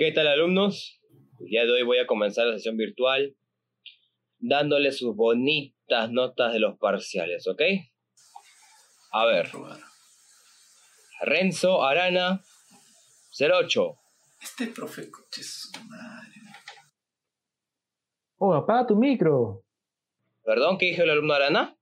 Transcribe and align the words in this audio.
¿Qué 0.00 0.12
tal 0.12 0.28
alumnos? 0.28 0.98
El 1.40 1.46
día 1.48 1.66
de 1.66 1.72
hoy 1.72 1.82
voy 1.82 1.98
a 1.98 2.06
comenzar 2.06 2.46
la 2.46 2.54
sesión 2.54 2.78
virtual 2.78 3.36
dándoles 4.38 4.96
sus 4.96 5.14
bonitas 5.14 6.10
notas 6.10 6.54
de 6.54 6.58
los 6.58 6.78
parciales, 6.78 7.46
¿ok? 7.46 7.60
A 9.12 9.26
ver. 9.26 9.50
Renzo 11.20 11.84
Arana 11.84 12.42
08. 13.38 13.98
Este 14.40 14.68
profe 14.68 15.10
coche 15.10 15.42
su 15.42 15.70
madre. 15.84 16.40
Oh, 18.38 18.54
apaga 18.54 18.86
tu 18.86 18.96
micro. 18.96 19.66
¿Perdón? 20.42 20.78
¿Qué 20.78 20.86
dijo 20.86 21.02
el 21.02 21.10
alumno 21.10 21.34
Arana? 21.34 21.76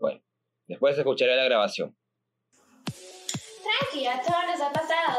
Bueno, 0.00 0.20
después 0.66 0.98
escucharé 0.98 1.36
la 1.36 1.44
grabación. 1.44 1.96
Tranqui, 3.62 4.06
a 4.06 4.20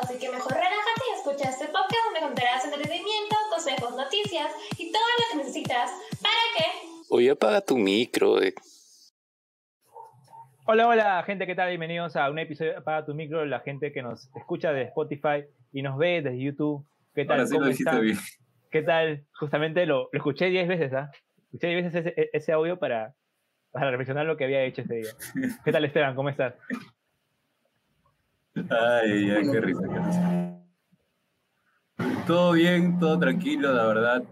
así 0.09 0.17
que 0.17 0.31
mejor 0.31 0.53
relájate 0.53 1.03
y 1.07 1.15
escucha 1.19 1.49
este 1.49 1.65
podcast 1.65 2.03
donde 2.05 2.19
encontrarás 2.19 2.65
entretenimiento, 2.65 3.35
consejos, 3.51 3.95
noticias 3.95 4.51
y 4.77 4.91
todo 4.91 5.03
lo 5.03 5.23
que 5.31 5.37
necesitas. 5.37 5.91
¿Para 6.19 6.33
qué? 6.57 6.65
Oye, 7.11 7.29
apaga 7.29 7.61
tu 7.61 7.77
micro. 7.77 8.41
eh. 8.41 8.55
Hola, 10.65 10.87
hola, 10.87 11.23
gente, 11.27 11.45
¿qué 11.45 11.53
tal? 11.53 11.69
Bienvenidos 11.69 12.15
a 12.15 12.29
un 12.31 12.39
episodio 12.39 12.71
de 12.71 12.77
Apaga 12.77 13.05
tu 13.05 13.13
micro, 13.13 13.45
la 13.45 13.59
gente 13.59 13.91
que 13.91 14.01
nos 14.01 14.35
escucha 14.35 14.71
de 14.73 14.83
Spotify 14.83 15.45
y 15.71 15.83
nos 15.83 15.95
ve 15.97 16.23
desde 16.23 16.39
YouTube. 16.39 16.87
¿Qué 17.13 17.25
tal? 17.25 17.37
Ahora 17.37 17.45
sí 17.47 17.53
¿Cómo 17.53 17.65
lo 17.65 17.71
están? 17.71 18.01
bien. 18.01 18.17
¿Qué 18.71 18.81
tal? 18.81 19.25
Justamente 19.39 19.85
lo, 19.85 20.09
lo 20.11 20.17
escuché 20.17 20.45
10 20.47 20.67
veces, 20.67 20.93
¿ah? 20.93 21.11
Escuché 21.45 21.67
10 21.67 21.93
veces 21.93 22.05
ese, 22.07 22.29
ese 22.33 22.51
audio 22.51 22.79
para, 22.79 23.13
para 23.71 23.91
reflexionar 23.91 24.25
lo 24.25 24.37
que 24.37 24.45
había 24.45 24.63
hecho 24.63 24.81
ese 24.81 24.95
día. 24.95 25.11
¿Qué 25.63 25.71
tal, 25.71 25.85
Esteban? 25.85 26.15
¿Cómo 26.15 26.29
estás? 26.29 26.55
Ay, 28.69 29.27
qué 29.51 29.61
risa, 29.61 29.81
qué 29.81 29.99
risa. 29.99 30.49
Todo 32.25 32.53
bien, 32.53 32.99
todo 32.99 33.17
tranquilo, 33.19 33.73
la 33.73 33.85
verdad. 33.87 34.23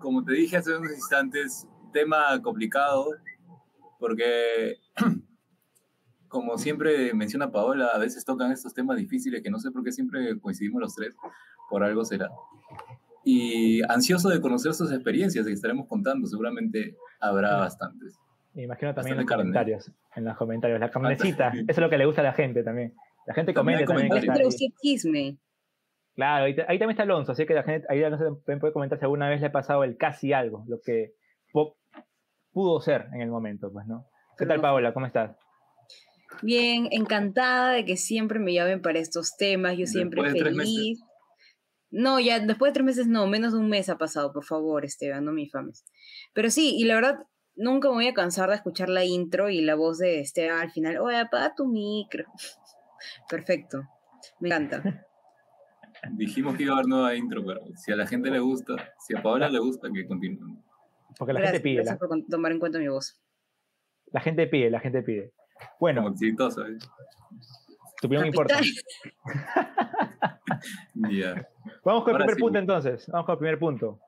Como 0.00 0.24
te 0.24 0.34
dije 0.34 0.56
hace 0.56 0.76
unos 0.76 0.92
instantes, 0.92 1.66
tema 1.92 2.40
complicado, 2.42 3.06
porque 3.98 4.76
como 6.28 6.58
siempre 6.58 7.14
menciona 7.14 7.50
Paola, 7.50 7.86
a 7.94 7.98
veces 7.98 8.24
tocan 8.24 8.50
estos 8.50 8.74
temas 8.74 8.96
difíciles 8.96 9.42
que 9.42 9.50
no 9.50 9.58
sé 9.58 9.70
por 9.70 9.84
qué 9.84 9.92
siempre 9.92 10.38
coincidimos 10.40 10.80
los 10.80 10.94
tres, 10.94 11.14
por 11.70 11.84
algo 11.84 12.04
será. 12.04 12.28
Y 13.24 13.82
ansioso 13.90 14.28
de 14.28 14.40
conocer 14.40 14.74
sus 14.74 14.92
experiencias 14.92 15.46
que 15.46 15.52
estaremos 15.52 15.86
contando, 15.86 16.26
seguramente 16.26 16.96
habrá 17.20 17.56
bastantes. 17.56 18.18
Me 18.52 18.64
imagino 18.64 18.94
también 18.94 19.14
en 19.14 19.20
los 19.20 19.28
carne. 19.28 19.44
comentarios. 19.44 19.90
En 20.14 20.24
los 20.24 20.36
comentarios, 20.36 20.78
la 20.78 20.90
carnecita. 20.90 21.48
Eso 21.48 21.64
es 21.68 21.78
lo 21.78 21.88
que 21.88 21.98
le 21.98 22.06
gusta 22.06 22.20
a 22.20 22.24
la 22.24 22.32
gente 22.32 22.62
también. 22.62 22.94
La 23.26 23.34
gente 23.34 23.54
comenta 23.54 23.84
también. 23.86 24.50
chisme. 24.82 25.38
Claro, 26.14 26.44
ahí, 26.44 26.54
ta- 26.54 26.64
ahí 26.68 26.78
también 26.78 26.90
está 26.90 27.02
Alonso, 27.02 27.32
así 27.32 27.44
que 27.44 27.54
la 27.54 27.64
gente 27.64 27.86
ahí 27.90 28.00
se 28.00 28.10
también 28.10 28.60
puede 28.60 28.72
comentar 28.72 28.98
si 28.98 29.04
alguna 29.04 29.28
vez 29.28 29.40
le 29.40 29.48
ha 29.48 29.52
pasado 29.52 29.82
el 29.82 29.96
casi 29.96 30.32
algo, 30.32 30.64
lo 30.68 30.80
que 30.80 31.14
pudo 32.52 32.80
ser 32.80 33.06
en 33.12 33.20
el 33.20 33.30
momento, 33.30 33.72
pues, 33.72 33.86
¿no? 33.86 34.06
¿Qué 34.38 34.46
tal, 34.46 34.60
Paola? 34.60 34.94
¿Cómo 34.94 35.06
estás? 35.06 35.36
Bien, 36.42 36.88
encantada 36.90 37.72
de 37.72 37.84
que 37.84 37.96
siempre 37.96 38.38
me 38.38 38.52
llamen 38.52 38.80
para 38.82 38.98
estos 38.98 39.36
temas. 39.36 39.76
Yo 39.76 39.86
siempre 39.86 40.22
Después 40.22 40.42
feliz. 40.56 41.00
No, 41.90 42.18
ya 42.18 42.40
después 42.40 42.70
de 42.70 42.74
tres 42.74 42.84
meses 42.84 43.06
no, 43.06 43.26
menos 43.26 43.52
de 43.52 43.60
un 43.60 43.68
mes 43.68 43.88
ha 43.88 43.98
pasado, 43.98 44.32
por 44.32 44.44
favor, 44.44 44.84
Esteban, 44.84 45.24
no 45.24 45.32
me 45.32 45.42
infames. 45.42 45.84
Pero 46.32 46.50
sí, 46.50 46.74
y 46.76 46.84
la 46.84 46.96
verdad, 46.96 47.18
nunca 47.54 47.88
me 47.88 47.94
voy 47.94 48.08
a 48.08 48.14
cansar 48.14 48.50
de 48.50 48.56
escuchar 48.56 48.88
la 48.88 49.04
intro 49.04 49.48
y 49.48 49.60
la 49.60 49.76
voz 49.76 49.98
de 49.98 50.20
Esteban 50.20 50.58
al 50.60 50.72
final. 50.72 50.98
Oye, 50.98 51.18
apaga 51.18 51.54
tu 51.56 51.66
micro. 51.66 52.24
Perfecto, 53.28 53.82
me 54.40 54.48
encanta. 54.48 54.82
Dijimos 56.12 56.56
que 56.56 56.64
iba 56.64 56.72
a 56.72 56.76
haber 56.76 56.88
nueva 56.88 57.14
intro, 57.14 57.44
pero 57.46 57.60
si 57.76 57.92
a 57.92 57.96
la 57.96 58.06
gente 58.06 58.30
le 58.30 58.38
gusta, 58.40 58.74
si 58.98 59.16
a 59.16 59.22
Paola 59.22 59.48
le 59.48 59.58
gusta, 59.58 59.88
que 59.94 60.06
continúen. 60.06 60.62
Porque 61.18 61.32
la 61.32 61.40
Gracias, 61.40 61.62
gente 61.62 61.62
pide, 61.62 61.74
gracias 61.76 62.00
la, 62.00 62.08
por 62.08 62.26
tomar 62.28 62.52
en 62.52 62.58
cuenta 62.58 62.78
mi 62.78 62.88
voz. 62.88 63.20
la 64.12 64.20
gente 64.20 64.46
pide, 64.46 64.70
la 64.70 64.80
gente 64.80 65.02
pide. 65.02 65.32
Bueno, 65.80 66.02
Como 66.02 66.12
exitosa. 66.14 66.62
¿eh? 66.68 66.76
tu 68.00 68.06
opinión 68.08 68.26
importa. 68.26 68.58
Vamos 71.84 72.04
con 72.04 72.12
el 72.12 72.16
primer 72.18 72.34
sí. 72.36 72.40
punto 72.40 72.58
entonces, 72.58 73.06
vamos 73.08 73.26
con 73.26 73.34
el 73.34 73.38
primer 73.38 73.58
punto. 73.58 74.00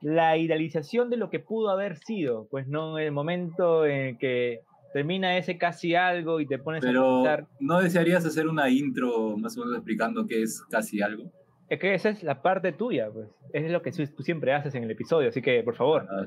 La 0.00 0.36
idealización 0.36 1.08
de 1.10 1.16
lo 1.16 1.30
que 1.30 1.40
pudo 1.40 1.70
haber 1.70 1.96
sido, 1.98 2.46
pues 2.50 2.66
no 2.66 2.98
el 2.98 3.12
momento 3.12 3.86
en 3.86 4.00
el 4.08 4.18
que 4.18 4.60
termina 4.94 5.36
ese 5.36 5.58
casi 5.58 5.94
algo 5.94 6.40
y 6.40 6.46
te 6.46 6.58
pones 6.58 6.82
a 6.84 6.86
pensar, 6.86 7.48
¿no 7.60 7.80
desearías 7.82 8.24
hacer 8.24 8.46
una 8.48 8.70
intro 8.70 9.36
más 9.36 9.58
o 9.58 9.60
menos 9.60 9.76
explicando 9.76 10.26
qué 10.26 10.40
es 10.42 10.62
casi 10.70 11.02
algo? 11.02 11.30
es 11.68 11.80
que 11.80 11.94
esa 11.94 12.10
es 12.10 12.22
la 12.22 12.40
parte 12.42 12.72
tuya, 12.72 13.10
pues. 13.12 13.28
Es 13.52 13.70
lo 13.70 13.82
que 13.82 13.90
tú 13.90 14.22
siempre 14.22 14.52
haces 14.52 14.74
en 14.76 14.84
el 14.84 14.90
episodio, 14.92 15.28
así 15.30 15.42
que 15.42 15.62
por 15.64 15.74
favor, 15.74 16.06
Ah, 16.10 16.24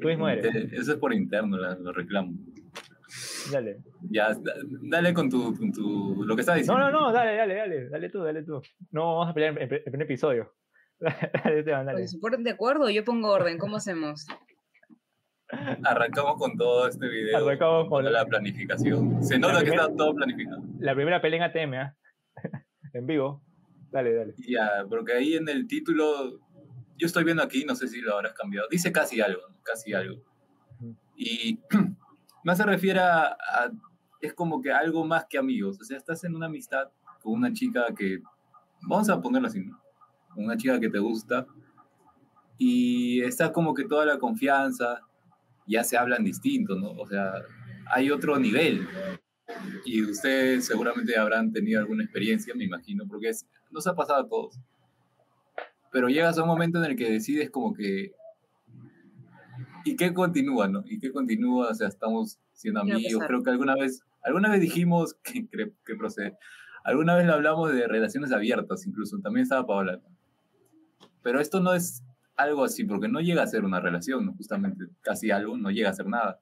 tú 0.00 0.08
mismo 0.08 0.28
eres. 0.28 0.52
Eso 0.72 0.92
es 0.92 0.98
por 0.98 1.12
interno, 1.14 1.56
lo 1.56 1.92
reclamo. 1.92 2.32
Dale. 3.52 3.78
Ya, 4.10 4.30
da- 4.34 4.54
dale 4.82 5.14
con 5.14 5.30
tu, 5.30 5.56
con 5.56 5.70
tu 5.70 6.24
lo 6.24 6.34
que 6.34 6.40
estás 6.40 6.56
No, 6.56 6.60
diciendo. 6.60 6.90
no, 6.90 7.00
no, 7.06 7.12
dale, 7.12 7.36
dale, 7.36 7.54
dale, 7.54 7.88
dale 7.90 8.08
tú, 8.10 8.22
dale 8.24 8.42
tú. 8.42 8.60
No 8.90 9.16
vamos 9.18 9.30
a 9.30 9.34
pelear 9.34 9.56
en 9.56 9.72
el 9.72 9.82
primer 9.82 10.02
episodio. 10.02 10.52
dale, 10.98 11.58
Esteban, 11.60 11.86
dale. 11.86 11.98
Oye, 11.98 12.08
¿Se 12.08 12.18
ponen 12.18 12.42
de 12.42 12.50
acuerdo? 12.50 12.90
Yo 12.90 13.04
pongo 13.04 13.28
orden, 13.30 13.58
¿cómo 13.58 13.76
hacemos? 13.76 14.26
Arrancamos 15.84 16.36
con 16.38 16.56
todo 16.56 16.88
este 16.88 17.08
video. 17.08 17.36
Arrancamos 17.38 17.88
con- 17.88 18.04
la 18.10 18.24
planificación. 18.24 19.22
Se 19.22 19.38
nota 19.38 19.58
que 19.58 19.64
primera- 19.66 19.84
está 19.84 19.96
todo 19.96 20.14
planificado. 20.14 20.62
La 20.80 20.94
primera 20.94 21.20
pelea 21.20 21.38
en 21.38 21.50
ATM, 21.50 21.74
¿ah? 21.74 21.96
en 22.92 23.06
vivo. 23.06 23.42
Dale, 23.90 24.14
dale. 24.14 24.34
Ya, 24.38 24.84
porque 24.88 25.12
ahí 25.12 25.34
en 25.34 25.48
el 25.48 25.66
título, 25.68 26.40
yo 26.96 27.06
estoy 27.06 27.24
viendo 27.24 27.42
aquí, 27.42 27.64
no 27.64 27.74
sé 27.76 27.86
si 27.88 28.00
lo 28.00 28.14
habrás 28.14 28.32
cambiado, 28.32 28.66
dice 28.70 28.90
casi 28.90 29.20
algo, 29.20 29.42
casi 29.62 29.92
algo. 29.94 30.22
Y 31.16 31.60
más 32.44 32.58
se 32.58 32.64
refiere 32.64 32.98
a, 33.00 33.26
a- 33.26 33.70
es 34.20 34.32
como 34.34 34.60
que 34.62 34.72
algo 34.72 35.04
más 35.06 35.26
que 35.26 35.38
amigos, 35.38 35.78
o 35.80 35.84
sea, 35.84 35.96
estás 35.98 36.24
en 36.24 36.34
una 36.34 36.46
amistad 36.46 36.88
con 37.22 37.34
una 37.34 37.52
chica 37.52 37.86
que, 37.96 38.20
vamos 38.82 39.08
a 39.10 39.20
ponerlo 39.20 39.48
así, 39.48 39.60
¿no? 39.60 39.78
Una 40.36 40.56
chica 40.56 40.80
que 40.80 40.88
te 40.88 40.98
gusta 40.98 41.46
y 42.58 43.20
está 43.22 43.52
como 43.52 43.74
que 43.74 43.84
toda 43.84 44.04
la 44.06 44.18
confianza, 44.18 45.00
ya 45.66 45.84
se 45.84 45.96
hablan 45.96 46.24
distinto, 46.24 46.76
¿no? 46.76 46.90
O 46.92 47.06
sea, 47.06 47.32
hay 47.86 48.10
otro 48.10 48.38
nivel. 48.38 48.86
Y 49.84 50.02
ustedes 50.02 50.66
seguramente 50.66 51.16
habrán 51.16 51.52
tenido 51.52 51.80
alguna 51.80 52.04
experiencia, 52.04 52.54
me 52.54 52.64
imagino, 52.64 53.06
porque 53.06 53.28
es, 53.28 53.46
nos 53.70 53.86
ha 53.86 53.94
pasado 53.94 54.24
a 54.24 54.28
todos. 54.28 54.58
Pero 55.92 56.08
llegas 56.08 56.38
a 56.38 56.42
un 56.42 56.48
momento 56.48 56.78
en 56.78 56.90
el 56.90 56.96
que 56.96 57.10
decides 57.10 57.50
como 57.50 57.74
que... 57.74 58.12
¿Y 59.84 59.96
qué 59.96 60.14
continúa, 60.14 60.66
no? 60.66 60.82
¿Y 60.86 60.98
qué 60.98 61.12
continúa? 61.12 61.68
O 61.68 61.74
sea, 61.74 61.88
estamos 61.88 62.38
siendo 62.52 62.82
¿Qué 62.82 62.90
va 62.90 62.94
a 62.94 62.98
amigos. 62.98 63.24
Creo 63.26 63.42
que 63.42 63.50
alguna 63.50 63.74
vez, 63.74 64.02
alguna 64.22 64.50
vez 64.50 64.60
dijimos 64.60 65.14
que, 65.22 65.46
que, 65.46 65.72
que 65.84 65.94
procede. 65.94 66.36
Alguna 66.84 67.14
vez 67.16 67.26
le 67.26 67.32
hablamos 67.32 67.72
de 67.72 67.86
relaciones 67.86 68.32
abiertas, 68.32 68.86
incluso. 68.86 69.18
También 69.20 69.42
estaba 69.42 69.66
Paola. 69.66 70.00
Pero 71.22 71.40
esto 71.40 71.60
no 71.60 71.74
es 71.74 72.03
algo 72.36 72.64
así, 72.64 72.84
porque 72.84 73.08
no 73.08 73.20
llega 73.20 73.42
a 73.42 73.46
ser 73.46 73.64
una 73.64 73.80
relación, 73.80 74.26
¿no? 74.26 74.34
justamente 74.34 74.86
casi 75.00 75.30
algo, 75.30 75.56
no 75.56 75.70
llega 75.70 75.90
a 75.90 75.94
ser 75.94 76.06
nada. 76.06 76.40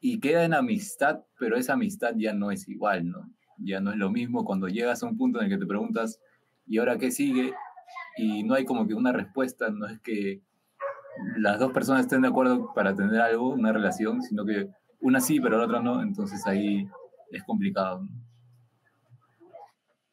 Y 0.00 0.20
queda 0.20 0.44
en 0.44 0.54
amistad, 0.54 1.24
pero 1.38 1.56
esa 1.56 1.74
amistad 1.74 2.14
ya 2.16 2.34
no 2.34 2.50
es 2.50 2.68
igual, 2.68 3.08
¿no? 3.08 3.30
Ya 3.58 3.80
no 3.80 3.92
es 3.92 3.96
lo 3.96 4.10
mismo 4.10 4.44
cuando 4.44 4.68
llegas 4.68 5.02
a 5.02 5.06
un 5.06 5.16
punto 5.16 5.38
en 5.38 5.46
el 5.46 5.50
que 5.50 5.58
te 5.58 5.66
preguntas, 5.66 6.20
¿y 6.66 6.78
ahora 6.78 6.98
qué 6.98 7.10
sigue? 7.10 7.54
Y 8.16 8.42
no 8.42 8.54
hay 8.54 8.64
como 8.64 8.86
que 8.86 8.94
una 8.94 9.12
respuesta, 9.12 9.70
no 9.70 9.86
es 9.86 10.00
que 10.00 10.42
las 11.36 11.58
dos 11.58 11.72
personas 11.72 12.02
estén 12.02 12.22
de 12.22 12.28
acuerdo 12.28 12.72
para 12.74 12.94
tener 12.94 13.20
algo, 13.20 13.50
una 13.50 13.72
relación, 13.72 14.20
sino 14.22 14.44
que 14.44 14.68
una 15.00 15.20
sí, 15.20 15.40
pero 15.40 15.58
la 15.58 15.64
otra 15.64 15.80
no, 15.80 16.02
entonces 16.02 16.46
ahí 16.46 16.88
es 17.30 17.42
complicado. 17.44 18.02
¿no? 18.02 18.08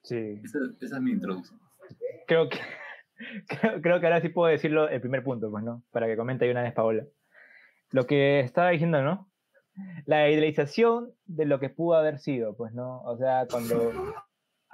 Sí. 0.03 0.39
Esa, 0.43 0.59
esa 0.79 0.95
es 0.97 1.01
mi 1.01 1.11
introducción. 1.11 1.59
Creo 2.27 2.49
que, 2.49 2.59
creo, 3.47 3.81
creo 3.81 3.99
que 3.99 4.05
ahora 4.07 4.21
sí 4.21 4.29
puedo 4.29 4.49
decirlo 4.51 4.89
el 4.89 5.01
primer 5.01 5.23
punto, 5.23 5.49
pues, 5.51 5.63
¿no? 5.63 5.83
Para 5.91 6.07
que 6.07 6.17
comente 6.17 6.45
ahí 6.45 6.51
una 6.51 6.63
vez 6.63 6.73
Paola. 6.73 7.05
Lo 7.91 8.07
que 8.07 8.39
estaba 8.41 8.71
diciendo, 8.71 9.01
¿no? 9.03 9.31
La 10.05 10.29
idealización 10.29 11.13
de 11.25 11.45
lo 11.45 11.59
que 11.59 11.69
pudo 11.69 11.97
haber 11.97 12.19
sido, 12.19 12.55
pues, 12.57 12.73
¿no? 12.73 13.01
O 13.03 13.17
sea, 13.17 13.47
cuando 13.49 13.91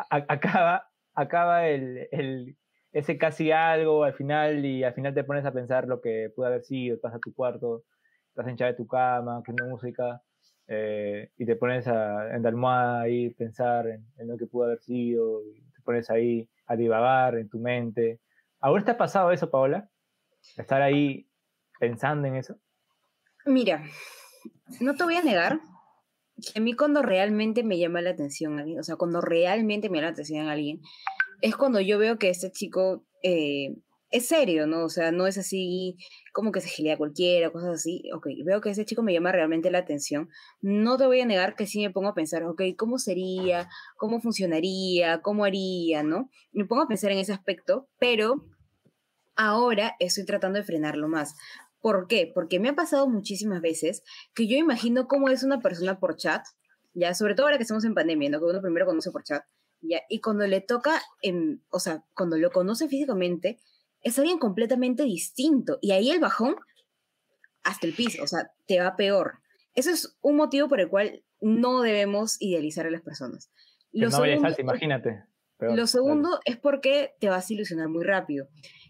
acaba, 0.10 0.90
acaba 1.14 1.68
el, 1.68 2.08
el- 2.12 2.58
ese 2.92 3.18
casi 3.18 3.52
algo 3.52 4.04
al 4.04 4.14
final 4.14 4.66
y 4.66 4.84
al 4.84 4.94
final 4.94 5.14
te 5.14 5.24
pones 5.24 5.46
a 5.46 5.52
pensar 5.54 5.88
lo 5.88 6.02
que 6.02 6.32
pudo 6.36 6.48
haber 6.48 6.64
sido, 6.64 6.96
estás 6.96 7.14
a 7.14 7.20
tu 7.20 7.34
cuarto, 7.34 7.84
estás 8.30 8.48
hinchada 8.48 8.72
de 8.72 8.78
tu 8.78 8.88
cama, 8.88 9.40
escuchando 9.40 9.66
música, 9.70 10.22
eh, 10.68 11.30
y 11.38 11.46
te 11.46 11.56
pones 11.56 11.88
a, 11.88 12.36
en 12.36 12.44
la 12.44 12.50
almohada 12.50 13.02
ahí 13.02 13.30
pensar 13.32 13.88
en, 13.88 14.06
en 14.18 14.28
lo 14.28 14.38
que 14.38 14.48
pudo 14.48 14.66
haber 14.66 14.80
sido, 14.80 15.44
y 15.46 15.62
te 15.76 15.82
pones 15.84 16.10
ahí 16.10 16.50
a 16.66 16.76
divagar 16.76 17.36
en 17.38 17.50
tu 17.50 17.60
mente. 17.60 18.22
¿Ahora 18.60 18.84
te 18.84 18.92
ha 18.92 18.98
pasado 18.98 19.32
eso, 19.32 19.50
Paola? 19.50 19.90
Estar 20.58 20.82
ahí 20.82 21.30
pensando 21.80 22.28
en 22.28 22.36
eso. 22.36 22.58
Mira, 23.46 23.84
no 24.80 24.96
te 24.96 25.04
voy 25.04 25.16
a 25.16 25.24
negar 25.24 25.60
que 26.36 26.60
a 26.60 26.62
mí 26.62 26.74
cuando 26.74 27.02
realmente 27.02 27.64
me 27.64 27.78
llama 27.78 28.02
la 28.02 28.12
atención 28.12 28.60
alguien, 28.60 28.80
o 28.80 28.84
sea, 28.84 28.96
cuando 28.96 29.22
realmente 29.22 29.90
me 29.90 29.98
llama 29.98 30.08
la 30.08 30.14
atención 30.14 30.48
alguien, 30.48 30.82
es 31.42 31.56
cuando 31.56 31.80
yo 31.80 31.98
veo 31.98 32.18
que 32.18 32.30
este 32.30 32.52
chico 32.52 33.06
eh, 33.24 33.76
es 34.10 34.28
serio, 34.28 34.68
¿no? 34.68 34.86
O 34.86 34.90
sea, 34.90 35.12
no 35.12 35.28
es 35.28 35.38
así 35.38 35.98
como 36.34 36.52
que 36.52 36.62
se 36.62 36.70
gilea 36.70 36.98
cualquiera, 36.98 37.52
cosas 37.52 37.76
así. 37.76 38.04
Ok, 38.14 38.28
veo 38.46 38.62
que 38.62 38.70
ese 38.70 38.86
chico 38.86 39.04
me 39.04 39.14
llama 39.14 39.32
realmente 39.32 39.72
la 39.72 39.80
atención. 39.80 40.30
No 40.62 40.98
te 40.98 41.06
voy 41.06 41.22
a 41.22 41.26
negar 41.26 41.56
que 41.56 41.68
sí 41.68 41.82
me 41.82 41.92
pongo 41.92 42.10
a 42.10 42.14
pensar, 42.14 42.44
ok, 42.44 42.62
¿cómo 42.78 43.00
sería? 43.00 43.70
¿Cómo 43.98 44.22
funcionaría? 44.22 45.22
¿Cómo 45.22 45.46
haría? 45.46 46.04
¿No? 46.04 46.30
Me 46.52 46.66
pongo 46.66 46.84
a 46.84 46.88
pensar 46.88 47.12
en 47.12 47.20
ese 47.20 47.34
aspecto, 47.34 47.90
pero 48.00 48.46
ahora 49.36 49.96
estoy 50.00 50.26
tratando 50.26 50.60
de 50.60 50.66
frenarlo 50.66 51.08
más. 51.08 51.36
¿Por 51.82 52.08
qué? 52.08 52.32
Porque 52.34 52.60
me 52.60 52.70
ha 52.70 52.76
pasado 52.76 53.08
muchísimas 53.08 53.62
veces 53.62 54.04
que 54.34 54.48
yo 54.48 54.58
imagino 54.58 55.08
cómo 55.08 55.30
es 55.30 55.44
una 55.44 55.62
persona 55.62 56.00
por 56.00 56.16
chat, 56.16 56.44
ya, 56.94 57.14
sobre 57.14 57.36
todo 57.36 57.46
ahora 57.46 57.58
que 57.58 57.64
estamos 57.64 57.86
en 57.86 57.94
pandemia, 57.94 58.30
¿no? 58.30 58.40
Que 58.40 58.46
uno 58.46 58.62
primero 58.62 58.86
conoce 58.86 59.12
por 59.12 59.24
chat, 59.24 59.44
ya, 59.82 60.02
y 60.10 60.20
cuando 60.20 60.48
le 60.48 60.62
toca, 60.62 61.02
en, 61.22 61.64
o 61.70 61.80
sea, 61.80 62.04
cuando 62.16 62.38
lo 62.38 62.52
conoce 62.52 62.88
físicamente, 62.88 63.60
es 64.02 64.18
alguien 64.20 64.40
completamente 64.40 65.04
distinto. 65.04 65.80
Y 65.82 65.92
ahí 65.92 66.10
el 66.10 66.20
bajón 66.20 66.56
hasta 67.64 67.88
el 67.88 67.94
piso, 67.94 68.24
o 68.24 68.28
sea, 68.28 68.52
te 68.66 68.80
va 68.80 68.96
peor. 68.96 69.40
Eso 69.74 69.92
es 69.92 70.18
un 70.22 70.38
motivo 70.38 70.68
por 70.68 70.80
el 70.80 70.90
cual 70.90 71.24
no 71.42 71.82
debemos 71.82 72.42
idealizar 72.42 72.88
a 72.88 72.92
las 72.92 73.02
personas. 73.02 73.52
Lo 73.92 74.10
no 74.10 74.18
segundo, 74.18 74.56
imagínate. 74.58 75.24
lo 75.60 75.88
segundo 75.88 76.40
es 76.46 76.58
porque 76.58 77.16
te 77.20 77.30
vas 77.30 77.50
a 77.50 77.54
ilusionar 77.54 77.90
muy 77.90 78.04
rápido. 78.04 78.48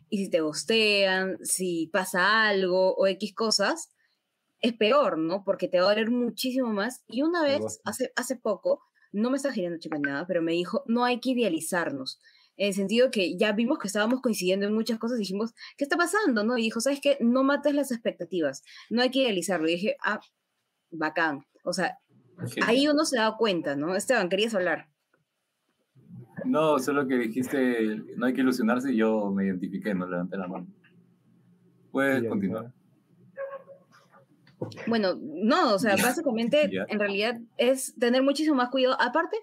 Y 0.10 0.24
si 0.24 0.30
te 0.30 0.42
gostean, 0.42 1.38
si 1.44 1.88
pasa 1.88 2.48
algo 2.48 2.96
o 2.96 3.08
X 3.08 3.34
cosas, 3.34 3.92
es 4.60 4.74
peor, 4.74 5.18
¿no? 5.18 5.44
Porque 5.44 5.68
te 5.68 5.80
va 5.80 5.86
a 5.86 5.90
doler 5.90 6.10
muchísimo 6.10 6.70
más. 6.70 7.04
Y 7.08 7.24
una 7.24 7.44
vez, 7.44 7.82
hace, 7.84 8.12
hace 8.16 8.36
poco, 8.36 8.82
no 9.12 9.30
me 9.30 9.38
está 9.38 9.52
girando 9.52 9.80
chica 9.80 9.98
nada, 10.00 10.26
pero 10.28 10.42
me 10.42 10.54
dijo, 10.54 10.84
no 10.88 11.04
hay 11.04 11.20
que 11.20 11.32
idealizarnos. 11.32 12.20
En 12.58 12.68
el 12.68 12.74
sentido 12.74 13.12
que 13.12 13.38
ya 13.38 13.52
vimos 13.54 13.80
que 13.80 13.88
estábamos 13.88 14.22
coincidiendo 14.22 14.66
en 14.66 14.74
muchas 14.74 15.00
cosas, 15.00 15.20
dijimos, 15.20 15.54
¿qué 15.78 15.84
está 15.84 15.96
pasando? 15.96 16.44
¿No? 16.44 16.58
Y 16.58 16.64
dijo, 16.64 16.82
¿sabes 16.82 17.00
qué? 17.02 17.18
No 17.22 17.44
mates 17.44 17.74
las 17.74 17.92
expectativas, 17.92 18.64
no 18.90 19.02
hay 19.02 19.12
que 19.12 19.20
idealizarlo. 19.20 19.68
Y 19.68 19.74
dije, 19.74 19.98
ah, 20.04 20.20
bacán. 20.92 21.46
O 21.64 21.74
sea, 21.74 21.98
ahí 22.66 22.88
uno 22.88 23.06
se 23.06 23.18
da 23.18 23.36
cuenta, 23.38 23.76
¿no? 23.76 23.96
Esteban, 23.96 24.30
querías 24.30 24.56
hablar. 24.56 24.90
No, 26.46 26.80
solo 26.80 27.08
que 27.08 27.18
dijiste, 27.18 28.02
no 28.16 28.26
hay 28.26 28.34
que 28.34 28.42
ilusionarse 28.42 28.94
y 28.94 28.98
yo 28.98 29.32
me 29.32 29.46
identifiqué, 29.46 29.94
no 29.94 30.08
levanté 30.08 30.38
la 30.38 30.48
mano. 30.48 30.68
Puedes 31.92 32.28
continuar. 32.28 32.72
Bueno, 34.88 35.16
no, 35.20 35.76
o 35.76 35.80
sea, 35.80 35.96
básicamente 35.96 36.70
en 36.88 37.00
realidad 37.00 37.40
es 37.58 37.96
tener 38.00 38.24
muchísimo 38.24 38.56
más 38.56 38.70
cuidado. 38.70 38.98
Aparte, 39.00 39.38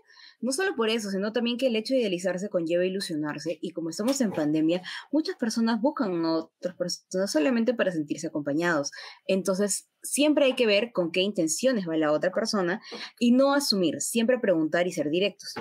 no 0.44 0.52
solo 0.52 0.76
por 0.76 0.90
eso, 0.90 1.10
sino 1.10 1.32
también 1.32 1.56
que 1.56 1.68
el 1.68 1.76
hecho 1.76 1.94
de 1.94 2.00
idealizarse 2.00 2.50
conlleva 2.50 2.84
ilusionarse 2.84 3.58
y 3.62 3.70
como 3.70 3.88
estamos 3.88 4.20
en 4.20 4.30
pandemia, 4.30 4.82
muchas 5.10 5.36
personas 5.36 5.80
buscan 5.80 6.22
a 6.22 6.36
otras 6.36 6.74
personas 6.76 7.32
solamente 7.32 7.72
para 7.72 7.90
sentirse 7.90 8.26
acompañados. 8.26 8.90
Entonces, 9.26 9.88
siempre 10.02 10.44
hay 10.44 10.54
que 10.54 10.66
ver 10.66 10.92
con 10.92 11.12
qué 11.12 11.22
intenciones 11.22 11.88
va 11.88 11.96
la 11.96 12.12
otra 12.12 12.30
persona 12.30 12.82
y 13.18 13.32
no 13.32 13.54
asumir, 13.54 14.02
siempre 14.02 14.38
preguntar 14.38 14.86
y 14.86 14.92
ser 14.92 15.08
directos. 15.08 15.54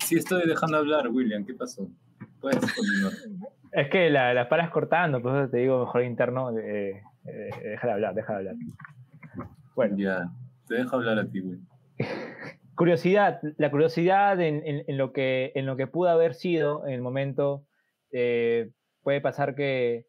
Sí, 0.00 0.16
estoy 0.16 0.48
dejando 0.48 0.78
hablar, 0.78 1.08
William, 1.08 1.44
¿qué 1.44 1.54
pasó? 1.54 1.88
Puedes 2.40 2.58
continuar. 2.58 3.12
Es 3.70 3.88
que 3.88 4.10
la, 4.10 4.34
la 4.34 4.48
paras 4.48 4.70
cortando, 4.72 5.22
por 5.22 5.36
eso 5.36 5.48
te 5.48 5.58
digo 5.58 5.84
mejor 5.84 6.02
interno, 6.02 6.58
eh, 6.58 7.04
eh, 7.24 7.50
deja 7.62 7.86
de 7.86 7.92
hablar, 7.92 8.14
deja 8.14 8.32
de 8.32 8.38
hablar. 8.38 8.56
Bueno. 9.74 9.96
Ya, 9.96 10.30
te 10.68 10.76
dejo 10.76 10.96
hablar 10.96 11.18
a 11.18 11.26
ti, 11.26 11.40
güey. 11.40 11.58
curiosidad, 12.80 13.40
la 13.58 13.70
curiosidad 13.70 14.40
en, 14.40 14.62
en, 14.64 14.96
lo 14.96 15.12
que, 15.12 15.52
en 15.54 15.66
lo 15.66 15.76
que 15.76 15.86
pudo 15.86 16.08
haber 16.08 16.34
sido 16.34 16.86
en 16.86 16.94
el 16.94 17.02
momento, 17.02 17.66
eh, 18.10 18.70
puede 19.02 19.20
pasar 19.20 19.54
que 19.54 20.06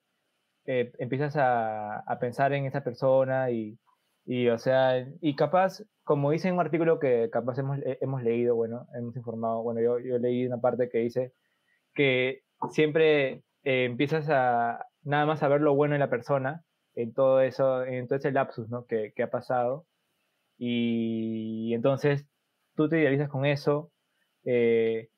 eh, 0.65 0.91
empiezas 0.99 1.35
a, 1.35 1.99
a, 1.99 2.19
pensar 2.19 2.53
en 2.53 2.65
esa 2.65 2.81
persona 2.81 3.51
y, 3.51 3.77
y, 4.25 4.47
o 4.47 4.57
sea, 4.57 5.05
y 5.19 5.35
capaz, 5.35 5.83
como 6.03 6.31
dice 6.31 6.47
en 6.47 6.53
un 6.53 6.61
artículo 6.61 6.97
que 6.97 7.29
capaz 7.29 7.57
hemos, 7.57 7.79
hemos 7.83 8.23
leído, 8.23 8.55
bueno, 8.55 8.87
hemos 8.95 9.17
informado, 9.17 9.63
bueno, 9.63 9.81
yo, 9.81 9.99
yo 9.99 10.17
leí 10.17 10.45
una 10.45 10.61
parte 10.61 10.87
que 10.87 10.99
dice 10.99 11.33
que 11.93 12.43
siempre 12.69 13.43
eh, 13.63 13.85
empiezas 13.85 14.29
a 14.29 14.85
nada 15.03 15.25
más 15.25 15.43
a 15.43 15.47
ver 15.47 15.59
lo 15.59 15.75
bueno 15.75 15.95
en 15.95 15.99
la 15.99 16.09
persona, 16.09 16.63
en 16.95 17.13
todo 17.13 17.41
eso, 17.41 17.83
en 17.83 18.07
todo 18.07 18.17
ese 18.17 18.31
lapsus 18.31 18.69
¿no? 18.69 18.85
que, 18.85 19.13
que 19.15 19.23
ha 19.23 19.31
pasado. 19.31 19.85
Y, 20.57 21.73
entonces 21.73 22.27
tú 22.75 22.89
te 22.89 22.99
idealizas 22.99 23.29
con 23.29 23.45
eso. 23.45 23.91
Eh, 24.43 25.09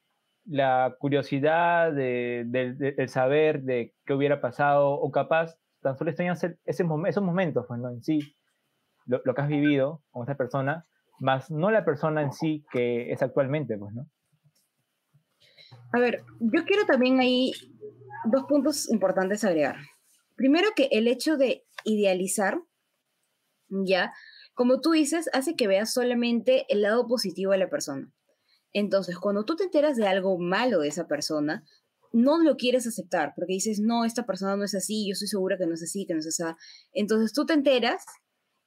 la 0.46 0.96
curiosidad 1.00 1.94
de, 1.94 2.44
de, 2.46 3.08
saber 3.08 3.64
de 3.64 3.94
qué 4.06 4.14
hubiera 4.14 4.42
pasado, 4.42 4.92
o 4.92 5.12
capaz 5.12 5.58
tan 5.81 5.98
solo 5.98 6.10
extrañas 6.10 6.44
ese, 6.44 6.58
esos 6.66 7.24
momentos, 7.24 7.66
pues, 7.68 7.80
¿no? 7.80 7.90
En 7.90 8.04
sí, 8.04 8.36
lo, 9.06 9.22
lo, 9.24 9.34
que 9.34 9.42
has 9.42 9.48
vivido 9.48 10.02
con 10.12 10.24
esa 10.24 10.36
persona, 10.36 10.86
más 11.19 11.50
no 11.50 11.72
la 11.72 11.86
persona 11.86 12.22
en 12.22 12.34
sí 12.34 12.66
que 12.72 13.12
es 13.12 13.22
actualmente, 13.22 13.78
pues, 13.78 13.94
¿no? 13.94 14.06
A 15.94 16.00
ver, 16.00 16.24
yo 16.40 16.66
quiero 16.66 16.86
también 16.86 17.19
ahí 17.19 17.54
dos 18.26 18.44
puntos 18.46 18.90
importantes 18.92 19.44
agregar. 19.44 19.78
Primero 20.35 20.69
que 20.75 20.89
el 20.91 21.07
hecho 21.07 21.38
de 21.38 21.65
idealizar, 21.83 22.59
ya, 23.69 24.13
como 24.53 24.81
tú 24.81 24.91
dices, 24.91 25.30
hace 25.33 25.56
que 25.56 25.68
veas 25.68 25.94
solamente 25.94 26.65
el 26.69 26.81
lado 26.81 27.07
positivo 27.07 27.51
de 27.51 27.57
la 27.59 27.69
persona. 27.69 28.12
Entonces, 28.71 29.18
cuando 29.18 29.45
tú 29.45 29.56
te 29.56 29.65
enteras 29.65 29.97
de 29.97 30.07
algo 30.07 30.38
malo 30.39 30.80
de 30.80 30.88
esa 30.88 31.07
persona, 31.07 31.63
no 32.12 32.41
lo 32.41 32.57
quieres 32.57 32.85
aceptar, 32.88 33.33
porque 33.35 33.53
dices, 33.53 33.80
no, 33.80 34.06
esta 34.06 34.25
persona 34.25 34.56
no 34.56 34.63
es 34.63 34.75
así, 34.75 35.07
yo 35.07 35.13
estoy 35.13 35.27
segura 35.27 35.57
que 35.57 35.65
no 35.65 35.74
es 35.74 35.83
así, 35.83 36.06
que 36.06 36.13
no 36.13 36.19
es 36.19 36.27
así. 36.27 36.44
Entonces 36.94 37.33
tú 37.33 37.45
te 37.45 37.53
enteras 37.53 38.06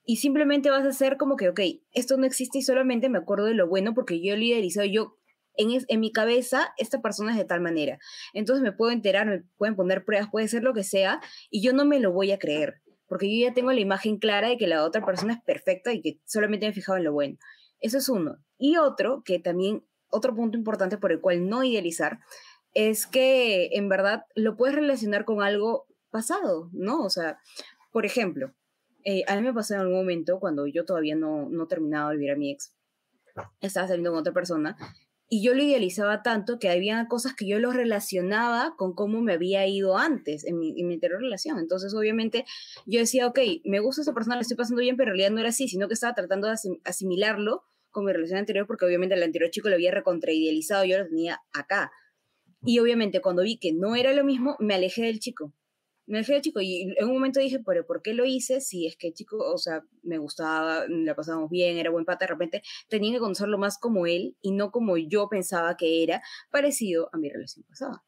y 0.05 0.17
simplemente 0.17 0.71
vas 0.71 0.85
a 0.85 0.91
hacer 0.91 1.17
como 1.17 1.37
que, 1.37 1.49
ok, 1.49 1.61
esto 1.93 2.17
no 2.17 2.27
existe 2.27 2.59
y 2.59 2.63
solamente 2.63 3.09
me 3.09 3.19
acuerdo 3.19 3.47
de 3.47 3.55
lo 3.55 3.69
bueno 3.69 3.95
porque 3.95 4.21
yo 4.21 4.37
lo 4.37 4.43
idealizado, 4.43 4.87
yo 4.87 5.17
en, 5.57 6.01
mi 6.01 6.13
cabeza 6.13 6.73
esta 6.77 7.01
persona 7.01 7.33
es 7.33 7.39
de 7.39 7.45
tal 7.45 7.61
manera. 7.61 7.99
Entonces 8.33 8.63
me 8.63 8.73
puedo 8.73 8.93
enterar, 8.93 9.27
me 9.27 9.43
pueden 9.57 9.77
poner 9.77 10.05
pruebas, 10.05 10.29
puede 10.31 10.49
ser 10.49 10.63
lo 10.63 10.75
que 10.75 10.85
sea, 10.85 11.21
y 11.51 11.63
yo 11.63 11.73
no 11.73 11.85
me 11.85 12.01
lo 12.01 12.13
voy 12.13 12.33
a 12.33 12.39
creer, 12.39 12.83
porque 13.07 13.27
yo 13.29 13.47
ya 13.49 13.55
tengo 13.55 13.73
la 13.73 13.81
imagen 13.81 14.19
clara 14.19 14.49
de 14.49 14.57
que 14.57 14.67
la 14.67 14.85
otra 14.85 15.05
persona 15.05 15.35
es 15.35 15.43
perfecta 15.43 15.93
y 15.93 16.01
que 16.03 16.21
solamente 16.25 16.67
me 16.67 16.71
he 16.71 16.75
fijado 16.75 16.99
en 16.99 17.05
lo 17.05 17.13
bueno. 17.13 17.39
Eso 17.81 17.99
es 17.99 18.09
uno. 18.09 18.39
Y 18.59 18.77
otro, 18.77 19.23
que 19.25 19.39
también, 19.39 19.85
otro 20.11 20.35
punto 20.35 20.57
importante 20.57 20.99
por 20.99 21.13
el 21.13 21.21
cual 21.21 21.49
no 21.49 21.65
idealizar, 21.65 22.21
es 22.75 23.07
que 23.07 23.71
en 23.73 23.89
verdad 23.89 24.25
lo 24.35 24.57
puedes 24.57 24.75
relacionar 24.75 25.25
con 25.25 25.43
algo 25.43 25.87
pasado, 26.11 26.69
¿no? 26.73 27.03
O 27.03 27.11
sea, 27.11 27.39
por 27.91 28.05
ejemplo, 28.07 28.53
eh, 29.05 29.23
a 29.29 29.37
mí 29.37 29.43
me 29.43 29.55
pasó 29.55 29.75
en 29.75 29.81
algún 29.81 29.97
momento 29.97 30.41
cuando 30.41 30.67
yo 30.67 30.85
todavía 30.85 31.15
no, 31.15 31.49
no 31.49 31.67
terminaba 31.67 32.11
de 32.11 32.17
vivir 32.17 32.33
a 32.33 32.37
mi 32.37 32.51
ex, 32.51 32.75
estaba 33.61 33.87
saliendo 33.87 34.11
con 34.11 34.21
otra 34.21 34.33
persona 34.33 34.77
y 35.29 35.43
yo 35.43 35.55
lo 35.55 35.63
idealizaba 35.63 36.23
tanto 36.23 36.59
que 36.59 36.69
había 36.69 37.07
cosas 37.09 37.35
que 37.35 37.47
yo 37.47 37.59
lo 37.59 37.73
relacionaba 37.73 38.75
con 38.77 38.95
cómo 38.95 39.21
me 39.21 39.33
había 39.33 39.67
ido 39.67 39.97
antes 39.97 40.45
en 40.45 40.59
mi, 40.59 40.81
en 40.81 40.87
mi 40.87 40.95
anterior 40.95 41.21
relación. 41.21 41.59
Entonces, 41.59 41.95
obviamente, 41.95 42.45
yo 42.87 43.01
decía, 43.01 43.27
ok, 43.27 43.39
me 43.65 43.81
gusta 43.81 44.03
esa 44.03 44.15
persona, 44.15 44.37
la 44.37 44.43
estoy 44.43 44.57
pasando 44.57 44.83
bien, 44.83 44.97
pero 44.97 45.11
en 45.11 45.17
realidad 45.17 45.35
no 45.35 45.41
era 45.41 45.49
así, 45.49 45.69
sino 45.69 45.89
que 45.89 45.95
estaba 45.95 46.15
tratando 46.15 46.47
de 46.47 46.55
asimilarlo 46.85 47.65
con 47.91 48.05
mi 48.05 48.13
relación 48.13 48.39
anterior, 48.39 48.67
porque 48.67 48.85
obviamente 48.85 49.15
el 49.15 49.23
anterior 49.23 49.51
chico 49.51 49.69
lo 49.69 49.75
había 49.75 49.91
recontraidealizado, 49.91 50.85
yo 50.85 50.99
lo 50.99 51.09
tenía 51.09 51.41
acá. 51.53 51.91
Y 52.65 52.79
obviamente, 52.79 53.21
cuando 53.21 53.43
vi 53.43 53.59
que 53.59 53.73
no 53.73 53.97
era 53.97 54.13
lo 54.13 54.23
mismo, 54.25 54.57
me 54.61 54.75
alejé 54.75 55.05
del 55.05 55.19
chico 55.19 55.53
me 56.07 56.25
fui 56.25 56.41
chico 56.41 56.61
y 56.61 56.95
en 56.97 57.07
un 57.07 57.15
momento 57.15 57.41
dije, 57.41 57.61
pero 57.65 57.85
¿por 57.87 58.03
qué 58.03 58.15
lo 58.15 58.25
hice? 58.25 58.61
Si 58.61 58.87
es 58.87 58.97
que 58.97 59.13
chico, 59.13 59.39
o 59.39 59.59
sea, 59.59 59.83
me 60.03 60.19
gustaba, 60.19 60.85
la 60.89 61.15
pasábamos 61.15 61.51
bien, 61.51 61.77
era 61.77 61.91
buen 61.91 62.05
pata, 62.05 62.27
de 62.27 62.33
repente 62.33 62.63
tenía 62.89 63.13
que 63.13 63.19
conocerlo 63.19 63.59
más 63.59 63.79
como 63.79 64.07
él 64.07 64.37
y 64.41 64.53
no 64.53 64.71
como 64.71 64.97
yo 64.97 65.29
pensaba 65.29 65.77
que 65.77 66.03
era, 66.03 66.23
parecido 66.51 67.11
a 67.13 67.19
mi 67.19 67.29
relación 67.29 67.65
pasada. 67.69 68.05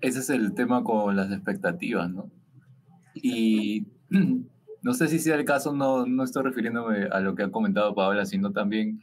Ese 0.00 0.20
es 0.20 0.30
el 0.30 0.54
tema 0.54 0.84
con 0.84 1.16
las 1.16 1.32
expectativas, 1.32 2.08
¿no? 2.10 2.30
Y 3.14 3.88
no 4.82 4.94
sé 4.94 5.08
si 5.08 5.18
sea 5.18 5.34
el 5.34 5.44
caso, 5.44 5.74
no, 5.74 6.06
no 6.06 6.22
estoy 6.22 6.44
refiriéndome 6.44 7.08
a 7.10 7.18
lo 7.20 7.34
que 7.34 7.42
ha 7.42 7.50
comentado 7.50 7.94
Paola, 7.94 8.24
sino 8.24 8.52
también 8.52 9.00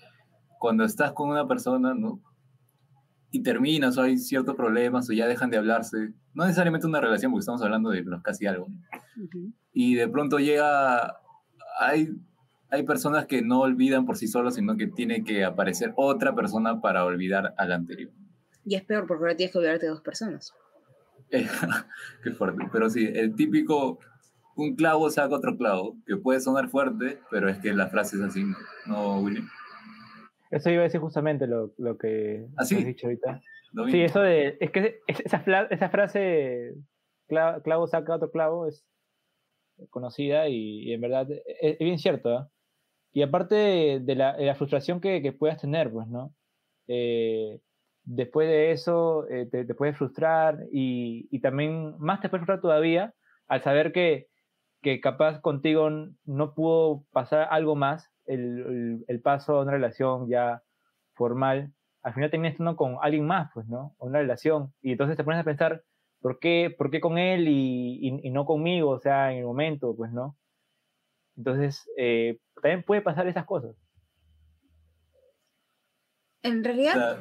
cuando 0.60 0.86
estás 0.86 1.12
con 1.12 1.30
una 1.30 1.48
persona, 1.48 1.94
¿no? 1.94 2.22
Y 3.36 3.44
terminas 3.44 3.98
o 3.98 4.02
hay 4.02 4.18
ciertos 4.18 4.56
problemas 4.56 5.10
o 5.10 5.14
ya 5.14 5.28
dejan 5.28 5.50
de 5.50 5.58
hablarse. 5.58 6.14
No 6.34 6.46
necesariamente 6.46 6.88
una 6.88 7.02
relación, 7.02 7.34
porque 7.34 7.42
estamos 7.42 7.62
hablando 7.62 7.90
de 7.90 8.02
los 8.04 8.24
casi 8.24 8.46
algo. 8.46 8.68
Y 9.74 9.96
de 9.96 10.08
pronto 10.08 10.40
llega, 10.40 11.18
hay, 11.78 12.16
hay 12.70 12.84
personas 12.84 13.26
que 13.26 13.42
no 13.42 13.60
olvidan 13.60 14.06
por 14.06 14.16
sí 14.16 14.30
solos, 14.30 14.56
sino 14.56 14.78
que 14.78 14.88
tiene 14.88 15.26
que 15.26 15.44
aparecer 15.44 15.92
otra 15.98 16.34
persona 16.34 16.80
para 16.80 17.04
olvidar 17.04 17.54
al 17.58 17.74
anterior. 17.74 18.10
Y 18.64 18.76
es 18.76 18.86
peor 18.86 19.06
porque 19.06 19.26
ahora 19.26 19.36
tienes 19.36 19.52
que 19.52 19.58
olvidarte 19.58 19.86
de 19.86 19.92
dos 19.92 20.02
personas. 20.02 20.54
Qué 21.30 22.32
fuerte. 22.32 22.70
Pero 22.72 22.90
sí, 22.90 23.06
el 23.06 23.36
típico 23.36 24.00
un 24.56 24.78
clavo 24.78 25.10
saca 25.10 25.36
otro 25.36 25.58
clavo, 25.58 25.98
que 26.08 26.16
puede 26.16 26.40
sonar 26.40 26.70
fuerte, 26.70 27.20
pero 27.30 27.50
es 27.50 27.58
que 27.58 27.74
la 27.74 27.88
frase 27.88 28.16
es 28.16 28.22
así, 28.22 28.46
¿no, 28.46 28.56
¿No, 28.86 29.20
William? 29.20 29.50
Eso 30.56 30.70
iba 30.70 30.82
a 30.82 30.84
decir 30.84 31.02
justamente 31.02 31.48
lo, 31.48 31.74
lo 31.78 31.98
que 31.98 32.48
¿Ah, 32.56 32.64
sí? 32.64 32.78
has 32.78 32.86
dicho 32.86 33.08
ahorita. 33.08 33.42
¿Lo 33.74 33.88
Sí, 33.88 34.02
eso 34.02 34.22
de. 34.22 34.58
Es 34.62 34.72
que 34.72 35.02
es- 35.08 35.20
esa, 35.26 35.44
esa 35.70 35.90
frase, 35.90 36.76
cla- 37.28 37.62
clavo 37.62 37.88
saca 37.88 38.16
otro 38.16 38.32
clavo, 38.32 38.66
es 38.68 38.86
conocida 39.90 40.48
y, 40.48 40.84
y 40.90 40.94
en 40.94 41.02
verdad 41.02 41.28
es, 41.32 41.42
es 41.60 41.80
bien 41.80 42.00
cierto. 42.00 42.30
¿ah? 42.38 42.50
Y 43.12 43.22
aparte 43.22 43.56
de, 43.56 44.00
de 44.02 44.16
la, 44.16 44.38
de 44.38 44.46
la 44.46 44.56
frustración 44.56 45.02
que, 45.02 45.22
que 45.22 45.34
puedas 45.34 45.60
tener, 45.60 45.92
pues, 45.92 46.08
¿no? 46.08 46.34
Eh, 46.88 47.60
después 48.04 48.48
de 48.48 48.72
eso 48.72 49.28
eh, 49.30 49.48
te, 49.52 49.66
te 49.66 49.76
puedes 49.76 49.98
frustrar 49.98 50.60
y, 50.72 51.28
y 51.32 51.40
también 51.42 51.96
más 51.98 52.22
te 52.22 52.30
puedes 52.30 52.46
frustrar 52.46 52.62
todavía 52.62 53.14
al 53.48 53.62
saber 53.62 53.92
que, 53.92 54.28
que 54.86 55.02
capaz 55.02 55.42
contigo 55.42 55.90
no 56.26 56.54
pudo 56.54 57.06
pasar 57.12 57.48
algo 57.50 57.76
más, 57.76 58.12
el, 58.28 58.60
el- 58.60 59.06
el 59.08 59.20
paso 59.20 59.58
a 59.58 59.64
una 59.64 59.72
relación 59.72 60.30
ya 60.30 60.62
formal, 61.16 61.74
al 62.04 62.14
final 62.14 62.30
terminas 62.30 62.52
estando 62.54 62.76
con 62.76 62.98
alguien 63.02 63.26
más, 63.26 63.50
pues, 63.52 63.68
¿no? 63.68 63.96
Una 63.98 64.20
relación. 64.20 64.72
Y 64.84 64.92
entonces 64.92 65.18
te 65.18 65.24
pones 65.24 65.40
a 65.40 65.44
pensar, 65.44 65.82
¿por 66.22 66.38
qué, 66.38 66.72
por 66.78 66.92
qué 66.92 67.00
con 67.02 67.18
él 67.18 67.48
y, 67.48 67.98
y- 68.00 68.28
y 68.28 68.30
no 68.30 68.46
conmigo? 68.46 68.92
O 68.92 69.00
sea, 69.00 69.32
en 69.32 69.40
el 69.40 69.46
momento, 69.46 69.96
pues, 69.96 70.12
¿no? 70.12 70.38
Entonces, 71.36 71.90
eh, 71.98 72.38
también 72.62 72.84
puede 72.84 73.02
pasar 73.02 73.26
esas 73.28 73.46
cosas. 73.48 73.76
En 76.44 76.64
realidad, 76.64 77.18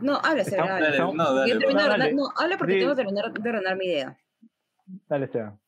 no, 0.00 0.14
habla, 0.22 0.42
estamos- 0.42 0.70
no, 2.14 2.28
habla 2.40 2.56
porque 2.56 2.74
Sí. 2.74 2.78
tengo 2.78 2.92
que 2.94 3.02
terminar 3.02 3.32
de 3.32 3.50
ordenar 3.50 3.76
mi 3.76 3.86
idea. 3.86 4.16
Dale, 5.08 5.24
Esteban. 5.24 5.58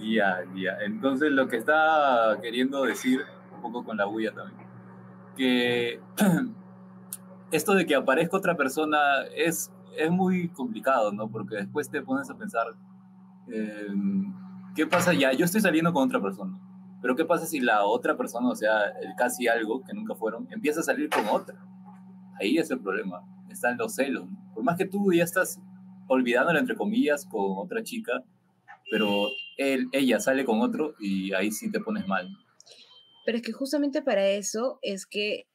Ya, 0.00 0.44
ya. 0.54 0.78
Entonces 0.84 1.30
lo 1.30 1.48
que 1.48 1.56
está 1.56 2.38
queriendo 2.42 2.82
decir, 2.82 3.20
un 3.54 3.62
poco 3.62 3.84
con 3.84 3.96
la 3.96 4.04
bulla 4.04 4.32
también, 4.32 4.68
que 5.36 6.00
esto 7.52 7.74
de 7.74 7.86
que 7.86 7.94
aparezca 7.94 8.36
otra 8.36 8.56
persona 8.56 8.98
es, 9.36 9.70
es 9.96 10.10
muy 10.10 10.48
complicado, 10.48 11.12
¿no? 11.12 11.28
Porque 11.28 11.56
después 11.56 11.88
te 11.88 12.02
pones 12.02 12.28
a 12.30 12.36
pensar, 12.36 12.66
eh, 13.48 13.86
¿qué 14.74 14.86
pasa 14.86 15.12
ya? 15.12 15.32
Yo 15.32 15.44
estoy 15.44 15.60
saliendo 15.60 15.92
con 15.92 16.08
otra 16.08 16.20
persona, 16.20 16.58
pero 17.00 17.14
¿qué 17.14 17.24
pasa 17.24 17.46
si 17.46 17.60
la 17.60 17.84
otra 17.84 18.16
persona, 18.16 18.48
o 18.48 18.56
sea, 18.56 18.88
el 19.02 19.14
casi 19.16 19.46
algo, 19.46 19.82
que 19.84 19.94
nunca 19.94 20.14
fueron, 20.14 20.48
empieza 20.50 20.80
a 20.80 20.82
salir 20.82 21.08
con 21.08 21.26
otra? 21.28 21.56
Ahí 22.40 22.58
es 22.58 22.70
el 22.70 22.80
problema, 22.80 23.22
están 23.48 23.76
los 23.78 23.94
celos. 23.94 24.28
¿no? 24.28 24.36
Por 24.52 24.64
más 24.64 24.76
que 24.76 24.86
tú 24.86 25.12
ya 25.12 25.22
estás 25.22 25.60
olvidándolo, 26.08 26.58
entre 26.58 26.74
comillas, 26.74 27.24
con 27.24 27.56
otra 27.56 27.82
chica, 27.82 28.24
pero 28.90 29.28
él, 29.56 29.88
ella 29.92 30.20
sale 30.20 30.44
con 30.44 30.60
otro 30.60 30.94
y 30.98 31.32
ahí 31.32 31.50
sí 31.50 31.70
te 31.70 31.80
pones 31.80 32.06
mal. 32.06 32.28
Pero 33.24 33.38
es 33.38 33.44
que 33.44 33.52
justamente 33.52 34.02
para 34.02 34.28
eso 34.28 34.78
es 34.82 35.06
que, 35.06 35.46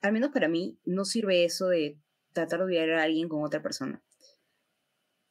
al 0.00 0.12
menos 0.12 0.30
para 0.30 0.48
mí, 0.48 0.78
no 0.84 1.04
sirve 1.04 1.44
eso 1.44 1.68
de 1.68 1.98
tratar 2.32 2.60
de 2.60 2.64
olvidar 2.66 2.90
a 2.90 3.02
alguien 3.02 3.28
con 3.28 3.44
otra 3.44 3.62
persona. 3.62 4.02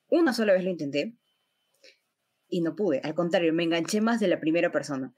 Una 0.10 0.34
sola 0.34 0.54
vez 0.54 0.64
lo 0.64 0.70
intenté 0.70 1.16
y 2.50 2.62
no 2.62 2.76
pude. 2.76 3.00
Al 3.04 3.16
contrario, 3.16 3.54
me 3.54 3.64
enganché 3.64 4.02
más 4.02 4.20
de 4.20 4.28
la 4.28 4.40
primera 4.40 4.72
persona. 4.72 5.14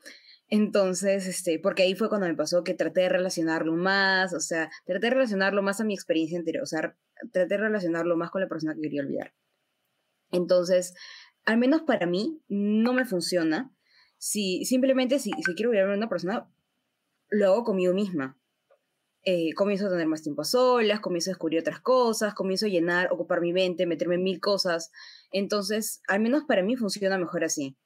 Entonces, 0.50 1.26
este, 1.26 1.58
porque 1.58 1.84
ahí 1.84 1.96
fue 1.96 2.10
cuando 2.10 2.28
me 2.28 2.36
pasó 2.36 2.64
que 2.64 2.76
traté 2.76 3.02
de 3.02 3.10
relacionarlo 3.10 3.74
más, 3.74 4.34
o 4.34 4.40
sea, 4.40 4.70
traté 4.86 5.08
de 5.08 5.16
relacionarlo 5.16 5.64
más 5.64 5.82
a 5.82 5.84
mi 5.84 5.96
experiencia 5.96 6.38
anterior, 6.38 6.64
o 6.64 6.68
sea, 6.68 6.96
traté 7.32 7.56
de 7.56 7.58
relacionarlo 7.58 8.16
más 8.18 8.30
con 8.30 8.42
la 8.42 8.48
persona 8.48 8.76
que 8.76 8.82
quería 8.82 9.02
olvidar. 9.02 9.34
Entonces, 10.32 10.94
al 11.46 11.58
menos 11.58 11.82
para 11.82 12.06
mí, 12.06 12.42
no 12.48 12.94
me 12.94 13.06
funciona. 13.06 13.72
Si 14.18 14.66
simplemente, 14.66 15.20
si, 15.20 15.32
quiero 15.56 15.70
olvidar 15.70 15.90
a 15.90 15.98
una 15.98 16.10
persona, 16.10 16.50
lo 17.30 17.46
hago 17.48 17.64
conmigo 17.64 17.94
misma. 17.94 18.38
Eh, 19.26 19.54
comienzo 19.54 19.88
a 19.88 19.90
tener 19.90 20.08
más 20.08 20.22
tiempo 20.22 20.42
a 20.42 20.46
solas, 20.46 21.00
comienzo 21.00 21.30
a 21.30 21.34
descubrir 21.34 21.60
otras 21.60 21.80
cosas, 21.80 22.34
comienzo 22.34 22.66
a 22.66 22.70
llenar, 22.70 23.10
ocupar 23.12 23.40
mi 23.42 23.54
mente, 23.54 23.86
meterme 23.86 24.16
en 24.16 24.24
mil 24.24 24.40
cosas. 24.40 24.92
Entonces, 25.32 26.02
al 26.08 26.22
menos 26.22 26.44
para 26.46 26.62
mí 26.62 26.76
funciona 26.76 27.18
mejor 27.18 27.44
así. 27.44 27.78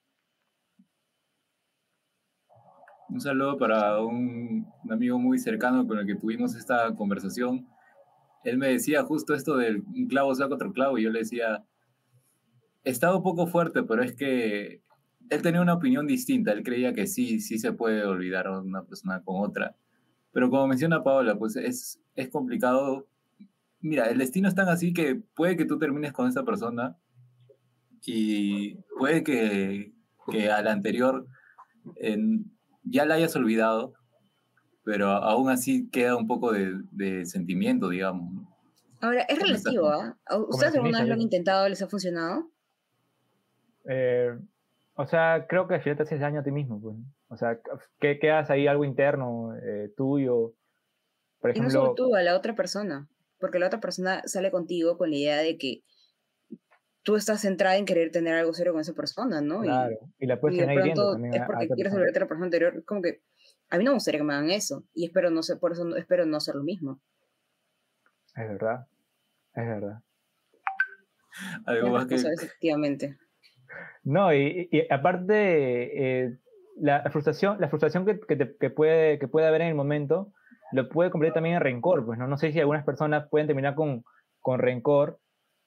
Un 3.09 3.21
saludo 3.21 3.57
para 3.57 4.01
un, 4.01 4.67
un 4.83 4.91
amigo 4.91 5.17
muy 5.17 5.39
cercano 5.39 5.87
con 5.87 5.97
el 5.97 6.05
que 6.05 6.15
tuvimos 6.15 6.55
esta 6.55 6.93
conversación. 6.95 7.67
Él 8.43 8.57
me 8.57 8.67
decía 8.67 9.03
justo 9.03 9.33
esto 9.33 9.55
del 9.57 9.83
un 9.95 10.07
clavo 10.07 10.33
saca 10.35 10.55
otro 10.55 10.73
clavo 10.73 10.97
y 10.97 11.03
yo 11.03 11.09
le 11.09 11.19
decía, 11.19 11.65
estaba 12.89 13.17
un 13.17 13.23
poco 13.23 13.47
fuerte, 13.47 13.83
pero 13.83 14.01
es 14.03 14.13
que 14.15 14.81
él 15.29 15.41
tenía 15.41 15.61
una 15.61 15.73
opinión 15.73 16.07
distinta. 16.07 16.51
Él 16.51 16.63
creía 16.63 16.93
que 16.93 17.07
sí, 17.07 17.39
sí 17.39 17.59
se 17.59 17.73
puede 17.73 18.03
olvidar 18.05 18.47
a 18.47 18.59
una 18.61 18.83
persona 18.83 19.21
con 19.23 19.43
otra. 19.45 19.75
Pero 20.31 20.49
como 20.49 20.67
menciona 20.67 21.03
Paola, 21.03 21.37
pues 21.37 21.55
es, 21.55 21.99
es 22.15 22.29
complicado. 22.29 23.07
Mira, 23.79 24.05
el 24.09 24.17
destino 24.17 24.47
es 24.47 24.55
tan 24.55 24.69
así 24.69 24.93
que 24.93 25.15
puede 25.35 25.57
que 25.57 25.65
tú 25.65 25.77
termines 25.77 26.13
con 26.13 26.27
esa 26.27 26.43
persona 26.43 26.97
y 28.05 28.75
puede 28.97 29.23
que, 29.23 29.93
que 30.31 30.51
a 30.51 30.61
la 30.61 30.71
anterior 30.71 31.27
en- 31.97 32.51
ya 32.83 33.05
la 33.05 33.15
hayas 33.15 33.35
olvidado, 33.35 33.93
pero 34.83 35.09
aún 35.09 35.49
así 35.49 35.89
queda 35.89 36.15
un 36.15 36.27
poco 36.27 36.53
de, 36.53 36.79
de 36.91 37.25
sentimiento, 37.25 37.89
digamos. 37.89 38.47
Ahora, 39.01 39.21
es 39.23 39.37
¿Cómo 39.39 39.53
estás, 39.53 39.73
relativo? 39.73 39.89
¿ah? 39.89 40.17
¿A 40.25 40.37
¿Ustedes 40.37 40.75
alguna 40.75 40.99
vez 40.99 41.07
lo 41.09 41.13
han 41.15 41.21
intentado? 41.21 41.67
¿Les 41.69 41.81
ha 41.81 41.87
funcionado? 41.87 42.49
Eh, 43.87 44.37
o 44.95 45.05
sea, 45.07 45.45
creo 45.47 45.67
que 45.67 45.75
al 45.75 45.81
final 45.81 45.97
te 45.97 46.03
haces 46.03 46.19
daño 46.19 46.39
a 46.39 46.43
ti 46.43 46.51
mismo, 46.51 46.81
pues. 46.81 46.95
O 47.29 47.37
sea, 47.37 47.59
que 47.99 48.19
quedas 48.19 48.49
ahí 48.49 48.67
algo 48.67 48.83
interno 48.85 49.55
eh, 49.55 49.91
tuyo. 49.95 50.53
Por 51.39 51.51
Y 51.51 51.59
no 51.59 51.67
ejemplo, 51.67 51.81
solo 51.81 51.93
tú, 51.95 52.15
a 52.15 52.21
la 52.23 52.35
otra 52.35 52.55
persona. 52.55 53.07
Porque 53.39 53.59
la 53.59 53.67
otra 53.67 53.79
persona 53.79 54.23
sale 54.25 54.49
contigo 54.49 54.97
con 54.97 55.11
la 55.11 55.15
idea 55.17 55.37
de 55.37 55.57
que 55.57 55.83
tú 57.03 57.15
estás 57.15 57.41
centrada 57.41 57.77
en 57.77 57.85
querer 57.85 58.11
tener 58.11 58.33
algo 58.33 58.53
serio 58.53 58.73
con 58.73 58.81
esa 58.81 58.93
persona, 58.93 59.39
¿no? 59.41 59.63
Y- 59.63 59.67
claro, 59.67 59.97
y 60.17 60.25
la 60.25 60.39
puedes 60.39 60.57
y 60.57 60.61
de 60.61 60.65
tener 60.67 60.83
pronto 60.83 61.11
también 61.13 61.33
es 61.35 61.39
a- 61.41 61.43
a 61.43 61.47
porque 61.47 61.67
quieres 61.69 61.93
olvidarte 61.93 62.13
de 62.15 62.19
la 62.21 62.27
persona 62.27 62.45
anterior. 62.45 62.83
Como 62.85 63.01
que 63.01 63.21
a 63.69 63.77
mí 63.77 63.83
no 63.83 63.91
me 63.91 63.95
gustaría 63.95 64.19
que 64.19 64.23
me 64.25 64.33
hagan 64.33 64.49
eso. 64.49 64.83
Y 64.93 65.05
espero 65.05 65.29
no 65.29 65.43
ser, 65.43 65.59
por 65.59 65.71
eso 65.73 65.85
no- 65.85 65.95
espero 65.95 66.25
no 66.25 66.37
hacer 66.37 66.55
lo 66.55 66.63
mismo. 66.63 66.99
Es 68.35 68.47
verdad, 68.49 68.87
es 69.53 69.65
verdad. 69.67 70.01
Algo 71.65 71.89
más 71.89 72.07
que... 72.07 72.15
responsable, 72.15 72.45
efectivamente. 72.47 73.17
No, 74.03 74.33
y, 74.33 74.69
y 74.71 74.91
aparte, 74.91 76.23
eh, 76.25 76.37
la 76.79 77.03
frustración, 77.11 77.59
la 77.59 77.69
frustración 77.69 78.05
que, 78.05 78.19
que, 78.19 78.35
te- 78.35 78.55
que 78.57 78.69
puede, 78.69 79.19
que 79.19 79.27
puede 79.27 79.47
haber 79.47 79.61
en 79.61 79.69
el 79.69 79.75
momento, 79.75 80.31
lo 80.71 80.87
puede 80.89 81.09
convertir 81.11 81.33
también 81.33 81.55
en 81.55 81.61
rencor, 81.61 82.05
pues, 82.05 82.19
¿no? 82.19 82.27
No 82.27 82.37
sé 82.37 82.51
si 82.51 82.59
algunas 82.59 82.83
personas 82.85 83.27
pueden 83.29 83.47
terminar 83.47 83.75
con, 83.75 84.03
con 84.41 84.59
rencor 84.59 85.19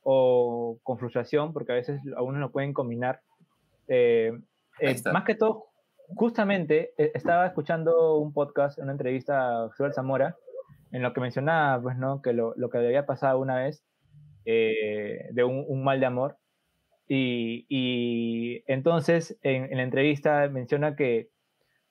o 0.02 0.78
con 0.82 0.98
frustración, 0.98 1.52
porque 1.52 1.72
a 1.72 1.74
veces 1.76 2.00
algunos 2.16 2.40
lo 2.40 2.52
pueden 2.52 2.72
combinar. 2.72 3.20
Eh, 3.88 4.32
eh, 4.78 4.88
más 5.12 5.24
que 5.24 5.34
todo, 5.34 5.66
justamente 6.14 6.92
eh, 6.96 7.12
estaba 7.14 7.46
escuchando 7.46 8.18
un 8.18 8.32
podcast, 8.32 8.78
una 8.78 8.92
entrevista 8.92 9.64
a 9.64 9.70
Joel 9.76 9.92
Zamora, 9.92 10.36
en 10.92 11.02
lo 11.02 11.12
que 11.12 11.20
mencionaba, 11.20 11.80
pues, 11.82 11.96
¿no? 11.96 12.20
Que 12.22 12.32
lo, 12.32 12.54
lo 12.56 12.68
que 12.70 12.78
le 12.78 12.86
había 12.86 13.06
pasado 13.06 13.38
una 13.38 13.56
vez 13.56 13.84
eh, 14.44 15.28
de 15.32 15.44
un, 15.44 15.64
un 15.68 15.84
mal 15.84 16.00
de 16.00 16.06
amor. 16.06 16.36
Y, 17.12 17.66
y 17.68 18.62
entonces 18.68 19.36
en, 19.42 19.64
en 19.64 19.78
la 19.78 19.82
entrevista 19.82 20.46
menciona 20.48 20.94
que 20.94 21.30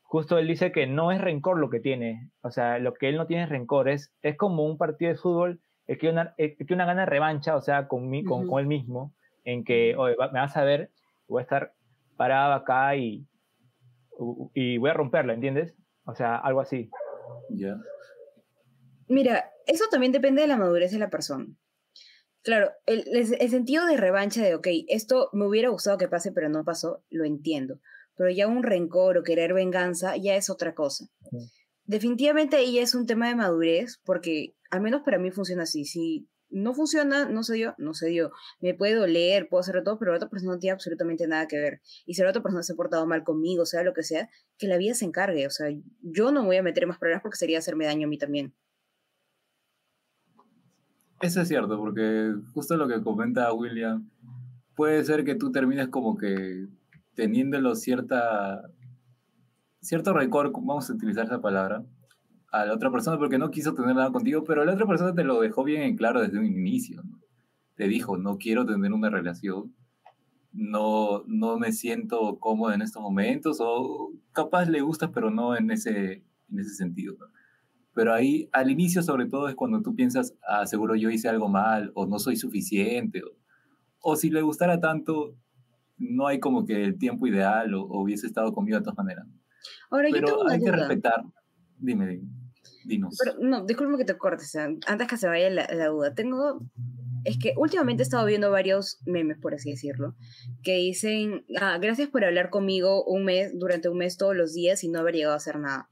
justo 0.01 0.37
él 0.37 0.47
dice 0.47 0.71
que 0.71 0.87
no 0.87 1.11
es 1.11 1.19
rencor 1.19 1.59
lo 1.59 1.69
que 1.69 1.81
tiene, 1.81 2.31
o 2.41 2.51
sea, 2.51 2.79
lo 2.79 2.93
que 2.93 3.09
él 3.09 3.17
no 3.17 3.27
tiene 3.27 3.43
es 3.43 3.49
rencor, 3.49 3.89
es, 3.89 4.13
es 4.21 4.37
como 4.37 4.63
un 4.65 4.77
partido 4.77 5.11
de 5.11 5.17
fútbol, 5.17 5.59
es 5.87 5.97
que 5.97 6.07
una, 6.07 6.33
es 6.37 6.55
que 6.65 6.73
una 6.73 6.85
gana 6.85 7.01
de 7.01 7.07
revancha, 7.07 7.57
o 7.57 7.61
sea, 7.61 7.89
con, 7.89 8.09
mi- 8.09 8.23
con 8.23 8.59
él 8.59 8.65
mismo, 8.67 9.13
en 9.43 9.65
que, 9.65 9.93
oye, 9.97 10.15
va- 10.15 10.31
me 10.31 10.39
vas 10.39 10.55
a 10.55 10.63
ver, 10.63 10.89
voy 11.27 11.41
a 11.41 11.43
estar 11.43 11.73
parado 12.15 12.53
acá 12.53 12.95
y, 12.95 13.27
y 14.53 14.77
voy 14.77 14.89
a 14.89 14.93
romperla, 14.93 15.33
¿entiendes? 15.33 15.75
O 16.05 16.15
sea, 16.15 16.37
algo 16.37 16.61
así. 16.61 16.89
Ya. 17.49 17.75
Mira, 19.09 19.51
eso 19.67 19.83
también 19.91 20.11
depende 20.13 20.41
de 20.43 20.47
la 20.47 20.55
madurez 20.57 20.91
de 20.91 20.99
la 20.99 21.09
persona. 21.09 21.45
Claro, 22.43 22.71
el, 22.85 23.49
sentido 23.49 23.85
de 23.85 23.97
revancha 23.97 24.41
de, 24.41 24.55
ok, 24.55 24.67
esto 24.87 25.29
me 25.33 25.45
hubiera 25.45 25.69
gustado 25.69 25.97
que 25.97 26.07
pase, 26.07 26.31
pero 26.31 26.49
no 26.49 26.63
pasó, 26.63 27.03
lo 27.09 27.25
entiendo. 27.25 27.79
Pero 28.15 28.29
ya 28.29 28.47
un 28.47 28.63
rencor 28.63 29.17
o 29.17 29.23
querer 29.23 29.53
venganza 29.53 30.15
ya 30.17 30.35
es 30.35 30.49
otra 30.49 30.73
cosa. 30.73 31.05
Definitivamente 31.85 32.55
ahí 32.55 32.75
ya 32.75 32.81
es 32.81 32.95
un 32.95 33.05
tema 33.05 33.27
de 33.27 33.35
madurez, 33.35 33.99
porque 34.05 34.55
al 34.69 34.81
menos 34.81 35.01
para 35.03 35.19
mí 35.19 35.31
funciona 35.31 35.63
así. 35.63 35.85
Si 35.85 36.29
no 36.49 36.73
funciona, 36.73 37.25
no 37.25 37.43
se 37.43 37.55
dio, 37.55 37.75
no 37.77 37.93
se 37.93 38.07
dio. 38.07 38.31
Me 38.59 38.73
puede 38.73 38.95
doler, 38.95 39.47
puedo 39.49 39.61
hacer 39.61 39.83
todo, 39.83 39.99
pero 39.99 40.11
la 40.11 40.17
otra 40.17 40.29
persona 40.29 40.53
no 40.53 40.59
tiene 40.59 40.73
absolutamente 40.73 41.27
nada 41.27 41.47
que 41.47 41.59
ver. 41.59 41.81
Y 42.05 42.13
si 42.13 42.21
la 42.21 42.29
otra 42.29 42.41
persona 42.41 42.63
se 42.63 42.73
ha 42.73 42.75
portado 42.75 43.05
mal 43.05 43.23
conmigo, 43.23 43.65
sea 43.65 43.83
lo 43.83 43.93
que 43.93 44.03
sea, 44.03 44.29
que 44.57 44.67
la 44.67 44.77
vida 44.77 44.93
se 44.93 45.05
encargue. 45.05 45.45
O 45.45 45.51
sea, 45.51 45.67
yo 46.01 46.31
no 46.31 46.41
me 46.41 46.47
voy 46.47 46.57
a 46.57 46.63
meter 46.63 46.87
más 46.87 46.99
problemas 46.99 47.21
porque 47.21 47.37
sería 47.37 47.59
hacerme 47.59 47.85
daño 47.85 48.07
a 48.07 48.09
mí 48.09 48.17
también. 48.17 48.53
Eso 51.21 51.41
es 51.41 51.47
cierto, 51.47 51.77
porque 51.77 52.33
justo 52.53 52.77
lo 52.77 52.87
que 52.87 53.01
comenta 53.01 53.51
William, 53.53 54.09
puede 54.75 55.03
ser 55.03 55.25
que 55.25 55.35
tú 55.35 55.51
termines 55.51 55.89
como 55.89 56.17
que 56.17 56.67
teniéndolo 57.13 57.75
cierta, 57.75 58.61
cierto 59.81 60.13
récord, 60.13 60.53
vamos 60.53 60.89
a 60.89 60.93
utilizar 60.93 61.25
esa 61.25 61.41
palabra, 61.41 61.83
a 62.51 62.65
la 62.65 62.73
otra 62.73 62.89
persona 62.89 63.17
porque 63.17 63.37
no 63.37 63.51
quiso 63.51 63.73
tener 63.73 63.95
nada 63.95 64.11
contigo, 64.11 64.45
pero 64.45 64.63
la 64.63 64.73
otra 64.73 64.87
persona 64.87 65.13
te 65.13 65.25
lo 65.25 65.41
dejó 65.41 65.65
bien 65.65 65.81
en 65.81 65.97
claro 65.97 66.21
desde 66.21 66.39
un 66.39 66.45
inicio. 66.45 67.03
¿no? 67.03 67.19
Te 67.75 67.89
dijo, 67.89 68.17
no 68.17 68.37
quiero 68.37 68.65
tener 68.65 68.93
una 68.93 69.09
relación, 69.09 69.75
no, 70.53 71.23
no 71.27 71.59
me 71.59 71.73
siento 71.73 72.39
cómodo 72.39 72.71
en 72.73 72.81
estos 72.81 73.01
momentos, 73.01 73.57
o 73.59 74.13
capaz 74.31 74.69
le 74.69 74.79
gusta, 74.79 75.11
pero 75.11 75.29
no 75.29 75.57
en 75.57 75.71
ese, 75.71 76.23
en 76.49 76.59
ese 76.59 76.75
sentido. 76.75 77.17
Pero 77.93 78.13
ahí, 78.13 78.49
al 78.51 78.69
inicio 78.71 79.01
sobre 79.01 79.25
todo, 79.25 79.49
es 79.49 79.55
cuando 79.55 79.81
tú 79.81 79.95
piensas, 79.95 80.35
ah, 80.47 80.65
seguro 80.65 80.95
yo 80.95 81.09
hice 81.09 81.27
algo 81.27 81.49
mal, 81.49 81.91
o 81.95 82.05
no 82.05 82.19
soy 82.19 82.35
suficiente, 82.35 83.21
o, 83.23 83.35
o 84.01 84.15
si 84.15 84.29
le 84.29 84.41
gustara 84.41 84.79
tanto, 84.79 85.35
no 85.97 86.27
hay 86.27 86.39
como 86.39 86.65
que 86.65 86.83
el 86.83 86.97
tiempo 86.97 87.27
ideal, 87.27 87.73
o, 87.73 87.83
o 87.83 88.01
hubiese 88.01 88.27
estado 88.27 88.53
conmigo 88.53 88.77
de 88.77 88.83
todas 88.83 88.97
maneras. 88.97 89.27
Ahora, 89.89 90.09
yo 90.09 90.15
tengo 90.15 90.27
Pero 90.27 90.41
una 90.41 90.53
hay 90.53 90.59
que 90.59 90.71
respetar. 90.71 91.23
Dime, 91.77 92.07
dime. 92.07 92.27
Dinos. 92.85 93.17
Pero, 93.23 93.37
no, 93.39 93.65
disculpe 93.65 93.97
que 93.97 94.05
te 94.05 94.17
cortes, 94.17 94.55
antes 94.55 95.07
que 95.07 95.17
se 95.17 95.27
vaya 95.27 95.49
la, 95.49 95.67
la 95.71 95.87
duda. 95.87 96.13
Tengo. 96.13 96.61
Es 97.25 97.37
que 97.37 97.53
últimamente 97.57 98.01
he 98.01 98.05
estado 98.05 98.25
viendo 98.25 98.49
varios 98.49 99.01
memes, 99.05 99.37
por 99.37 99.53
así 99.53 99.71
decirlo, 99.71 100.15
que 100.63 100.75
dicen: 100.75 101.45
ah, 101.59 101.77
Gracias 101.81 102.07
por 102.09 102.23
hablar 102.23 102.49
conmigo 102.49 103.03
un 103.03 103.25
mes, 103.25 103.51
durante 103.57 103.89
un 103.89 103.97
mes 103.97 104.17
todos 104.17 104.35
los 104.35 104.53
días 104.53 104.83
y 104.83 104.89
no 104.89 104.99
haber 104.99 105.15
llegado 105.15 105.33
a 105.33 105.37
hacer 105.37 105.59
nada. 105.59 105.89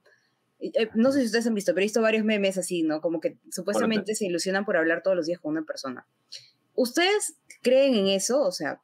Eh, 0.60 0.90
No 0.96 1.12
sé 1.12 1.20
si 1.20 1.26
ustedes 1.28 1.48
han 1.48 1.54
visto, 1.54 1.74
pero 1.74 1.84
he 1.84 1.86
visto 1.86 2.02
varios 2.02 2.26
memes 2.26 2.58
así, 2.58 2.84
¿no? 2.84 3.02
Como 3.02 3.20
que 3.20 3.38
supuestamente 3.52 4.16
se 4.16 4.26
ilusionan 4.26 4.66
por 4.66 4.78
hablar 4.78 5.04
todos 5.04 5.16
los 5.16 5.26
días 5.26 5.40
con 5.40 5.52
una 5.52 5.64
persona. 5.64 6.08
¿Ustedes 6.76 7.38
creen 7.62 7.96
en 7.96 8.08
eso? 8.08 8.42
O 8.42 8.52
sea, 8.52 8.82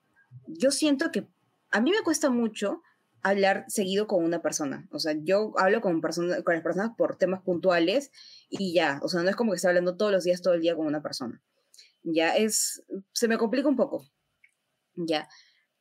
yo 0.47 0.71
siento 0.71 1.11
que 1.11 1.27
a 1.71 1.81
mí 1.81 1.91
me 1.91 2.01
cuesta 2.03 2.29
mucho 2.29 2.81
hablar 3.21 3.65
seguido 3.67 4.05
con 4.05 4.23
una 4.23 4.41
persona. 4.41 4.87
O 4.91 4.99
sea, 4.99 5.15
yo 5.23 5.53
hablo 5.57 5.81
con, 5.81 6.01
persona, 6.01 6.41
con 6.43 6.53
las 6.53 6.63
personas 6.63 6.91
por 6.97 7.17
temas 7.17 7.41
puntuales 7.41 8.11
y 8.49 8.73
ya. 8.73 8.99
O 9.01 9.07
sea, 9.07 9.23
no 9.23 9.29
es 9.29 9.35
como 9.35 9.51
que 9.51 9.55
esté 9.55 9.69
hablando 9.69 9.95
todos 9.95 10.11
los 10.11 10.23
días, 10.23 10.41
todo 10.41 10.53
el 10.53 10.61
día 10.61 10.75
con 10.75 10.85
una 10.85 11.01
persona. 11.01 11.41
Ya 12.03 12.35
es, 12.35 12.83
se 13.13 13.27
me 13.27 13.37
complica 13.37 13.69
un 13.69 13.77
poco. 13.77 14.05
Ya. 14.95 15.29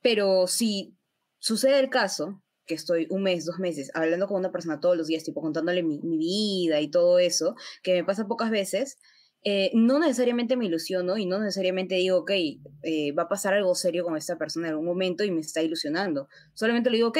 Pero 0.00 0.46
si 0.46 0.96
sucede 1.38 1.80
el 1.80 1.90
caso, 1.90 2.41
que 2.66 2.74
estoy 2.74 3.06
un 3.10 3.22
mes, 3.22 3.44
dos 3.44 3.58
meses, 3.58 3.90
hablando 3.94 4.26
con 4.28 4.38
una 4.38 4.52
persona 4.52 4.80
todos 4.80 4.96
los 4.96 5.06
días, 5.06 5.24
tipo 5.24 5.40
contándole 5.40 5.82
mi, 5.82 5.98
mi 6.02 6.16
vida 6.18 6.80
y 6.80 6.90
todo 6.90 7.18
eso, 7.18 7.56
que 7.82 7.94
me 7.94 8.04
pasa 8.04 8.26
pocas 8.28 8.50
veces, 8.50 8.98
eh, 9.44 9.70
no 9.74 9.98
necesariamente 9.98 10.56
me 10.56 10.66
ilusiono 10.66 11.16
y 11.18 11.26
no 11.26 11.38
necesariamente 11.40 11.96
digo, 11.96 12.18
ok, 12.18 12.30
eh, 12.82 13.12
va 13.12 13.24
a 13.24 13.28
pasar 13.28 13.54
algo 13.54 13.74
serio 13.74 14.04
con 14.04 14.16
esta 14.16 14.38
persona 14.38 14.68
en 14.68 14.72
algún 14.74 14.86
momento 14.86 15.24
y 15.24 15.30
me 15.32 15.40
está 15.40 15.62
ilusionando. 15.62 16.28
Solamente 16.54 16.90
le 16.90 16.98
digo, 16.98 17.08
ok, 17.08 17.18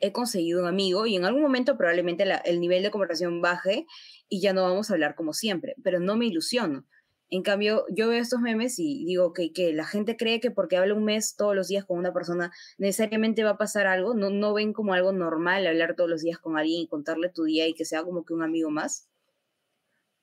he 0.00 0.12
conseguido 0.12 0.60
un 0.60 0.68
amigo 0.68 1.06
y 1.06 1.16
en 1.16 1.24
algún 1.24 1.42
momento 1.42 1.76
probablemente 1.76 2.24
la- 2.24 2.36
el 2.36 2.60
nivel 2.60 2.82
de 2.82 2.90
conversación 2.90 3.40
baje 3.42 3.86
y 4.28 4.40
ya 4.40 4.52
no 4.52 4.62
vamos 4.62 4.90
a 4.90 4.94
hablar 4.94 5.14
como 5.14 5.32
siempre, 5.32 5.74
pero 5.82 5.98
no 6.00 6.16
me 6.16 6.26
ilusiono. 6.26 6.86
En 7.30 7.42
cambio, 7.42 7.84
yo 7.90 8.08
veo 8.08 8.20
estos 8.20 8.40
memes 8.40 8.78
y 8.78 9.04
digo 9.04 9.34
que 9.34 9.50
la 9.74 9.84
gente 9.84 10.16
cree 10.16 10.40
que 10.40 10.50
porque 10.50 10.78
habla 10.78 10.94
un 10.94 11.04
mes 11.04 11.36
todos 11.36 11.54
los 11.54 11.68
días 11.68 11.84
con 11.84 11.98
una 11.98 12.12
persona 12.12 12.50
necesariamente 12.78 13.44
va 13.44 13.50
a 13.50 13.58
pasar 13.58 13.86
algo, 13.86 14.14
no, 14.14 14.30
no 14.30 14.54
ven 14.54 14.72
como 14.72 14.94
algo 14.94 15.12
normal 15.12 15.66
hablar 15.66 15.94
todos 15.94 16.08
los 16.08 16.22
días 16.22 16.38
con 16.38 16.56
alguien 16.56 16.82
y 16.82 16.88
contarle 16.88 17.28
tu 17.28 17.44
día 17.44 17.66
y 17.68 17.74
que 17.74 17.84
sea 17.84 18.02
como 18.02 18.24
que 18.24 18.32
un 18.32 18.42
amigo 18.42 18.70
más. 18.70 19.10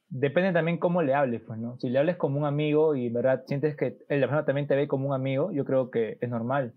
Depende 0.09 0.51
también 0.51 0.79
cómo 0.79 1.03
le 1.03 1.13
hables, 1.13 1.43
pues, 1.45 1.59
¿no? 1.59 1.77
Si 1.77 1.89
le 1.89 2.00
hables 2.00 2.15
como 2.17 2.39
un 2.39 2.45
amigo 2.45 2.95
y, 2.95 3.09
¿verdad? 3.09 3.43
Sientes 3.47 3.75
que 3.75 3.97
la 4.09 4.21
persona 4.21 4.45
también 4.45 4.67
te 4.67 4.75
ve 4.75 4.88
como 4.88 5.07
un 5.07 5.13
amigo, 5.13 5.51
yo 5.51 5.63
creo 5.65 5.91
que 5.91 6.17
es 6.21 6.29
normal, 6.29 6.74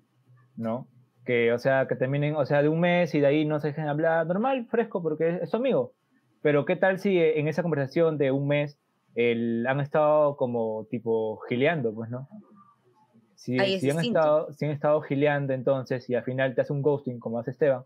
¿no? 0.57 0.89
Que, 1.25 1.53
o 1.53 1.59
sea, 1.59 1.87
que 1.89 1.95
terminen, 1.95 2.37
o 2.37 2.45
sea, 2.45 2.63
de 2.63 2.69
un 2.69 2.81
mes 2.81 3.15
y 3.15 3.21
de 3.21 3.27
ahí 3.27 3.45
no 3.47 3.61
se 3.61 3.69
dejen 3.69 3.87
hablar, 3.87 4.27
normal, 4.27 4.67
fresco, 4.67 5.03
porque 5.03 5.29
es, 5.29 5.43
es 5.43 5.55
amigo. 5.55 5.95
Pero, 6.43 6.65
¿qué 6.65 6.77
tal 6.77 6.99
si 6.99 7.19
en 7.19 7.49
esa 7.49 7.63
conversación 7.63 8.19
de 8.19 8.31
un 8.31 8.47
mes 8.47 8.79
el- 9.21 9.67
han 9.67 9.81
estado 9.81 10.37
como, 10.37 10.87
tipo, 10.91 11.39
gileando, 11.49 11.93
pues, 11.93 12.09
¿no? 12.09 12.29
Si, 13.35 13.59
Ahí 13.59 13.75
es 13.75 13.81
si 13.81 13.91
han 13.91 13.97
distinto. 13.97 14.19
estado, 14.21 14.53
si 14.53 14.65
han 14.65 14.71
estado 14.71 15.01
gileando, 15.01 15.53
entonces, 15.55 16.09
y 16.09 16.15
al 16.15 16.23
final 16.25 16.55
te 16.55 16.61
hace 16.61 16.73
un 16.73 16.83
ghosting, 16.83 17.19
como 17.19 17.39
hace 17.41 17.51
Esteban, 17.51 17.83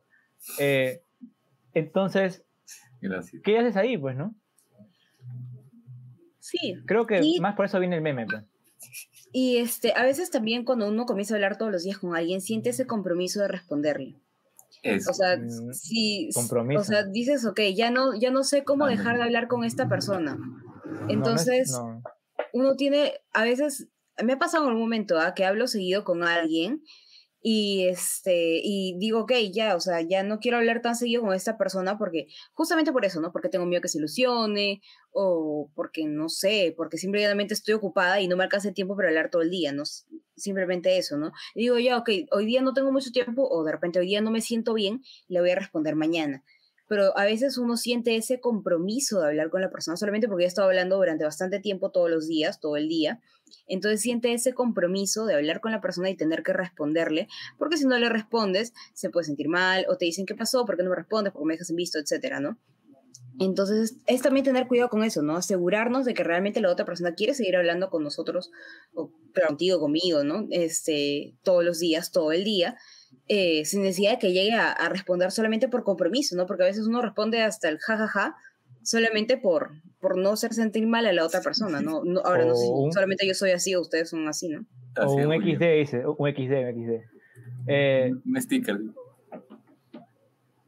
eh, 0.58 1.00
entonces, 1.74 2.44
Gracias. 3.00 3.42
¿qué 3.42 3.58
haces 3.58 3.76
ahí, 3.76 3.96
pues, 3.96 4.14
no? 4.16 4.34
Sí, 6.38 6.58
Creo 6.86 7.06
que 7.06 7.20
Y- 7.22 7.40
más 7.40 7.54
por 7.54 7.64
eso 7.66 7.78
viene 7.80 7.96
el 7.96 8.02
meme, 8.02 8.26
pues. 8.26 8.44
y 9.32 9.56
este, 9.58 9.92
a 9.94 10.02
veces 10.02 10.30
también 10.30 10.64
cuando 10.64 10.88
uno 10.88 11.06
comienza 11.06 11.34
a 11.34 11.36
hablar 11.36 11.56
todos 11.56 11.70
los 11.72 11.84
días 11.84 11.98
con 11.98 12.14
alguien, 12.16 12.40
siente 12.40 12.70
ese 12.70 12.86
compromiso 12.86 13.40
de 13.40 13.48
responderle. 13.48 14.16
Eso. 14.82 15.12
O 15.12 15.14
sea, 15.14 15.36
Mm, 15.38 15.72
si, 15.72 16.28
compromiso. 16.34 16.80
o 16.80 16.84
sea, 16.84 17.04
dices, 17.04 17.44
ok, 17.46 17.60
ya 17.74 17.90
no, 17.90 18.14
ya 18.18 18.30
no 18.30 18.42
sé 18.42 18.64
cómo 18.64 18.86
Ah, 18.86 18.88
dejar 18.90 19.16
de 19.16 19.22
hablar 19.22 19.46
con 19.48 19.64
esta 19.64 19.88
persona. 19.88 20.36
No 21.00 21.10
Entonces, 21.10 21.72
no. 21.72 22.02
uno 22.52 22.76
tiene, 22.76 23.14
a 23.32 23.44
veces, 23.44 23.88
me 24.22 24.34
ha 24.34 24.38
pasado 24.38 24.64
en 24.64 24.70
algún 24.70 24.84
momento 24.84 25.18
¿ah? 25.18 25.34
que 25.34 25.44
hablo 25.44 25.66
seguido 25.66 26.04
con 26.04 26.22
alguien 26.22 26.82
y 27.44 27.88
este 27.88 28.60
y 28.62 28.96
digo, 28.98 29.22
ok, 29.22 29.32
ya, 29.52 29.74
o 29.74 29.80
sea, 29.80 30.00
ya 30.00 30.22
no 30.22 30.38
quiero 30.38 30.58
hablar 30.58 30.80
tan 30.80 30.94
seguido 30.94 31.22
con 31.22 31.34
esta 31.34 31.58
persona 31.58 31.98
porque, 31.98 32.28
justamente 32.52 32.92
por 32.92 33.04
eso, 33.04 33.20
¿no? 33.20 33.32
Porque 33.32 33.48
tengo 33.48 33.66
miedo 33.66 33.82
que 33.82 33.88
se 33.88 33.98
ilusione 33.98 34.80
o 35.10 35.70
porque, 35.74 36.04
no 36.06 36.28
sé, 36.28 36.72
porque 36.76 36.98
simplemente 36.98 37.54
estoy 37.54 37.74
ocupada 37.74 38.20
y 38.20 38.28
no 38.28 38.36
me 38.36 38.44
alcanza 38.44 38.68
el 38.68 38.74
tiempo 38.74 38.94
para 38.94 39.08
hablar 39.08 39.28
todo 39.28 39.42
el 39.42 39.50
día, 39.50 39.72
¿no? 39.72 39.82
Simplemente 40.36 40.96
eso, 40.98 41.16
¿no? 41.16 41.32
Y 41.56 41.62
digo, 41.62 41.78
ya, 41.80 41.98
ok, 41.98 42.10
hoy 42.30 42.46
día 42.46 42.62
no 42.62 42.74
tengo 42.74 42.92
mucho 42.92 43.10
tiempo 43.10 43.48
o 43.50 43.64
de 43.64 43.72
repente 43.72 43.98
hoy 43.98 44.06
día 44.06 44.20
no 44.20 44.30
me 44.30 44.40
siento 44.40 44.72
bien, 44.72 45.02
le 45.26 45.40
voy 45.40 45.50
a 45.50 45.56
responder 45.56 45.96
mañana. 45.96 46.44
Pero 46.88 47.16
a 47.16 47.24
veces 47.24 47.58
uno 47.58 47.76
siente 47.76 48.16
ese 48.16 48.40
compromiso 48.40 49.20
de 49.20 49.28
hablar 49.28 49.50
con 49.50 49.60
la 49.60 49.70
persona 49.70 49.96
solamente 49.96 50.28
porque 50.28 50.42
ya 50.42 50.46
he 50.46 50.48
estado 50.48 50.68
hablando 50.68 50.96
durante 50.96 51.24
bastante 51.24 51.60
tiempo 51.60 51.90
todos 51.90 52.10
los 52.10 52.26
días, 52.28 52.60
todo 52.60 52.76
el 52.76 52.88
día. 52.88 53.20
Entonces 53.66 54.00
siente 54.00 54.32
ese 54.32 54.54
compromiso 54.54 55.26
de 55.26 55.34
hablar 55.34 55.60
con 55.60 55.72
la 55.72 55.80
persona 55.80 56.10
y 56.10 56.16
tener 56.16 56.42
que 56.42 56.52
responderle, 56.52 57.28
porque 57.58 57.76
si 57.76 57.86
no 57.86 57.98
le 57.98 58.08
respondes, 58.08 58.72
se 58.94 59.10
puede 59.10 59.24
sentir 59.24 59.48
mal 59.48 59.86
o 59.88 59.96
te 59.96 60.06
dicen 60.06 60.26
qué 60.26 60.34
pasó, 60.34 60.64
por 60.64 60.76
qué 60.76 60.82
no 60.82 60.90
me 60.90 60.96
respondes, 60.96 61.32
por 61.32 61.42
qué 61.42 61.46
me 61.46 61.54
dejas 61.54 61.70
en 61.70 61.76
visto, 61.76 61.98
etcétera, 61.98 62.40
¿no? 62.40 62.58
Entonces 63.38 63.96
es 64.06 64.22
también 64.22 64.44
tener 64.44 64.68
cuidado 64.68 64.90
con 64.90 65.04
eso, 65.04 65.22
¿no? 65.22 65.36
Asegurarnos 65.36 66.04
de 66.04 66.14
que 66.14 66.22
realmente 66.22 66.60
la 66.60 66.70
otra 66.70 66.84
persona 66.84 67.14
quiere 67.14 67.34
seguir 67.34 67.56
hablando 67.56 67.88
con 67.90 68.02
nosotros, 68.02 68.50
o 68.94 69.10
contigo, 69.34 69.80
conmigo, 69.80 70.22
¿no? 70.22 70.46
Este, 70.50 71.34
todos 71.42 71.64
los 71.64 71.78
días, 71.78 72.12
todo 72.12 72.32
el 72.32 72.44
día, 72.44 72.76
eh, 73.28 73.64
sin 73.64 73.82
necesidad 73.82 74.12
de 74.12 74.18
que 74.18 74.32
llegue 74.32 74.52
a, 74.52 74.70
a 74.72 74.88
responder 74.88 75.30
solamente 75.30 75.68
por 75.68 75.84
compromiso, 75.84 76.36
¿no? 76.36 76.46
Porque 76.46 76.64
a 76.64 76.66
veces 76.66 76.86
uno 76.86 77.00
responde 77.02 77.42
hasta 77.42 77.68
el 77.68 77.78
jajaja 77.78 78.34
solamente 78.82 79.36
por, 79.36 79.70
por 80.00 80.18
no 80.18 80.30
hacer 80.30 80.52
sentir 80.54 80.86
mal 80.86 81.06
a 81.06 81.12
la 81.12 81.24
otra 81.24 81.40
persona, 81.40 81.80
¿no? 81.80 82.02
no 82.04 82.20
ahora 82.24 82.44
no 82.44 82.54
sé 82.56 82.64
O 82.66 82.66
si 82.66 82.84
un- 82.86 82.92
solamente 82.92 83.26
yo 83.26 83.34
soy 83.34 83.52
así 83.52 83.74
o 83.76 83.80
ustedes 83.80 84.10
son 84.10 84.26
así, 84.28 84.48
¿no? 84.48 84.64
O 85.00 85.14
un. 85.14 85.32
XD, 85.32 85.78
dice, 85.78 86.02
un 86.06 86.28
XD, 86.28 86.52
un 86.52 86.74
XD. 86.74 87.04
Eh, 87.68 88.12
Un 88.26 88.42
sticker. 88.42 88.78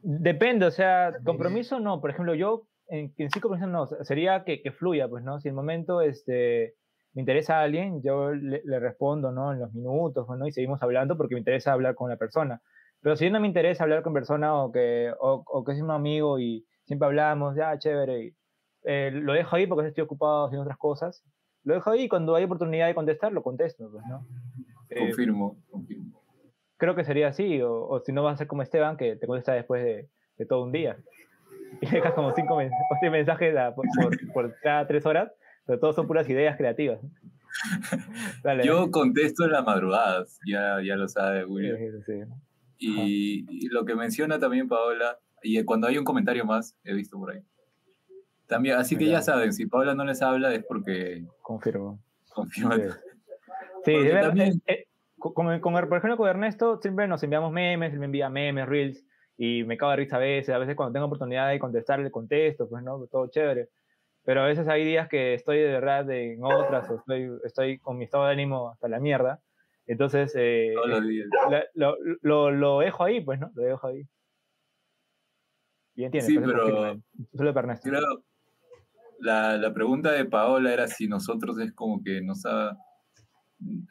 depende, 0.01 0.65
o 0.65 0.71
sea, 0.71 1.13
compromiso 1.23 1.79
no. 1.79 1.99
Por 2.01 2.09
ejemplo, 2.11 2.35
yo 2.35 2.67
en, 2.87 3.13
en 3.17 3.29
sí 3.31 3.39
compromiso 3.39 3.67
no, 3.67 3.87
sería 4.03 4.43
que, 4.43 4.61
que 4.61 4.71
fluya, 4.71 5.07
pues, 5.07 5.23
¿no? 5.23 5.39
Si 5.39 5.47
en 5.47 5.53
el 5.53 5.55
momento 5.55 6.01
este, 6.01 6.75
me 7.15 7.21
interesa 7.21 7.59
a 7.59 7.63
alguien, 7.63 8.01
yo 8.03 8.31
le, 8.31 8.61
le 8.63 8.79
respondo, 8.79 9.31
¿no? 9.31 9.51
En 9.53 9.59
los 9.59 9.73
minutos, 9.73 10.27
¿no? 10.37 10.45
Y 10.47 10.51
seguimos 10.51 10.81
hablando 10.83 11.17
porque 11.17 11.33
me 11.33 11.39
interesa 11.39 11.73
hablar 11.73 11.95
con 11.95 12.09
la 12.09 12.17
persona. 12.17 12.61
Pero 13.01 13.15
si 13.15 13.29
no 13.29 13.39
me 13.39 13.47
interesa 13.47 13.83
hablar 13.83 14.03
con 14.03 14.13
persona 14.13 14.55
o 14.61 14.71
que, 14.71 15.11
o, 15.19 15.43
o 15.47 15.63
que 15.63 15.71
es 15.73 15.81
un 15.81 15.91
amigo 15.91 16.37
y 16.39 16.65
siempre 16.83 17.07
hablamos, 17.07 17.55
ya, 17.55 17.77
chévere, 17.79 18.23
y, 18.25 18.35
eh, 18.83 19.11
lo 19.13 19.33
dejo 19.33 19.55
ahí 19.55 19.65
porque 19.65 19.87
estoy 19.87 20.03
ocupado 20.03 20.45
haciendo 20.45 20.63
otras 20.63 20.77
cosas. 20.77 21.23
Lo 21.63 21.73
dejo 21.73 21.89
ahí 21.91 22.03
y 22.03 22.09
cuando 22.09 22.35
hay 22.35 22.43
oportunidad 22.43 22.87
de 22.87 22.93
contestar, 22.95 23.31
lo 23.31 23.41
contesto, 23.41 23.89
pues, 23.91 24.03
¿no? 24.07 24.25
Eh, 24.89 24.99
Confirmo, 24.99 25.57
confirmo. 25.71 26.21
creo 26.77 26.95
que 26.95 27.03
sería 27.03 27.29
así, 27.29 27.61
o, 27.61 27.87
o 27.87 27.99
si 28.01 28.11
no 28.11 28.23
vas 28.23 28.35
a 28.35 28.37
ser 28.37 28.47
como 28.47 28.61
Esteban, 28.61 28.97
que 28.97 29.15
te 29.15 29.25
contesta 29.25 29.53
después 29.53 29.83
de, 29.83 30.09
de 30.37 30.45
todo 30.45 30.63
un 30.63 30.71
día. 30.71 30.97
Y 31.81 31.89
dejas 31.89 32.13
como 32.13 32.31
cinco 32.33 32.55
men- 32.55 32.71
o 32.91 32.95
seis 32.99 33.11
mensajes 33.11 33.55
a- 33.57 33.73
por, 33.75 33.85
por- 33.99 34.31
por 34.33 34.59
cada 34.61 34.87
tres 34.87 35.05
horas, 35.05 35.31
pero 35.65 35.79
todos 35.79 35.95
son 35.95 36.07
puras 36.07 36.29
ideas 36.29 36.57
creativas. 36.57 36.99
Dale. 38.43 38.65
Yo 38.65 38.91
contesto 38.91 39.45
en 39.45 39.51
las 39.51 39.65
madrugadas, 39.65 40.39
ya, 40.45 40.77
ya 40.85 40.95
lo 40.95 41.07
sabe 41.07 41.43
Julio. 41.43 41.77
sí, 41.77 41.85
sí. 42.05 42.13
Y, 42.77 43.45
y 43.49 43.69
lo 43.69 43.85
que 43.85 43.95
menciona 43.95 44.37
también 44.39 44.67
Paola, 44.67 45.17
y 45.41 45.63
cuando 45.63 45.87
hay 45.87 45.97
un 45.97 46.03
comentario 46.03 46.45
más, 46.45 46.75
he 46.83 46.93
visto 46.93 47.17
por 47.17 47.31
ahí. 47.31 47.41
También, 48.47 48.75
así 48.77 48.97
que 48.97 49.05
Ya. 49.05 49.13
ya 49.13 49.21
saben, 49.21 49.53
si 49.53 49.65
Paola 49.65 49.95
no 49.95 50.03
les 50.05 50.21
habla 50.21 50.53
es 50.53 50.63
porque 50.65 51.25
Confirmo. 51.41 51.99
confirma. 52.33 52.75
Sí, 52.75 52.81
Sí, 53.85 53.93
verdad, 53.93 54.21
también- 54.29 54.61
eh, 54.67 54.73
eh, 54.73 54.87
con, 55.17 55.33
con- 55.33 55.59
con- 55.61 55.73
por 55.87 55.97
ejemplo, 55.97 56.17
con 56.17 56.29
Ernesto 56.29 56.79
siempre 56.81 57.07
nos 57.07 57.23
enviamos 57.23 57.51
memes, 57.51 57.93
él 57.93 57.99
me 57.99 58.05
envía 58.05 58.29
memes, 58.29 58.67
reels, 58.67 59.03
y 59.37 59.63
me 59.63 59.77
cago 59.77 59.91
de 59.91 59.97
risa 59.97 60.17
a 60.17 60.19
veces, 60.19 60.53
a 60.53 60.57
veces 60.57 60.75
cuando 60.75 60.93
tengo 60.93 61.05
oportunidad 61.07 61.49
de 61.49 61.59
contestar 61.59 61.99
le 61.99 62.11
contesto, 62.11 62.67
pues 62.69 62.83
no, 62.83 63.05
todo 63.07 63.27
chévere. 63.27 63.69
Pero 64.25 64.41
a 64.41 64.45
veces 64.47 64.67
hay 64.67 64.83
días 64.83 65.07
que 65.07 65.33
estoy 65.35 65.59
de 65.59 65.67
verdad 65.71 66.09
en 66.09 66.43
otras, 66.43 66.89
o 66.89 66.95
estoy, 66.97 67.29
estoy 67.43 67.79
con 67.79 67.97
mi 67.97 68.05
estado 68.05 68.25
de 68.25 68.31
ánimo 68.31 68.69
hasta 68.71 68.87
la 68.87 68.99
mierda, 68.99 69.39
Entonces, 69.87 70.33
eh, 70.35 70.73
la- 71.49 71.63
lo, 71.75 71.95
lo, 72.21 72.49
lo 72.51 72.79
dejo 72.79 73.03
ahí, 73.03 73.21
pues, 73.21 73.39
¿no? 73.39 73.51
Lo 73.53 73.63
dejo 73.63 73.85
ahí. 73.87 74.01
Y 75.95 76.03
entiendes, 76.05 76.33
Sí, 76.33 76.39
pero- 76.39 76.99
Solo 77.35 77.53
para. 77.53 77.77
Creo, 77.79 78.23
la, 79.19 79.57
la 79.57 79.73
pregunta 79.73 80.11
de 80.11 80.25
Paola 80.25 80.73
era 80.73 80.87
si 80.87 81.07
nosotros 81.07 81.59
es 81.59 81.71
como 81.73 82.01
que 82.03 82.21
nos 82.21 82.45
ha... 82.47 82.75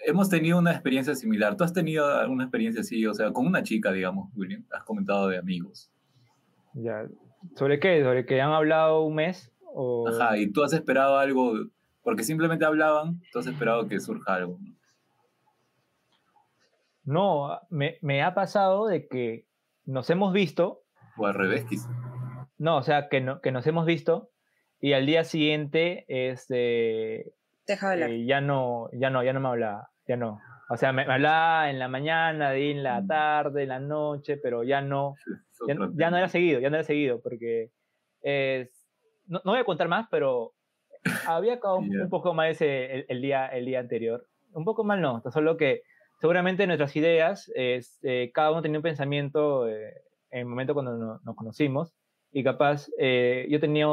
Hemos 0.06 0.28
tenido 0.28 0.58
una 0.58 0.72
experiencia 0.72 1.14
similar. 1.14 1.56
¿Tú 1.56 1.64
has 1.64 1.72
tenido 1.72 2.06
alguna 2.06 2.44
experiencia 2.44 2.80
así? 2.82 3.06
O 3.06 3.14
sea, 3.14 3.32
con 3.32 3.46
una 3.46 3.62
chica, 3.62 3.90
digamos, 3.92 4.30
William. 4.34 4.64
Has 4.72 4.82
comentado 4.84 5.28
de 5.28 5.38
amigos. 5.38 5.90
Ya. 6.74 7.06
¿Sobre 7.54 7.78
qué? 7.80 8.02
¿Sobre 8.02 8.26
que 8.26 8.40
han 8.40 8.50
hablado 8.50 9.02
un 9.02 9.14
mes? 9.14 9.50
O... 9.76 10.06
Ajá, 10.08 10.36
y 10.38 10.52
tú 10.52 10.62
has 10.62 10.72
esperado 10.72 11.18
algo, 11.18 11.52
porque 12.02 12.22
simplemente 12.22 12.64
hablaban, 12.64 13.20
tú 13.32 13.40
has 13.40 13.46
esperado 13.46 13.88
que 13.88 13.98
surja 13.98 14.34
algo. 14.36 14.58
¿no? 14.60 14.74
No, 17.04 17.60
me, 17.70 17.98
me 18.00 18.22
ha 18.22 18.34
pasado 18.34 18.86
de 18.86 19.06
que 19.08 19.46
nos 19.84 20.08
hemos 20.10 20.32
visto, 20.32 20.82
O 21.18 21.26
al 21.26 21.34
revés, 21.34 21.64
quizás. 21.68 21.90
no, 22.56 22.76
o 22.78 22.82
sea, 22.82 23.08
que, 23.08 23.20
no, 23.20 23.40
que 23.40 23.52
nos 23.52 23.66
hemos 23.66 23.84
visto 23.84 24.30
y 24.80 24.92
al 24.94 25.06
día 25.06 25.24
siguiente 25.24 26.04
este, 26.08 27.32
Deja 27.66 27.88
de 27.88 27.92
hablar. 27.94 28.10
eh, 28.10 28.24
ya, 28.26 28.40
no, 28.40 28.88
ya 28.92 29.10
no, 29.10 29.22
ya 29.22 29.32
no 29.32 29.40
me 29.40 29.48
hablaba, 29.48 29.90
ya 30.06 30.16
no. 30.16 30.40
O 30.70 30.76
sea, 30.78 30.92
me, 30.92 31.04
me 31.06 31.12
hablaba 31.14 31.68
en 31.68 31.78
la 31.78 31.88
mañana, 31.88 32.54
en 32.54 32.82
la 32.82 33.04
tarde, 33.06 33.64
en 33.64 33.68
la 33.68 33.80
noche, 33.80 34.38
pero 34.38 34.62
ya 34.62 34.80
no, 34.80 35.14
ya, 35.68 36.10
no 36.10 36.16
era 36.16 36.28
seguido, 36.28 36.58
ya 36.60 36.70
no 36.70 36.76
era 36.76 36.84
seguido, 36.84 37.20
porque 37.20 37.70
es, 38.22 38.73
no, 39.26 39.40
no 39.44 39.52
voy 39.52 39.60
a 39.60 39.64
contar 39.64 39.88
más, 39.88 40.06
pero 40.10 40.52
había 41.26 41.54
acabado 41.54 41.78
un, 41.80 41.90
Ya. 41.92 42.02
un 42.04 42.10
poco 42.10 42.34
mal 42.34 42.50
ese, 42.50 42.92
el, 42.94 43.06
el 43.08 43.22
día, 43.22 43.46
el 43.48 43.64
día 43.66 43.80
anterior. 43.80 44.26
Un 44.52 44.64
poco 44.64 44.84
mal 44.84 45.00
no, 45.00 45.22
solo 45.32 45.56
que 45.56 45.82
seguramente 46.20 46.66
nuestras 46.66 46.94
ideas, 46.96 47.50
es, 47.54 47.98
eh, 48.02 48.30
cada 48.32 48.52
uno 48.52 48.62
tenía 48.62 48.78
un 48.78 48.82
pensamiento 48.84 49.68
eh, 49.68 49.92
en 50.30 50.40
el 50.40 50.46
momento 50.46 50.72
cuando 50.74 50.96
no- 50.96 51.20
nos 51.24 51.36
conocimos, 51.36 51.92
y 52.32 52.42
capaz 52.44 52.88
eh, 52.98 53.46
yo 53.50 53.60
tenía 53.60 53.86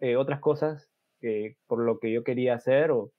eh, 0.00 0.16
otras 0.16 0.40
cosas 0.40 0.90
que, 1.20 1.56
por 1.66 1.78
lo 1.80 1.98
que 1.98 2.12
yo 2.12 2.24
quería 2.24 2.54
hacer 2.54 2.90
o, 2.90 3.12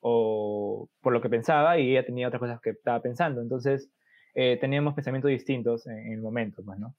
o 0.00 0.88
por 1.00 1.12
lo 1.12 1.20
que 1.20 1.28
pensaba, 1.28 1.78
y 1.78 1.90
ella 1.90 2.04
tenía 2.06 2.28
otras 2.28 2.40
cosas 2.40 2.60
que 2.60 2.70
estaba 2.70 3.00
pensando. 3.00 3.40
Entonces, 3.40 3.90
eh, 4.34 4.58
teníamos 4.60 4.94
pensamientos 4.94 5.30
distintos 5.30 5.86
en, 5.86 5.98
en 5.98 6.12
el 6.14 6.20
momento, 6.20 6.62
pues, 6.64 6.78
¿no? 6.78 6.94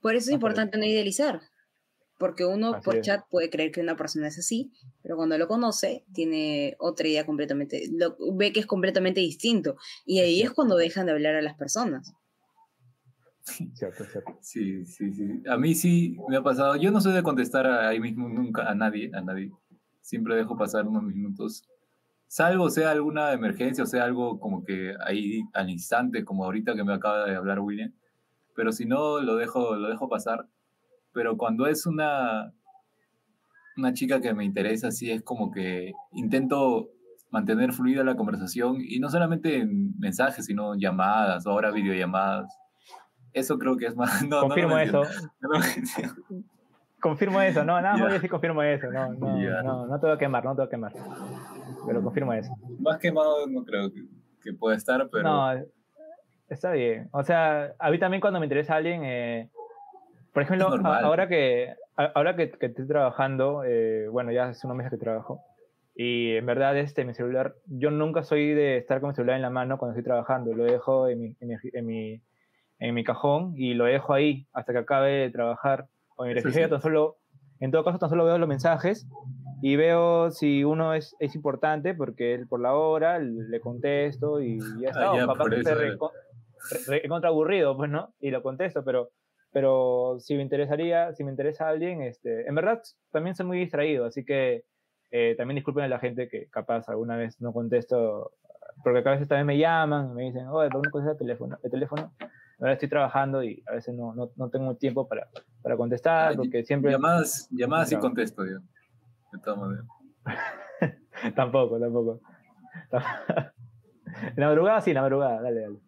Por 0.00 0.12
eso 0.14 0.18
es 0.18 0.24
correcto. 0.26 0.34
importante 0.36 0.78
no 0.78 0.84
idealizar. 0.84 1.40
Porque 2.18 2.44
uno 2.46 2.74
Así 2.74 2.84
por 2.84 2.96
es. 2.96 3.06
chat 3.06 3.24
puede 3.30 3.50
creer 3.50 3.72
que 3.72 3.80
una 3.80 3.96
persona 3.96 4.28
es 4.28 4.38
así, 4.38 4.72
pero 5.02 5.16
cuando 5.16 5.36
lo 5.36 5.48
conoce 5.48 6.04
tiene 6.14 6.74
otra 6.78 7.08
idea 7.08 7.26
completamente, 7.26 7.88
lo, 7.92 8.16
ve 8.34 8.52
que 8.52 8.60
es 8.60 8.66
completamente 8.66 9.20
distinto. 9.20 9.76
Y 10.04 10.20
ahí 10.20 10.40
es 10.40 10.50
cuando 10.50 10.76
dejan 10.76 11.06
de 11.06 11.12
hablar 11.12 11.34
a 11.34 11.42
las 11.42 11.56
personas. 11.56 12.14
Cierto, 13.74 14.04
cierto. 14.04 14.38
Sí, 14.40 14.84
sí, 14.86 15.12
sí. 15.12 15.42
A 15.48 15.56
mí 15.56 15.74
sí 15.74 16.16
me 16.28 16.36
ha 16.36 16.42
pasado. 16.42 16.76
Yo 16.76 16.90
no 16.90 17.00
soy 17.00 17.12
de 17.12 17.22
contestar 17.22 17.66
ahí 17.66 18.00
mismo 18.00 18.28
nunca 18.28 18.68
a 18.68 18.74
nadie, 18.74 19.10
a 19.14 19.20
nadie. 19.20 19.52
Siempre 20.00 20.34
dejo 20.34 20.56
pasar 20.56 20.86
unos 20.86 21.04
minutos. 21.04 21.64
Salvo 22.26 22.70
sea 22.70 22.90
alguna 22.90 23.32
emergencia 23.32 23.84
o 23.84 23.86
sea 23.86 24.04
algo 24.04 24.40
como 24.40 24.64
que 24.64 24.94
ahí 25.04 25.44
al 25.54 25.70
instante, 25.70 26.24
como 26.24 26.44
ahorita 26.44 26.74
que 26.74 26.82
me 26.82 26.92
acaba 26.92 27.24
de 27.24 27.36
hablar 27.36 27.60
William. 27.60 27.92
Pero 28.54 28.72
si 28.72 28.84
no, 28.84 29.20
lo 29.20 29.36
dejo, 29.36 29.76
lo 29.76 29.88
dejo 29.88 30.08
pasar. 30.08 30.48
Pero 31.16 31.38
cuando 31.38 31.66
es 31.66 31.86
una, 31.86 32.52
una 33.78 33.94
chica 33.94 34.20
que 34.20 34.34
me 34.34 34.44
interesa, 34.44 34.90
sí 34.90 35.10
es 35.10 35.22
como 35.22 35.50
que 35.50 35.94
intento 36.12 36.90
mantener 37.30 37.72
fluida 37.72 38.04
la 38.04 38.16
conversación 38.16 38.76
y 38.86 39.00
no 39.00 39.08
solamente 39.08 39.56
en 39.56 39.98
mensajes, 39.98 40.44
sino 40.44 40.74
llamadas 40.74 41.46
ahora 41.46 41.70
videollamadas. 41.70 42.54
Eso 43.32 43.58
creo 43.58 43.78
que 43.78 43.86
es 43.86 43.96
más... 43.96 44.22
No, 44.28 44.42
no 44.42 44.48
confirmo 44.48 44.76
eso. 44.76 45.02
no 45.40 45.48
lo 45.48 45.58
menciono. 45.58 46.14
Confirmo 47.00 47.40
eso. 47.40 47.64
No, 47.64 47.80
nada 47.80 47.96
más 47.96 48.10
Ya. 48.10 48.16
yo 48.16 48.20
sí 48.20 48.28
confirmo 48.28 48.62
eso. 48.62 48.92
No, 48.92 49.14
no, 49.14 49.42
Ya. 49.42 49.62
no, 49.62 49.86
no 49.86 49.98
te 49.98 50.06
voy 50.06 50.16
a 50.16 50.18
quemar, 50.18 50.44
no 50.44 50.50
te 50.54 50.60
voy 50.60 50.66
a 50.66 50.70
quemar. 50.70 50.92
Pero 51.86 52.02
confirmo 52.02 52.34
eso. 52.34 52.52
Más 52.80 52.98
quemado 52.98 53.46
no 53.46 53.64
creo 53.64 53.90
que, 53.90 54.04
que 54.42 54.52
pueda 54.52 54.76
estar, 54.76 55.08
pero... 55.10 55.22
No, 55.24 55.64
está 56.50 56.72
bien. 56.72 57.08
O 57.12 57.22
sea, 57.22 57.72
a 57.78 57.90
mí 57.90 57.98
también 57.98 58.20
cuando 58.20 58.38
me 58.38 58.44
interesa 58.44 58.74
alguien, 58.76 59.00
eh, 59.02 59.50
por 60.36 60.42
ejemplo, 60.42 60.68
ahora 60.84 61.28
que 61.28 61.72
ahora 61.96 62.36
que, 62.36 62.50
que 62.50 62.66
estoy 62.66 62.86
trabajando, 62.86 63.64
eh, 63.64 64.06
bueno, 64.10 64.32
ya 64.32 64.48
hace 64.48 64.66
unos 64.66 64.76
meses 64.76 64.90
que 64.90 64.98
trabajo, 64.98 65.40
y 65.94 66.36
en 66.36 66.44
verdad 66.44 66.76
este, 66.76 67.06
mi 67.06 67.14
celular, 67.14 67.54
yo 67.64 67.90
nunca 67.90 68.22
soy 68.22 68.52
de 68.52 68.76
estar 68.76 69.00
con 69.00 69.08
mi 69.08 69.14
celular 69.14 69.36
en 69.36 69.40
la 69.40 69.48
mano 69.48 69.78
cuando 69.78 69.94
estoy 69.94 70.04
trabajando, 70.04 70.52
lo 70.52 70.64
dejo 70.64 71.08
en 71.08 71.22
mi, 71.22 71.36
en 71.40 71.48
mi, 71.48 71.54
en 71.72 71.86
mi, 71.86 72.22
en 72.80 72.94
mi 72.94 73.02
cajón 73.02 73.54
y 73.56 73.72
lo 73.72 73.86
dejo 73.86 74.12
ahí 74.12 74.46
hasta 74.52 74.74
que 74.74 74.80
acabe 74.80 75.10
de 75.10 75.30
trabajar. 75.30 75.86
O 76.16 76.26
en 76.26 76.34
mi 76.34 76.52
sí. 76.52 76.68
tan 76.68 76.82
solo, 76.82 77.16
en 77.60 77.70
todo 77.70 77.82
caso 77.82 77.98
tan 77.98 78.10
solo 78.10 78.26
veo 78.26 78.36
los 78.36 78.46
mensajes 78.46 79.08
y 79.62 79.76
veo 79.76 80.30
si 80.32 80.64
uno 80.64 80.92
es, 80.92 81.16
es 81.18 81.34
importante 81.34 81.94
porque 81.94 82.34
él 82.34 82.46
por 82.46 82.60
la 82.60 82.74
hora 82.74 83.18
le 83.18 83.60
contesto 83.60 84.42
y 84.42 84.58
ya 84.82 84.90
está. 84.90 85.06
Ah, 85.06 85.12
o 85.12 85.16
ya, 85.16 85.20
capaz 85.22 85.38
por 85.38 85.54
que 85.54 85.60
eso, 85.60 85.74
re- 85.74 85.96
re- 86.86 87.00
recontra 87.00 87.30
aburrido, 87.30 87.74
pues, 87.74 87.88
¿no? 87.88 88.12
Y 88.20 88.30
lo 88.30 88.42
contesto, 88.42 88.84
pero, 88.84 89.08
pero 89.56 90.18
si 90.20 90.36
me 90.36 90.42
interesaría, 90.42 91.14
si 91.14 91.24
me 91.24 91.30
interesa 91.30 91.66
alguien, 91.66 92.02
este, 92.02 92.46
en 92.46 92.54
verdad 92.54 92.82
también 93.10 93.34
soy 93.34 93.46
muy 93.46 93.58
distraído, 93.58 94.04
así 94.04 94.22
que 94.22 94.66
eh, 95.10 95.34
también 95.38 95.54
disculpen 95.54 95.84
a 95.84 95.88
la 95.88 95.98
gente 95.98 96.28
que 96.28 96.50
capaz 96.50 96.86
alguna 96.90 97.16
vez 97.16 97.40
no 97.40 97.54
contesto, 97.54 98.32
porque 98.84 98.98
a 98.98 99.12
veces 99.12 99.28
también 99.28 99.46
me 99.46 99.56
llaman 99.56 100.10
y 100.10 100.14
me 100.14 100.22
dicen, 100.24 100.46
oye, 100.48 100.68
¿por 100.68 100.82
qué 100.82 100.88
no 100.88 100.92
contestas 100.92 101.12
el 101.14 101.18
teléfono? 101.26 101.58
El 101.62 101.70
teléfono. 101.70 102.12
Ahora 102.60 102.74
estoy 102.74 102.90
trabajando 102.90 103.42
y 103.42 103.62
a 103.66 103.72
veces 103.72 103.94
no, 103.94 104.14
no, 104.14 104.30
no 104.36 104.50
tengo 104.50 104.76
tiempo 104.76 105.08
para, 105.08 105.26
para 105.62 105.74
contestar, 105.78 106.32
Ah, 106.34 106.36
porque 106.36 106.62
siempre... 106.62 106.92
Llamadas, 106.92 107.48
llamadas 107.50 107.90
No. 107.92 108.00
contesto 108.00 108.44
yo. 108.44 108.58
De 109.32 109.38
todas 109.42 109.58
maneras. 109.58 109.86
tampoco, 111.34 111.80
tampoco. 111.80 112.20
en 112.92 113.00
la 114.36 114.48
madrugada 114.48 114.82
sí, 114.82 114.90
en 114.90 114.96
la 114.96 115.00
madrugada, 115.00 115.40
dale, 115.40 115.60
dale. 115.62 115.85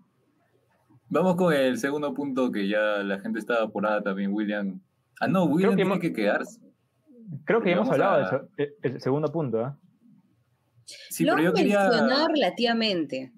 Vamos 1.10 1.36
con 1.36 1.52
el 1.54 1.78
segundo 1.78 2.12
punto 2.14 2.50
que 2.52 2.68
ya 2.68 3.02
la 3.02 3.18
gente 3.20 3.38
está 3.38 3.62
apurada 3.62 4.02
también, 4.02 4.32
William. 4.32 4.80
Ah, 5.20 5.26
no, 5.28 5.44
William 5.44 5.70
que 5.70 5.76
tiene 5.76 5.90
hemos- 5.90 6.00
que 6.00 6.12
quedarse. 6.12 6.60
Creo 7.44 7.60
que 7.62 7.70
ya 7.70 7.76
hemos 7.76 7.90
hablado 7.90 8.24
a- 8.24 8.30
del 8.56 8.74
el, 8.82 8.94
el 8.94 9.00
segundo 9.00 9.30
punto, 9.32 9.60
¿ah? 9.64 9.78
Sí, 11.10 11.24
lo 11.24 11.34
pero 11.34 11.44
yo 11.48 11.52
quería... 11.54 11.88
relativamente. 12.28 13.32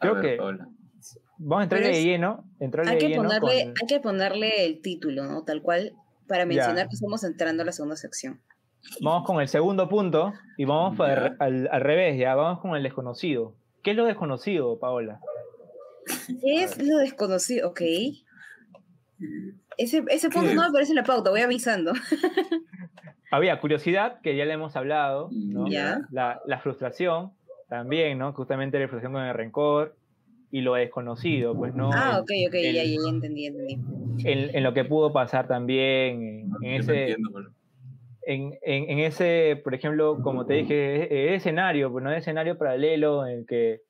Creo 0.00 0.14
ver, 0.14 0.22
que- 0.22 0.36
Paola. 0.36 0.68
Vamos 1.40 1.60
a 1.60 1.62
entrarle 1.64 1.86
Pero 1.86 1.96
de 1.98 2.04
lleno, 2.04 2.44
entrarle 2.58 2.90
Hay 2.90 2.96
de 2.96 3.00
que, 3.00 3.08
lleno 3.10 3.22
ponerle, 3.22 3.64
con- 3.64 3.74
hay 3.80 3.86
que 3.88 4.00
ponerle 4.00 4.64
el 4.66 4.80
título, 4.82 5.24
¿no? 5.26 5.44
Tal 5.44 5.62
cual, 5.62 5.92
para 6.26 6.44
mencionar 6.46 6.88
que 6.88 6.94
estamos 6.94 7.22
entrando 7.22 7.62
a 7.62 7.66
la 7.66 7.72
segunda 7.72 7.94
sección. 7.96 8.40
Vamos 9.00 9.24
con 9.24 9.40
el 9.40 9.46
segundo 9.48 9.88
punto 9.88 10.32
y 10.56 10.64
vamos 10.64 10.96
para- 10.96 11.36
al, 11.38 11.68
al 11.70 11.80
revés, 11.80 12.18
ya, 12.18 12.34
vamos 12.34 12.60
con 12.60 12.74
el 12.76 12.82
desconocido. 12.82 13.54
¿Qué 13.84 13.92
es 13.92 13.96
lo 13.96 14.04
desconocido, 14.04 14.78
Paola? 14.80 15.20
Es 16.42 16.82
lo 16.82 16.98
desconocido, 16.98 17.68
ok. 17.70 17.80
Ese, 19.76 20.04
ese 20.08 20.28
punto 20.28 20.48
¿Qué 20.48 20.54
no 20.54 20.62
es? 20.62 20.68
me 20.68 20.72
parece 20.72 20.92
en 20.92 20.96
la 20.96 21.04
pauta, 21.04 21.30
voy 21.30 21.40
avisando. 21.40 21.92
Había 23.30 23.60
curiosidad, 23.60 24.20
que 24.22 24.36
ya 24.36 24.44
le 24.44 24.54
hemos 24.54 24.74
hablado, 24.74 25.28
¿no? 25.32 25.68
Ya. 25.70 26.00
La, 26.10 26.40
la 26.46 26.58
frustración 26.60 27.32
también, 27.68 28.18
¿no? 28.18 28.32
Justamente 28.32 28.78
la 28.78 28.88
frustración 28.88 29.12
con 29.12 29.22
el 29.22 29.34
rencor 29.34 29.96
y 30.50 30.62
lo 30.62 30.74
desconocido, 30.74 31.54
pues, 31.54 31.74
¿no? 31.74 31.92
ah, 31.92 32.14
En- 32.16 32.20
ok, 32.22 32.30
ok, 32.48 32.54
ya, 32.54 32.68
el- 32.70 32.74
ya, 32.74 32.82
ya 32.84 33.08
entendí, 33.10 33.46
entendí. 33.46 33.78
En, 34.24 34.56
en 34.56 34.62
lo 34.64 34.72
que 34.72 34.84
pudo 34.84 35.12
pasar 35.12 35.46
también, 35.46 36.22
en, 36.22 36.22
en 36.22 36.48
Yo 36.48 36.58
no 36.60 36.74
ese, 36.76 37.00
entiendo, 37.10 37.30
en, 38.22 38.58
en, 38.62 38.90
en 38.90 38.98
ese, 39.00 39.60
por 39.62 39.74
ejemplo, 39.74 40.20
como 40.22 40.46
te 40.46 40.54
dije, 40.54 41.02
e- 41.04 41.32
e- 41.32 41.34
escenario, 41.34 41.92
pues 41.92 42.02
no 42.02 42.10
escenario 42.12 42.56
paralelo 42.56 43.26
en 43.26 43.40
el 43.40 43.46
que 43.46 43.82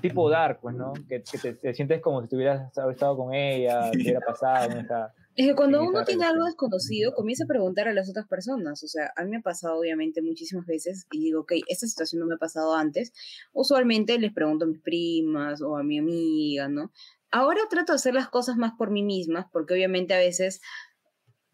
tipo 0.00 0.28
dark, 0.28 0.60
pues, 0.60 0.74
¿no? 0.74 0.92
Que, 1.08 1.22
que 1.22 1.38
te, 1.38 1.54
te 1.54 1.74
sientes 1.74 2.00
como 2.00 2.22
si 2.22 2.28
tuvieras 2.28 2.68
estado 2.68 3.16
con 3.16 3.34
ella, 3.34 3.90
te 3.92 3.98
hubiera 3.98 4.20
pasado 4.20 4.70
en 4.70 4.78
esa... 4.78 5.14
Es 5.36 5.46
que 5.46 5.54
cuando 5.54 5.80
en 5.80 5.86
uno 5.88 6.04
tiene 6.04 6.24
algo 6.24 6.44
desconocido, 6.44 7.14
comienza 7.14 7.44
a 7.44 7.46
preguntar 7.46 7.88
a 7.88 7.94
las 7.94 8.10
otras 8.10 8.26
personas. 8.26 8.82
O 8.82 8.88
sea, 8.88 9.12
a 9.16 9.24
mí 9.24 9.30
me 9.30 9.38
ha 9.38 9.42
pasado 9.42 9.78
obviamente 9.78 10.22
muchísimas 10.22 10.66
veces 10.66 11.06
y 11.12 11.20
digo, 11.20 11.42
ok, 11.42 11.52
esta 11.68 11.86
situación 11.86 12.20
no 12.20 12.26
me 12.26 12.34
ha 12.34 12.38
pasado 12.38 12.74
antes. 12.74 13.12
Usualmente 13.52 14.18
les 14.18 14.32
pregunto 14.32 14.64
a 14.64 14.68
mis 14.68 14.80
primas 14.80 15.62
o 15.62 15.76
a 15.76 15.82
mi 15.82 15.98
amiga, 15.98 16.68
¿no? 16.68 16.92
Ahora 17.30 17.60
trato 17.70 17.92
de 17.92 17.96
hacer 17.96 18.12
las 18.12 18.28
cosas 18.28 18.56
más 18.56 18.72
por 18.76 18.90
mí 18.90 19.04
misma, 19.04 19.48
porque 19.52 19.72
obviamente 19.72 20.14
a 20.14 20.18
veces, 20.18 20.60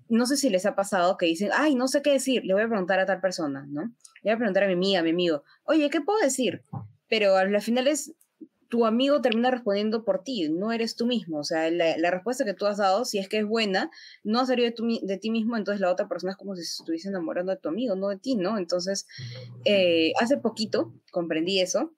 no 0.09 0.24
sé 0.24 0.38
si 0.38 0.48
les 0.48 0.64
ha 0.64 0.74
pasado 0.74 1.18
que 1.18 1.26
dicen, 1.26 1.50
ay, 1.55 1.74
no 1.74 1.87
sé 1.87 2.00
qué 2.00 2.12
decir, 2.12 2.44
le 2.44 2.55
voy 2.55 2.62
a 2.62 2.68
preguntar 2.68 2.98
a 2.98 3.07
tal 3.07 3.20
persona, 3.20 3.66
¿no? 3.68 3.83
Le 4.22 4.31
voy 4.31 4.33
a 4.33 4.38
preguntar 4.38 4.64
a 4.64 4.68
mi 4.68 4.72
amiga, 4.72 5.00
a 5.00 5.02
mi 5.02 5.11
amigo, 5.11 5.42
oye, 5.64 5.90
¿qué 5.90 6.00
puedo 6.00 6.18
decir? 6.20 6.64
Pero 7.09 7.37
al 7.37 7.62
final 7.62 7.87
es 7.87 8.12
tu 8.69 8.85
amigo 8.85 9.21
termina 9.21 9.51
respondiendo 9.51 10.05
por 10.05 10.25
ti, 10.25 10.49
no 10.49 10.73
eres 10.73 10.97
tú 10.97 11.07
mismo. 11.07 11.38
O 11.38 11.45
sea, 11.45 11.71
la, 11.71 11.97
la 11.97 12.11
respuesta 12.11 12.45
que 12.45 12.55
tú 12.55 12.66
has 12.66 12.79
dado, 12.79 13.05
si 13.05 13.19
es 13.19 13.29
que 13.29 13.38
es 13.38 13.47
buena, 13.47 13.90
no 14.25 14.40
ha 14.40 14.47
salido 14.47 14.66
de, 14.66 14.73
tu 14.73 14.87
de 15.03 15.19
ti 15.19 15.31
mismo, 15.31 15.57
entonces 15.57 15.81
la 15.81 15.90
otra 15.90 16.09
persona 16.09 16.33
es 16.33 16.37
como 16.37 16.57
si 16.57 16.64
se 16.64 16.83
estuviese 16.83 17.09
enamorando 17.09 17.53
de 17.53 17.59
tu 17.59 17.69
amigo, 17.69 17.95
no 17.95 18.09
de 18.09 18.19
ti, 18.19 18.35
¿no? 18.35 18.59
Entonces, 18.59 19.07
eh, 19.64 20.12
hace 20.21 20.37
poquito 20.38 20.92
comprendí 21.11 21.61
eso 21.61 21.92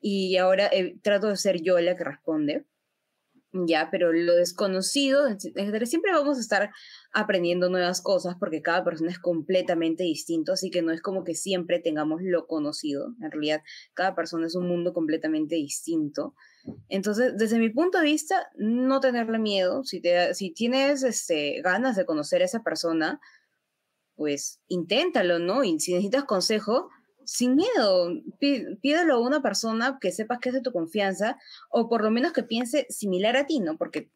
y 0.00 0.36
ahora 0.36 0.68
eh, 0.72 0.96
trato 1.02 1.28
de 1.28 1.36
ser 1.36 1.62
yo 1.62 1.78
la 1.80 1.96
que 1.96 2.04
responde. 2.04 2.64
Ya, 3.56 3.88
pero 3.88 4.12
lo 4.12 4.34
desconocido, 4.34 5.28
siempre 5.38 6.10
vamos 6.10 6.38
a 6.38 6.40
estar 6.40 6.70
aprendiendo 7.12 7.70
nuevas 7.70 8.02
cosas 8.02 8.34
porque 8.36 8.62
cada 8.62 8.82
persona 8.82 9.12
es 9.12 9.20
completamente 9.20 10.02
distinto, 10.02 10.54
así 10.54 10.72
que 10.72 10.82
no 10.82 10.90
es 10.90 11.00
como 11.00 11.22
que 11.22 11.36
siempre 11.36 11.78
tengamos 11.78 12.20
lo 12.20 12.48
conocido. 12.48 13.14
En 13.22 13.30
realidad, 13.30 13.62
cada 13.94 14.16
persona 14.16 14.48
es 14.48 14.56
un 14.56 14.66
mundo 14.66 14.92
completamente 14.92 15.54
distinto. 15.54 16.34
Entonces, 16.88 17.34
desde 17.36 17.60
mi 17.60 17.70
punto 17.70 17.98
de 17.98 18.04
vista, 18.06 18.48
no 18.56 18.98
tenerle 18.98 19.38
miedo. 19.38 19.84
Si, 19.84 20.00
te, 20.00 20.34
si 20.34 20.52
tienes 20.52 21.04
este, 21.04 21.60
ganas 21.62 21.94
de 21.94 22.06
conocer 22.06 22.42
a 22.42 22.46
esa 22.46 22.64
persona, 22.64 23.20
pues 24.16 24.58
inténtalo, 24.66 25.38
¿no? 25.38 25.62
Y 25.62 25.78
si 25.78 25.92
necesitas 25.92 26.24
consejo, 26.24 26.88
sin 27.26 27.54
miedo, 27.56 28.08
pí- 28.40 28.76
pídelo 28.82 29.14
a 29.14 29.20
una 29.26 29.40
persona 29.42 29.98
que 30.00 30.12
sepas 30.12 30.38
que 30.40 30.48
es 30.50 30.54
de 30.54 30.60
tu 30.62 30.72
confianza 30.72 31.38
o 31.70 31.88
por 31.88 32.02
lo 32.02 32.10
menos 32.10 32.32
que 32.32 32.42
piense 32.42 32.86
similar 32.88 33.36
a 33.36 33.46
ti, 33.46 33.60
¿no? 33.60 33.76
Porque 33.76 34.10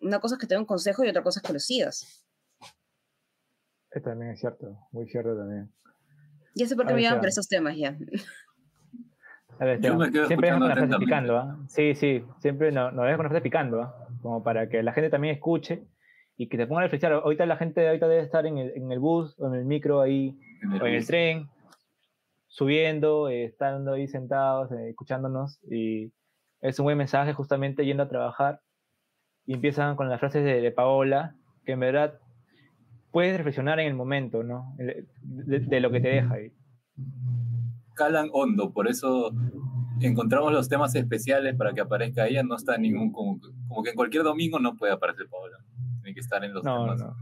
una 0.00 0.20
cosa 0.20 0.34
es 0.34 0.38
que 0.40 0.46
te 0.46 0.54
dé 0.54 0.60
un 0.60 0.66
consejo 0.66 1.04
y 1.04 1.08
otra 1.08 1.22
cosa 1.22 1.40
es 1.40 1.46
que 1.46 1.52
lo 1.52 1.58
sigas. 1.58 2.26
Eso 3.90 4.04
también 4.04 4.32
es 4.32 4.40
cierto, 4.40 4.78
muy 4.92 5.06
cierto 5.08 5.36
también. 5.36 5.72
Ya 6.54 6.66
sé 6.66 6.76
por 6.76 6.86
qué 6.86 6.92
A 6.92 6.96
me 6.96 7.02
Seba. 7.02 7.18
por 7.20 7.28
esos 7.28 7.48
temas 7.48 7.76
ya. 7.76 7.96
A 9.58 9.64
ver, 9.64 9.80
Yo 9.80 9.88
Esteban, 9.92 9.98
me 9.98 10.10
quedo 10.12 10.26
siempre 10.26 10.48
escuchando 10.48 10.60
con 10.60 10.68
la 10.80 10.86
frase 10.86 11.04
picando, 11.04 11.36
¿ah? 11.36 11.58
Sí, 11.68 11.94
sí, 11.94 12.24
siempre 12.40 12.72
nos 12.72 12.92
no 12.92 13.02
con 13.02 13.08
la 13.10 13.18
frase 13.18 13.40
picando, 13.42 13.82
¿ah? 13.82 14.08
Como 14.22 14.42
para 14.42 14.68
que 14.68 14.82
la 14.82 14.92
gente 14.92 15.10
también 15.10 15.34
escuche 15.34 15.84
y 16.36 16.48
que 16.48 16.56
te 16.56 16.66
ponga 16.66 16.80
a 16.80 16.84
reflexionar. 16.84 17.18
Ahorita 17.22 17.44
la 17.46 17.56
gente 17.56 17.86
ahorita 17.86 18.08
debe 18.08 18.22
estar 18.22 18.46
en 18.46 18.58
el, 18.58 18.70
en 18.76 18.90
el 18.90 18.98
bus 18.98 19.38
o 19.38 19.48
en 19.48 19.54
el 19.54 19.64
micro 19.66 20.00
ahí, 20.00 20.38
En 20.62 20.72
el 20.72 20.82
o 20.82 20.86
en 20.86 20.94
el 20.94 21.06
tren, 21.06 21.50
subiendo, 22.50 23.28
eh, 23.28 23.44
estando 23.44 23.92
ahí 23.94 24.08
sentados, 24.08 24.70
eh, 24.72 24.90
escuchándonos, 24.90 25.60
y 25.70 26.12
es 26.60 26.78
un 26.80 26.84
buen 26.84 26.98
mensaje 26.98 27.32
justamente 27.32 27.86
yendo 27.86 28.02
a 28.02 28.08
trabajar, 28.08 28.60
y 29.46 29.54
empiezan 29.54 29.96
con 29.96 30.08
las 30.08 30.18
frases 30.20 30.44
de, 30.44 30.60
de 30.60 30.70
Paola, 30.72 31.34
que 31.64 31.72
en 31.72 31.80
verdad 31.80 32.18
puedes 33.12 33.36
reflexionar 33.36 33.78
en 33.80 33.86
el 33.86 33.94
momento, 33.94 34.42
¿no? 34.42 34.74
De, 34.76 35.06
de- 35.22 35.80
lo 35.80 35.90
que 35.90 36.00
te 36.00 36.08
deja 36.08 36.34
ahí. 36.34 36.52
Calan 37.94 38.30
hondo, 38.32 38.72
por 38.72 38.88
eso 38.88 39.32
encontramos 40.00 40.52
los 40.52 40.68
temas 40.68 40.94
especiales 40.94 41.54
para 41.56 41.72
que 41.72 41.80
aparezca 41.80 42.26
ella. 42.26 42.42
No 42.42 42.56
está 42.56 42.78
ningún, 42.78 43.12
como, 43.12 43.38
como 43.68 43.82
que 43.82 43.90
en 43.90 43.96
cualquier 43.96 44.22
domingo 44.22 44.58
no 44.58 44.76
puede 44.76 44.92
aparecer 44.92 45.28
Paola. 45.28 45.58
Tiene 46.02 46.14
que 46.14 46.20
estar 46.20 46.42
en 46.44 46.54
los 46.54 46.64
No, 46.64 46.84
temas. 46.84 47.00
no. 47.00 47.16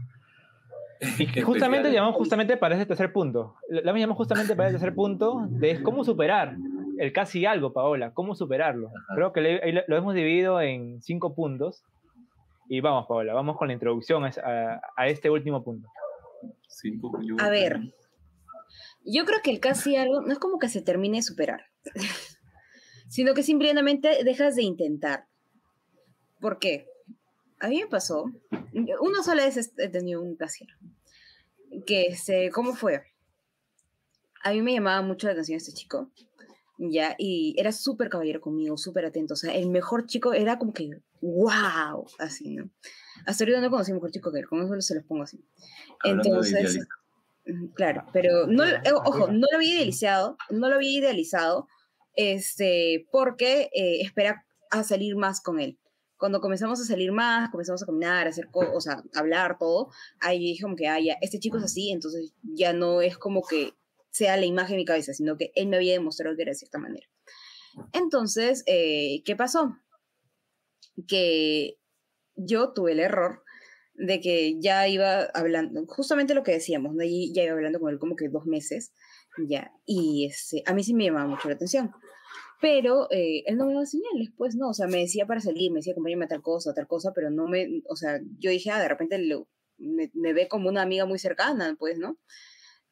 Y 1.17 1.27
que 1.31 1.41
justamente 1.41 1.91
llamamos 1.91 2.15
justamente 2.17 2.57
para 2.57 2.75
ese 2.75 2.85
tercer 2.85 3.13
punto. 3.13 3.55
La 3.69 3.81
la 3.81 3.93
llamamos 3.93 4.17
justamente 4.17 4.55
para 4.55 4.69
ese 4.69 4.77
tercer 4.77 4.93
punto 4.95 5.45
de 5.49 5.81
cómo 5.81 6.03
superar 6.03 6.55
el 6.97 7.13
casi 7.13 7.45
algo, 7.45 7.71
Paola, 7.71 8.13
cómo 8.13 8.35
superarlo. 8.35 8.87
Ajá. 8.89 9.15
Creo 9.15 9.31
que 9.33 9.41
le- 9.41 9.83
lo, 9.87 9.95
hemos 9.97 10.13
dividido 10.13 10.59
en 10.61 11.01
cinco 11.01 11.33
puntos. 11.35 11.83
Y 12.67 12.81
vamos, 12.81 13.05
Paola, 13.07 13.33
vamos 13.33 13.57
con 13.57 13.67
la 13.69 13.73
introducción 13.73 14.25
a, 14.25 14.27
a- 14.43 14.81
a 14.97 15.07
este 15.07 15.29
último 15.29 15.63
punto. 15.63 15.87
Cinco, 16.67 17.17
yo- 17.23 17.35
A 17.39 17.49
ver, 17.49 17.79
yo 19.05 19.25
creo 19.25 19.39
que 19.41 19.51
el 19.51 19.59
casi 19.61 19.95
algo 19.95 20.21
no 20.21 20.31
es 20.33 20.39
como 20.39 20.59
que 20.59 20.67
se 20.67 20.81
termine 20.81 21.17
de 21.19 21.23
superar, 21.23 21.61
sino 23.07 23.33
que 23.33 23.43
simplemente 23.43 24.23
dejas 24.23 24.55
de 24.55 24.63
intentar. 24.63 25.25
¿Por 26.41 26.59
qué? 26.59 26.85
A 27.59 27.67
mí 27.67 27.81
me 27.81 27.87
pasó, 27.87 28.31
una 29.01 29.23
sola 29.23 29.45
vez 29.45 29.71
he 29.77 29.89
tenido 29.89 30.21
un 30.21 30.35
casi 30.35 30.65
algo, 30.65 31.83
que 31.85 32.15
se, 32.15 32.49
¿cómo 32.51 32.73
fue? 32.75 33.03
A 34.43 34.51
mí 34.51 34.61
me 34.61 34.73
llamaba 34.73 35.01
mucho 35.01 35.27
la 35.27 35.33
atención 35.33 35.57
este 35.57 35.73
chico, 35.73 36.09
ya, 36.77 37.15
y 37.17 37.55
era 37.57 37.71
súper 37.73 38.09
caballero 38.09 38.39
conmigo, 38.39 38.77
súper 38.77 39.05
atento, 39.05 39.33
o 39.33 39.37
sea, 39.37 39.53
el 39.53 39.69
mejor 39.69 40.05
chico 40.05 40.33
era 40.33 40.57
como 40.57 40.73
que, 40.73 41.01
wow, 41.21 42.05
así, 42.19 42.55
¿no? 42.55 42.69
Hasta 43.25 43.43
ahorita 43.43 43.59
no 43.59 43.69
conocí 43.69 43.91
mejor 43.91 44.11
chico 44.11 44.31
que 44.31 44.39
él, 44.39 44.47
con 44.47 44.61
eso 44.63 44.79
se 44.81 44.95
los 44.95 45.03
pongo 45.03 45.23
así. 45.23 45.43
Hablando 46.03 46.23
Entonces, 46.43 46.87
Claro, 47.73 48.05
pero 48.13 48.45
no, 48.47 48.63
lo- 48.63 48.75
eh, 48.77 48.91
ojo, 48.93 49.23
arriba. 49.25 49.31
no 49.33 49.47
lo 49.51 49.57
había 49.57 49.75
idealizado, 49.75 50.37
no 50.51 50.69
lo 50.69 50.75
había 50.75 50.99
idealizado, 50.99 51.67
este, 52.15 53.07
porque 53.11 53.69
eh, 53.73 54.01
espera 54.01 54.45
a 54.69 54.83
salir 54.83 55.15
más 55.15 55.41
con 55.41 55.59
él. 55.59 55.77
Cuando 56.19 56.41
comenzamos 56.41 56.79
a 56.81 56.83
salir 56.83 57.11
más, 57.11 57.49
comenzamos 57.49 57.81
a 57.81 57.85
caminar, 57.85 58.27
a 58.27 58.29
hacer 58.29 58.49
cosas, 58.51 58.73
o 58.75 58.81
sea, 58.81 59.03
hablar, 59.15 59.57
todo, 59.57 59.89
ahí 60.19 60.37
dije 60.39 60.61
como 60.61 60.75
que, 60.75 60.87
ah, 60.87 60.99
ya, 60.99 61.15
este 61.21 61.39
chico 61.39 61.57
es 61.57 61.63
así, 61.63 61.91
entonces 61.91 62.33
ya 62.43 62.73
no 62.73 63.01
es 63.01 63.17
como 63.17 63.41
que 63.41 63.73
sea 64.11 64.35
la 64.35 64.45
imagen 64.45 64.73
de 64.73 64.81
mi 64.81 64.85
cabeza, 64.85 65.13
sino 65.13 65.37
que 65.37 65.51
él 65.55 65.67
me 65.67 65.77
había 65.77 65.93
demostrado 65.93 66.35
que 66.35 66.41
era 66.41 66.51
de 66.51 66.57
cierta 66.57 66.77
manera. 66.77 67.07
Entonces, 67.93 68.63
eh, 68.65 69.21
¿qué 69.23 69.35
pasó? 69.37 69.77
Que 71.07 71.79
yo 72.35 72.73
tuve 72.73 72.91
el 72.91 72.99
error 72.99 73.43
de 73.93 74.19
que 74.19 74.59
ya 74.59 74.87
iba 74.87 75.23
hablando, 75.33 75.85
justamente 75.87 76.33
lo 76.33 76.43
que 76.43 76.51
decíamos, 76.51 76.95
¿no? 76.95 77.03
Y 77.03 77.33
ya 77.33 77.43
iba 77.43 77.53
hablando 77.53 77.79
con 77.79 77.91
él 77.91 77.99
como 77.99 78.15
que 78.15 78.27
dos 78.27 78.45
meses, 78.45 78.91
ya, 79.47 79.71
y 79.85 80.25
este, 80.25 80.63
a 80.65 80.73
mí 80.73 80.83
sí 80.83 80.93
me 80.93 81.05
llamaba 81.05 81.27
mucho 81.27 81.47
la 81.47 81.55
atención. 81.55 81.91
Pero 82.61 83.07
eh, 83.11 83.43
él 83.45 83.57
no 83.57 83.65
me 83.65 83.73
daba 83.73 83.85
señales, 83.85 84.31
pues 84.35 84.55
no, 84.55 84.69
o 84.69 84.73
sea, 84.73 84.87
me 84.87 84.97
decía 84.99 85.25
para 85.25 85.39
salir, 85.39 85.71
me 85.71 85.77
decía 85.79 85.93
acompáñame 85.93 86.25
a 86.25 86.29
tal 86.29 86.41
cosa, 86.41 86.73
tal 86.73 86.87
cosa, 86.87 87.13
pero 87.13 87.29
no 87.29 87.47
me, 87.47 87.83
o 87.87 87.95
sea, 87.95 88.19
yo 88.37 88.51
dije, 88.51 88.69
ah, 88.71 88.79
de 88.79 88.87
repente 88.89 89.17
lo- 89.17 89.47
me, 89.77 90.11
me 90.13 90.33
ve 90.33 90.47
como 90.49 90.67
una 90.69 90.81
amiga 90.81 91.05
muy 91.05 91.19
cercana, 91.19 91.75
pues, 91.79 91.97
¿no? 91.97 92.17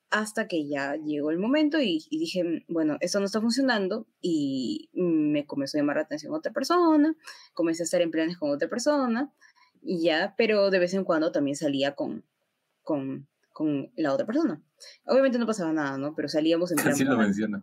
Hasta 0.09 0.47
que 0.47 0.65
ya 0.69 0.95
llegó 0.95 1.31
el 1.31 1.37
momento 1.37 1.81
y, 1.81 2.05
y 2.09 2.17
dije, 2.19 2.43
"Mm, 2.45 2.61
bueno, 2.69 2.95
esto 3.01 3.19
no 3.19 3.25
está 3.25 3.41
funcionando 3.41 4.07
y 4.21 4.89
me 4.93 5.45
comenzó 5.45 5.77
a 5.77 5.81
llamar 5.81 5.97
la 5.97 6.03
atención 6.03 6.33
otra 6.33 6.53
persona, 6.53 7.13
comencé 7.53 7.83
a 7.83 7.85
estar 7.85 8.01
en 8.01 8.11
planes 8.11 8.37
con 8.37 8.49
otra 8.51 8.69
persona, 8.69 9.33
y 9.81 10.01
ya, 10.01 10.33
pero 10.37 10.69
de 10.69 10.79
vez 10.79 10.93
en 10.93 11.03
cuando 11.03 11.33
también 11.33 11.57
salía 11.57 11.93
con, 11.93 12.23
con, 12.83 13.27
con 13.51 13.91
la 13.97 14.13
otra 14.13 14.25
persona. 14.25 14.61
Obviamente 15.05 15.37
no 15.39 15.45
pasaba 15.45 15.73
nada, 15.73 15.97
¿no? 15.97 16.15
Pero 16.15 16.29
salíamos 16.29 16.71
en 16.71 16.77
plan... 16.83 16.93
Así 16.93 17.03
lo 17.03 17.17
menciona. 17.17 17.61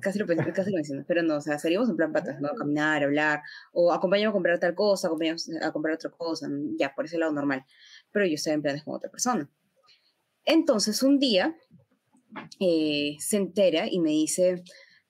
Casi 0.00 0.18
lo, 0.18 0.26
pen- 0.26 0.38
casi 0.54 0.70
lo 0.70 0.76
menciono, 0.76 1.04
pero 1.06 1.22
no, 1.22 1.36
o 1.36 1.40
sea, 1.40 1.58
salíamos 1.58 1.88
en 1.88 1.96
plan 1.96 2.12
patas, 2.12 2.40
¿no? 2.40 2.54
Caminar, 2.54 3.02
hablar, 3.04 3.42
o 3.72 3.92
acompañamos 3.92 4.32
a 4.32 4.34
comprar 4.34 4.58
tal 4.58 4.74
cosa, 4.74 5.06
acompañamos 5.08 5.48
a 5.62 5.72
comprar 5.72 5.94
otra 5.94 6.10
cosa, 6.10 6.48
¿no? 6.48 6.76
ya, 6.78 6.94
por 6.94 7.04
ese 7.04 7.18
lado 7.18 7.32
normal. 7.32 7.64
Pero 8.12 8.26
yo 8.26 8.34
estaba 8.34 8.54
en 8.54 8.62
planes 8.62 8.82
con 8.84 8.94
otra 8.94 9.10
persona. 9.10 9.48
Entonces, 10.44 11.02
un 11.02 11.18
día 11.18 11.56
eh, 12.60 13.16
se 13.20 13.36
entera 13.36 13.86
y 13.90 14.00
me 14.00 14.10
dice, 14.10 14.62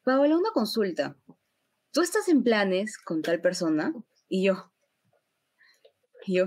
Paola, 0.05 0.37
una 0.37 0.51
consulta. 0.53 1.17
¿Tú 1.93 2.01
estás 2.01 2.29
en 2.29 2.43
planes 2.43 2.99
con 2.99 3.23
tal 3.23 3.41
persona? 3.41 3.95
Y 4.29 4.45
yo, 4.45 4.73
y 6.27 6.37
yo, 6.37 6.47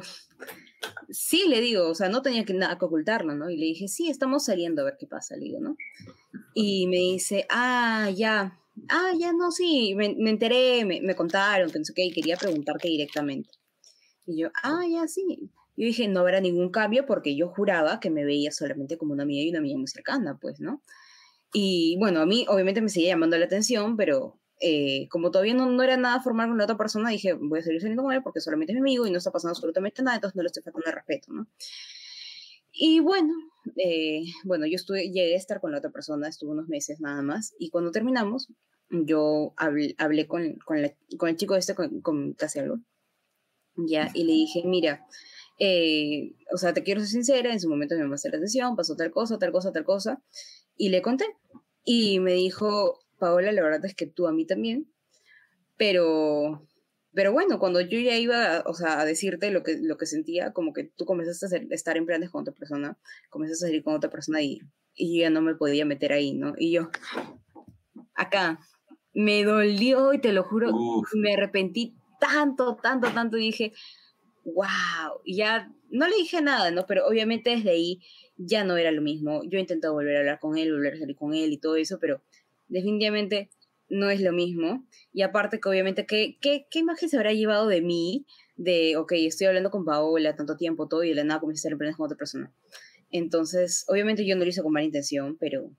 sí, 1.10 1.46
le 1.48 1.62
digo, 1.62 1.90
o 1.90 1.96
sea, 1.96 2.10
no 2.10 2.22
tenía 2.22 2.46
que 2.46 2.54
nada 2.54 2.78
que 2.78 2.86
ocultarlo, 2.86 3.36
¿no? 3.36 3.50
Y 3.50 3.58
le 3.58 3.66
dije, 3.66 3.88
sí, 3.88 4.10
estamos 4.10 4.46
saliendo 4.46 4.82
a 4.82 4.86
ver 4.86 4.98
qué 5.00 5.08
pasa, 5.08 5.36
le 5.36 5.46
digo, 5.46 5.60
¿no? 5.60 5.78
Y 6.54 6.88
me 6.88 6.98
dice, 6.98 7.46
ah, 7.50 8.10
ya, 8.16 8.60
ah, 8.90 9.12
ya, 9.18 9.34
no, 9.34 9.52
sí, 9.52 9.94
me, 9.96 10.16
me 10.18 10.30
enteré, 10.30 10.86
me, 10.86 11.02
me 11.02 11.16
contaron, 11.16 11.72
que 11.72 11.80
no 11.80 11.86
sé 11.86 11.94
qué, 11.94 12.06
y 12.06 12.12
quería 12.12 12.38
preguntarte 12.38 12.88
directamente. 12.88 13.50
Y 14.26 14.42
yo, 14.42 14.50
ah, 14.64 14.84
ya, 14.90 15.08
sí. 15.08 15.52
Yo 15.78 15.86
dije, 15.86 16.08
no 16.08 16.22
habrá 16.22 16.40
ningún 16.40 16.70
cambio 16.70 17.06
porque 17.06 17.36
yo 17.36 17.50
juraba 17.50 18.00
que 18.00 18.10
me 18.10 18.24
veía 18.24 18.52
solamente 18.52 18.98
como 18.98 19.14
una 19.14 19.24
amiga 19.24 19.44
y 19.44 19.50
una 19.50 19.60
amiga 19.60 19.78
muy 19.78 19.88
cercana, 19.88 20.38
pues, 20.40 20.60
¿no? 20.60 20.82
Y 21.54 21.96
bueno, 22.00 22.22
a 22.22 22.26
mí 22.26 22.46
obviamente 22.50 22.82
me 22.82 22.90
seguía 22.90 23.10
llamando 23.10 23.38
la 23.38 23.46
atención, 23.46 23.98
pero 23.98 24.40
eh, 24.62 25.08
como 25.10 25.32
todavía 25.32 25.54
no, 25.54 25.66
no 25.70 25.84
era 25.84 25.98
nada 25.98 26.22
formal 26.22 26.48
con 26.50 26.58
la 26.58 26.64
otra 26.66 26.78
persona, 26.78 27.10
dije, 27.10 27.34
voy 27.34 27.60
a 27.60 27.64
seguir 27.64 27.82
saliendo 27.82 28.04
con 28.04 28.14
él 28.14 28.22
porque 28.24 28.42
solamente 28.42 28.74
es 28.74 28.76
mi 28.76 28.82
amigo 28.82 29.08
y 29.08 29.12
no 29.12 29.18
está 29.18 29.32
pasando 29.32 29.52
absolutamente 29.52 30.02
nada, 30.04 30.16
entonces 30.18 30.36
no 30.36 30.44
le 30.44 30.48
estoy 30.48 30.64
faltando 30.64 30.88
el 30.90 30.96
respeto, 30.96 31.34
¿no? 31.34 31.48
Y 32.72 33.00
bueno, 33.00 33.34
eh, 33.78 34.24
bueno, 34.44 34.66
yo 34.66 34.76
estuve, 34.76 35.04
llegué 35.12 35.34
a 35.34 35.38
estar 35.38 35.62
con 35.62 35.72
la 35.72 35.78
otra 35.78 35.92
persona, 35.92 36.28
estuve 36.28 36.52
unos 36.52 36.68
meses 36.68 37.00
nada 37.00 37.22
más, 37.22 37.54
y 37.58 37.70
cuando 37.70 37.92
terminamos, 37.92 38.50
yo 38.90 39.54
hablé, 39.58 39.96
hablé 39.98 40.28
con, 40.28 40.56
con, 40.66 40.82
la- 40.82 40.94
con 41.18 41.30
el 41.30 41.38
chico 41.38 41.56
este, 41.56 41.74
con, 41.76 42.02
con 42.02 42.34
casi 42.34 42.60
algo, 42.60 42.80
ya, 43.76 44.10
y 44.14 44.24
le 44.24 44.34
dije, 44.34 44.64
mira, 44.66 45.06
eh, 45.60 46.34
o 46.54 46.58
sea, 46.58 46.74
te 46.74 46.84
quiero 46.84 47.02
ser 47.02 47.10
sincera, 47.10 47.52
en 47.54 47.60
su 47.60 47.70
momento 47.70 47.96
me 47.96 48.02
llamaste 48.02 48.30
la 48.30 48.38
atención, 48.38 48.76
pasó 48.76 48.96
tal 48.96 49.12
cosa, 49.12 49.38
tal 49.40 49.52
cosa, 49.52 49.72
tal 49.72 49.86
cosa, 49.86 50.22
y 50.76 50.90
le 50.90 51.02
conté, 51.02 51.26
y 51.86 52.20
me 52.20 52.34
dijo, 52.34 53.00
Paola, 53.18 53.52
la 53.52 53.62
verdad 53.64 53.86
es 53.86 53.96
que 53.96 54.06
tú 54.08 54.28
a 54.28 54.32
mí 54.32 54.46
también, 54.46 54.88
pero, 55.78 56.66
pero 57.14 57.32
bueno, 57.32 57.60
cuando 57.60 57.82
yo 57.82 58.00
ya 58.00 58.18
iba, 58.18 58.64
o 58.66 58.74
sea, 58.74 59.00
a 59.02 59.06
decirte 59.06 59.52
lo 59.52 59.64
que, 59.64 59.78
lo 59.82 59.98
que 59.98 60.06
sentía, 60.06 60.54
como 60.54 60.74
que 60.74 60.84
tú 60.84 61.06
comenzaste 61.06 61.46
a 61.46 61.48
hacer- 61.48 61.68
estar 61.72 61.98
en 61.98 62.06
planes 62.06 62.30
con 62.30 62.42
otra 62.42 62.54
persona, 62.54 62.98
comenzaste 63.30 63.66
a 63.66 63.68
salir 63.70 63.84
con 63.84 63.96
otra 63.96 64.10
persona 64.10 64.42
y, 64.42 64.60
y 64.96 65.18
yo 65.18 65.22
ya 65.24 65.30
no 65.30 65.42
me 65.42 65.56
podía 65.56 65.86
meter 65.86 66.14
ahí, 66.14 66.34
¿no? 66.34 66.54
Y 66.58 66.72
yo, 66.72 66.90
acá, 68.14 68.60
me 69.14 69.44
dolió 69.44 70.14
y 70.14 70.20
te 70.20 70.34
lo 70.34 70.44
juro, 70.44 70.72
Uf, 70.74 71.10
me 71.16 71.34
arrepentí 71.34 71.96
tanto, 72.20 72.76
tanto, 72.82 73.10
tanto, 73.12 73.38
y 73.38 73.42
dije, 73.42 73.74
wow, 74.44 75.22
y 75.24 75.38
ya 75.38 75.72
no 75.90 76.08
le 76.08 76.16
dije 76.16 76.42
nada, 76.42 76.72
¿no? 76.72 76.86
Pero 76.86 77.08
obviamente 77.08 77.50
desde 77.52 77.70
ahí 77.72 78.02
ya 78.38 78.64
no 78.64 78.76
era 78.78 78.92
lo 78.92 79.02
mismo. 79.02 79.44
Yo 79.46 79.58
he 79.58 79.62
intentado 79.62 79.94
volver 79.94 80.18
a 80.18 80.20
hablar 80.20 80.40
con 80.40 80.58
él, 80.58 80.74
volver 80.74 80.96
a 80.96 81.00
salir 81.00 81.16
con 81.16 81.34
él 81.34 81.52
y 81.54 81.58
todo 81.58 81.76
eso, 81.78 82.00
pero 82.00 82.22
definitivamente 82.68 83.50
no 83.90 84.10
es 84.10 84.22
lo 84.22 84.34
mismo. 84.34 84.86
Y 85.14 85.22
aparte 85.22 85.60
que 85.60 85.70
obviamente, 85.70 86.06
¿qué, 86.06 86.38
qué, 86.42 86.66
qué 86.70 86.80
imagen 86.80 87.10
se 87.10 87.18
habrá 87.18 87.34
llevado 87.34 87.68
de 87.68 87.82
mí? 87.82 88.26
De, 88.56 88.98
ok, 88.98 89.12
estoy 89.14 89.48
hablando 89.48 89.70
con 89.72 89.86
Paola 89.86 90.36
tanto 90.36 90.56
tiempo, 90.58 90.88
todo, 90.88 91.04
y 91.04 91.10
de 91.10 91.16
la 91.16 91.24
nada 91.24 91.40
comienza 91.40 91.68
a 91.68 91.70
hacer 91.70 91.78
planes 91.78 91.96
con 91.98 92.06
otra 92.06 92.18
persona. 92.18 92.54
Entonces, 93.12 93.86
obviamente 93.88 94.26
yo 94.26 94.36
no 94.36 94.44
lo 94.44 94.50
hice 94.50 94.64
con 94.64 94.72
mala 94.74 94.86
intención, 94.86 95.38
pero... 95.40 95.72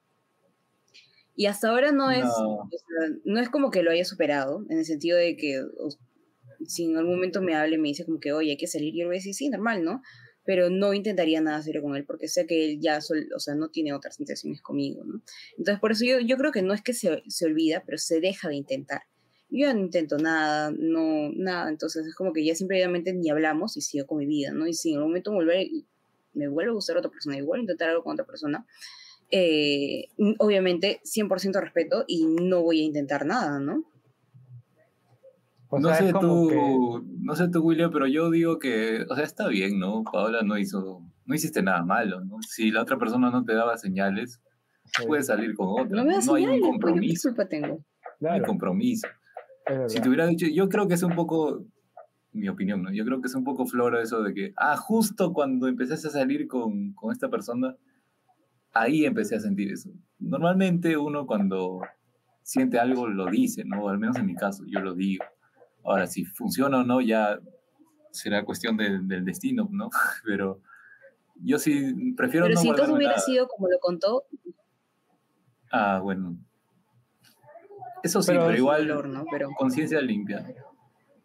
Y 1.34 1.46
hasta 1.46 1.68
ahora 1.68 1.92
no 1.92 2.10
es, 2.10 2.24
No. 2.24 2.60
o 2.62 2.68
sea, 2.70 3.08
no 3.24 3.40
es 3.40 3.50
como 3.50 3.70
que 3.70 3.82
lo 3.82 3.90
haya 3.90 4.04
superado, 4.04 4.64
en 4.70 4.78
el 4.78 4.84
sentido 4.86 5.18
de 5.18 5.36
que 5.36 5.60
o- 5.60 5.90
si 6.66 6.84
en 6.86 6.96
algún 6.96 7.16
momento 7.16 7.42
me 7.42 7.54
habla 7.54 7.74
y 7.74 7.78
me 7.78 7.88
dice 7.88 8.06
como 8.06 8.18
que, 8.20 8.32
oye, 8.32 8.52
hay 8.52 8.56
que 8.56 8.66
salir, 8.66 8.94
yo 8.94 9.00
le 9.00 9.06
voy 9.06 9.16
a 9.16 9.18
decir, 9.18 9.34
sí, 9.34 9.50
normal, 9.50 9.84
¿no? 9.84 10.00
Pero 10.46 10.70
no 10.70 10.94
intentaría 10.94 11.40
nada 11.40 11.60
serio 11.62 11.82
con 11.82 11.96
él, 11.96 12.04
porque 12.04 12.28
sé 12.28 12.46
que 12.46 12.64
él 12.64 12.80
ya, 12.80 13.00
sol- 13.00 13.28
o 13.34 13.40
sea, 13.40 13.54
no 13.54 13.68
tiene 13.68 13.92
otras 13.92 14.20
intenciones 14.20 14.62
conmigo, 14.62 15.04
¿no? 15.04 15.20
Entonces, 15.58 15.80
por 15.80 15.92
eso 15.92 16.04
yo, 16.04 16.20
yo 16.20 16.36
creo 16.36 16.52
que 16.52 16.62
no 16.62 16.72
es 16.72 16.82
que 16.82 16.94
se, 16.94 17.22
se 17.28 17.46
olvida, 17.46 17.82
pero 17.84 17.98
se 17.98 18.20
deja 18.20 18.48
de 18.48 18.54
intentar. 18.56 19.02
Yo 19.50 19.72
no 19.74 19.80
intento 19.80 20.18
nada, 20.18 20.72
no, 20.76 21.30
nada, 21.34 21.68
entonces 21.68 22.06
es 22.06 22.14
como 22.14 22.32
que 22.32 22.44
ya 22.44 22.54
simplemente 22.54 23.12
ni 23.12 23.30
hablamos 23.30 23.76
y 23.76 23.80
sigo 23.80 24.06
con 24.06 24.18
mi 24.18 24.26
vida, 24.26 24.52
¿no? 24.52 24.66
Y 24.66 24.74
si 24.74 24.90
en 24.90 24.96
algún 24.96 25.10
momento 25.10 25.30
me 25.30 25.36
vuelve, 25.36 25.70
me 26.34 26.48
vuelve 26.48 26.70
a 26.70 26.74
gustar 26.74 26.96
otra 26.96 27.10
persona, 27.10 27.36
igual 27.36 27.60
intentar 27.60 27.88
algo 27.90 28.02
con 28.02 28.14
otra 28.14 28.24
persona, 28.26 28.66
eh, 29.30 30.08
obviamente 30.38 31.00
100% 31.04 31.60
respeto 31.60 32.04
y 32.06 32.26
no 32.26 32.62
voy 32.62 32.80
a 32.80 32.84
intentar 32.84 33.26
nada, 33.26 33.58
¿no? 33.58 33.84
O 35.76 35.80
no 35.80 35.88
sea, 35.88 35.96
sé 36.06 36.12
tú, 36.12 36.48
que- 36.48 37.02
no 37.20 37.34
sé 37.36 37.48
tú, 37.48 37.62
William, 37.62 37.90
pero 37.90 38.06
yo 38.06 38.30
digo 38.30 38.58
que, 38.58 39.04
o 39.08 39.14
sea, 39.14 39.24
está 39.24 39.48
bien, 39.48 39.78
¿no? 39.78 40.04
Paola 40.04 40.42
no 40.42 40.58
hizo, 40.58 41.02
no 41.24 41.34
hiciste 41.34 41.62
nada 41.62 41.84
malo, 41.84 42.24
¿no? 42.24 42.36
Si 42.42 42.70
la 42.70 42.82
otra 42.82 42.98
persona 42.98 43.30
no 43.30 43.44
te 43.44 43.54
daba 43.54 43.76
señales, 43.76 44.40
sí, 44.84 45.06
puedes 45.06 45.26
salir 45.26 45.54
con 45.54 45.68
otra. 45.82 45.96
No 45.96 46.04
me 46.04 46.14
da 46.14 46.20
no 46.24 46.34
hay 46.34 46.44
señales, 46.44 46.44
un 46.44 46.44
pues, 46.44 46.54
¿yo 46.54 46.62
¿qué 46.62 46.68
compromiso, 46.70 47.28
culpa 47.30 47.48
tengo? 47.48 47.66
no 47.68 48.28
hay 48.30 48.38
claro, 48.38 48.44
compromiso. 48.46 49.08
Si 49.88 50.00
te 50.00 50.08
hubiera 50.08 50.26
dicho, 50.26 50.46
yo 50.46 50.68
creo 50.68 50.86
que 50.86 50.94
es 50.94 51.02
un 51.02 51.14
poco, 51.14 51.64
mi 52.32 52.48
opinión, 52.48 52.82
¿no? 52.82 52.92
Yo 52.92 53.04
creo 53.04 53.20
que 53.20 53.26
es 53.28 53.34
un 53.34 53.44
poco 53.44 53.66
floro 53.66 54.00
eso 54.00 54.22
de 54.22 54.32
que, 54.32 54.52
ah, 54.56 54.76
justo 54.76 55.32
cuando 55.32 55.66
empezaste 55.68 56.06
a 56.08 56.10
salir 56.10 56.46
con, 56.46 56.92
con 56.92 57.10
esta 57.12 57.28
persona, 57.28 57.74
ahí 58.72 59.04
empecé 59.04 59.36
a 59.36 59.40
sentir 59.40 59.72
eso. 59.72 59.90
Normalmente 60.18 60.96
uno 60.96 61.26
cuando 61.26 61.80
siente 62.42 62.78
algo 62.78 63.08
lo 63.08 63.26
dice, 63.26 63.64
¿no? 63.64 63.88
Al 63.88 63.98
menos 63.98 64.16
en 64.16 64.26
mi 64.26 64.34
caso, 64.36 64.62
yo 64.66 64.80
lo 64.80 64.94
digo. 64.94 65.24
Ahora, 65.86 66.06
si 66.06 66.24
funciona 66.24 66.80
o 66.80 66.84
no, 66.84 67.00
ya 67.00 67.38
será 68.10 68.44
cuestión 68.44 68.76
del- 68.76 69.06
del 69.06 69.24
destino, 69.24 69.68
¿no? 69.70 69.88
Pero 70.24 70.60
yo 71.36 71.58
sí 71.58 72.12
prefiero 72.16 72.46
Pero 72.46 72.54
no 72.56 72.60
si 72.60 72.68
entonces 72.68 72.88
guardarme 72.90 72.96
hubiera 72.98 73.14
nada. 73.14 73.24
sido 73.24 73.48
como 73.48 73.68
lo 73.68 73.78
contó, 73.78 74.24
Ah, 75.70 76.00
bueno. 76.02 76.36
Eso 78.02 78.22
sí, 78.22 78.30
Pero 78.30 78.42
pero, 78.42 78.52
es 78.52 78.58
igual 78.58 78.86
dolor, 78.86 79.08
¿no? 79.08 79.24
Pero 79.30 79.50
conciencia 79.58 80.00
limpia. 80.00 80.46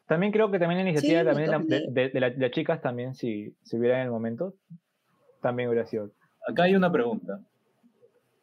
También 0.08 0.32
creo 0.34 0.50
que 0.52 0.58
también 0.60 0.84
la 0.84 0.90
iniciativa 0.90 1.22
Sí, 1.22 1.26
también 1.26 1.52
de, 1.52 1.58
de 1.58 1.80
la- 1.80 1.92
de, 1.92 2.02
de- 2.02 2.10
de 2.10 2.20
la- 2.20 2.30
de 2.32 2.38
las 2.38 2.52
chicas 2.52 2.82
también, 2.82 3.14
si, 3.16 3.56
si 3.64 3.78
hubiera 3.78 3.98
en 4.00 4.06
el 4.06 4.12
momento, 4.12 4.56
también 5.42 5.70
hubiera 5.70 5.86
sido. 5.88 6.12
Acá 6.48 6.64
hay 6.64 6.76
una 6.76 6.92
pregunta 6.92 7.40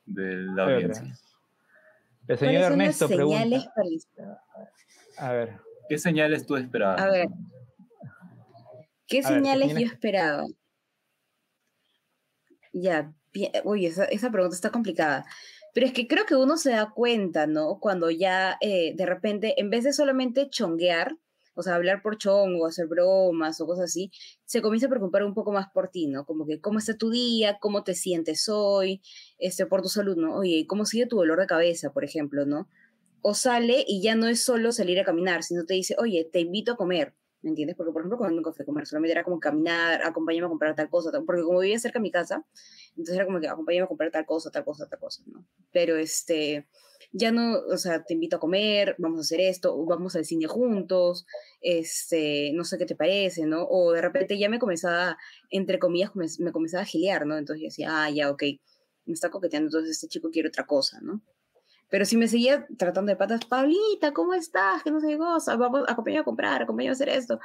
de 0.06 0.36
la 0.54 0.64
audiencia. 0.64 1.02
El 2.28 2.38
señor 2.38 2.38
¿cuáles 2.38 2.68
son 2.68 2.78
las 2.78 3.02
Ernesto 3.02 3.08
pregunta. 3.08 3.74
para 5.16 5.28
A 5.28 5.32
ver, 5.32 5.58
¿Qué 5.88 5.98
señales 5.98 6.46
tú 6.46 6.56
esperabas? 6.56 7.00
A 7.00 7.10
ver. 7.10 7.28
¿Qué 9.06 9.22
A 9.22 9.30
ver, 9.32 9.42
¿qué 9.52 9.62
señales 9.62 9.68
yo 9.68 9.74
señales? 9.74 9.92
esperaba? 9.92 10.44
Ya, 12.72 13.12
uy, 13.64 13.86
esa, 13.86 14.04
esa 14.04 14.30
pregunta 14.30 14.54
está 14.54 14.70
complicada. 14.70 15.24
Pero 15.74 15.86
es 15.86 15.92
que 15.92 16.06
creo 16.06 16.26
que 16.26 16.36
uno 16.36 16.56
se 16.56 16.70
da 16.70 16.92
cuenta, 16.94 17.46
¿no? 17.46 17.78
Cuando 17.80 18.10
ya 18.10 18.56
eh, 18.60 18.94
de 18.96 19.06
repente, 19.06 19.60
en 19.60 19.70
vez 19.70 19.84
de 19.84 19.92
solamente 19.92 20.48
chonguear, 20.50 21.16
o 21.54 21.62
sea, 21.62 21.74
hablar 21.74 22.02
por 22.02 22.18
chongo, 22.18 22.66
hacer 22.66 22.86
bromas 22.86 23.60
o 23.60 23.66
cosas 23.66 23.86
así, 23.86 24.12
se 24.44 24.62
comienza 24.62 24.86
a 24.86 24.90
preocupar 24.90 25.24
un 25.24 25.34
poco 25.34 25.52
más 25.52 25.68
por 25.72 25.88
ti, 25.88 26.06
¿no? 26.06 26.24
Como 26.24 26.46
que, 26.46 26.60
¿cómo 26.60 26.78
está 26.78 26.96
tu 26.96 27.10
día? 27.10 27.58
¿Cómo 27.60 27.82
te 27.82 27.94
sientes 27.94 28.48
hoy? 28.48 29.02
Este, 29.38 29.66
por 29.66 29.82
tu 29.82 29.88
salud, 29.88 30.16
¿no? 30.16 30.36
Oye, 30.36 30.66
¿cómo 30.68 30.84
sigue 30.84 31.06
tu 31.06 31.16
dolor 31.16 31.40
de 31.40 31.46
cabeza, 31.46 31.92
por 31.92 32.04
ejemplo, 32.04 32.46
¿no? 32.46 32.68
O 33.22 33.34
sale 33.34 33.84
y 33.86 34.02
ya 34.02 34.14
no 34.14 34.28
es 34.28 34.42
solo 34.42 34.72
salir 34.72 35.00
a 35.00 35.04
caminar, 35.04 35.42
sino 35.42 35.64
te 35.64 35.74
dice, 35.74 35.96
oye, 35.98 36.28
te 36.32 36.40
invito 36.40 36.72
a 36.72 36.76
comer, 36.76 37.14
¿me 37.42 37.50
entiendes? 37.50 37.76
Porque, 37.76 37.92
por 37.92 38.02
ejemplo, 38.02 38.18
cuando 38.18 38.36
nunca 38.36 38.52
fui 38.52 38.62
a 38.62 38.66
comer, 38.66 38.86
solamente 38.86 39.12
era 39.12 39.24
como 39.24 39.40
caminar, 39.40 40.02
acompáñame 40.02 40.46
a 40.46 40.48
comprar 40.48 40.74
tal 40.74 40.88
cosa, 40.88 41.10
porque 41.26 41.42
como 41.42 41.60
vivía 41.60 41.78
cerca 41.78 41.98
de 41.98 42.02
mi 42.02 42.10
casa, 42.10 42.46
entonces 42.90 43.16
era 43.16 43.26
como 43.26 43.40
que 43.40 43.48
acompáñame 43.48 43.84
a 43.84 43.88
comprar 43.88 44.10
tal 44.10 44.26
cosa, 44.26 44.50
tal 44.50 44.64
cosa, 44.64 44.88
tal 44.88 44.98
cosa, 44.98 45.22
¿no? 45.26 45.46
Pero 45.72 45.96
este, 45.96 46.68
ya 47.12 47.32
no, 47.32 47.58
o 47.58 47.76
sea, 47.76 48.04
te 48.04 48.14
invito 48.14 48.36
a 48.36 48.40
comer, 48.40 48.94
vamos 48.98 49.18
a 49.18 49.22
hacer 49.22 49.40
esto, 49.40 49.74
o 49.74 49.86
vamos 49.86 50.16
al 50.16 50.24
cine 50.24 50.46
juntos, 50.46 51.26
este, 51.60 52.52
no 52.54 52.64
sé 52.64 52.78
qué 52.78 52.86
te 52.86 52.96
parece, 52.96 53.46
¿no? 53.46 53.64
O 53.64 53.92
de 53.92 54.02
repente 54.02 54.38
ya 54.38 54.48
me 54.48 54.58
comenzaba, 54.58 55.16
entre 55.50 55.78
comillas, 55.78 56.12
me 56.14 56.52
comenzaba 56.52 56.82
a 56.82 56.86
gilear, 56.86 57.26
¿no? 57.26 57.36
Entonces 57.38 57.62
yo 57.62 57.66
decía, 57.66 57.88
ah, 58.04 58.10
ya, 58.10 58.30
ok, 58.30 58.42
me 59.06 59.14
está 59.14 59.30
coqueteando, 59.30 59.68
entonces 59.68 59.92
este 59.92 60.08
chico 60.08 60.30
quiere 60.30 60.48
otra 60.48 60.66
cosa, 60.66 61.00
¿no? 61.00 61.22
Pero 61.90 62.04
si 62.04 62.16
me 62.16 62.28
seguía 62.28 62.66
tratando 62.76 63.10
de 63.10 63.16
patas, 63.16 63.44
Pablita, 63.46 64.12
¿cómo 64.12 64.34
estás? 64.34 64.82
Que 64.82 64.90
no 64.90 65.00
sé 65.00 65.08
qué 65.08 65.18
cosa, 65.18 65.56
vamos, 65.56 65.84
acompáñame 65.88 66.20
a 66.20 66.24
comprar, 66.24 66.62
acompáñame 66.62 66.90
a 66.90 66.92
hacer 66.92 67.08
esto. 67.08 67.40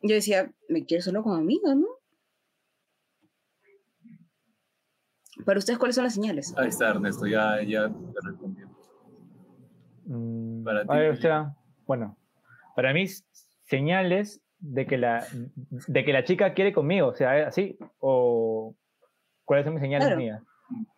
Yo 0.00 0.14
decía, 0.14 0.50
me 0.68 0.84
quiero 0.84 1.02
solo 1.02 1.22
como 1.22 1.34
amiga, 1.36 1.74
¿no? 1.74 1.86
Para 5.44 5.58
ustedes, 5.58 5.78
¿cuáles 5.78 5.94
son 5.96 6.04
las 6.04 6.14
señales? 6.14 6.54
Ahí 6.56 6.68
está, 6.68 6.90
Ernesto, 6.90 7.26
ya, 7.26 7.62
ya 7.62 7.88
te 7.88 8.20
respondí. 8.22 8.62
mm, 10.04 10.64
Para 10.64 10.82
ti, 10.82 10.88
a 10.90 10.94
ver, 10.94 11.00
William. 11.02 11.14
Esteban, 11.14 11.56
bueno, 11.86 12.16
para 12.76 12.92
mí 12.92 13.04
señales 13.64 14.40
de 14.58 14.86
que 14.86 14.98
la 14.98 15.26
de 15.88 16.04
que 16.04 16.12
la 16.12 16.24
chica 16.24 16.54
quiere 16.54 16.72
conmigo, 16.72 17.08
o 17.08 17.14
sea, 17.14 17.48
así 17.48 17.76
o 17.98 18.76
cuáles 19.44 19.64
son 19.64 19.74
mis 19.74 19.82
señales 19.82 20.06
Claro. 20.06 20.20
mías. 20.20 20.42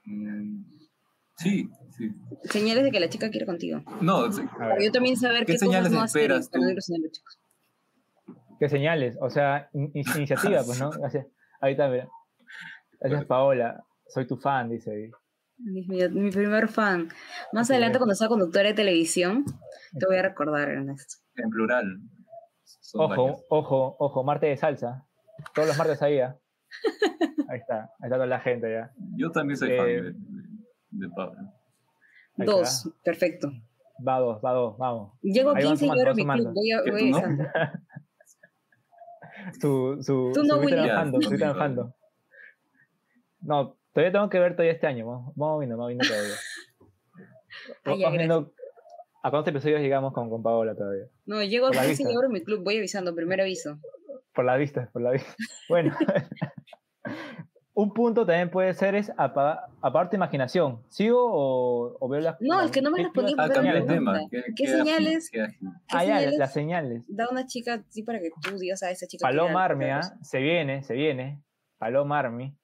Mm, 0.05 0.63
Sí, 1.37 1.69
sí. 1.97 2.11
Señales 2.45 2.85
de 2.85 2.91
que 2.91 3.01
la 3.01 3.09
chica 3.09 3.31
quiere 3.31 3.47
contigo. 3.47 3.83
No, 4.01 4.31
sí. 4.33 4.43
Yo 4.83 4.93
también 4.93 5.17
saber 5.17 5.41
¿Qué 5.41 5.47
qué, 5.47 5.53
cosas 5.55 5.69
señales 5.69 5.93
no 5.93 6.05
esperas 6.05 6.49
para 6.49 6.65
no 6.65 6.75
tú? 6.75 6.81
chicos. 7.11 7.39
¿Qué 8.61 8.69
señales? 8.69 9.17
O 9.21 9.31
sea, 9.31 9.69
in- 9.73 9.91
in- 9.95 10.05
iniciativa, 10.17 10.63
pues, 10.65 10.81
¿no? 10.81 10.91
Gracias. 10.91 11.27
Ahí 11.61 11.73
está, 11.73 11.89
mira. 11.89 12.09
Gracias, 13.01 13.25
Paola. 13.27 13.83
Soy 14.09 14.27
tu 14.27 14.37
fan, 14.37 14.69
dice 14.71 15.11
mi 15.59 16.31
primer 16.31 16.69
fan. 16.69 17.09
Más 17.53 17.69
Sí, 17.69 17.73
adelante, 17.75 17.99
cuando 17.99 18.15
sea 18.15 18.29
conductora 18.29 18.69
de 18.69 18.75
televisión, 18.75 19.45
te 19.99 20.07
voy 20.07 20.17
a 20.17 20.23
recordar, 20.23 20.69
Ernesto. 20.69 21.17
En 21.37 21.49
plural. 21.51 22.01
Son 22.65 23.01
Ojo, 23.13 23.45
ojo, 23.49 23.97
ojo, 23.99 24.25
martes 24.25 24.51
de 24.51 24.57
salsa. 24.57 25.07
Todos 25.55 25.69
los 25.69 25.79
martes 25.79 26.03
ahí, 26.03 26.19
¿ah? 26.21 26.37
Ahí 27.49 27.59
está, 27.61 27.83
ahí 27.83 28.05
está 28.05 28.17
toda 28.17 28.27
la 28.27 28.41
gente 28.41 28.71
ya. 28.73 28.93
Yo 29.17 29.31
también 29.31 29.57
soy 29.57 29.77
fan 29.77 29.87
Eh, 29.89 29.93
de, 29.93 30.03
de, 30.13 30.15
de 30.91 31.09
Pablo. 31.15 31.41
Ahí 32.39 32.47
Dos, 32.47 32.91
perfecto. 33.03 33.53
Va 34.07 34.19
dos, 34.19 34.41
va 34.45 34.53
dos, 34.53 34.77
vamos. 34.79 35.13
Llego 35.23 35.51
a 35.51 35.57
Ahí 35.57 35.65
van 35.65 35.77
15 35.77 35.85
y 35.85 35.89
sumando, 35.89 36.05
van 36.05 36.17
mi 36.17 36.25
club. 36.25 36.55
Voy 36.55 36.73
a, 36.73 36.83
¿Que 36.83 36.91
voy 36.91 37.01
tú 37.01 37.07
no? 37.11 37.17
avisando. 37.17 37.45
Su, 39.61 39.99
su, 40.01 40.31
Tú 40.33 40.43
no, 40.45 40.55
su 40.55 40.61
Twitter 40.63 40.79
William. 40.81 40.97
bajando, 40.97 41.19
Ya, 41.21 41.25
su 41.25 41.29
Twitter 41.29 41.55
no, 43.41 43.77
todavía 43.93 44.13
tengo 44.13 44.31
que 44.31 44.39
ver 44.39 44.53
todavía 44.53 44.73
este 44.73 44.87
año. 44.87 45.07
Vamos, 45.07 45.33
vamos 45.37 45.61
viendo, 45.61 45.77
vamos 45.77 45.89
viendo 45.89 46.07
todavía. 46.07 46.35
Ya, 47.85 47.93
Vamos 47.93 48.13
viendo 48.19 48.53
a 49.23 49.31
cuántos 49.31 49.53
episodios 49.53 49.81
llegamos 49.81 50.13
con, 50.13 50.29
con 50.29 50.43
Paola 50.43 50.75
todavía. 50.75 51.05
No, 51.25 51.43
llego 51.43 51.67
a 51.67 51.69
Por 51.71 51.77
la 51.77 51.87
15 51.87 52.03
y 52.03 52.33
mi 52.33 52.43
club. 52.43 52.65
Voy 52.65 52.79
avisando, 52.79 53.15
primer 53.15 53.41
aviso. 53.41 53.79
Por 54.35 54.45
la 54.45 54.57
vista, 54.57 54.91
por 54.93 55.03
la 55.03 55.13
vista. 55.13 55.35
Bueno, 55.69 55.95
un 57.77 57.93
punto 57.93 58.25
también 58.25 58.51
puede 58.51 58.73
ser 58.75 58.95
es 58.95 59.13
tu 60.09 60.17
imaginación. 60.17 60.81
¿Sigo 60.89 61.19
o, 61.25 61.97
o 61.99 62.09
veo 62.09 62.21
las 62.21 62.41
No, 62.41 62.61
es 62.63 62.71
que 62.71 62.81
no 62.81 62.91
me 62.93 63.03
respondí 63.03 63.35
qué 63.35 63.41
Ah, 63.43 63.49
cambié 63.49 63.73
señalar? 63.73 63.95
tema. 63.97 64.21
Qué- 64.31 64.43
¿Qué 64.45 64.53
qué 64.55 64.65
ágil, 64.67 64.79
señales? 64.79 65.31
qué 65.31 65.43
ágil. 65.43 65.59
¿Qué 65.89 65.97
Ah, 65.97 66.05
ya, 66.05 66.31
las 66.39 66.53
señales. 66.53 67.05
da 67.09 67.29
una 67.31 67.47
chica 67.47 67.83
sí 67.89 68.03
para 68.05 68.21
que 68.21 68.31
tú 68.43 68.57
digas 68.59 68.83
a 68.85 68.91
esa 68.91 69.07
chica? 69.07 69.23
Paloma 69.27 69.65
Army, 69.65 69.87
¿ah? 69.91 70.01
se 70.23 70.39
viene, 70.41 70.83
se 70.85 70.95
viene. 70.95 71.43
Paloma 71.79 72.21
Army. 72.21 72.57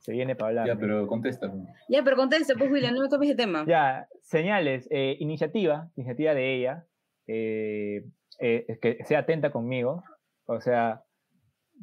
Se 0.00 0.12
viene 0.12 0.36
para 0.36 0.48
hablar. 0.50 0.66
Ya, 0.66 0.76
pero 0.76 1.06
contesta. 1.06 1.52
Ya, 1.88 2.02
pero 2.02 2.16
contesta, 2.16 2.54
pues, 2.56 2.70
William, 2.70 2.94
no 2.94 3.02
me 3.02 3.08
cambies 3.08 3.36
de 3.36 3.42
tema. 3.44 3.64
Ya, 3.66 4.08
señales. 4.22 4.86
eh, 4.90 5.16
iniciativa, 5.20 5.90
iniciativa 5.96 6.34
de 6.34 6.54
ella. 6.54 6.84
eh, 7.26 8.04
eh, 8.40 8.78
que 8.80 9.04
sea 9.04 9.18
atenta 9.20 9.50
conmigo. 9.50 10.02
O 10.46 10.60
sea, 10.62 11.02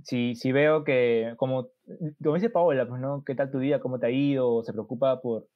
si, 0.03 0.35
si 0.35 0.51
veo 0.51 0.83
que, 0.83 1.33
como, 1.37 1.69
como 2.21 2.35
dice 2.35 2.49
Paola, 2.49 2.87
pues, 2.87 3.01
¿no? 3.01 3.23
¿Qué 3.25 3.35
tal 3.35 3.51
tu 3.51 3.59
día? 3.59 3.79
¿Cómo 3.79 3.99
te 3.99 4.07
ha 4.07 4.11
ido? 4.11 4.63
Se 4.63 4.73
preocupa 4.73 5.21
por, 5.21 5.47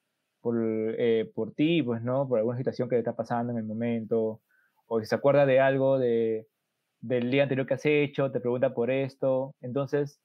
por, 0.41 0.55
eh, 0.97 1.31
por 1.35 1.53
ti, 1.53 1.83
pues, 1.83 2.01
¿no? 2.01 2.27
Por 2.27 2.39
alguna 2.39 2.57
situación 2.57 2.89
que 2.89 2.95
te 2.95 2.99
está 2.99 3.15
pasando 3.15 3.51
en 3.51 3.59
el 3.59 3.65
momento. 3.65 4.41
O 4.87 4.99
si 4.99 5.05
se 5.05 5.15
acuerda 5.15 5.45
de 5.45 5.59
algo 5.59 5.99
de, 5.99 6.47
del 7.01 7.31
día 7.31 7.43
anterior 7.43 7.67
que 7.67 7.75
has 7.75 7.85
hecho, 7.85 8.31
te 8.31 8.39
pregunta 8.39 8.73
por 8.73 8.91
esto. 8.91 9.55
Entonces, 9.61 10.19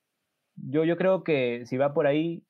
yo, 0.57 0.85
yo 0.85 0.97
creo 0.97 1.25
que 1.25 1.65
si 1.67 1.77
va 1.77 1.95
por 1.95 2.07
ahí, 2.07 2.45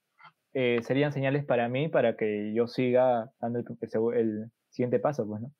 eh, 0.53 0.81
serían 0.83 1.13
señales 1.13 1.45
para 1.45 1.69
mí 1.69 1.89
para 1.89 2.17
que 2.17 2.53
yo 2.55 2.69
siga 2.69 3.31
dando 3.41 3.59
el, 3.59 3.67
el 3.81 4.15
el 4.15 4.51
siguiente 4.71 5.01
paso, 5.01 5.27
pues, 5.27 5.43
¿no? 5.43 5.51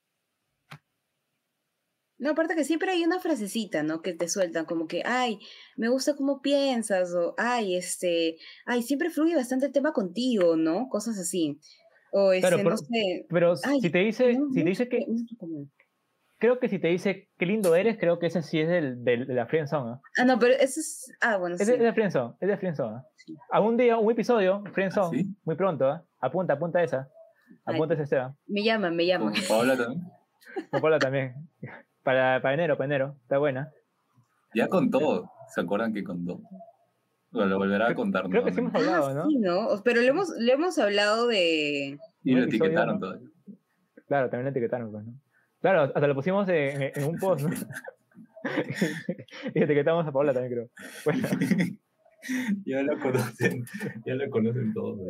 No, 2.19 2.31
aparte 2.31 2.55
que 2.55 2.65
siempre 2.65 2.91
hay 2.93 3.05
una 3.05 3.19
frasecita, 3.21 3.83
¿no? 3.83 4.01
Que 4.01 4.13
te 4.15 4.29
sueltan 4.29 4.67
como 4.67 4.87
que, 4.87 5.03
ay, 5.05 5.39
me 5.77 5.89
gusta 5.89 6.15
cómo 6.15 6.41
piensas, 6.41 7.13
o 7.15 7.35
ay, 7.39 7.77
este, 7.77 8.37
ay, 8.67 8.83
siempre 8.83 9.11
fluye 9.11 9.35
bastante 9.35 9.67
el 9.67 9.73
tema 9.73 9.93
contigo, 9.93 10.57
¿no? 10.57 10.89
Cosas 10.89 11.19
así. 11.19 11.59
O 12.13 12.33
este, 12.33 12.43
Claro, 12.49 12.59
no 12.59 12.65
pero- 12.65 12.77
sé. 12.77 13.27
Pero 13.29 13.55
Ay, 13.65 13.81
si 13.81 13.91
te 13.91 13.99
dice, 13.99 14.33
no, 14.35 14.47
si 14.53 14.63
te 14.63 14.69
dice 14.71 14.89
que, 14.89 15.01
no 15.41 15.67
creo 16.39 16.59
que 16.61 16.69
si 16.69 16.79
te 16.79 16.89
dice 16.89 17.31
qué 17.39 17.47
lindo 17.47 17.75
eres, 17.75 17.97
creo 17.99 18.19
que 18.19 18.27
ese 18.27 18.43
sí 18.43 18.61
es 18.61 18.69
del, 18.69 19.03
del- 19.03 19.27
de 19.27 19.35
la 19.35 19.47
friendzone, 19.47 19.91
¿no? 19.93 20.03
Ah, 20.19 20.25
no, 20.25 20.39
pero 20.39 20.53
eso 20.55 20.79
es. 20.79 21.11
Ah, 21.21 21.37
bueno, 21.39 21.57
Es 21.57 21.63
sí. 21.63 21.67
de, 21.73 21.79
es 21.79 21.83
de 21.83 21.93
friendzone, 21.95 22.35
es 22.41 22.49
de 22.49 22.57
friendzone. 22.59 22.97
¿ah? 22.99 23.07
Sí. 23.17 23.35
Algún 23.51 23.77
día, 23.77 23.97
un 23.99 24.13
episodio, 24.13 24.63
friendzone, 24.73 25.19
¿Sí? 25.19 25.27
muy 25.45 25.57
pronto, 25.57 25.87
¿ah? 25.89 26.05
Apunta, 26.21 26.53
apunta 26.53 26.83
esa. 26.83 27.09
Ay. 27.65 27.75
Apunta 27.77 27.95
ese 27.95 28.03
Esteban. 28.05 28.37
Me 28.47 28.63
llaman, 28.63 28.95
me 28.95 29.07
llaman. 29.07 29.33
Con 29.35 29.43
Paola 29.49 29.77
también. 29.77 30.03
Con 30.71 30.81
Paula 30.81 30.99
también. 31.01 31.35
Para, 32.05 32.41
para 32.41 32.55
enero, 32.55 32.77
para 32.77 32.87
enero. 32.87 33.17
Está 33.23 33.39
buena. 33.39 33.73
Ya 34.55 34.69
contó. 34.69 35.31
¿Se 35.49 35.61
acuerdan 35.61 35.93
que 35.93 36.05
contó? 36.05 36.41
Bueno, 37.33 37.49
lo 37.49 37.59
volverá 37.59 37.89
a 37.89 37.95
contar. 37.95 38.29
Creo 38.29 38.45
que 38.45 38.53
sí 38.53 38.61
hemos 38.61 38.75
hablado, 38.75 39.13
¿no? 39.13 39.29
Sí, 39.29 39.39
¿no? 39.39 39.69
Pero 39.83 40.01
le 40.01 40.07
hemos, 40.07 40.31
le 40.39 40.53
hemos 40.53 40.79
hablado 40.79 41.27
de. 41.27 41.99
Y 42.23 42.35
lo 42.35 42.45
etiquetaron 42.45 42.95
¿no? 42.95 43.01
todavía. 43.01 43.29
Claro, 44.07 44.31
también 44.31 44.45
la 44.45 44.51
etiquetaron, 44.51 44.93
pues, 44.93 45.05
¿no? 45.05 45.15
Claro, 45.61 45.83
hasta 45.83 46.07
lo 46.07 46.15
pusimos 46.15 46.47
en, 46.49 46.93
un 47.05 47.19
post, 47.19 47.47
¿no? 47.47 47.55
y 49.55 49.63
etiquetamos 49.63 50.07
a 50.07 50.13
Paula 50.13 50.33
también, 50.33 50.53
creo. 50.53 50.69
Bueno, 51.05 51.29
ya 52.67 52.83
lo 52.83 53.01
conocen. 53.01 53.65
Ya 54.05 54.15
lo 54.15 54.31
conocen 54.31 54.73
todos. 54.73 55.01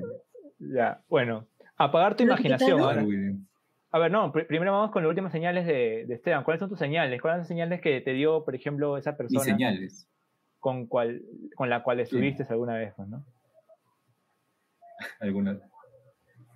ya. 0.58 1.02
Bueno, 1.08 1.46
apagar 1.76 2.16
tu 2.16 2.24
¿Lo 2.24 2.32
imaginación 2.32 2.80
ahora. 2.80 3.02
Muy 3.02 3.16
bien. 3.16 3.48
A 3.94 3.98
ver, 4.00 4.10
no, 4.10 4.32
pr- 4.32 4.48
primero 4.48 4.72
vamos 4.72 4.90
con 4.90 5.04
las 5.04 5.08
últimas 5.10 5.30
señales 5.30 5.66
de, 5.66 6.04
de 6.08 6.14
Esteban. 6.14 6.42
¿Cuáles 6.42 6.58
son 6.58 6.68
tus 6.68 6.80
señales? 6.80 7.22
¿Cuáles 7.22 7.34
son 7.36 7.40
las 7.42 7.48
señales 7.48 7.80
que 7.80 8.00
te 8.00 8.12
dio, 8.12 8.44
por 8.44 8.56
ejemplo, 8.56 8.98
esa 8.98 9.16
persona 9.16 9.44
señales. 9.44 10.08
con, 10.58 10.86
cual, 10.88 11.22
con 11.54 11.70
la 11.70 11.84
cual 11.84 12.00
estuviste 12.00 12.44
alguna 12.48 12.74
vez, 12.74 12.92
pues, 12.96 13.08
¿no? 13.08 13.24
Algunas. 15.20 15.58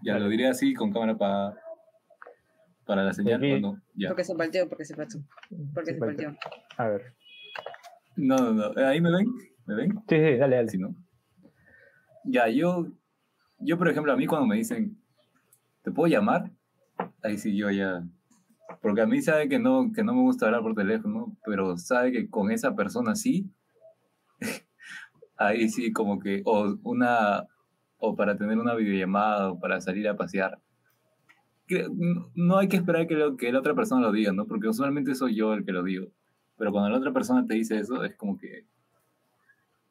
Ya 0.02 0.18
lo 0.18 0.28
diré 0.28 0.48
así 0.48 0.74
con 0.74 0.92
cámara 0.92 1.16
para 1.16 1.56
para 2.84 3.04
la 3.04 3.12
señal. 3.12 3.40
¿o 3.44 3.60
no? 3.60 3.82
Ya. 3.94 4.08
Porque 4.08 4.24
se 4.24 4.34
partió, 4.34 4.68
porque 4.68 4.84
se 4.84 4.96
partió. 4.96 5.20
Porque 5.74 5.90
Sí, 5.92 5.94
se 5.94 5.98
falta. 6.00 6.22
partió. 6.24 6.38
A 6.76 6.88
ver. 6.88 7.14
No, 8.16 8.36
no, 8.36 8.52
no. 8.72 8.84
¿Ahí 8.84 9.00
me 9.00 9.12
ven? 9.12 9.26
¿Me 9.66 9.74
ven? 9.76 9.92
Sí, 10.08 10.16
sí, 10.16 10.36
dale, 10.38 10.56
dale. 10.56 10.68
Sí, 10.70 10.78
¿no? 10.78 10.92
Ya, 12.24 12.48
yo, 12.48 12.88
yo, 13.60 13.78
por 13.78 13.88
ejemplo, 13.88 14.12
a 14.12 14.16
mí 14.16 14.26
cuando 14.26 14.46
me 14.48 14.56
dicen, 14.56 15.00
¿te 15.82 15.92
puedo 15.92 16.08
llamar? 16.10 16.50
Ahí 17.22 17.38
sí 17.38 17.56
yo 17.56 17.70
ya... 17.70 18.04
Porque 18.82 19.00
a 19.00 19.06
mí 19.06 19.20
sabe 19.22 19.48
que 19.48 19.58
no, 19.58 19.90
que 19.94 20.04
no 20.04 20.14
me 20.14 20.20
gusta 20.22 20.46
hablar 20.46 20.62
por 20.62 20.74
teléfono, 20.74 21.36
pero 21.44 21.76
sabe 21.78 22.12
que 22.12 22.28
con 22.28 22.50
esa 22.50 22.74
persona 22.76 23.14
sí. 23.16 23.50
Ahí 25.36 25.68
sí 25.68 25.92
como 25.92 26.18
que, 26.18 26.42
o 26.44 26.76
una, 26.82 27.46
o 27.98 28.14
para 28.16 28.36
tener 28.36 28.58
una 28.58 28.74
videollamada, 28.74 29.52
o 29.52 29.58
para 29.58 29.80
salir 29.80 30.06
a 30.08 30.16
pasear. 30.16 30.58
No 32.34 32.56
hay 32.58 32.68
que 32.68 32.76
esperar 32.76 33.06
que, 33.06 33.14
lo- 33.14 33.36
que 33.36 33.52
la 33.52 33.58
otra 33.58 33.74
persona 33.74 34.00
lo 34.00 34.12
diga, 34.12 34.32
¿no? 34.32 34.46
Porque 34.46 34.68
usualmente 34.68 35.14
soy 35.14 35.34
yo 35.34 35.52
el 35.54 35.64
que 35.64 35.72
lo 35.72 35.82
digo. 35.82 36.08
Pero 36.56 36.72
cuando 36.72 36.90
la 36.90 36.98
otra 36.98 37.12
persona 37.12 37.46
te 37.46 37.54
dice 37.54 37.78
eso, 37.78 38.04
es 38.04 38.16
como 38.16 38.38
que 38.38 38.64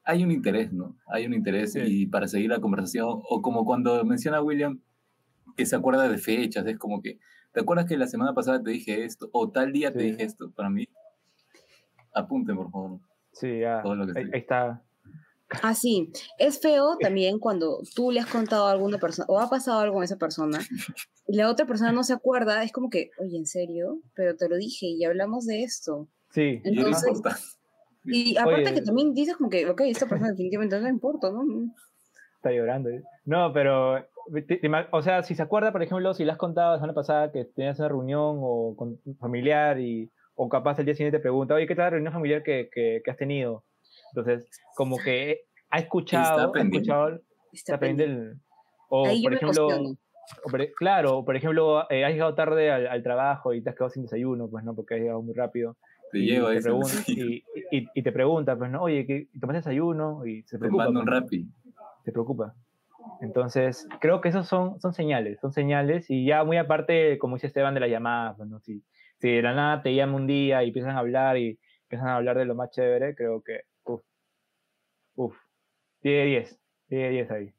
hay 0.04 0.24
un 0.24 0.32
interés, 0.32 0.72
¿no? 0.74 0.98
Hay 1.08 1.26
un 1.26 1.34
interés 1.34 1.74
Sí. 1.74 1.80
y 1.84 2.06
para 2.08 2.28
seguir 2.28 2.50
la 2.50 2.60
conversación, 2.62 3.06
o 3.08 3.42
como 3.42 3.64
cuando 3.66 4.04
menciona 4.06 4.42
William 4.42 4.80
que 5.56 5.66
se 5.66 5.76
acuerda 5.76 6.08
de 6.10 6.18
fechas, 6.18 6.66
es 6.68 6.78
como 6.78 7.02
que, 7.02 7.20
¿te 7.54 7.62
acuerdas 7.62 7.86
que 7.86 7.98
la 7.98 8.08
semana 8.08 8.34
pasada 8.34 8.62
te 8.62 8.72
dije 8.72 9.04
esto? 9.06 9.30
O 9.34 9.50
tal 9.50 9.72
día 9.72 9.91
te 9.93 10.00
Sí. 10.00 10.12
dije 10.12 10.24
esto, 10.24 10.52
para 10.52 10.70
mí. 10.70 10.88
Apunten, 12.14 12.56
por 12.56 12.72
favor. 12.72 13.00
Sí, 13.32 13.60
ya. 13.60 13.82
Todo 13.82 13.95
lo 13.95 14.08
que 14.12 14.20
Ahí, 14.20 14.26
ahí 14.34 14.39
está. 14.39 14.82
Ah, 15.64 15.74
sí. 15.74 16.12
Es 16.39 16.60
feo 16.60 16.98
también 17.00 17.39
cuando 17.39 17.80
tú 17.95 18.12
le 18.12 18.20
has 18.20 18.26
contado 18.28 18.66
a 18.68 18.72
alguna 18.72 18.98
persona 18.98 19.26
o 19.30 19.39
ha 19.39 19.50
pasado 19.50 19.80
algo 19.80 19.95
con 19.95 20.04
esa 20.04 20.18
persona 20.18 20.60
y 21.28 21.36
la 21.38 21.50
otra 21.50 21.66
persona 21.66 21.91
no 21.93 22.04
se 22.04 22.14
acuerda. 22.14 22.64
Es 22.64 22.72
como 22.74 22.89
que, 22.89 23.12
oye, 23.20 23.38
¿en 23.38 23.45
serio? 23.45 24.00
Pero 24.14 24.36
te 24.36 24.50
lo 24.50 24.58
dije 24.58 24.88
y 24.88 25.06
hablamos 25.06 25.45
de 25.45 25.64
esto. 25.64 26.08
Sí. 26.32 26.62
Y 26.66 26.72
no 26.72 26.88
Entonces- 26.88 27.08
importa. 27.08 27.38
Y 28.10 28.38
aparte 28.38 28.62
Oye. 28.70 28.74
que 28.74 28.82
también 28.82 29.14
dices 29.14 29.36
como 29.38 29.50
que, 29.50 29.70
ok, 29.70 29.82
esta 29.82 30.06
persona 30.08 30.32
definitivamente 30.32 30.78
no 30.78 30.84
le 30.84 30.89
importa, 30.89 31.30
¿no? 31.32 31.43
Está 32.36 32.52
llorando. 32.52 32.89
¿eh? 32.89 33.04
No, 33.26 33.52
pero, 33.54 33.95
te- 33.95 34.02
te 34.04 34.10
o 34.92 35.02
sea, 35.02 35.24
si 35.24 35.36
se 35.36 35.42
acuerda, 35.44 35.72
por 35.72 35.82
ejemplo, 35.84 36.14
si 36.14 36.26
le 36.26 36.32
has 36.32 36.38
contado 36.38 36.72
la 36.72 36.78
semana 36.78 36.94
pasada 36.94 37.32
que 37.32 37.46
tenías 37.46 37.80
una 37.80 37.88
reunión 37.90 38.38
o 38.42 38.76
con 38.78 39.00
un 39.06 39.18
familiar 39.18 39.80
y, 39.80 40.10
o 40.36 40.50
capaz 40.50 40.78
el 40.80 40.86
día 40.86 40.96
siguiente 40.96 41.18
te 41.18 41.22
pregunta, 41.22 41.54
oye, 41.56 41.68
¿qué 41.68 41.76
tal 41.76 41.86
la 41.86 41.90
reunión 41.92 42.14
familiar 42.14 42.44
que, 42.44 42.70
que, 42.72 43.02
que 43.04 43.12
has 43.12 43.18
tenido? 43.18 43.64
Entonces, 44.12 44.50
como 44.76 44.98
que 44.98 45.42
ha 45.70 45.80
escuchado, 45.80 46.50
ha 46.50 46.52
pendiente. 46.52 46.78
escuchado, 46.92 47.10
Está 47.10 47.24
está 47.54 47.80
pendiente 47.80 48.14
pendiente. 48.16 48.42
o 48.90 49.06
Ahí 49.08 49.24
por 49.24 49.34
ejemplo, 49.34 49.68
o 50.44 50.50
por- 50.50 50.72
claro, 50.74 51.24
por 51.26 51.36
ejemplo, 51.36 51.90
eh, 51.90 52.04
has 52.06 52.12
llegado 52.12 52.36
tarde 52.36 52.70
al, 52.72 52.88
al 52.88 53.04
trabajo 53.04 53.54
y 53.54 53.62
te 53.62 53.70
has 53.70 53.76
quedado 53.76 53.90
sin 53.90 54.04
desayuno, 54.04 54.50
pues 54.50 54.64
no, 54.64 54.76
porque 54.76 54.96
has 54.96 55.02
llegado 55.02 55.22
muy 55.22 55.34
rápido. 55.34 55.78
Te 56.12 56.20
y, 56.20 56.26
llevo 56.28 56.50
te 56.50 56.58
eso. 56.58 56.70
pregun- 56.70 57.04
y, 57.08 57.44
y- 57.72 57.90
y 57.94 58.04
te 58.04 58.12
pregunta, 58.12 58.58
pues 58.58 58.70
no, 58.72 58.84
oye, 58.84 59.06
¿qué, 59.06 59.28
¿tomaste 59.40 59.60
desayuno? 59.60 60.26
Y 60.26 60.44
se 60.44 60.58
Te 60.58 60.60
preocupa. 60.60 60.86
mando 60.86 61.00
un 61.02 61.06
pues, 61.06 61.16
¿no? 61.16 61.22
rapi. 61.22 61.48
te 62.04 62.12
preocupa. 62.12 62.54
Entonces, 63.22 63.88
creo 63.99 64.22
que 64.22 64.30
esos 64.30 64.47
son, 64.47 64.80
son 64.80 64.93
señales, 64.93 65.39
son 65.39 65.51
señales, 65.51 66.10
y 66.10 66.26
ya 66.26 66.43
muy 66.43 66.58
aparte, 66.58 67.18
como 67.18 67.36
dice 67.36 67.47
Esteban, 67.47 67.74
de 67.74 67.80
las 67.80 67.89
llamadas, 67.89 68.38
¿no? 68.39 68.60
si, 68.60 68.84
si 69.20 69.30
de 69.30 69.41
la 69.41 69.53
nada 69.53 69.82
te 69.82 69.93
llama 69.95 70.16
un 70.16 70.28
día 70.28 70.64
y 70.64 70.68
empiezan 70.68 70.95
a 70.95 70.99
hablar 70.99 71.38
y 71.38 71.60
empiezan 71.84 72.10
a 72.10 72.16
hablar 72.16 72.38
de 72.38 72.45
lo 72.45 72.55
más 72.55 72.72
chévere, 72.72 73.16
creo 73.16 73.41
que, 73.41 73.62
uff, 73.86 74.01
uff, 75.16 75.36
10 76.01 76.16
de 76.18 76.26
10, 76.26 76.60
10 76.89 77.01
de 77.01 77.10
10 77.10 77.32
ahí. 77.32 77.53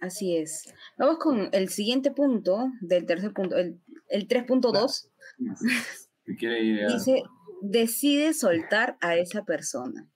Así 0.00 0.36
es. 0.36 0.72
Vamos 0.96 1.18
con 1.18 1.48
el 1.52 1.68
siguiente 1.70 2.12
punto 2.12 2.70
del 2.80 3.04
tercer 3.04 3.32
punto, 3.32 3.56
el, 3.56 3.80
el 4.08 4.28
3.2. 4.28 5.08
Si 6.24 6.36
quiere 6.36 6.62
ir 6.62 6.84
a... 6.84 6.92
Dice, 6.92 7.22
decide 7.62 8.32
soltar 8.34 8.96
a 9.00 9.16
esa 9.16 9.44
persona. 9.44 10.08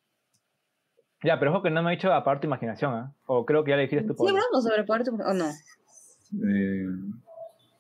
Ya, 1.25 1.39
pero 1.39 1.53
ojo 1.53 1.63
que 1.63 1.71
no 1.71 1.83
me 1.83 1.91
ha 1.91 1.95
dicho 1.95 2.13
aparte 2.13 2.47
imaginación, 2.47 2.95
¿ah? 2.95 3.15
O 3.27 3.45
creo 3.47 3.63
que 3.65 3.71
ya 3.71 3.77
le 3.77 3.83
dijiste 3.83 4.05
tú, 4.07 4.13
Sí, 4.15 4.19
Paula. 4.19 4.33
hablamos 4.33 4.65
sobre 4.65 4.85
parte 4.85 5.11
o 5.11 5.33
no. 5.35 5.51
eh, 6.49 6.87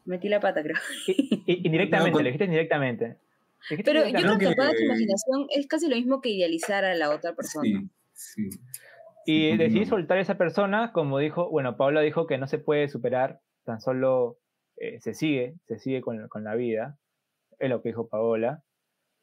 Metí 0.04 0.28
la 0.28 0.40
pata, 0.40 0.62
creo. 0.62 0.76
I- 1.46 1.62
Indirectamente, 1.66 2.10
No, 2.10 2.16
con- 2.16 2.24
le 2.24 2.30
dijiste 2.30 2.44
indirectamente. 2.44 3.16
Dijiste 3.70 3.90
Pero 3.92 4.06
yo 4.06 4.12
creo 4.18 4.38
que 4.38 4.46
apagar 4.48 4.74
tu 4.74 4.82
imaginación 4.82 5.46
es 5.50 5.66
casi 5.68 5.88
lo 5.88 5.96
mismo 5.96 6.20
que 6.20 6.30
idealizar 6.30 6.84
a 6.84 6.94
la 6.94 7.10
otra 7.10 7.34
persona. 7.34 7.68
sí, 8.12 8.48
sí. 8.50 8.60
Y 9.24 9.50
Sí, 9.52 9.56
decidí 9.56 9.80
no. 9.84 9.86
soltar 9.86 10.18
a 10.18 10.20
esa 10.20 10.36
persona, 10.36 10.92
como 10.92 11.18
dijo, 11.18 11.48
bueno, 11.48 11.76
Paula 11.76 12.00
dijo 12.00 12.26
que 12.26 12.38
no 12.38 12.48
se 12.48 12.58
puede 12.58 12.88
superar, 12.88 13.40
tan 13.64 13.80
solo 13.80 14.38
eh, 14.76 15.00
se 15.00 15.14
sigue, 15.14 15.54
se 15.68 15.78
sigue 15.78 16.00
con, 16.00 16.26
con 16.28 16.42
la 16.42 16.56
vida, 16.56 16.98
es 17.60 17.70
lo 17.70 17.82
que 17.82 17.90
dijo 17.90 18.08
Paola. 18.08 18.62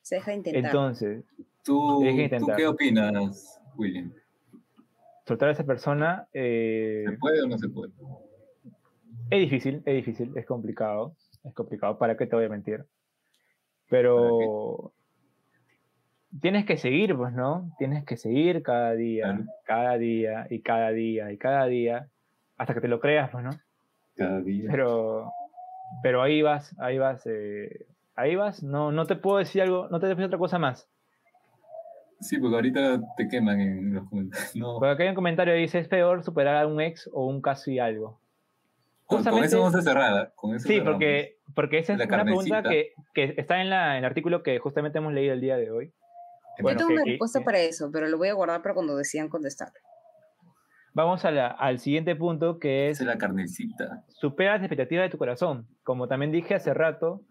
Se 0.02 0.16
deja 0.16 0.32
de 0.32 0.38
intentar. 0.38 0.64
Entonces, 0.66 1.26
¿Tú, 1.66 2.00
Tienes 2.00 2.16
que 2.16 2.30
¿Tú 2.30 2.36
intentar. 2.36 2.56
qué 2.58 2.68
opinas, 2.68 3.59
William? 3.78 4.14
soltar 5.26 5.50
a 5.50 5.52
esa 5.52 5.64
persona 5.64 6.28
eh, 6.34 7.06
¿Se 7.08 7.18
puede 7.18 7.42
o 7.44 7.48
no 7.48 7.58
se 7.58 7.70
puede? 7.70 7.92
es 9.30 9.40
difícil, 9.40 9.84
es 9.86 9.96
difícil, 9.96 10.36
es 10.36 10.46
complicado, 10.46 11.16
es 11.44 11.54
complicado, 11.54 11.98
¿para 12.00 12.18
qué 12.18 12.26
te 12.26 12.36
voy 12.36 12.46
a 12.46 12.50
mentir? 12.50 12.86
Pero 13.90 14.92
tienes 16.42 16.66
que 16.66 16.78
seguir, 16.78 17.16
pues, 17.16 17.34
¿no? 17.34 17.72
Tienes 17.78 18.06
que 18.06 18.18
seguir 18.18 18.64
cada 18.64 18.94
día, 18.94 19.26
Claro. 19.26 19.46
cada 19.66 19.98
día 19.98 20.48
y 20.50 20.62
cada 20.62 20.92
día 20.92 21.32
y 21.32 21.38
cada 21.38 21.66
día, 21.66 22.10
hasta 22.58 22.74
que 22.74 22.82
te 22.82 22.88
lo 22.88 23.00
creas, 23.00 23.30
pues, 23.32 23.44
¿no? 23.44 23.52
Cada 24.16 24.42
día. 24.42 24.70
Pero, 24.70 25.32
pero 26.04 26.22
ahí 26.22 26.42
vas, 26.42 26.76
ahí 26.80 26.98
vas, 26.98 27.26
eh, 27.26 27.88
ahí 28.16 28.36
vas, 28.36 28.64
no, 28.64 28.92
no 28.92 29.06
te 29.06 29.16
puedo 29.16 29.38
decir 29.38 29.62
algo, 29.62 29.88
no 29.90 30.00
te 30.00 30.06
puedo 30.06 30.10
decir 30.10 30.26
otra 30.26 30.40
cosa 30.40 30.60
más. 30.60 30.90
Sí, 32.22 32.38
porque 32.38 32.56
ahorita 32.56 33.02
te 33.18 33.28
queman 33.28 33.60
en 33.62 33.94
los 33.94 34.10
comentarios. 34.10 34.52
No, 34.56 34.76
Porque 34.80 34.92
acá 34.92 35.04
hay 35.04 35.10
un 35.10 35.16
comentario 35.16 35.54
que 35.54 35.60
dice, 35.62 35.80
es 35.80 35.88
peor 35.88 36.24
superar 36.24 36.58
a 36.58 36.68
un 36.68 36.82
ex 36.82 37.10
o 37.14 37.26
un 37.28 37.42
casi 37.42 37.80
algo. 37.80 38.20
con, 39.06 39.18
con 39.18 39.18
justamente- 39.20 39.48
eso 39.48 39.60
vamos 39.60 39.76
a 39.76 39.82
cerrar. 39.82 40.28
¿eh? 40.28 40.30
Con 40.36 40.56
eso 40.56 40.68
Sí, 40.68 40.74
cerramos. 40.76 40.94
porque, 40.94 41.38
porque 41.56 41.80
esa 41.80 41.94
es 41.94 42.00
La 42.00 42.06
una 42.06 42.24
pregunta 42.24 42.64
que, 42.64 42.94
que 43.14 43.34
está 43.38 43.62
en, 43.62 43.70
la, 43.70 43.94
en 43.94 44.00
el 44.00 44.06
artículo 44.06 44.44
que 44.44 44.60
justamente 44.60 44.98
hemos 45.00 45.14
leído 45.14 45.34
el 45.34 45.42
día 45.42 45.58
de 45.58 45.72
hoy. 45.72 45.94
Yo 46.58 46.64
bueno, 46.64 46.78
tengo 46.78 46.90
que- 46.90 46.94
una 46.96 47.06
respuesta 47.06 47.40
que- 47.40 47.46
para 47.46 47.60
eso, 47.60 47.90
pero 47.92 48.08
lo 48.08 48.18
voy 48.18 48.28
a 48.28 48.34
guardar 48.34 48.62
para 48.62 48.76
cuando 48.76 48.96
decidan 48.98 49.30
contestar. 49.30 49.72
Vamos 50.94 51.24
a 51.24 51.32
la- 51.32 51.48
al 51.48 51.80
siguiente 51.80 52.16
punto 52.16 52.60
que 52.60 52.90
es 52.90 53.00
es 53.00 53.06
la 53.08 53.18
carnecita. 53.18 54.04
supera 54.10 54.54
las 54.54 54.62
expectativas 54.64 55.06
de 55.06 55.10
tu 55.10 55.18
corazón. 55.18 55.68
Como 55.84 56.08
también 56.08 56.32
dije 56.32 56.56
hace 56.56 56.74
rato, 56.74 57.22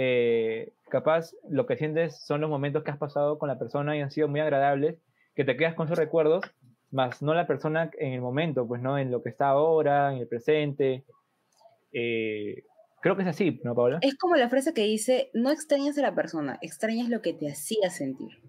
eh, 0.00 0.74
capaz 0.88 1.32
lo 1.50 1.66
que 1.66 1.76
sientes 1.76 2.24
son 2.24 2.40
los 2.40 2.48
momentos 2.48 2.84
que 2.84 2.92
has 2.92 2.98
pasado 2.98 3.36
con 3.36 3.48
la 3.48 3.58
persona 3.58 3.96
y 3.96 4.00
han 4.00 4.12
sido 4.12 4.28
muy 4.28 4.38
agradables, 4.38 4.94
que 5.34 5.44
te 5.44 5.56
quedas 5.56 5.74
con 5.74 5.86
esos 5.86 5.98
recuerdos 5.98 6.44
más 6.92 7.20
no 7.20 7.34
la 7.34 7.48
persona 7.48 7.90
en 7.98 8.12
el 8.12 8.20
momento, 8.20 8.64
pues 8.66 8.80
no 8.80 8.96
en 8.96 9.10
lo 9.10 9.24
que 9.24 9.30
está 9.30 9.48
ahora, 9.48 10.12
en 10.12 10.20
el 10.20 10.28
presente. 10.28 11.04
Eh, 11.92 12.62
creo 13.02 13.16
que 13.16 13.22
es 13.22 13.28
así, 13.28 13.60
¿no, 13.64 13.74
Paola? 13.74 13.98
Es 14.00 14.16
como 14.16 14.36
la 14.36 14.48
frase 14.48 14.72
que 14.72 14.84
dice, 14.84 15.30
no 15.34 15.50
extrañas 15.50 15.98
a 15.98 16.02
la 16.02 16.14
persona, 16.14 16.60
extrañas 16.62 17.08
lo 17.08 17.20
que 17.20 17.32
te 17.34 17.50
hacía 17.50 17.90
sentir. 17.90 18.40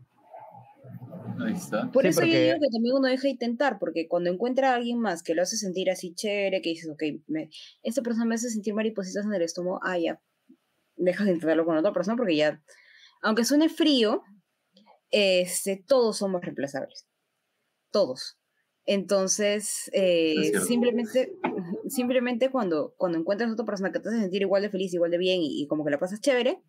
Ahí 1.43 1.53
está. 1.53 1.91
Por 1.91 2.03
Sí, 2.03 2.09
eso 2.09 2.25
yo 2.25 2.39
digo 2.39 2.59
que 2.59 2.69
también 2.71 2.95
uno 2.95 3.07
deja 3.07 3.23
de 3.23 3.29
intentar, 3.29 3.79
porque 3.79 4.07
cuando 4.07 4.29
encuentra 4.29 4.71
a 4.71 4.75
alguien 4.75 4.99
más 4.99 5.23
que 5.23 5.33
lo 5.33 5.41
hace 5.41 5.57
sentir 5.57 5.89
así 5.89 6.13
chévere, 6.13 6.61
que 6.61 6.69
dices, 6.69 6.91
ok, 6.91 7.03
me, 7.25 7.49
esta 7.81 8.03
persona 8.03 8.25
me 8.25 8.35
hace 8.35 8.51
sentir 8.51 8.75
maripositas 8.75 9.25
en 9.25 9.33
el 9.33 9.41
estómago, 9.41 9.79
ah, 9.81 9.97
ya, 9.97 10.21
dejas 10.99 11.25
de 11.25 11.33
intentarlo 11.33 11.65
con 11.65 11.77
otra 11.77 11.93
persona 11.93 12.15
porque 12.15 12.35
ya, 12.35 12.61
aunque 13.21 13.45
suene 13.45 13.69
frío, 13.69 14.23
este, 15.09 15.83
todos 15.87 16.17
somos 16.17 16.41
reemplazables. 16.41 17.07
Todos. 17.91 18.37
Entonces, 18.85 19.89
eh, 19.93 20.51
simplemente, 20.65 21.33
simplemente 21.89 22.51
cuando, 22.51 22.93
cuando 22.97 23.17
encuentras 23.17 23.49
a 23.49 23.53
otra 23.53 23.65
persona 23.65 23.91
que 23.91 23.99
te 23.99 24.09
hace 24.09 24.19
sentir 24.19 24.41
igual 24.41 24.61
de 24.61 24.69
feliz, 24.69 24.93
igual 24.93 25.11
de 25.11 25.17
bien 25.17 25.41
y, 25.41 25.61
y 25.61 25.67
como 25.67 25.83
que 25.83 25.91
la 25.91 25.99
pasas 25.99 26.21
chévere, 26.21 26.61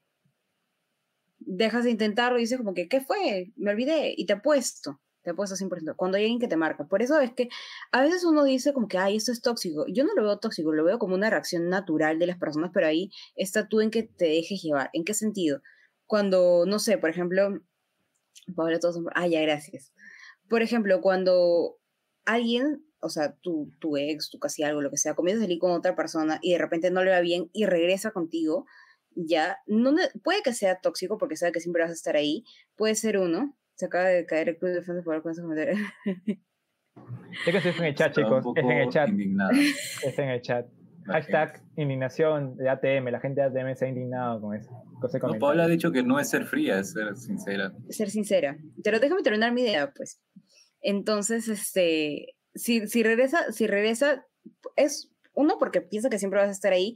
dejas 1.39 1.85
de 1.85 1.91
intentarlo 1.91 2.39
y 2.39 2.43
dices 2.43 2.59
como 2.59 2.75
que, 2.75 2.89
¿qué 2.89 3.01
fue? 3.01 3.53
Me 3.57 3.71
olvidé 3.71 4.15
y 4.17 4.27
te 4.27 4.35
apuesto, 4.35 5.01
te 5.23 5.31
apuesto 5.31 5.57
100%. 5.57 5.97
Cuando 5.97 6.17
hay 6.17 6.25
alguien 6.25 6.41
que 6.41 6.49
te 6.49 6.57
marca. 6.57 6.87
Por 6.87 7.03
eso 7.03 7.21
es 7.21 7.33
que 7.33 7.49
a 7.93 8.03
veces 8.03 8.25
uno 8.25 8.45
dice 8.45 8.73
como 8.73 8.89
que, 8.89 8.99
ay, 8.99 9.17
esto 9.17 9.33
es 9.33 9.43
tóxico. 9.43 9.85
Yo 9.89 10.05
no 10.05 10.15
lo 10.15 10.23
veo 10.23 10.39
tóxico, 10.39 10.73
lo 10.73 10.85
veo 10.85 10.99
como 10.99 11.15
una 11.15 11.31
reacción 11.31 11.69
natural 11.69 12.19
de 12.19 12.27
las 12.27 12.39
personas, 12.39 12.71
pero 12.73 12.87
ahí 12.87 13.11
está 13.35 13.69
tú 13.69 13.81
en 13.81 13.91
que 13.91 14.03
te 14.03 14.27
dejes 14.27 14.63
llevar. 14.63 14.91
¿En 14.93 15.05
qué 15.05 15.15
sentido? 15.15 15.63
Cuando, 16.07 16.65
no 16.67 16.79
sé, 16.79 16.99
por 16.99 17.11
ejemplo, 17.11 17.61
Paola, 18.55 18.81
todos 18.81 18.97
son... 18.97 19.07
Ah, 19.15 19.27
ya, 19.27 19.41
gracias. 19.43 19.93
Por 20.49 20.63
ejemplo, 20.63 21.01
cuando 21.01 21.79
alguien, 22.25 22.85
o 23.01 23.09
sea, 23.09 23.37
tu, 23.37 23.73
tu 23.79 23.97
ex, 23.97 24.31
tu 24.31 24.39
casi 24.39 24.63
algo, 24.63 24.81
lo 24.81 24.91
que 24.91 24.97
sea, 24.97 25.15
comienza 25.15 25.43
a 25.43 25.45
salir 25.45 25.59
con 25.59 25.73
otra 25.73 25.95
persona 25.95 26.39
y 26.43 26.53
de 26.53 26.59
repente 26.59 26.91
no 26.91 27.05
le 27.05 27.11
va 27.11 27.21
bien 27.21 27.51
y 27.53 27.67
regresa 27.67 28.11
contigo, 28.11 28.67
ya, 29.15 29.59
no, 29.67 29.95
puede 30.23 30.43
que 30.43 30.55
sea 30.55 30.81
tóxico 30.81 31.19
porque 31.19 31.37
sabe 31.37 31.53
que 31.53 31.61
siempre 31.61 31.83
vas 31.83 31.91
a 31.91 31.95
estar 31.95 32.17
ahí, 32.17 32.45
puede 32.77 32.95
ser 32.95 33.19
uno, 33.19 33.57
se 33.81 33.87
acaba 33.87 34.05
de 34.05 34.27
caer 34.27 34.51
el 34.51 34.59
club 34.59 34.73
de 34.73 34.83
fans 34.83 35.03
por 35.03 35.23
con 35.23 35.33
esos 35.33 35.43
comentarios. 35.45 35.79
Es 37.47 37.51
que 37.51 37.57
esto 37.57 37.69
es 37.71 37.79
en 37.79 37.85
el 37.87 37.95
chat, 37.95 38.15
chicos. 38.15 38.45
Es 38.55 38.65
en 38.65 38.71
el 38.71 38.89
chat. 38.91 39.09
indignada. 39.09 39.51
Es 40.05 40.19
en 40.19 40.29
el 40.29 40.43
chat. 40.43 40.67
la 41.07 41.15
Hashtag 41.15 41.63
indignación 41.77 42.57
de 42.57 42.69
ATM. 42.69 43.09
La 43.11 43.21
gente 43.21 43.41
de 43.41 43.47
ATM 43.47 43.75
se 43.75 43.87
ha 43.87 43.89
indignado 43.89 44.41
con 44.41 44.55
eso. 44.55 44.71
No. 44.71 45.39
Paola 45.39 45.65
ha 45.65 45.69
dicho 45.69 45.91
que 45.93 46.03
no 46.03 46.21
es 46.21 46.29
ser 46.29 46.45
fría, 46.45 46.79
es 46.79 46.93
ser 46.93 47.17
sincera. 47.17 47.73
ser 47.89 48.11
sincera. 48.11 48.59
Pero 48.85 49.01
déjame 49.01 49.23
terminar 49.23 49.53
mi 49.53 49.63
idea, 49.63 49.91
pues. 49.97 50.21
Entonces, 50.83 51.49
este, 51.49 52.37
si, 52.55 52.87
si 52.87 53.03
regresa, 53.03 53.51
si 53.53 53.67
regresa, 53.67 54.27
es 54.77 55.11
uno 55.33 55.57
porque 55.59 55.81
piensa 55.81 56.11
que 56.11 56.19
siempre 56.19 56.41
vas 56.41 56.49
a 56.49 56.53
estar 56.53 56.73
ahí, 56.73 56.95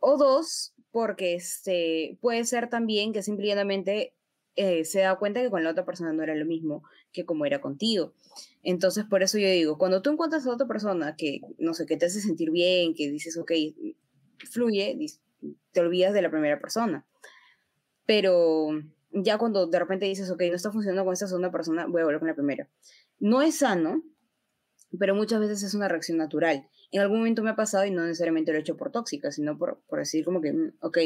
o 0.00 0.16
dos, 0.16 0.74
porque 0.90 1.34
este, 1.34 2.18
puede 2.20 2.44
ser 2.44 2.68
también 2.68 3.12
que 3.12 3.22
simplemente 3.22 4.16
eh, 4.56 4.84
se 4.84 5.00
da 5.00 5.16
cuenta 5.16 5.40
que 5.40 5.50
con 5.50 5.64
la 5.64 5.70
otra 5.70 5.84
persona 5.84 6.12
no 6.12 6.22
era 6.22 6.34
lo 6.34 6.44
mismo 6.44 6.82
que 7.12 7.24
como 7.24 7.46
era 7.46 7.60
contigo. 7.60 8.14
Entonces, 8.62 9.04
por 9.04 9.22
eso 9.22 9.38
yo 9.38 9.48
digo, 9.48 9.78
cuando 9.78 10.02
tú 10.02 10.10
encuentras 10.10 10.46
a 10.46 10.52
otra 10.52 10.66
persona 10.66 11.16
que, 11.16 11.40
no 11.58 11.74
sé, 11.74 11.86
que 11.86 11.96
te 11.96 12.06
hace 12.06 12.20
sentir 12.20 12.50
bien, 12.50 12.94
que 12.94 13.10
dices, 13.10 13.36
ok, 13.36 13.52
fluye, 14.50 14.98
te 15.72 15.80
olvidas 15.80 16.12
de 16.12 16.22
la 16.22 16.30
primera 16.30 16.60
persona. 16.60 17.06
Pero 18.06 18.70
ya 19.12 19.38
cuando 19.38 19.66
de 19.66 19.78
repente 19.78 20.06
dices, 20.06 20.30
ok, 20.30 20.42
no 20.48 20.56
está 20.56 20.72
funcionando 20.72 21.04
con 21.04 21.12
esta 21.12 21.26
segunda 21.26 21.50
persona, 21.50 21.86
voy 21.86 22.02
a 22.02 22.04
volver 22.04 22.20
con 22.20 22.28
la 22.28 22.34
primera. 22.34 22.68
No 23.18 23.42
es 23.42 23.58
sano, 23.58 24.02
pero 24.98 25.14
muchas 25.14 25.40
veces 25.40 25.62
es 25.62 25.74
una 25.74 25.88
reacción 25.88 26.18
natural. 26.18 26.68
En 26.92 27.00
algún 27.00 27.18
momento 27.18 27.42
me 27.42 27.50
ha 27.50 27.56
pasado 27.56 27.84
y 27.84 27.90
no 27.90 28.02
necesariamente 28.02 28.50
lo 28.52 28.58
he 28.58 28.60
hecho 28.62 28.76
por 28.76 28.90
tóxica, 28.90 29.30
sino 29.30 29.56
por, 29.56 29.80
por 29.88 30.00
decir 30.00 30.24
como 30.24 30.40
que, 30.40 30.52
mm, 30.52 30.72
ok, 30.80 30.98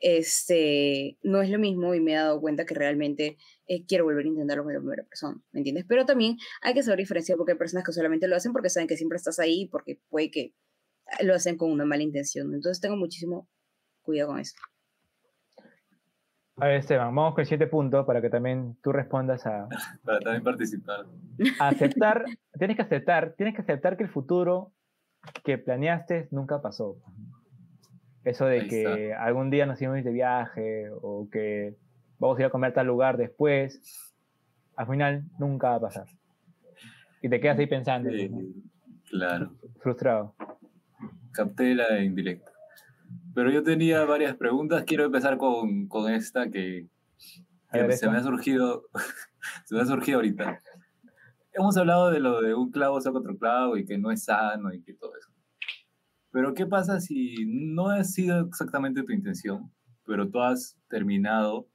este, 0.00 1.16
no 1.22 1.40
es 1.40 1.48
lo 1.48 1.58
mismo 1.58 1.94
y 1.94 2.00
me 2.00 2.12
he 2.12 2.16
dado 2.16 2.40
cuenta 2.40 2.66
que 2.66 2.74
realmente 2.74 3.38
eh, 3.66 3.86
quiero 3.86 4.04
volver 4.04 4.24
a 4.26 4.28
intentarlo 4.28 4.64
con 4.64 4.74
la 4.74 4.80
primera 4.80 5.04
persona, 5.04 5.40
¿me 5.52 5.60
entiendes? 5.60 5.84
Pero 5.88 6.04
también 6.04 6.36
hay 6.60 6.74
que 6.74 6.82
saber 6.82 6.98
diferenciar 6.98 7.38
porque 7.38 7.52
hay 7.52 7.58
personas 7.58 7.84
que 7.84 7.92
solamente 7.92 8.28
lo 8.28 8.36
hacen 8.36 8.52
porque 8.52 8.68
saben 8.68 8.88
que 8.88 8.96
siempre 8.96 9.16
estás 9.16 9.38
ahí, 9.38 9.68
porque 9.68 10.00
puede 10.10 10.30
que 10.30 10.54
lo 11.22 11.34
hacen 11.34 11.56
con 11.56 11.70
una 11.70 11.84
mala 11.84 12.02
intención. 12.02 12.52
Entonces 12.54 12.80
tengo 12.80 12.96
muchísimo 12.96 13.48
cuidado 14.02 14.30
con 14.30 14.40
eso. 14.40 14.56
A 16.56 16.66
ver, 16.66 16.76
Esteban, 16.76 17.14
vamos 17.14 17.34
con 17.34 17.40
el 17.40 17.46
siguiente 17.46 17.66
punto 17.66 18.04
para 18.04 18.20
que 18.20 18.28
también 18.28 18.76
tú 18.82 18.92
respondas 18.92 19.46
a, 19.46 19.68
Para 20.04 20.20
también 20.20 20.44
participar. 20.44 21.06
aceptar. 21.58 22.24
tienes 22.58 22.76
que 22.76 22.82
aceptar, 22.82 23.34
tienes 23.36 23.54
que 23.54 23.62
aceptar 23.62 23.96
que 23.96 24.04
el 24.04 24.10
futuro 24.10 24.72
que 25.44 25.58
planeaste 25.58 26.28
nunca 26.30 26.60
pasó. 26.62 26.96
Eso 28.24 28.46
de 28.46 28.60
Ahí 28.60 28.68
que 28.68 29.14
algún 29.14 29.50
día 29.50 29.66
nos 29.66 29.80
íbamos 29.82 29.96
a 29.96 29.98
ir 30.00 30.04
de 30.04 30.12
viaje 30.12 30.90
o 31.02 31.28
que 31.30 31.76
vamos 32.18 32.38
a 32.38 32.42
ir 32.42 32.46
a 32.46 32.50
comer 32.50 32.70
a 32.70 32.74
tal 32.74 32.86
lugar 32.86 33.16
después, 33.16 34.12
al 34.76 34.86
final 34.86 35.24
nunca 35.38 35.70
va 35.70 35.74
a 35.76 35.80
pasar. 35.80 36.06
Y 37.20 37.28
te 37.28 37.40
quedas 37.40 37.58
ahí 37.58 37.66
pensando, 37.66 38.10
Eh, 38.10 38.28
¿no? 38.28 38.38
claro. 39.10 39.52
frustrado. 39.80 40.34
capté 41.32 41.74
la 41.74 42.00
indirecta. 42.00 42.50
Pero 43.34 43.50
yo 43.50 43.62
tenía 43.62 44.04
varias 44.04 44.36
preguntas. 44.36 44.84
Quiero 44.84 45.04
empezar 45.04 45.36
con, 45.38 45.86
con 45.88 46.12
esta 46.12 46.48
que, 46.50 46.86
ver, 47.72 47.86
se 47.88 47.94
esta. 47.94 48.10
me 48.10 48.18
ha 48.18 48.22
surgido, 48.22 48.84
se 49.64 49.74
me 49.74 49.80
ha 49.80 49.86
surgido 49.86 50.18
ahorita. 50.18 50.60
Hemos 51.54 51.76
hablado 51.76 52.10
de 52.10 52.20
lo 52.20 52.40
de 52.40 52.54
un 52.54 52.70
clavo 52.70 53.00
saca 53.00 53.18
otro 53.18 53.36
clavo 53.36 53.76
y 53.76 53.84
que 53.84 53.98
no 53.98 54.10
es 54.10 54.24
sano 54.24 54.72
y 54.72 54.82
que 54.82 54.94
todo 54.94 55.12
eso. 55.16 55.30
Pero 56.30 56.54
¿qué 56.54 56.66
pasa 56.66 57.00
si 57.00 57.44
no 57.46 57.90
ha 57.90 58.02
sido 58.04 58.40
exactamente 58.46 59.02
tu 59.02 59.12
intención, 59.12 59.70
pero 60.06 60.28
tú 60.30 60.40
has 60.40 60.78
terminado 60.88 61.68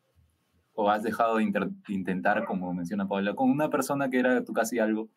o 0.74 0.90
has 0.90 1.04
dejado 1.04 1.38
de 1.38 1.52
intentar, 1.90 2.46
como 2.46 2.74
menciona 2.74 3.08
Paula, 3.08 3.36
con 3.36 3.50
una 3.50 3.70
persona 3.70 4.10
que 4.10 4.20
era 4.20 4.44
tu 4.44 4.54
casi 4.54 4.80
algo 4.80 5.10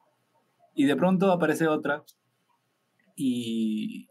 y 0.74 0.84
de 0.84 0.96
pronto 0.96 1.30
aparece 1.32 1.66
otra 1.66 2.02
y, 3.16 4.08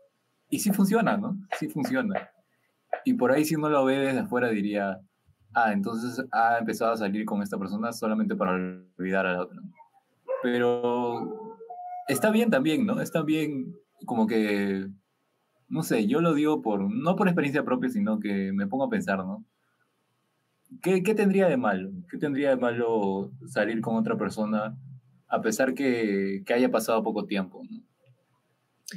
y 0.49 0.59
sí 0.59 0.71
funciona, 0.71 1.17
¿no? 1.17 1.37
Sí 1.59 1.69
funciona. 1.69 2.29
Y 3.05 3.13
por 3.13 3.31
ahí 3.31 3.45
si 3.45 3.55
uno 3.55 3.69
lo 3.69 3.85
ve 3.85 3.97
desde 3.97 4.19
afuera 4.19 4.49
diría, 4.49 4.99
ah, 5.53 5.73
entonces 5.73 6.23
ha 6.31 6.57
empezado 6.57 6.93
a 6.93 6.97
salir 6.97 7.25
con 7.25 7.41
esta 7.41 7.57
persona 7.57 7.91
solamente 7.93 8.35
para 8.35 8.53
olvidar 8.53 9.25
a 9.25 9.33
la 9.33 9.41
otra. 9.41 9.59
Pero 10.41 11.57
está 12.07 12.31
bien 12.31 12.49
también, 12.49 12.85
¿no? 12.85 13.01
Está 13.01 13.21
bien 13.23 13.75
como 14.05 14.27
que, 14.27 14.87
no 15.67 15.83
sé, 15.83 16.07
yo 16.07 16.21
lo 16.21 16.33
digo 16.33 16.61
por, 16.61 16.81
no 16.93 17.15
por 17.15 17.27
experiencia 17.27 17.63
propia, 17.63 17.89
sino 17.89 18.19
que 18.19 18.51
me 18.53 18.67
pongo 18.67 18.85
a 18.85 18.89
pensar, 18.89 19.19
¿no? 19.19 19.43
¿Qué, 20.81 21.03
qué 21.03 21.15
tendría 21.15 21.47
de 21.47 21.57
malo? 21.57 21.91
¿Qué 22.09 22.17
tendría 22.17 22.51
de 22.51 22.57
malo 22.57 23.31
salir 23.47 23.81
con 23.81 23.95
otra 23.95 24.17
persona 24.17 24.77
a 25.27 25.41
pesar 25.41 25.73
que, 25.73 26.43
que 26.45 26.53
haya 26.53 26.69
pasado 26.71 27.03
poco 27.03 27.25
tiempo, 27.25 27.63
¿no? 27.69 27.81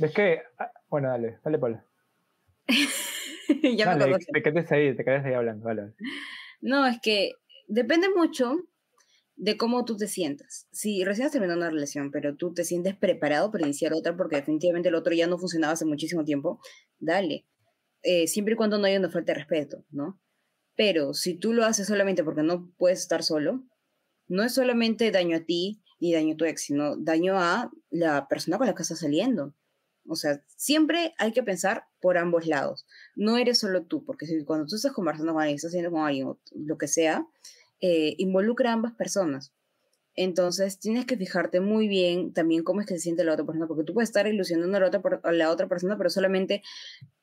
¿Ves 0.00 0.12
que? 0.14 0.40
ah, 0.58 0.70
Bueno, 0.88 1.08
dale, 1.08 1.38
dale, 1.44 1.58
Paula. 1.58 1.84
ya 3.62 3.86
me 3.86 3.98
Dale, 3.98 4.04
acordé. 4.04 4.26
te 4.32 4.42
quedes 4.42 4.72
ahí, 4.72 4.96
te 4.96 5.04
quedes 5.04 5.24
ahí 5.24 5.34
hablando, 5.34 5.64
vale. 5.64 5.92
No, 6.60 6.86
es 6.86 7.00
que 7.02 7.32
depende 7.68 8.08
mucho 8.14 8.56
de 9.42 9.56
cómo 9.56 9.84
tú 9.84 9.96
te 9.96 10.06
sientas. 10.06 10.68
Si 10.70 11.02
recién 11.02 11.26
has 11.26 11.32
terminado 11.32 11.58
una 11.58 11.68
relación, 11.68 12.12
pero 12.12 12.36
tú 12.36 12.54
te 12.54 12.62
sientes 12.62 12.94
preparado 12.94 13.50
para 13.50 13.64
iniciar 13.64 13.92
otra 13.92 14.16
porque 14.16 14.36
definitivamente 14.36 14.88
el 14.88 14.94
otro 14.94 15.12
ya 15.14 15.26
no 15.26 15.36
funcionaba 15.36 15.72
hace 15.72 15.84
muchísimo 15.84 16.24
tiempo, 16.24 16.60
dale. 17.00 17.44
Eh, 18.04 18.28
siempre 18.28 18.54
y 18.54 18.56
cuando 18.56 18.78
no 18.78 18.86
haya 18.86 19.00
una 19.00 19.10
falta 19.10 19.32
de 19.32 19.40
respeto, 19.40 19.84
¿no? 19.90 20.20
Pero 20.76 21.12
si 21.12 21.34
tú 21.34 21.54
lo 21.54 21.64
haces 21.64 21.88
solamente 21.88 22.22
porque 22.22 22.44
no 22.44 22.72
puedes 22.78 23.00
estar 23.00 23.24
solo, 23.24 23.64
no 24.28 24.44
es 24.44 24.54
solamente 24.54 25.10
daño 25.10 25.38
a 25.38 25.40
ti 25.40 25.82
ni 25.98 26.12
daño 26.12 26.34
a 26.34 26.36
tu 26.36 26.44
ex, 26.44 26.62
sino 26.62 26.96
daño 26.96 27.36
a 27.36 27.72
la 27.90 28.28
persona 28.28 28.58
con 28.58 28.68
la 28.68 28.76
que 28.76 28.82
estás 28.82 29.00
saliendo. 29.00 29.56
O 30.06 30.14
sea, 30.14 30.40
siempre 30.54 31.14
hay 31.18 31.32
que 31.32 31.42
pensar 31.42 31.88
por 32.00 32.16
ambos 32.16 32.46
lados. 32.46 32.86
No 33.16 33.38
eres 33.38 33.58
solo 33.58 33.86
tú, 33.86 34.04
porque 34.04 34.26
si 34.26 34.44
cuando 34.44 34.66
tú 34.66 34.76
estás 34.76 34.92
conversando 34.92 35.32
con 35.32 35.42
alguien, 35.42 35.56
estás 35.56 35.70
haciendo 35.70 35.90
con 35.90 36.02
alguien, 36.06 36.32
lo 36.54 36.78
que 36.78 36.86
sea, 36.86 37.26
eh, 37.82 38.14
involucra 38.18 38.70
a 38.70 38.74
ambas 38.74 38.94
personas. 38.94 39.52
Entonces, 40.14 40.78
tienes 40.78 41.04
que 41.04 41.16
fijarte 41.16 41.60
muy 41.60 41.88
bien 41.88 42.32
también 42.32 42.62
cómo 42.62 42.80
es 42.80 42.86
que 42.86 42.94
se 42.94 43.00
siente 43.00 43.24
la 43.24 43.32
otra 43.32 43.44
persona, 43.44 43.66
porque 43.66 43.82
tú 43.82 43.92
puedes 43.92 44.10
estar 44.10 44.26
ilusionando 44.26 44.76
a 44.76 44.80
la 44.80 44.86
otra, 44.86 45.02
la 45.32 45.50
otra 45.50 45.68
persona, 45.68 45.96
pero 45.96 46.08
solamente 46.08 46.62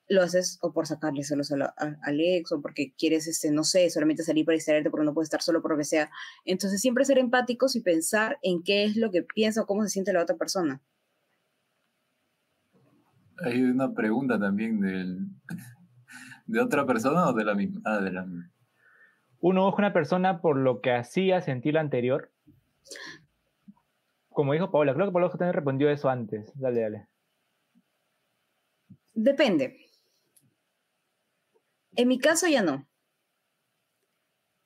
lo 0.08 0.22
haces 0.22 0.58
o 0.60 0.72
por 0.72 0.86
sacarle 0.86 1.24
celos 1.24 1.50
al 1.52 2.20
ex, 2.20 2.52
o 2.52 2.60
porque 2.60 2.92
quieres, 2.98 3.26
este, 3.26 3.50
no 3.52 3.64
sé, 3.64 3.88
solamente 3.88 4.22
salir 4.22 4.44
para 4.44 4.54
distraerte 4.54 4.90
porque 4.90 5.06
no 5.06 5.14
puedes 5.14 5.28
estar 5.28 5.40
solo 5.40 5.62
por 5.62 5.70
lo 5.70 5.78
que 5.78 5.84
sea. 5.84 6.10
Entonces, 6.44 6.80
siempre 6.80 7.06
ser 7.06 7.18
empáticos 7.18 7.74
y 7.74 7.80
pensar 7.80 8.38
en 8.42 8.62
qué 8.62 8.84
es 8.84 8.96
lo 8.96 9.10
que 9.10 9.22
piensa 9.22 9.62
o 9.62 9.66
cómo 9.66 9.82
se 9.84 9.88
siente 9.88 10.12
la 10.12 10.22
otra 10.22 10.36
persona. 10.36 10.82
Hay 13.44 13.62
una 13.62 13.94
pregunta 13.94 14.38
también 14.38 14.80
de 16.46 16.60
otra 16.60 16.84
persona 16.84 17.28
o 17.28 17.32
de 17.32 17.44
la 17.44 17.54
misma. 17.54 17.80
Ah, 17.84 18.00
de 18.00 18.12
la 18.12 18.26
misma. 18.26 18.50
Uno 19.40 19.64
busca 19.64 19.82
una 19.82 19.92
persona 19.92 20.40
por 20.40 20.56
lo 20.56 20.80
que 20.80 20.92
hacía 20.92 21.40
sentir 21.40 21.74
la 21.74 21.80
anterior. 21.80 22.30
como 24.28 24.52
dijo 24.52 24.70
Paola, 24.70 24.94
creo 24.94 25.06
que 25.06 25.12
Paola 25.12 25.28
también 25.30 25.52
respondió 25.52 25.90
eso 25.90 26.08
antes. 26.08 26.50
Dale, 26.54 26.80
dale. 26.80 27.06
Depende. 29.14 29.76
En 31.96 32.08
mi 32.08 32.18
caso 32.18 32.46
ya 32.46 32.62
no. 32.62 32.86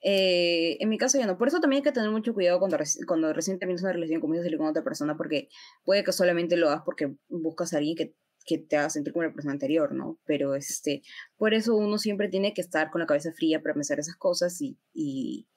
Eh, 0.00 0.76
en 0.80 0.88
mi 0.88 0.98
caso 0.98 1.18
ya 1.18 1.26
no. 1.26 1.38
Por 1.38 1.48
eso 1.48 1.60
también 1.60 1.78
hay 1.80 1.84
que 1.84 1.92
tener 1.92 2.10
mucho 2.10 2.34
cuidado 2.34 2.58
cuando, 2.58 2.76
reci- 2.76 3.04
recién 3.32 3.58
terminas 3.58 3.82
una 3.82 3.92
relación 3.94 4.20
comienzas 4.20 4.52
a 4.52 4.56
con 4.58 4.66
otra 4.66 4.84
persona, 4.84 5.16
porque 5.16 5.48
puede 5.84 6.04
que 6.04 6.12
solamente 6.12 6.56
lo 6.56 6.68
hagas 6.68 6.82
porque 6.84 7.14
buscas 7.28 7.72
a 7.72 7.78
alguien 7.78 7.96
que, 7.96 8.14
que 8.44 8.58
te 8.58 8.76
haga 8.76 8.90
sentir 8.90 9.12
como 9.12 9.24
la 9.24 9.32
persona 9.32 9.52
anterior, 9.52 9.92
¿no? 9.92 10.18
Pero 10.24 10.54
este, 10.54 11.02
por 11.36 11.54
eso 11.54 11.74
uno 11.74 11.98
siempre 11.98 12.28
tiene 12.28 12.54
que 12.54 12.60
estar 12.60 12.90
con 12.90 13.00
la 13.00 13.06
cabeza 13.06 13.32
fría 13.32 13.62
para 13.62 13.74
pensar 13.74 13.98
esas 13.98 14.16
cosas 14.16 14.60
y, 14.60 14.78
y, 14.92 15.48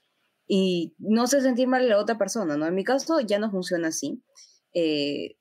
y 0.48 0.96
no 0.98 1.28
se 1.28 1.42
sentir 1.42 1.68
mal 1.68 1.84
a 1.84 1.88
la 1.88 2.00
otra 2.00 2.18
persona, 2.18 2.58
¿no? 2.58 2.66
En 2.66 2.76
mi 2.76 2.84
caso 2.84 3.20
ya 3.20 3.40
no 3.40 3.52
funciona 3.52 3.90
así. 3.90 4.24
Eh, 4.74 5.38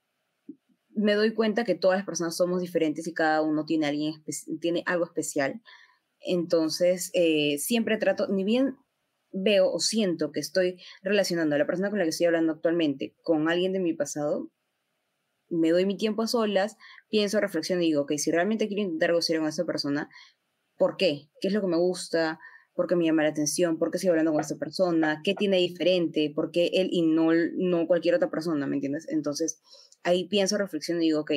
me 0.96 1.14
doy 1.14 1.34
cuenta 1.34 1.64
que 1.64 1.74
todas 1.74 1.98
las 1.98 2.06
personas 2.06 2.36
somos 2.36 2.60
diferentes 2.60 3.06
y 3.06 3.12
cada 3.14 3.42
uno 3.42 3.66
tiene, 3.66 3.86
alguien 3.86 4.14
tiene 4.60 4.82
algo 4.86 5.04
especial. 5.04 5.62
Entonces, 6.20 7.10
eh, 7.14 7.58
siempre 7.58 7.98
trato, 7.98 8.28
ni 8.28 8.44
bien 8.44 8.76
veo 9.30 9.70
o 9.70 9.78
siento 9.78 10.32
que 10.32 10.40
estoy 10.40 10.80
relacionando 11.02 11.54
a 11.54 11.58
la 11.58 11.66
persona 11.66 11.90
con 11.90 11.98
la 11.98 12.04
que 12.04 12.10
estoy 12.10 12.26
hablando 12.26 12.54
actualmente 12.54 13.14
con 13.22 13.48
alguien 13.48 13.72
de 13.72 13.80
mi 13.80 13.92
pasado, 13.92 14.50
me 15.48 15.70
doy 15.70 15.86
mi 15.86 15.96
tiempo 15.96 16.22
a 16.22 16.26
solas, 16.26 16.76
pienso, 17.08 17.40
reflexiono 17.40 17.82
y 17.82 17.86
digo, 17.86 18.02
ok, 18.02 18.12
si 18.16 18.30
realmente 18.30 18.68
quiero 18.68 18.82
intentar 18.82 19.22
serio 19.22 19.42
con 19.42 19.48
esta 19.48 19.64
persona, 19.64 20.08
¿por 20.76 20.96
qué? 20.96 21.28
¿Qué 21.40 21.48
es 21.48 21.54
lo 21.54 21.60
que 21.60 21.66
me 21.66 21.76
gusta? 21.76 22.38
¿Por 22.74 22.86
qué 22.86 22.96
me 22.96 23.04
llama 23.04 23.22
la 23.22 23.30
atención? 23.30 23.78
¿Por 23.78 23.90
qué 23.90 23.96
estoy 23.96 24.10
hablando 24.10 24.32
con 24.32 24.40
esta 24.40 24.56
persona? 24.56 25.22
¿Qué 25.24 25.34
tiene 25.34 25.56
diferente? 25.56 26.30
¿Por 26.34 26.50
qué 26.50 26.70
él 26.74 26.88
y 26.92 27.02
no, 27.02 27.30
no 27.56 27.86
cualquier 27.86 28.14
otra 28.14 28.30
persona? 28.30 28.66
¿Me 28.66 28.76
entiendes? 28.76 29.06
Entonces, 29.08 29.60
ahí 30.02 30.28
pienso, 30.28 30.58
reflexiono 30.58 31.00
y 31.00 31.06
digo, 31.06 31.20
ok, 31.20 31.32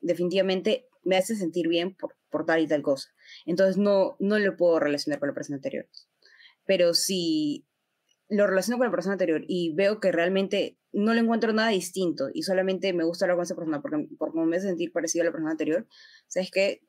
definitivamente 0.00 0.86
me 1.02 1.16
hace 1.16 1.34
sentir 1.34 1.68
bien 1.68 1.96
por, 1.96 2.16
por 2.30 2.46
tal 2.46 2.60
y 2.60 2.68
tal 2.68 2.82
cosa. 2.82 3.08
Entonces, 3.46 3.78
no, 3.78 4.16
no 4.20 4.38
lo 4.38 4.56
puedo 4.56 4.78
relacionar 4.78 5.18
con 5.18 5.28
la 5.28 5.34
persona 5.34 5.56
anterior. 5.56 5.88
Pero 6.64 6.94
si 6.94 7.65
lo 8.28 8.46
relaciono 8.46 8.78
con 8.78 8.86
la 8.86 8.90
persona 8.90 9.12
anterior 9.12 9.42
y 9.46 9.74
veo 9.74 10.00
que 10.00 10.10
realmente 10.12 10.78
no 10.92 11.14
le 11.14 11.20
encuentro 11.20 11.52
nada 11.52 11.68
distinto 11.68 12.28
y 12.32 12.42
solamente 12.42 12.92
me 12.92 13.04
gusta 13.04 13.24
hablar 13.24 13.36
con 13.36 13.44
esa 13.44 13.54
persona 13.54 13.80
porque, 13.82 14.08
porque 14.18 14.38
me 14.40 14.56
hace 14.56 14.66
sentir 14.68 14.92
parecido 14.92 15.22
a 15.22 15.26
la 15.26 15.32
persona 15.32 15.50
anterior, 15.52 15.86
¿sabes 16.26 16.50
qué? 16.50 16.82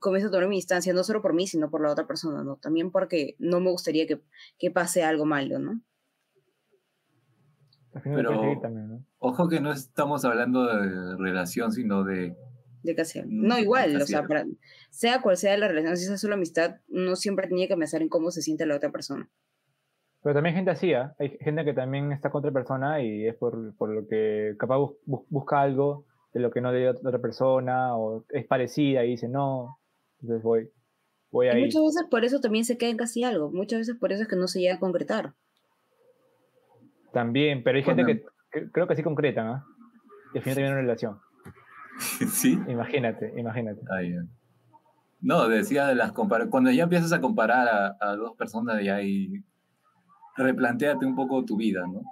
Comienzo 0.00 0.28
a 0.28 0.30
tomar 0.32 0.48
mi 0.48 0.56
distancia, 0.56 0.92
no 0.94 1.04
solo 1.04 1.20
por 1.22 1.34
mí, 1.34 1.46
sino 1.46 1.70
por 1.70 1.82
la 1.82 1.90
otra 1.92 2.06
persona, 2.06 2.42
¿no? 2.42 2.56
También 2.56 2.90
porque 2.90 3.36
no 3.38 3.60
me 3.60 3.70
gustaría 3.70 4.06
que, 4.06 4.22
que 4.58 4.70
pase 4.70 5.02
algo 5.04 5.26
malo, 5.26 5.58
¿no? 5.58 5.82
Pero- 8.02 8.40
que 8.40 8.58
también, 8.62 8.88
¿no? 8.88 9.06
Ojo 9.18 9.48
que 9.48 9.60
no 9.60 9.70
estamos 9.72 10.24
hablando 10.24 10.64
de 10.66 11.16
relación, 11.18 11.72
sino 11.72 12.04
de... 12.04 12.34
De 12.82 12.96
casi. 12.96 13.20
Mm, 13.20 13.46
No, 13.46 13.58
igual, 13.58 13.94
o 14.00 14.06
sea, 14.06 14.26
para- 14.26 14.46
sea 14.90 15.20
cual 15.22 15.36
sea 15.36 15.56
la 15.58 15.68
relación, 15.68 15.96
si 15.96 16.12
es 16.12 16.20
solo 16.20 16.34
amistad, 16.34 16.80
no 16.88 17.14
siempre 17.16 17.46
tenía 17.46 17.68
que 17.68 17.76
pensar 17.76 18.02
en 18.02 18.08
cómo 18.08 18.30
se 18.30 18.42
siente 18.42 18.66
la 18.66 18.76
otra 18.76 18.90
persona. 18.90 19.30
Pero 20.22 20.34
también 20.34 20.54
hay 20.54 20.58
gente 20.58 20.70
así, 20.70 20.94
¿ah? 20.94 21.14
Hay 21.18 21.36
gente 21.40 21.64
que 21.64 21.74
también 21.74 22.12
está 22.12 22.30
con 22.30 22.38
otra 22.40 22.52
persona 22.52 23.00
y 23.02 23.26
es 23.26 23.34
por, 23.36 23.74
por 23.76 23.88
lo 23.90 24.06
que 24.06 24.54
capaz 24.58 24.76
bus- 24.78 24.96
bus- 25.04 25.26
busca 25.28 25.60
algo 25.60 26.04
de 26.32 26.40
lo 26.40 26.50
que 26.50 26.60
no 26.60 26.70
le 26.72 26.78
dio 26.80 26.90
otra 26.92 27.18
persona 27.18 27.96
o 27.96 28.24
es 28.30 28.46
parecida 28.46 29.04
y 29.04 29.10
dice 29.10 29.28
no, 29.28 29.78
entonces 30.20 30.42
voy, 30.44 30.70
voy 31.30 31.46
Y 31.46 31.50
ahí. 31.50 31.64
muchas 31.64 31.82
veces 31.82 32.04
por 32.10 32.24
eso 32.24 32.40
también 32.40 32.64
se 32.64 32.78
queda 32.78 32.90
en 32.90 32.96
casi 32.96 33.24
algo. 33.24 33.50
Muchas 33.50 33.80
veces 33.80 33.96
por 33.96 34.12
eso 34.12 34.22
es 34.22 34.28
que 34.28 34.36
no 34.36 34.46
se 34.46 34.60
llega 34.60 34.76
a 34.76 34.80
concretar. 34.80 35.34
También, 37.12 37.62
pero 37.62 37.76
hay 37.78 37.84
gente 37.84 38.04
Bueno. 38.04 38.20
que, 38.52 38.60
que 38.60 38.70
creo 38.70 38.86
que 38.86 38.96
sí 38.96 39.02
concretan, 39.02 39.46
¿ah? 39.48 39.64
Y 40.34 40.38
al 40.38 40.44
final 40.44 40.64
una 40.64 40.74
relación. 40.76 41.18
¿Sí? 42.30 42.58
Imagínate, 42.68 43.32
imagínate. 43.36 43.80
No, 45.20 45.48
decía 45.48 45.86
de 45.86 45.94
las 45.94 46.12
compar 46.12 46.48
cuando 46.48 46.70
ya 46.70 46.84
empiezas 46.84 47.12
a 47.12 47.20
comparar 47.20 47.68
a, 47.68 47.96
a 48.00 48.16
dos 48.16 48.34
personas 48.36 48.82
ya 48.82 48.96
ahí 48.96 49.28
replantéate 50.36 51.06
un 51.06 51.14
poco 51.14 51.44
tu 51.44 51.56
vida, 51.56 51.86
¿no? 51.86 52.02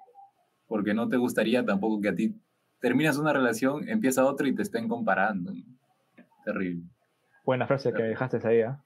Porque 0.66 0.94
no 0.94 1.08
te 1.08 1.16
gustaría 1.16 1.64
tampoco 1.64 2.00
que 2.00 2.08
a 2.08 2.14
ti 2.14 2.34
terminas 2.80 3.18
una 3.18 3.32
relación, 3.32 3.88
empieza 3.88 4.24
otra 4.24 4.48
y 4.48 4.54
te 4.54 4.62
estén 4.62 4.88
comparando. 4.88 5.52
¿no? 5.52 5.62
Terrible. 6.44 6.84
Buena 7.44 7.66
frase 7.66 7.92
que 7.92 8.02
dejaste 8.02 8.46
ahí, 8.46 8.62
¿ah? 8.62 8.82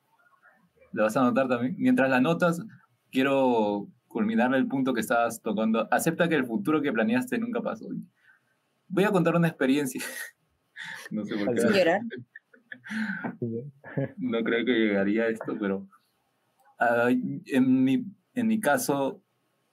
¿Lo 0.93 1.05
vas 1.05 1.17
a 1.17 1.21
anotar 1.21 1.49
también? 1.49 1.75
Mientras 1.79 2.09
la 2.09 2.21
notas, 2.21 2.63
quiero 3.11 3.89
culminar 4.07 4.55
el 4.55 4.69
punto 4.69 4.95
que 4.95 5.01
estabas 5.01 5.43
tocando. 5.43 5.89
Acepta 5.91 6.29
que 6.29 6.37
el 6.37 6.45
futuro 6.45 6.81
que 6.81 6.93
planeaste 6.93 7.39
nunca 7.39 7.61
pasó. 7.61 7.87
Voy 8.87 9.05
a 9.05 9.11
contar 9.11 9.37
una 9.37 9.49
experiencia. 9.49 10.01
No 11.11 11.25
sé 11.25 11.37
por 11.37 11.55
qué. 11.55 11.63
Llorar. 11.63 12.01
no 14.19 14.43
creo 14.43 14.67
que 14.67 14.73
llegaría 14.73 15.23
a 15.23 15.29
esto, 15.29 15.57
pero 15.59 15.89
ah, 16.79 17.09
en, 17.11 17.85
mi, 17.85 18.05
en 18.35 18.47
mi 18.47 18.61
caso 18.61 19.24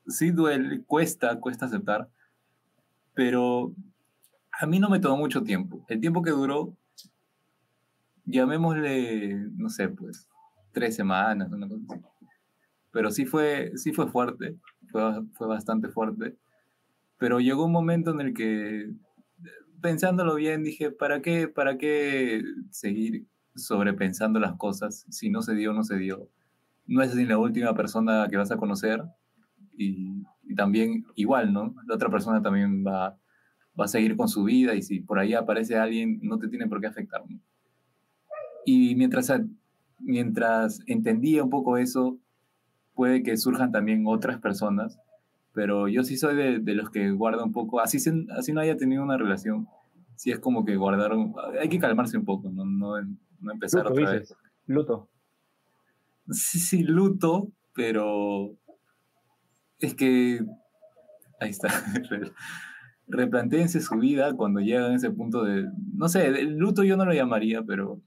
sí 0.08 0.32
duele, 0.32 0.84
cuesta, 0.84 1.40
cuesta 1.40 1.66
aceptar, 1.66 2.10
pero 3.14 3.74
a 4.60 4.66
mí 4.66 4.80
no 4.80 4.90
me 4.90 5.00
tomó 5.00 5.18
mucho 5.18 5.44
tiempo. 5.44 5.86
El 5.88 6.00
tiempo 6.00 6.22
que 6.22 6.32
duró, 6.32 6.76
llamémosle, 8.26 9.48
no 9.56 9.70
sé, 9.70 9.90
pues, 9.90 10.28
tres 10.72 10.96
semanas, 10.96 11.52
una 11.52 11.68
cosa 11.68 11.82
así. 11.90 12.02
Pero 12.92 13.12
sí 13.12 13.26
fue, 13.26 13.72
sí 13.76 13.94
fue 13.94 14.08
fuerte, 14.10 14.58
fue, 14.92 15.24
fue 15.34 15.48
bastante 15.48 15.90
fuerte. 15.90 16.36
Pero 17.18 17.40
llegó 17.40 17.66
un 17.66 17.72
momento 17.72 18.12
en 18.12 18.22
el 18.22 18.34
que, 18.34 18.92
pensándolo 19.82 20.36
bien, 20.36 20.64
dije, 20.64 20.92
¿para 20.92 21.22
qué, 21.22 21.48
para 21.48 21.78
qué 21.78 22.44
seguir 22.70 23.26
sobrepensando 23.56 24.40
las 24.40 24.56
cosas? 24.56 25.06
Si 25.10 25.30
no 25.30 25.42
se 25.42 25.56
dio, 25.56 25.74
no 25.74 25.84
se 25.84 25.98
dio. 25.98 26.30
No 26.88 27.02
es 27.02 27.16
ni 27.16 27.26
la 27.26 27.38
última 27.38 27.74
persona 27.74 28.28
que 28.30 28.38
vas 28.38 28.52
a 28.52 28.58
conocer. 28.58 29.04
Y, 29.78 30.24
y 30.44 30.56
también 30.56 31.06
igual, 31.16 31.54
¿no? 31.54 31.76
La 31.88 31.96
otra 31.96 32.10
persona 32.10 32.42
también 32.42 32.86
va, 32.86 33.18
va 33.80 33.86
a 33.86 33.88
seguir 33.88 34.16
con 34.16 34.28
su 34.28 34.44
vida 34.44 34.76
y 34.76 34.82
si 34.82 35.00
por 35.00 35.20
ahí 35.20 35.34
aparece 35.34 35.78
alguien, 35.78 36.20
no 36.22 36.38
te 36.38 36.48
tiene 36.48 36.68
por 36.68 36.82
qué 36.82 36.88
afectar. 36.88 37.22
¿no? 37.30 37.40
Y 38.66 38.96
mientras, 38.96 39.32
mientras 40.00 40.82
entendía 40.88 41.44
un 41.44 41.50
poco 41.50 41.78
eso, 41.78 42.18
puede 42.94 43.24
que 43.24 43.38
surjan 43.38 43.72
también 43.72 44.04
otras 44.06 44.40
personas, 44.40 45.00
pero 45.54 45.88
yo 45.88 46.04
sí 46.04 46.18
soy 46.18 46.36
de, 46.36 46.60
de 46.60 46.76
los 46.76 46.90
que 46.90 47.12
guarda 47.12 47.44
un 47.44 47.52
poco, 47.52 47.80
así, 47.80 48.00
se, 48.00 48.14
así 48.38 48.54
no 48.54 48.62
haya 48.62 48.78
tenido 48.78 49.04
una 49.04 49.18
relación, 49.18 49.68
sí 50.16 50.32
es 50.32 50.40
como 50.40 50.66
que 50.66 50.76
guardar, 50.76 51.12
hay 51.60 51.70
que 51.70 51.80
calmarse 51.80 52.18
un 52.18 52.26
poco, 52.26 52.50
no, 52.50 52.66
no, 52.66 53.02
no 53.40 53.52
empezar 53.52 53.84
Luto, 53.84 53.94
otra 53.94 54.12
dices. 54.14 54.30
vez. 54.30 54.38
Luto. 54.68 55.10
Sí, 56.30 56.60
sí, 56.60 56.84
luto, 56.84 57.50
pero 57.74 58.56
es 59.82 59.96
que, 59.96 60.40
ahí 61.40 61.50
está, 61.50 61.68
Re- 62.10 62.32
replantéense 63.08 63.82
su 63.82 63.96
vida 63.98 64.34
cuando 64.34 64.60
llegan 64.62 64.92
a 64.92 64.96
ese 64.96 65.12
punto 65.12 65.44
de, 65.44 65.68
no 65.94 66.08
sé, 66.08 66.28
el 66.28 66.56
luto 66.58 66.84
yo 66.84 66.96
no 66.98 67.06
lo 67.06 67.14
llamaría, 67.14 67.62
pero 67.64 68.00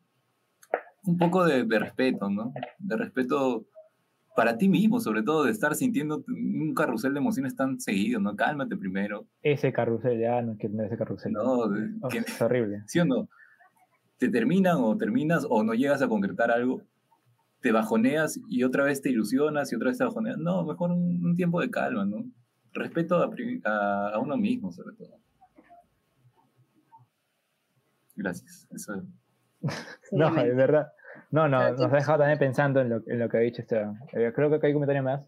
un 1.04 1.18
poco 1.18 1.44
de, 1.44 1.64
de 1.64 1.78
respeto, 1.78 2.30
¿no? 2.30 2.52
De 2.78 2.96
respeto 2.96 3.66
para 4.36 4.56
ti 4.56 4.68
mismo, 4.68 4.98
sobre 5.00 5.22
todo 5.22 5.44
de 5.44 5.52
estar 5.52 5.74
sintiendo 5.74 6.24
un 6.26 6.74
carrusel 6.74 7.12
de 7.12 7.20
emociones 7.20 7.54
tan 7.54 7.78
seguido, 7.80 8.18
¿no? 8.20 8.34
Cálmate 8.34 8.76
primero, 8.76 9.26
Ese 9.42 9.72
carrusel, 9.72 10.18
ya 10.18 10.40
no 10.42 10.56
quiero 10.56 10.72
tener 10.72 10.86
ese 10.86 10.96
carrusel. 10.96 11.32
¿no? 11.32 11.68
De- 11.68 11.90
Oh, 12.00 12.08
que- 12.08 12.18
es 12.18 12.40
horrible. 12.42 12.82
¿Sí 12.86 12.98
o 12.98 13.04
no? 13.04 13.28
Te 14.18 14.28
terminan 14.30 14.78
o 14.78 14.96
terminas 14.96 15.46
o 15.48 15.62
no 15.62 15.74
llegas 15.74 16.00
a 16.02 16.08
concretar 16.08 16.50
algo, 16.50 16.82
te 17.64 17.72
bajoneas 17.72 18.38
y 18.50 18.62
otra 18.62 18.84
vez 18.84 19.00
te 19.00 19.08
ilusionas 19.08 19.72
y 19.72 19.76
otra 19.76 19.88
vez 19.88 19.96
te 19.96 20.04
bajoneas. 20.04 20.36
No, 20.36 20.64
mejor 20.66 20.90
un, 20.92 21.24
un 21.24 21.34
tiempo 21.34 21.62
de 21.62 21.70
calma, 21.70 22.04
¿no? 22.04 22.22
Respeto 22.74 23.16
a, 23.22 23.30
pri- 23.30 23.62
a- 23.64 24.10
a 24.10 24.18
uno 24.18 24.36
mismo, 24.36 24.70
sobre 24.70 24.94
todo. 24.94 25.16
Gracias. 28.16 28.68
Eso, 28.70 29.02
No, 30.12 30.26
Obviamente. 30.28 30.50
es 30.50 30.56
verdad. 30.56 30.92
No, 31.30 31.48
no, 31.48 31.70
nos 31.72 31.80
ha 31.92 31.96
dejado 31.96 32.18
también 32.18 32.38
pensando 32.38 32.82
en 32.82 32.90
lo, 32.90 33.02
en 33.06 33.18
lo 33.18 33.28
que 33.30 33.36
ha 33.38 33.40
dicho 33.40 33.62
Esteban. 33.62 33.98
Eh, 34.12 34.30
creo 34.34 34.50
que 34.50 34.56
acá 34.56 34.66
hay 34.66 34.72
un 34.74 34.76
comentario 34.76 35.02
más. 35.02 35.22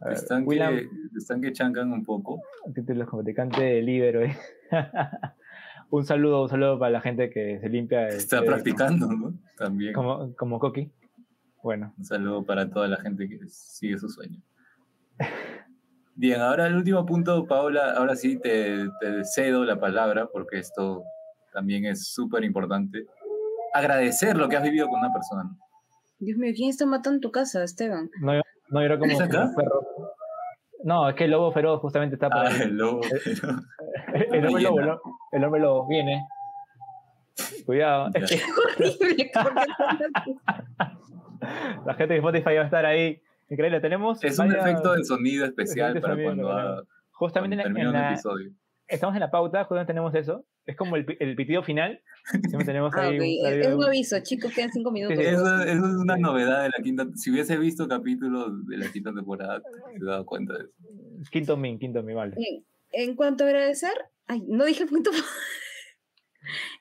Ver, 0.00 0.12
están, 0.12 0.46
William, 0.46 0.76
que, 0.76 0.88
están 1.18 1.40
que 1.40 1.52
chancan 1.52 1.90
un 1.90 2.04
poco. 2.04 2.40
títulos 2.74 3.08
como 3.08 3.24
Tecante 3.24 3.60
de 3.60 3.82
libero. 3.82 4.22
eh. 4.22 4.36
un 5.90 6.04
saludo, 6.04 6.44
un 6.44 6.48
saludo 6.48 6.78
para 6.78 6.92
la 6.92 7.00
gente 7.00 7.28
que 7.30 7.58
se 7.58 7.68
limpia. 7.68 8.06
el 8.08 8.14
Está 8.14 8.36
cerebro, 8.38 8.54
practicando, 8.54 9.08
¿no? 9.08 9.34
También. 9.56 9.94
Como, 9.94 10.32
como 10.36 10.60
Coqui. 10.60 10.92
Bueno, 11.64 11.94
Un 11.96 12.04
saludo 12.04 12.44
para 12.44 12.68
toda 12.68 12.88
la 12.88 12.98
gente 12.98 13.26
que 13.26 13.38
sigue 13.48 13.96
su 13.96 14.10
sueño. 14.10 14.38
Bien, 16.14 16.42
ahora 16.42 16.66
el 16.66 16.76
último 16.76 17.06
punto, 17.06 17.46
Paola, 17.46 17.94
ahora 17.96 18.16
sí 18.16 18.38
te, 18.38 18.86
te 19.00 19.24
cedo 19.24 19.64
la 19.64 19.80
palabra 19.80 20.28
porque 20.30 20.58
esto 20.58 21.02
también 21.54 21.86
es 21.86 22.12
súper 22.12 22.44
importante. 22.44 23.06
Agradecer 23.72 24.36
lo 24.36 24.46
que 24.46 24.58
has 24.58 24.62
vivido 24.62 24.88
con 24.88 24.98
una 25.00 25.10
persona. 25.10 25.44
¿no? 25.44 25.58
Dios 26.18 26.36
mío, 26.36 26.52
¿quién 26.54 26.68
está 26.68 26.84
matando 26.84 27.20
tu 27.20 27.30
casa, 27.32 27.64
Esteban? 27.64 28.10
no, 28.20 28.34
no 28.68 28.80
era 28.82 28.98
como 28.98 29.10
como 29.16 29.54
perro. 29.56 29.86
No, 30.84 31.08
es 31.08 31.14
que 31.14 31.24
el 31.24 31.30
lobo 31.30 31.50
feroz 31.50 31.80
justamente 31.80 32.16
está 32.16 32.28
por 32.28 32.40
Ah, 32.46 32.50
el 32.62 32.76
lobo. 32.76 33.00
El 34.12 34.46
hombre 34.46 34.62
lobo, 34.62 34.80
¿no? 34.82 35.00
El 35.32 35.44
hombre 35.44 35.60
lobo 35.62 35.88
viene. 35.88 36.26
Cuidado. 37.64 38.10
Ya. 38.12 38.20
Es 38.20 38.30
que 38.30 38.42
Horrible. 38.76 39.30
La 41.86 41.94
gente 41.94 42.14
de 42.14 42.18
Spotify 42.20 42.54
va 42.56 42.62
a 42.62 42.64
estar 42.64 42.86
ahí. 42.86 43.20
Increíble. 43.50 43.80
Tenemos. 43.80 44.22
Es 44.24 44.38
un 44.38 44.48
varias- 44.48 44.66
efecto 44.66 44.92
de 44.94 45.04
sonido 45.04 45.44
especial 45.46 46.00
para 46.00 46.14
sonido, 46.14 46.34
cuando, 46.44 46.86
Justamente 47.12 47.56
en, 47.56 47.62
cuando 47.62 47.78
la- 47.78 47.82
en 47.82 47.88
un 47.88 47.92
la, 47.94 48.12
episodio. 48.12 48.50
estamos 48.88 49.14
en 49.16 49.20
la 49.20 49.30
pauta, 49.30 49.64
justamente 49.64 49.92
tenemos 49.92 50.14
eso. 50.14 50.44
Es 50.66 50.76
como 50.76 50.96
el, 50.96 51.04
el 51.20 51.36
pitido 51.36 51.62
final. 51.62 52.00
Siempre 52.48 52.64
tenemos 52.64 52.94
Ah, 52.96 53.02
ahí 53.02 53.16
ok. 53.18 53.22
un- 53.22 53.46
Es, 53.52 53.66
es 53.66 53.74
un 53.74 53.84
aviso, 53.84 54.16
chicos, 54.22 54.52
quedan 54.54 54.70
cinco 54.72 54.90
minutos. 54.90 55.18
Eso, 55.18 55.44
eso 55.62 55.86
es 55.86 55.94
una 55.94 56.16
Sí. 56.16 56.22
novedad 56.22 56.62
de 56.62 56.70
la 56.70 56.82
quinta. 56.82 57.06
Si 57.14 57.30
hubiese 57.30 57.58
visto 57.58 57.86
capítulos 57.86 58.66
de 58.66 58.78
la 58.78 58.90
quinta 58.90 59.12
temporada, 59.12 59.60
se 59.60 59.96
he 60.02 60.04
dado 60.04 60.24
cuenta 60.24 60.54
de 60.54 60.64
eso. 60.64 61.30
Quinto 61.30 61.56
min, 61.58 61.78
quinto 61.78 62.02
min, 62.02 62.16
vale. 62.16 62.34
En, 62.38 62.64
en 63.08 63.14
cuanto 63.14 63.44
a 63.44 63.48
agradecer, 63.48 63.92
ay, 64.26 64.42
no 64.48 64.64
dije 64.64 64.84
el 64.84 64.88
punto. 64.88 65.10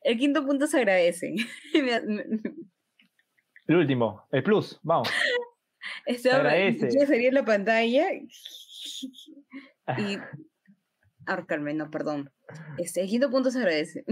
El 0.03 0.17
quinto 0.17 0.45
punto 0.45 0.67
se 0.67 0.77
agradece. 0.77 1.33
Me- 1.73 2.01
me- 2.01 2.25
El 3.67 3.77
último, 3.77 4.27
el 4.31 4.43
plus, 4.43 4.79
vamos. 4.83 5.09
Agradece. 6.07 6.89
quiere 6.89 7.07
salir 7.07 7.27
en 7.27 7.33
la 7.33 7.45
pantalla 7.45 8.13
y 8.13 8.27
ahorcarme, 11.25 11.73
no, 11.73 11.89
perdón. 11.89 12.31
Este, 12.77 13.01
el 13.01 13.07
quinto 13.07 13.29
punto 13.29 13.51
se 13.51 13.59
agradece. 13.59 14.03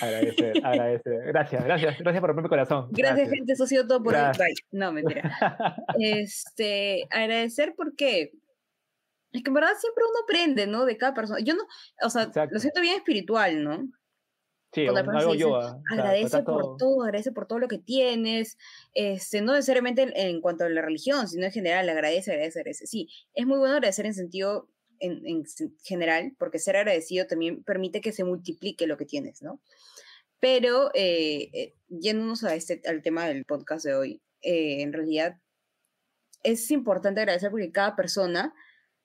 Agradecer, 0.00 0.54
agradecer. 0.64 1.22
Gracias, 1.26 1.64
gracias, 1.64 1.98
gracias 1.98 2.20
por 2.20 2.28
romper 2.28 2.42
mi 2.42 2.48
corazón. 2.48 2.88
Gracias, 2.90 3.30
gente, 3.30 3.52
eso 3.52 3.64
ha 3.64 3.66
sido 3.66 3.86
todo 3.86 4.02
por 4.02 4.14
hoy. 4.14 4.20
Gracias. 4.20 4.60
Bye. 4.70 4.80
No, 4.80 4.92
mentira. 4.92 5.22
Este, 5.98 7.06
agradecer 7.10 7.74
porque 7.76 8.32
es 9.32 9.42
que 9.42 9.50
en 9.50 9.54
verdad 9.54 9.72
siempre 9.78 10.04
uno 10.08 10.18
aprende, 10.24 10.66
¿no? 10.66 10.84
De 10.84 10.96
cada 10.96 11.14
persona. 11.14 11.40
Yo 11.40 11.54
no, 11.54 11.62
o 12.02 12.10
sea, 12.10 12.24
Exacto. 12.24 12.54
lo 12.54 12.60
siento 12.60 12.80
bien 12.80 12.96
espiritual, 12.96 13.62
¿no? 13.62 13.88
Sí, 14.72 14.84
Cuando 14.86 14.92
un- 14.92 14.94
la 14.94 15.02
persona 15.04 15.18
algo 15.20 15.32
dice, 15.32 15.42
yoga. 15.44 15.58
o 15.58 15.60
sea, 15.62 15.80
agradece 16.04 16.42
por 16.42 16.62
todo- 16.62 16.76
todo, 16.76 17.02
agradece 17.02 17.32
por 17.32 17.46
todo 17.48 17.58
lo 17.58 17.68
que 17.68 17.78
tienes, 17.78 18.56
este, 18.94 19.40
no 19.42 19.54
necesariamente 19.54 20.02
en, 20.02 20.12
en 20.16 20.40
cuanto 20.40 20.64
a 20.64 20.68
la 20.68 20.80
religión, 20.82 21.26
sino 21.28 21.44
en 21.46 21.52
general, 21.52 21.88
agradece, 21.88 22.30
agradece, 22.30 22.60
agradece. 22.60 22.86
Sí, 22.86 23.08
es 23.34 23.46
muy 23.46 23.58
bueno 23.58 23.74
agradecer 23.74 24.06
en 24.06 24.14
sentido 24.14 24.68
en, 25.00 25.26
en 25.26 25.44
general, 25.82 26.36
porque 26.38 26.58
ser 26.58 26.76
agradecido 26.76 27.26
también 27.26 27.64
permite 27.64 28.00
que 28.00 28.12
se 28.12 28.22
multiplique 28.22 28.86
lo 28.86 28.96
que 28.96 29.06
tienes, 29.06 29.42
¿no? 29.42 29.60
Pero, 30.40 30.90
eh, 30.94 31.50
eh, 31.52 31.74
yéndonos 31.88 32.44
a 32.44 32.54
este, 32.54 32.80
al 32.86 33.02
tema 33.02 33.26
del 33.26 33.44
podcast 33.46 33.84
de 33.84 33.94
hoy, 33.94 34.22
eh, 34.42 34.82
en 34.82 34.92
realidad 34.92 35.38
es 36.42 36.70
importante 36.70 37.20
agradecer 37.20 37.50
porque 37.50 37.72
cada 37.72 37.96
persona 37.96 38.54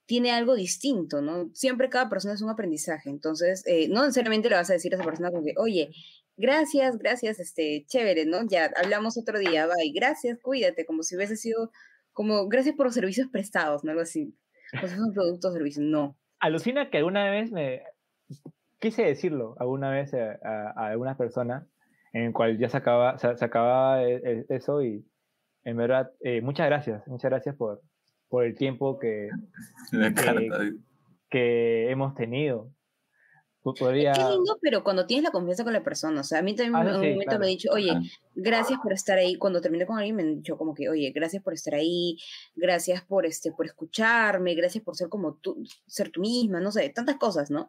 tiene 0.06 0.32
algo 0.32 0.56
distinto, 0.56 1.22
¿no? 1.22 1.50
Siempre 1.54 1.90
cada 1.90 2.10
persona 2.10 2.34
es 2.34 2.42
un 2.42 2.50
aprendizaje, 2.50 3.10
entonces 3.10 3.64
eh, 3.66 3.88
no 3.90 4.02
necesariamente 4.02 4.50
le 4.50 4.56
vas 4.56 4.70
a 4.70 4.74
decir 4.74 4.94
a 4.94 4.98
esa 4.98 5.06
persona 5.06 5.32
como 5.32 5.44
que, 5.44 5.54
oye, 5.58 5.92
gracias, 6.38 6.98
gracias, 6.98 7.40
este, 7.40 7.86
chévere, 7.88 8.26
¿no? 8.26 8.46
Ya 8.48 8.72
hablamos 8.76 9.18
otro 9.18 9.40
día, 9.40 9.66
bye, 9.68 9.92
gracias, 9.94 10.40
cuídate, 10.42 10.86
como 10.86 11.04
si 11.04 11.16
hubiese 11.16 11.36
sido, 11.36 11.72
como, 12.14 12.48
gracias 12.48 12.76
por 12.76 12.86
los 12.86 12.96
servicios 12.96 13.28
prestados, 13.32 13.84
¿no? 13.84 13.92
Algo 13.92 14.04
así, 14.04 14.36
si 14.72 14.78
fuesen 14.78 15.14
productos 15.14 15.54
servicios, 15.54 15.86
no. 15.86 16.16
Alucina 16.40 16.90
que 16.90 16.98
alguna 16.98 17.30
vez 17.30 17.52
me 17.52 17.82
quise 18.80 19.04
decirlo 19.04 19.56
alguna 19.60 19.90
vez 19.90 20.14
a, 20.14 20.38
a, 20.44 20.74
a 20.76 20.88
alguna 20.90 21.18
persona 21.18 21.66
en 22.14 22.24
el 22.26 22.34
cual 22.34 22.58
ya 22.58 22.70
se 22.70 22.78
acaba, 22.78 23.18
se, 23.18 23.36
se 23.36 23.46
acababa 23.46 24.04
e- 24.04 24.22
e- 24.24 24.46
eso 24.50 24.84
y 24.84 25.06
en 25.64 25.78
verdad 25.78 26.12
eh, 26.22 26.42
muchas 26.42 26.68
gracias, 26.68 27.08
muchas 27.08 27.32
gracias 27.32 27.56
por, 27.56 27.82
por 28.30 28.46
el 28.46 28.56
tiempo 28.56 28.98
que, 29.00 29.30
carta. 30.52 30.60
que 31.30 31.90
hemos 31.92 32.16
tenido. 32.16 32.72
Po- 33.62 33.74
Podría... 33.74 34.12
Es 34.12 34.20
lindo, 34.20 34.60
pero 34.62 34.84
cuando 34.84 35.08
tienes 35.08 35.24
la 35.24 35.32
confianza 35.32 35.64
con 35.64 35.74
la 35.74 35.84
persona, 35.84 36.22
o 36.22 36.24
sea, 36.24 36.38
a 36.40 36.42
mí 36.44 36.56
también 36.56 36.76
Ah, 36.76 36.82
en 36.90 36.96
un 36.98 37.02
sí, 37.02 37.10
momento 37.12 37.24
claro. 37.32 37.40
me 37.40 37.46
han 37.48 37.50
dicho, 37.50 37.70
oye, 37.74 37.92
Ah. 37.96 38.02
gracias 38.36 38.80
por 38.82 38.94
estar 38.94 39.18
ahí. 39.18 39.38
Cuando 39.38 39.60
terminé 39.60 39.88
con 39.88 39.98
alguien 39.98 40.16
me 40.16 40.22
han 40.22 40.36
dicho 40.36 40.56
como 40.56 40.76
que, 40.76 40.88
oye, 40.88 41.12
gracias 41.16 41.42
por 41.42 41.54
estar 41.54 41.74
ahí, 41.74 42.16
gracias 42.56 43.04
por, 43.04 43.26
este, 43.26 43.52
por 43.54 43.66
escucharme, 43.66 44.54
gracias 44.54 44.84
por 44.84 44.96
ser 44.96 45.10
como 45.10 45.36
tú, 45.38 45.64
ser 45.88 46.12
tú 46.12 46.22
misma, 46.22 46.60
no 46.60 46.72
sé, 46.72 46.88
tantas 46.90 47.16
cosas, 47.18 47.50
¿no? 47.50 47.68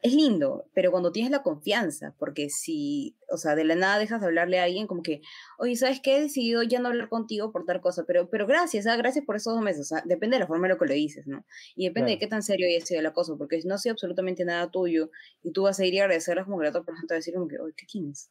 Es 0.00 0.14
lindo, 0.14 0.68
pero 0.74 0.92
cuando 0.92 1.10
tienes 1.10 1.32
la 1.32 1.42
confianza, 1.42 2.14
porque 2.18 2.50
si, 2.50 3.16
o 3.32 3.36
sea, 3.36 3.56
de 3.56 3.64
la 3.64 3.74
nada 3.74 3.98
dejas 3.98 4.20
de 4.20 4.28
hablarle 4.28 4.60
a 4.60 4.64
alguien 4.64 4.86
como 4.86 5.02
que, 5.02 5.22
oye, 5.58 5.74
¿sabes 5.74 5.98
qué? 6.00 6.18
He 6.18 6.20
decidido 6.22 6.62
ya 6.62 6.78
no 6.78 6.86
hablar 6.88 7.08
contigo 7.08 7.50
por 7.50 7.64
tal 7.64 7.80
cosa, 7.80 8.04
pero, 8.06 8.30
pero 8.30 8.46
gracias, 8.46 8.86
ah, 8.86 8.96
gracias 8.96 9.24
por 9.24 9.34
esos 9.34 9.54
dos 9.54 9.62
meses, 9.62 9.80
o 9.80 9.84
sea, 9.96 10.02
depende 10.06 10.36
de 10.36 10.40
la 10.40 10.46
forma 10.46 10.66
en 10.68 10.72
la 10.74 10.78
que 10.78 10.86
lo 10.86 10.94
dices, 10.94 11.26
¿no? 11.26 11.44
Y 11.74 11.86
depende 11.88 12.12
de 12.12 12.18
Claro. 12.18 12.20
qué 12.20 12.26
tan 12.28 12.42
serio 12.44 12.66
haya 12.68 12.84
sido 12.86 13.02
la 13.02 13.12
cosa, 13.12 13.34
porque 13.36 13.60
si 13.60 13.66
no 13.66 13.74
ha 13.74 13.78
sido 13.78 13.94
absolutamente 13.94 14.44
nada 14.44 14.70
tuyo 14.70 15.10
y 15.42 15.50
tú 15.52 15.62
vas 15.64 15.80
a 15.80 15.84
ir 15.84 16.00
a 16.00 16.04
agradecerles 16.04 16.44
como 16.44 16.58
que 16.58 16.64
la 16.64 16.70
otra 16.70 16.84
persona 16.84 17.04
te 17.08 17.14
va 17.14 17.16
a 17.16 17.18
decir 17.18 17.34
como 17.34 17.48
que, 17.48 17.58
oye, 17.58 17.74
¿qué 17.76 17.86
tienes? 17.86 18.30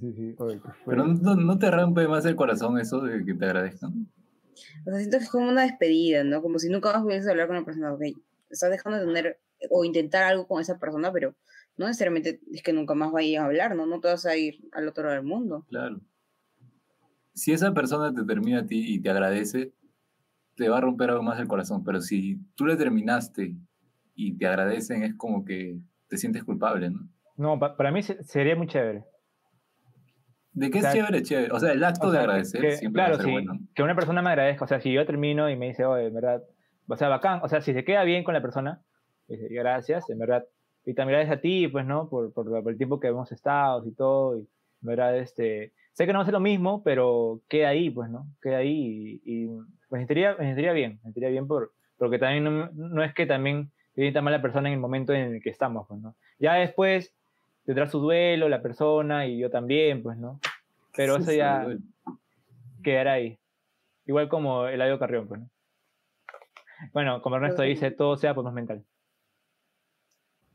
Sí, 0.00 0.12
sí, 0.14 0.34
oye, 0.38 0.60
Pero 0.84 1.06
no, 1.06 1.36
no 1.36 1.58
te 1.58 1.70
rompe 1.70 2.08
más 2.08 2.24
el 2.26 2.34
corazón 2.36 2.78
eso 2.78 3.00
de 3.00 3.24
que 3.24 3.34
te 3.34 3.44
agradezcan. 3.44 4.10
O 4.86 4.90
sea, 4.90 4.98
siento 4.98 5.18
que 5.18 5.24
es 5.24 5.30
como 5.30 5.48
una 5.48 5.62
despedida, 5.62 6.24
¿no? 6.24 6.42
Como 6.42 6.58
si 6.58 6.68
nunca 6.68 6.92
más 6.92 7.02
pudieses 7.02 7.28
hablar 7.28 7.46
con 7.46 7.56
una 7.56 7.64
persona, 7.64 7.94
ok, 7.94 8.02
estás 8.50 8.70
dejando 8.70 8.98
de 8.98 9.06
tener 9.06 9.40
o 9.70 9.84
intentar 9.84 10.24
algo 10.24 10.46
con 10.46 10.60
esa 10.60 10.78
persona, 10.78 11.12
pero 11.12 11.34
no 11.76 11.86
necesariamente 11.86 12.40
es 12.52 12.62
que 12.62 12.72
nunca 12.72 12.94
más 12.94 13.12
vayas 13.12 13.42
a 13.42 13.46
hablar, 13.46 13.74
¿no? 13.76 13.86
No 13.86 14.00
te 14.00 14.08
vas 14.08 14.26
a 14.26 14.36
ir 14.36 14.60
al 14.72 14.88
otro 14.88 15.04
lado 15.04 15.14
del 15.16 15.24
mundo. 15.24 15.64
Claro. 15.68 16.00
Si 17.34 17.52
esa 17.52 17.72
persona 17.72 18.12
te 18.12 18.24
termina 18.24 18.60
a 18.60 18.66
ti 18.66 18.94
y 18.94 19.00
te 19.00 19.10
agradece, 19.10 19.72
te 20.56 20.68
va 20.68 20.78
a 20.78 20.80
romper 20.80 21.10
algo 21.10 21.22
más 21.22 21.38
el 21.38 21.46
corazón. 21.46 21.84
Pero 21.84 22.00
si 22.00 22.38
tú 22.56 22.66
le 22.66 22.76
terminaste 22.76 23.54
y 24.16 24.36
te 24.36 24.46
agradecen, 24.46 25.04
es 25.04 25.14
como 25.14 25.44
que 25.44 25.78
te 26.08 26.16
sientes 26.16 26.42
culpable, 26.42 26.90
¿no? 26.90 27.08
No, 27.36 27.58
pa- 27.58 27.76
para 27.76 27.92
mí 27.92 28.02
se- 28.02 28.20
sería 28.24 28.56
muy 28.56 28.66
chévere. 28.66 29.04
¿De 30.52 30.70
qué 30.70 30.78
O 30.78 30.80
sea, 30.80 30.90
es 30.90 30.96
chévere? 30.96 31.22
Chévere. 31.22 31.52
O 31.52 31.60
sea, 31.60 31.72
el 31.72 31.84
acto 31.84 32.08
O 32.08 32.10
de 32.10 32.18
agradecer 32.18 32.60
que- 32.60 32.72
siempre 32.76 32.98
claro, 33.00 33.10
va 33.12 33.14
a 33.14 33.18
ser 33.18 33.26
sí, 33.26 33.32
bueno. 33.32 33.60
que 33.74 33.82
una 33.84 33.94
persona 33.94 34.20
me 34.22 34.30
agradezca. 34.30 34.64
O 34.64 34.68
sea, 34.68 34.80
si 34.80 34.92
yo 34.92 35.06
termino 35.06 35.48
y 35.48 35.54
me 35.56 35.68
dice, 35.68 35.84
oye, 35.84 36.06
en 36.08 36.14
verdad, 36.14 36.42
o 36.88 36.96
sea, 36.96 37.08
bacán. 37.08 37.38
O 37.44 37.48
sea, 37.48 37.60
si 37.60 37.72
se 37.72 37.84
queda 37.84 38.02
bien 38.02 38.24
con 38.24 38.34
la 38.34 38.42
persona, 38.42 38.82
dice, 39.28 39.48
gracias, 39.48 40.08
en 40.10 40.18
verdad. 40.18 40.46
Y 40.84 40.94
también 40.94 41.18
gracias 41.18 41.38
a 41.38 41.40
ti, 41.40 41.68
pues, 41.68 41.84
¿no? 41.84 42.08
Por, 42.08 42.32
por, 42.32 42.46
por 42.62 42.72
el 42.72 42.78
tiempo 42.78 42.98
que 42.98 43.08
hemos 43.08 43.30
estado 43.32 43.86
y 43.86 43.92
todo. 43.92 44.38
Y, 44.38 44.40
en 44.40 44.46
verdad, 44.86 45.18
este, 45.18 45.72
sé 45.92 46.06
que 46.06 46.12
no 46.12 46.20
va 46.20 46.22
a 46.22 46.26
ser 46.26 46.34
lo 46.34 46.40
mismo, 46.40 46.82
pero 46.82 47.40
queda 47.48 47.68
ahí, 47.68 47.90
pues, 47.90 48.10
¿no? 48.10 48.26
Queda 48.40 48.58
ahí 48.58 49.20
y, 49.24 49.44
y 49.44 49.48
me 49.90 49.98
sentiría, 49.98 50.34
me 50.38 50.46
sentiría 50.46 50.72
bien. 50.72 50.92
Me 51.02 51.02
sentiría 51.02 51.28
bien 51.28 51.46
por, 51.46 51.72
porque 51.98 52.18
también 52.18 52.44
no, 52.44 52.70
no 52.72 53.02
es 53.02 53.12
que 53.14 53.26
también 53.26 53.70
se 53.94 54.02
sienta 54.02 54.22
mal 54.22 54.32
la 54.32 54.42
persona 54.42 54.68
en 54.68 54.74
el 54.74 54.80
momento 54.80 55.12
en 55.12 55.34
el 55.34 55.42
que 55.42 55.50
estamos, 55.50 55.86
pues, 55.88 56.00
¿no? 56.00 56.14
Ya 56.38 56.54
después 56.54 57.14
tendrá 57.66 57.86
su 57.86 57.98
duelo 57.98 58.48
la 58.48 58.62
persona 58.62 59.26
y 59.26 59.38
yo 59.38 59.50
también, 59.50 60.02
pues, 60.02 60.16
¿no? 60.16 60.40
Pero 60.96 61.16
Sí, 61.16 61.22
eso 61.22 61.32
ya 61.32 61.66
quedará 62.82 63.14
ahí. 63.14 63.38
Igual 64.06 64.28
como 64.28 64.66
Eladio 64.66 64.98
Carrión, 64.98 65.28
pues, 65.28 65.40
¿no? 65.40 65.50
Bueno, 66.92 67.20
como 67.22 67.36
Ernesto 67.36 67.62
dice, 67.62 67.90
todo 67.90 68.16
sea 68.16 68.34
por 68.34 68.44
más 68.44 68.54
mental. 68.54 68.84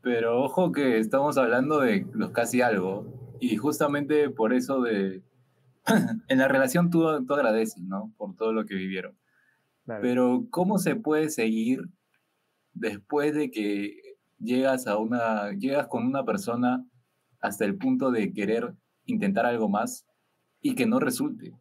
Pero 0.04 0.42
ojo 0.42 0.70
que 0.70 0.98
estamos 0.98 1.38
hablando 1.38 1.80
de 1.80 2.06
los 2.12 2.30
casi 2.30 2.60
algo. 2.60 3.36
Y 3.40 3.56
justamente 3.56 4.30
por 4.30 4.52
eso 4.52 4.80
de... 4.82 5.22
en 6.28 6.38
la 6.38 6.46
relación 6.48 6.90
tú, 6.90 7.24
tú 7.26 7.34
agradeces, 7.34 7.82
¿no? 7.82 8.12
Por 8.16 8.36
todo 8.36 8.52
lo 8.52 8.64
que 8.64 8.74
vivieron. 8.74 9.16
Claro. 9.84 10.02
Pero 10.02 10.46
¿cómo 10.50 10.78
se 10.78 10.94
puede 10.96 11.28
seguir 11.30 11.80
después 12.72 13.34
de 13.34 13.50
que 13.50 13.96
llegas 14.38 14.86
a 14.86 14.96
una 14.98 15.52
llegas 15.52 15.86
con 15.88 16.06
una 16.06 16.24
persona 16.24 16.84
hasta 17.40 17.64
el 17.64 17.76
punto 17.76 18.10
de 18.10 18.32
querer 18.32 18.74
intentar 19.04 19.44
algo 19.46 19.68
más 19.68 20.06
y 20.60 20.74
que 20.74 20.86
no 20.86 21.00
resulte? 21.00 21.52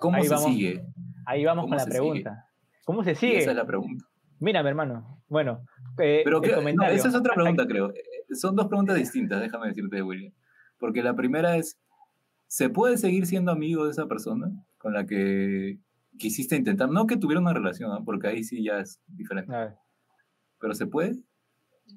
¿Cómo 0.00 0.16
Ahí 0.16 0.24
se 0.24 0.34
vamos. 0.34 0.50
sigue? 0.50 0.84
Ahí 1.26 1.44
vamos 1.44 1.64
¿Cómo 1.64 1.70
con 1.70 1.76
la 1.78 1.84
se 1.84 1.90
sigue? 1.90 2.00
pregunta. 2.00 2.48
¿Cómo 2.84 3.04
se 3.04 3.12
Y 3.12 3.14
sigue? 3.16 3.38
esa 3.38 3.50
es 3.50 3.56
la 3.56 3.66
pregunta. 3.66 4.04
Mira, 4.40 4.62
mi 4.62 4.68
hermano. 4.68 5.17
Bueno, 5.28 5.64
eh, 5.98 6.22
Pero 6.24 6.40
que- 6.40 6.52
no, 6.74 6.84
esa 6.86 7.08
es 7.08 7.14
otra 7.14 7.34
pregunta, 7.34 7.66
creo. 7.66 7.90
Eh, 7.90 8.02
Son 8.34 8.54
dos 8.56 8.66
preguntas 8.68 8.96
distintas, 8.96 9.40
déjame 9.40 9.68
decirte, 9.68 10.02
William. 10.02 10.32
Porque 10.78 11.02
la 11.02 11.14
primera 11.16 11.56
es, 11.56 11.78
¿se 12.46 12.68
puede 12.70 12.96
seguir 12.98 13.26
siendo 13.26 13.50
amigo 13.52 13.84
de 13.84 13.90
esa 13.92 14.06
persona 14.06 14.50
con 14.78 14.92
la 14.92 15.06
que 15.06 15.78
quisiste 16.18 16.56
intentar? 16.56 16.90
No 16.90 17.06
que 17.06 17.16
tuviera 17.16 17.40
una 17.40 17.52
relación, 17.54 17.90
¿no? 17.90 18.04
porque 18.04 18.28
ahí 18.28 18.44
sí 18.44 18.62
ya 18.64 18.80
es 18.80 19.00
diferente. 19.06 19.54
a 19.54 19.58
ver, 19.60 19.74
Pero 20.60 20.74
¿se 20.74 20.86
puede? 20.86 21.16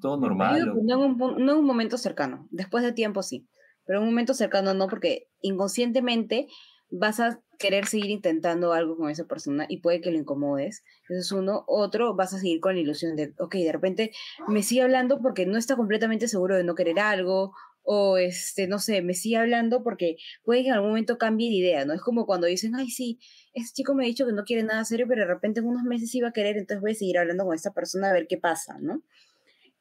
¿Todo 0.02 0.18
normal? 0.18 0.70
o- 0.70 0.76
No 0.84 1.04
en, 1.06 1.12
un, 1.12 1.18
no 1.18 1.52
en 1.54 1.58
un 1.60 1.66
momento 1.66 1.98
cercano, 1.98 2.48
después 2.50 2.84
de 2.84 2.94
tiempo 2.94 3.24
sí, 3.24 3.46
pero 3.86 4.00
en 4.00 4.04
un 4.06 4.12
momento 4.12 4.34
cercano 4.34 4.74
no, 4.74 4.88
porque 4.88 5.28
inconscientemente 5.42 6.48
vas 6.90 7.20
a 7.20 7.40
querer 7.62 7.86
seguir 7.86 8.10
intentando 8.10 8.74
algo 8.74 8.98
con 8.98 9.10
esa 9.10 9.26
persona 9.26 9.66
y 9.70 9.78
puede 9.78 10.02
que 10.02 10.12
lo 10.12 10.18
incomodes. 10.18 10.84
Eso 11.10 11.20
es 11.20 11.32
uno. 11.32 11.64
Otro, 11.68 12.16
vas 12.16 12.34
a 12.34 12.40
seguir 12.40 12.60
con 12.60 12.76
la 12.76 12.82
ilusión 12.82 13.16
de, 13.16 13.34
ok, 13.38 13.56
de 13.56 13.72
repente 13.72 14.12
me 14.48 14.64
sigue 14.64 14.82
hablando 14.82 15.22
porque 15.22 15.46
no 15.46 15.58
está 15.58 15.76
completamente 15.76 16.28
seguro 16.28 16.58
de 16.58 16.64
no 16.64 16.76
querer 16.76 17.00
algo 17.00 17.54
o 17.84 18.18
este, 18.18 18.68
no 18.68 18.80
sé, 18.80 19.02
me 19.02 19.14
sigue 19.14 19.38
hablando 19.38 19.84
porque 19.84 20.18
puede 20.44 20.62
que 20.62 20.68
en 20.68 20.74
algún 20.76 20.90
momento 20.90 21.18
cambie 21.18 21.50
de 21.50 21.56
idea, 21.56 21.86
¿no? 21.86 21.94
Es 21.94 22.02
como 22.02 22.26
cuando 22.26 22.48
dicen, 22.48 22.76
ay, 22.76 22.90
sí, 22.90 23.20
este 23.54 23.78
chico 23.78 23.96
me 23.96 24.04
ha 24.04 24.08
dicho 24.08 24.26
que 24.26 24.34
no 24.34 24.44
quiere 24.44 24.64
nada 24.64 24.86
serio, 24.86 25.08
pero 25.08 25.22
de 25.22 25.28
repente 25.28 25.60
en 25.60 25.68
unos 25.68 25.84
meses 25.84 26.14
iba 26.14 26.30
a 26.30 26.34
querer, 26.34 26.58
entonces 26.58 26.82
voy 26.82 26.92
a 26.92 26.96
seguir 26.96 27.18
hablando 27.18 27.46
con 27.46 27.56
esta 27.56 27.74
persona 27.74 28.10
a 28.10 28.14
ver 28.14 28.28
qué 28.28 28.38
pasa, 28.38 28.78
¿no? 28.80 29.02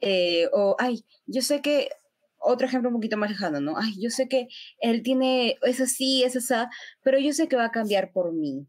Eh, 0.01 0.49
o, 0.53 0.76
ay, 0.78 1.05
yo 1.26 1.43
sé 1.43 1.61
que, 1.61 1.91
otro 2.41 2.66
ejemplo 2.66 2.88
un 2.91 2.97
poquito 2.97 3.16
más 3.16 3.30
lejano, 3.30 3.61
¿no? 3.61 3.76
Ay, 3.78 3.95
yo 4.01 4.11
sé 4.11 4.28
que 4.28 4.49
él 4.80 5.03
tiene, 5.03 5.59
es 5.62 5.80
así, 5.80 6.24
es 6.24 6.36
esa, 6.36 6.70
pero 7.03 7.18
yo 7.18 7.32
sé 7.32 7.49
que 7.49 7.57
va 7.57 7.66
a 7.66 7.70
cambiar 7.72 8.12
por 8.12 8.32
mí. 8.32 8.66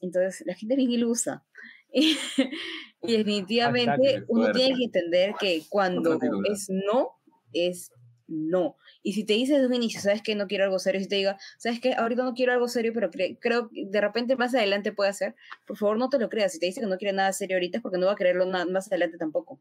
Entonces, 0.00 0.42
la 0.46 0.54
gente 0.54 0.74
es 0.74 0.78
bien 0.78 0.90
ilusa. 0.92 1.44
Y, 1.92 2.16
y 3.02 3.16
definitivamente 3.16 4.24
uno 4.28 4.50
tiene 4.52 4.76
que 4.76 4.84
entender 4.84 5.34
que 5.38 5.62
cuando 5.68 6.18
es 6.44 6.68
no, 6.70 7.10
es 7.52 7.92
no. 8.28 8.76
Y 9.02 9.14
si 9.14 9.24
te 9.24 9.32
dice 9.34 9.54
desde 9.54 9.66
un 9.66 9.74
inicio, 9.74 10.00
sabes 10.00 10.22
que 10.22 10.34
no 10.36 10.46
quiero 10.46 10.64
algo 10.64 10.78
serio, 10.78 11.00
si 11.00 11.08
te 11.08 11.16
diga, 11.16 11.36
sabes 11.58 11.80
que 11.80 11.94
ahorita 11.94 12.22
no 12.22 12.34
quiero 12.34 12.52
algo 12.52 12.68
serio, 12.68 12.92
pero 12.94 13.10
cre- 13.10 13.36
creo 13.40 13.68
que 13.70 13.86
de 13.86 14.00
repente 14.00 14.36
más 14.36 14.54
adelante 14.54 14.92
puede 14.92 15.12
ser, 15.12 15.34
por 15.66 15.76
favor 15.76 15.98
no 15.98 16.08
te 16.08 16.18
lo 16.18 16.28
creas. 16.28 16.52
Si 16.52 16.60
te 16.60 16.66
dice 16.66 16.80
que 16.80 16.86
no 16.86 16.96
quiere 16.96 17.12
nada 17.14 17.32
serio 17.32 17.56
ahorita 17.56 17.78
es 17.78 17.82
porque 17.82 17.98
no 17.98 18.06
va 18.06 18.12
a 18.12 18.16
quererlo 18.16 18.46
más 18.46 18.86
adelante 18.88 19.18
tampoco. 19.18 19.60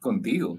Contigo. 0.00 0.58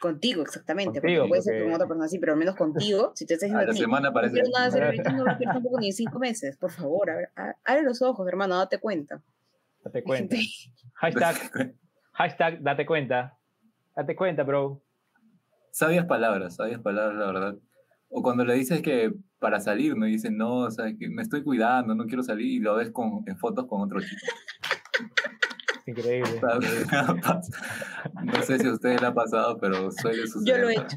Contigo, 0.00 0.42
exactamente. 0.42 1.00
Contigo, 1.00 1.22
porque 1.22 1.28
puede 1.28 1.42
ser 1.42 1.54
porque- 1.54 1.64
con 1.64 1.74
otra 1.74 1.86
persona 1.88 2.04
así, 2.06 2.18
pero 2.18 2.32
al 2.32 2.38
menos 2.38 2.54
contigo, 2.56 3.12
si 3.14 3.26
te 3.26 3.34
estás 3.34 3.50
A 3.52 3.64
diciendo 3.66 3.72
la 3.72 3.78
semana 3.78 4.08
no 4.08 4.14
parece. 4.14 4.34
quiero 4.34 4.48
nada 4.50 4.70
serio 4.70 4.86
ahorita, 4.86 5.12
no 5.12 5.24
lo 5.24 5.36
quiero 5.36 5.52
tampoco 5.52 5.80
ni 5.80 5.86
en 5.88 5.92
cinco 5.92 6.18
meses. 6.18 6.56
Por 6.56 6.70
favor, 6.70 7.10
a 7.10 7.16
ver, 7.16 7.30
a- 7.36 7.56
abre 7.64 7.82
los 7.82 8.00
ojos, 8.02 8.26
hermano, 8.28 8.56
date 8.56 8.78
cuenta. 8.78 9.20
Date 9.84 10.02
cuenta. 10.02 10.36
Hashtag, 10.94 11.74
hashtag, 12.12 12.62
date 12.62 12.86
cuenta. 12.86 13.36
Date 13.96 14.14
cuenta, 14.16 14.42
bro. 14.44 14.80
sabias 15.70 16.06
palabras, 16.06 16.56
sabias 16.56 16.80
palabras, 16.80 17.16
la 17.18 17.26
verdad. 17.26 17.56
O 18.10 18.22
cuando 18.22 18.44
le 18.44 18.54
dices 18.54 18.80
que 18.82 19.12
para 19.38 19.60
salir, 19.60 19.96
¿no? 19.96 20.06
Y 20.08 20.12
dicen, 20.12 20.36
no, 20.36 20.58
o 20.60 20.70
sea, 20.70 20.86
que 20.98 21.08
me 21.08 21.22
estoy 21.22 21.42
cuidando, 21.44 21.94
no 21.94 22.06
quiero 22.06 22.22
salir, 22.22 22.46
y 22.46 22.58
lo 22.58 22.74
ves 22.76 22.90
con, 22.90 23.22
en 23.26 23.36
fotos 23.38 23.66
con 23.66 23.82
otro 23.82 24.00
chico. 24.00 24.16
Increíble. 25.88 26.40
No 28.24 28.42
sé 28.42 28.58
si 28.58 28.66
a 28.66 28.72
ustedes 28.72 29.00
le 29.00 29.06
ha 29.06 29.14
pasado, 29.14 29.58
pero 29.58 29.90
suele 29.90 30.26
suceder. 30.26 30.56
Yo 30.56 30.62
lo 30.62 30.68
he 30.70 30.74
hecho. 30.74 30.96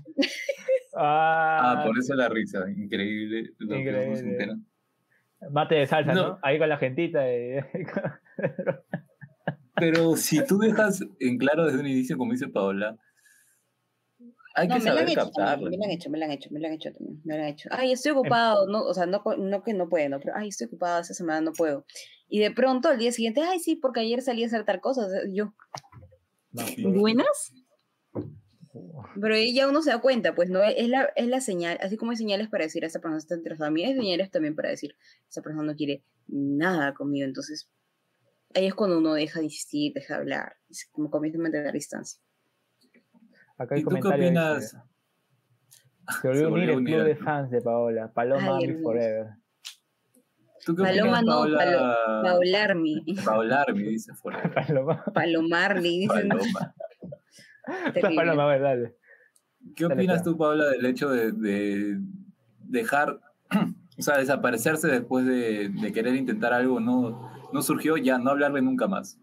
Ah, 0.95 1.59
Ah, 1.81 1.83
por 1.85 1.97
eso 1.97 2.13
la 2.15 2.27
risa, 2.29 2.65
increíble. 2.75 3.51
Lo 3.59 3.75
que 3.75 3.81
Increíble. 3.81 4.19
entera. 4.19 4.55
mate 5.49 5.75
de 5.75 5.87
salsa, 5.87 6.13
¿no? 6.13 6.27
No. 6.29 6.39
Ahí 6.43 6.59
con 6.59 6.67
la 6.69 6.77
gentita. 6.77 7.21
de- 7.21 7.65
Pero 9.75 10.15
si 10.15 10.45
tú 10.45 10.57
dejas 10.59 11.01
en 11.19 11.37
claro 11.37 11.65
desde 11.65 11.79
un 11.79 11.87
inicio, 11.87 12.17
como 12.17 12.33
dice 12.33 12.47
Paola, 12.49 12.97
hay 14.53 14.67
No, 14.67 14.75
que 14.75 14.79
me 14.81 14.85
lo 14.85 14.91
han 14.91 14.97
saber 14.97 15.09
hecho 15.09 15.15
también, 15.31 15.33
captarlo. 15.45 15.69
me 15.71 15.77
lo 15.77 15.83
han 15.85 15.91
hecho, 15.91 16.09
me 16.09 16.17
lo 16.19 16.25
han 16.25 16.31
hecho, 16.31 16.49
me 16.51 16.59
lo 16.59 16.67
han 16.67 16.73
hecho 16.73 16.91
también, 16.93 17.21
me 17.23 17.37
lo 17.37 17.43
han 17.43 17.49
hecho. 17.49 17.69
Ay, 17.71 17.91
estoy 17.93 18.11
ocupado, 18.11 18.67
no, 18.67 18.83
o 18.83 18.93
sea, 18.93 19.05
no, 19.05 19.23
no 19.37 19.63
que 19.63 19.73
no 19.73 19.87
puedo, 19.87 20.09
no, 20.09 20.19
pero 20.19 20.33
ay, 20.35 20.49
estoy 20.49 20.67
ocupado, 20.67 20.99
esta 21.01 21.13
semana 21.13 21.39
no 21.41 21.53
puedo. 21.53 21.85
Y 22.33 22.39
de 22.39 22.49
pronto 22.49 22.87
al 22.87 22.97
día 22.97 23.11
siguiente, 23.11 23.41
ay, 23.41 23.59
sí, 23.59 23.75
porque 23.75 23.99
ayer 23.99 24.21
salí 24.21 24.45
a 24.45 24.47
hacer 24.47 24.63
tal 24.63 24.79
cosa, 24.79 25.05
o 25.05 25.09
sea, 25.09 25.19
yo, 25.29 25.53
¿buenas? 26.81 27.53
Pero 29.19 29.35
ahí 29.35 29.53
ya 29.53 29.67
uno 29.67 29.81
se 29.81 29.89
da 29.89 29.99
cuenta, 29.99 30.33
pues, 30.33 30.49
¿no? 30.49 30.63
Es 30.63 30.87
la, 30.87 31.09
es 31.17 31.27
la 31.27 31.41
señal, 31.41 31.77
así 31.81 31.97
como 31.97 32.11
hay 32.11 32.17
señales 32.17 32.47
para 32.47 32.63
decir, 32.63 32.85
esta 32.85 32.99
persona 32.99 33.17
está 33.17 33.35
interesada 33.35 33.67
en 33.67 33.73
mí, 33.73 33.83
hay 33.83 33.95
señales 33.95 34.31
también 34.31 34.55
para 34.55 34.69
decir, 34.69 34.95
esta 35.27 35.41
persona 35.41 35.65
no 35.65 35.75
quiere 35.75 36.05
nada 36.29 36.93
conmigo, 36.93 37.25
entonces, 37.25 37.69
ahí 38.55 38.65
es 38.65 38.75
cuando 38.75 38.99
uno 38.99 39.13
deja 39.13 39.39
de 39.39 39.47
insistir, 39.47 39.91
deja 39.91 40.13
de 40.13 40.21
hablar, 40.21 40.55
como 40.93 41.11
comienza 41.11 41.37
a 41.37 41.41
mantener 41.41 41.73
distancia. 41.73 42.21
Acá 43.57 43.75
hay 43.75 43.81
¿Y 43.81 43.83
tú 43.83 43.89
qué 43.89 44.07
opinas? 44.07 44.77
Se 46.21 46.27
volvió 46.29 46.47
a 46.47 46.49
Se 46.49 46.53
unir 46.53 46.69
volvió 46.69 46.71
a 46.71 46.77
el 46.77 46.83
club 46.85 47.03
de 47.03 47.15
fans 47.17 47.51
de 47.51 47.61
Paola. 47.61 48.11
Paloma 48.13 48.57
Ay, 48.57 48.69
Army. 48.69 48.81
Forever. 48.81 49.40
¿Tú 50.65 50.75
qué 50.75 50.83
Paloma 50.83 51.19
opinas, 51.19 51.23
no, 51.23 51.31
Paola? 51.31 51.97
Paularmi, 52.23 53.03
Paularmi, 53.25 53.83
dice 53.83 54.13
fuera. 54.13 54.51
Paloma. 54.53 55.03
Palomarli, 55.13 55.99
dicen. 56.01 56.29
Paloma. 56.29 56.75
Paloma, 58.15 58.43
a 58.43 58.47
ver, 58.47 58.61
dale. 58.61 58.95
¿Qué 59.75 59.83
Dale, 59.83 59.95
opinas 59.95 60.23
tú, 60.23 60.37
Paola, 60.37 60.69
del 60.69 60.85
hecho 60.85 61.09
de, 61.09 61.31
de 61.31 61.99
dejar, 62.59 63.19
o 63.97 64.01
sea, 64.01 64.17
desaparecerse 64.17 64.87
después 64.87 65.25
de, 65.25 65.69
de 65.69 65.91
querer 65.91 66.15
intentar 66.15 66.53
algo? 66.53 66.79
No, 66.79 67.31
no 67.53 67.61
surgió 67.61 67.97
ya, 67.97 68.17
no 68.17 68.31
hablarle 68.31 68.61
nunca 68.61 68.87
más. 68.87 69.19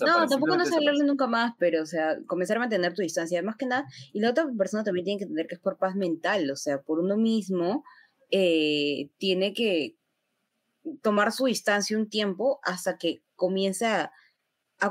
No, 0.00 0.26
tampoco 0.26 0.56
no 0.56 0.62
es 0.62 0.68
simplemente 0.68 0.76
hablarle 0.76 1.04
nunca 1.04 1.26
más, 1.26 1.52
pero, 1.58 1.82
o 1.82 1.86
sea, 1.86 2.16
comenzar 2.26 2.56
a 2.56 2.60
mantener 2.60 2.94
tu 2.94 3.02
distancia, 3.02 3.42
más 3.42 3.56
que 3.56 3.66
nada. 3.66 3.86
Y 4.12 4.20
la 4.20 4.30
otra 4.30 4.46
persona 4.56 4.84
también 4.84 5.04
tiene 5.04 5.18
que 5.18 5.24
entender 5.24 5.46
que 5.46 5.56
es 5.56 5.60
por 5.60 5.76
paz 5.76 5.94
mental, 5.96 6.50
o 6.50 6.56
sea, 6.56 6.80
por 6.80 7.00
uno 7.00 7.16
mismo, 7.16 7.84
eh, 8.30 9.10
tiene 9.18 9.52
que 9.52 9.96
tomar 11.02 11.32
su 11.32 11.46
distancia 11.46 11.96
un 11.96 12.08
tiempo 12.08 12.60
hasta 12.62 12.98
que 12.98 13.22
comience 13.34 13.86
a, 13.86 14.12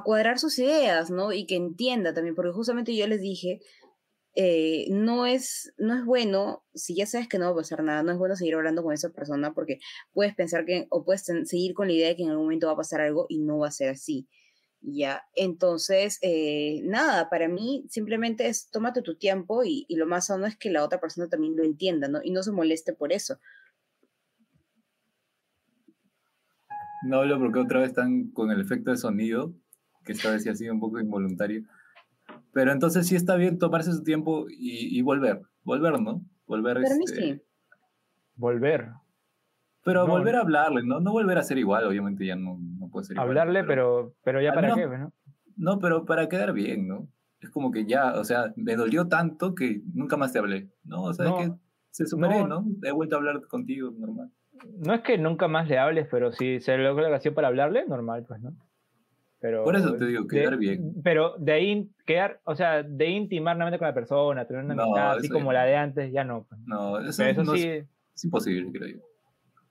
cuadrar 0.04 0.40
sus 0.40 0.58
ideas, 0.58 1.12
¿no? 1.12 1.34
Y 1.34 1.46
que 1.46 1.56
entienda 1.56 2.16
también, 2.16 2.34
porque 2.34 2.52
justamente 2.52 2.96
yo 2.96 3.06
les 3.06 3.22
dije, 3.22 3.60
eh, 4.34 4.88
no, 4.90 5.28
es, 5.28 5.72
no 5.78 5.96
es 5.96 6.04
bueno, 6.04 6.66
si 6.74 6.96
ya 6.96 7.06
sabes 7.06 7.28
que 7.28 7.38
no 7.38 7.46
va 7.46 7.52
a 7.52 7.56
pasar 7.58 7.84
nada, 7.84 8.02
no 8.02 8.12
es 8.12 8.18
bueno 8.18 8.36
seguir 8.36 8.56
hablando 8.56 8.82
con 8.82 8.94
esa 8.94 9.10
persona 9.10 9.54
porque 9.54 9.78
puedes 10.12 10.34
pensar 10.34 10.66
que, 10.66 10.88
o 10.90 11.06
puedes 11.06 11.26
seguir 11.46 11.76
con 11.76 11.88
la 11.88 11.94
idea 11.94 12.08
de 12.08 12.16
que 12.16 12.24
en 12.24 12.30
algún 12.30 12.46
momento 12.46 12.66
va 12.66 12.74
a 12.74 12.78
pasar 12.78 13.02
algo 13.02 13.28
y 13.30 13.38
no 13.40 13.60
va 13.60 13.68
a 13.68 13.72
ser 13.72 13.90
así. 13.90 14.28
Ya, 14.82 15.24
entonces, 15.36 16.18
eh, 16.24 16.82
nada, 16.86 17.30
para 17.30 17.48
mí 17.48 17.86
simplemente 17.90 18.48
es 18.48 18.70
tómate 18.72 19.04
tu 19.04 19.16
tiempo 19.16 19.64
y, 19.64 19.86
y 19.88 19.96
lo 19.96 20.08
más 20.08 20.26
sano 20.26 20.48
es 20.48 20.58
que 20.58 20.72
la 20.72 20.84
otra 20.84 21.00
persona 21.00 21.30
también 21.30 21.56
lo 21.56 21.64
entienda, 21.64 22.08
¿no? 22.08 22.20
Y 22.24 22.32
no 22.32 22.42
se 22.42 22.52
moleste 22.52 22.94
por 22.94 23.14
eso. 23.14 23.38
No 27.06 27.20
hablo 27.20 27.40
porque 27.40 27.60
otra 27.60 27.80
vez 27.80 27.90
están 27.90 28.30
con 28.32 28.52
el 28.52 28.62
efecto 28.62 28.92
de 28.92 28.98
sonido, 28.98 29.54
que 30.06 30.14
esta 30.14 30.32
vez 30.32 30.44
sí 30.44 30.50
ha 30.50 30.56
sido 30.56 30.74
un 30.74 30.80
poco 30.80 31.00
involuntario. 31.00 31.64
Pero 32.54 32.72
entonces 32.72 33.08
sí 33.08 33.16
está 33.16 33.36
bien 33.36 33.58
tomarse 33.58 33.92
su 33.92 34.04
tiempo 34.04 34.46
y, 34.50 34.98
y 34.98 35.02
volver, 35.02 35.42
volver, 35.64 36.00
¿no? 36.00 36.22
Volver, 36.46 36.80
mí 36.80 36.86
este, 37.06 37.22
sí. 37.22 37.42
Volver. 38.36 38.90
Pero 39.84 40.06
No, 40.08 40.14
volver 40.14 40.36
a 40.36 40.42
hablarle, 40.42 40.84
¿no? 40.84 41.00
No 41.02 41.12
volver 41.12 41.38
a 41.38 41.44
ser 41.44 41.58
igual, 41.58 41.86
obviamente 41.86 42.26
ya 42.26 42.36
no, 42.36 42.58
no 42.80 42.90
puede 42.90 43.06
ser 43.06 43.16
igual. 43.16 43.30
Hablarle, 43.30 43.64
pero, 43.66 44.16
pero 44.24 44.42
ya 44.42 44.54
para 44.54 44.76
menos- 44.76 44.92
qué, 44.92 44.98
¿no? 44.98 45.14
No, 45.56 45.80
pero 45.80 46.06
para 46.06 46.30
quedar 46.30 46.54
bien, 46.54 46.88
¿no? 46.88 47.08
Es 47.40 47.50
como 47.50 47.72
que 47.72 47.86
ya, 47.86 48.14
o 48.14 48.24
sea, 48.24 48.54
me 48.56 48.76
dolió 48.76 49.08
tanto 49.08 49.54
que 49.54 49.82
nunca 49.94 50.16
más 50.16 50.32
te 50.32 50.40
hablé, 50.40 50.72
¿no? 50.84 51.04
O 51.04 51.14
sea, 51.14 51.26
No, 51.26 51.38
que 51.38 51.52
se 51.92 52.08
superé, 52.08 52.40
no. 52.42 52.62
¿no? 52.62 52.66
He 52.84 52.92
vuelto 52.92 53.16
a 53.16 53.20
hablar 53.20 53.42
contigo, 53.48 53.92
normal. 53.92 54.32
No 54.78 54.94
es 54.94 55.02
que 55.02 55.18
nunca 55.18 55.48
más 55.48 55.68
le 55.68 55.78
hables, 55.78 56.08
pero 56.10 56.32
si 56.32 56.60
se 56.60 56.78
logra 56.78 57.04
la 57.04 57.10
ocasión 57.10 57.34
para 57.34 57.48
hablarle, 57.50 57.86
normal, 57.88 58.26
pues, 58.28 58.42
¿no? 58.42 58.52
Pero 59.40 59.64
Por 59.66 59.76
eso 59.76 59.96
te 59.98 60.06
digo, 60.06 60.24
de- 60.24 60.28
quedar 60.30 60.58
bien. 60.58 60.94
Pero 61.04 61.36
de 61.38 61.52
ahí 61.52 61.90
quedar, 62.06 62.40
o 62.46 62.56
sea, 62.56 62.82
de 62.82 63.08
intimar 63.10 63.58
nuevamente 63.58 63.78
con 63.78 63.88
la 63.88 63.94
persona, 63.94 64.46
tener 64.48 64.64
una 64.64 64.74
No, 64.76 64.84
amistad 64.84 65.18
así 65.18 65.30
como 65.30 65.52
la 65.52 65.66
de 65.66 65.76
antes, 65.76 66.12
ya 66.14 66.24
no. 66.24 66.46
pues. 66.48 66.62
No, 66.66 66.98
eso, 67.00 67.24
no 67.44 67.54
es- 67.54 67.62
sí, 67.62 67.68
es, 67.68 68.24
imposible, 68.24 68.72
creo 68.72 68.88
yo. 68.98 69.04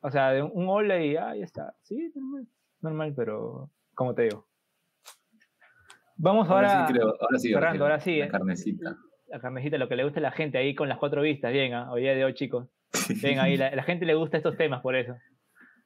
o 0.01 0.11
sea, 0.11 0.31
de 0.33 0.43
un 0.43 0.69
hola 0.69 1.03
y 1.03 1.17
ah, 1.17 1.35
ya 1.35 1.45
está. 1.45 1.75
Sí, 1.83 2.13
normal, 2.15 2.47
normal, 2.83 3.13
pero 3.17 3.71
como 3.95 4.15
te 4.15 4.23
digo. 4.25 4.47
Vamos 6.17 6.49
ahora, 6.51 6.73
Ahora 6.73 6.87
sí 6.87 6.93
creo, 6.93 7.07
ahora 7.21 7.39
sí. 7.39 7.53
Fernando, 7.53 7.85
ahora 7.85 8.01
sí, 8.01 8.19
La 8.19 8.27
¿eh? 8.27 8.29
carnecita. 8.29 8.97
a 9.33 9.41
carnecita, 9.41 9.79
lo 9.79 9.89
que 9.89 9.97
le 9.97 10.05
gusta 10.05 10.21
a 10.21 10.23
la 10.23 10.31
gente 10.33 10.59
ahí 10.59 10.75
con 10.75 10.89
las 10.89 10.99
cuatro 10.99 11.23
vistas, 11.23 11.51
bien, 11.53 11.73
¿ah? 11.73 11.91
hoy 11.91 12.03
día 12.03 12.15
de 12.15 12.25
hoy, 12.25 12.35
chicos. 12.35 12.69
Ven 13.23 13.39
ahí, 13.39 13.57
la, 13.57 13.71
la 13.77 13.83
gente 13.83 14.05
le 14.07 14.15
gusta 14.15 14.37
estos 14.37 14.57
temas 14.57 14.81
por 14.83 14.95
eso. 14.97 15.17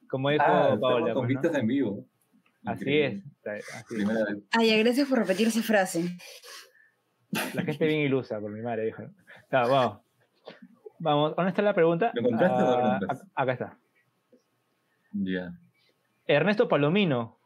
Como 0.09 0.29
dijo 0.29 0.43
Ah, 0.45 0.77
Paola. 0.79 1.13
con 1.13 1.25
pues, 1.25 1.35
¿no? 1.35 1.41
vistas 1.41 1.59
en 1.61 1.67
vivo. 1.67 2.05
Así 2.65 2.99
es. 2.99 3.23
así 3.45 3.59
es. 3.59 3.85
Primera 3.87 4.23
vez. 4.25 4.37
Ay, 4.51 4.77
gracias 4.83 5.07
por 5.07 5.19
repetir 5.19 5.47
esa 5.47 5.61
frase. 5.61 6.17
La 7.53 7.63
gente 7.63 7.85
bien 7.85 8.01
ilusa, 8.01 8.39
por 8.39 8.51
mi 8.51 8.61
madre, 8.61 8.85
dijo. 8.85 9.03
Ya, 9.51 9.61
vamos. 9.61 9.99
Vamos, 10.99 11.35
¿dónde 11.35 11.49
está 11.49 11.61
la 11.61 11.73
pregunta? 11.75 12.11
¿Lo 12.15 12.21
encontraste 12.21 12.63
o 12.63 12.65
no 12.65 12.77
lo 12.77 12.83
Ah, 12.87 12.99
acá 13.35 13.51
está. 13.53 13.77
Ya. 15.13 15.53
Ernesto 16.25 16.67
Palomino. 16.67 17.37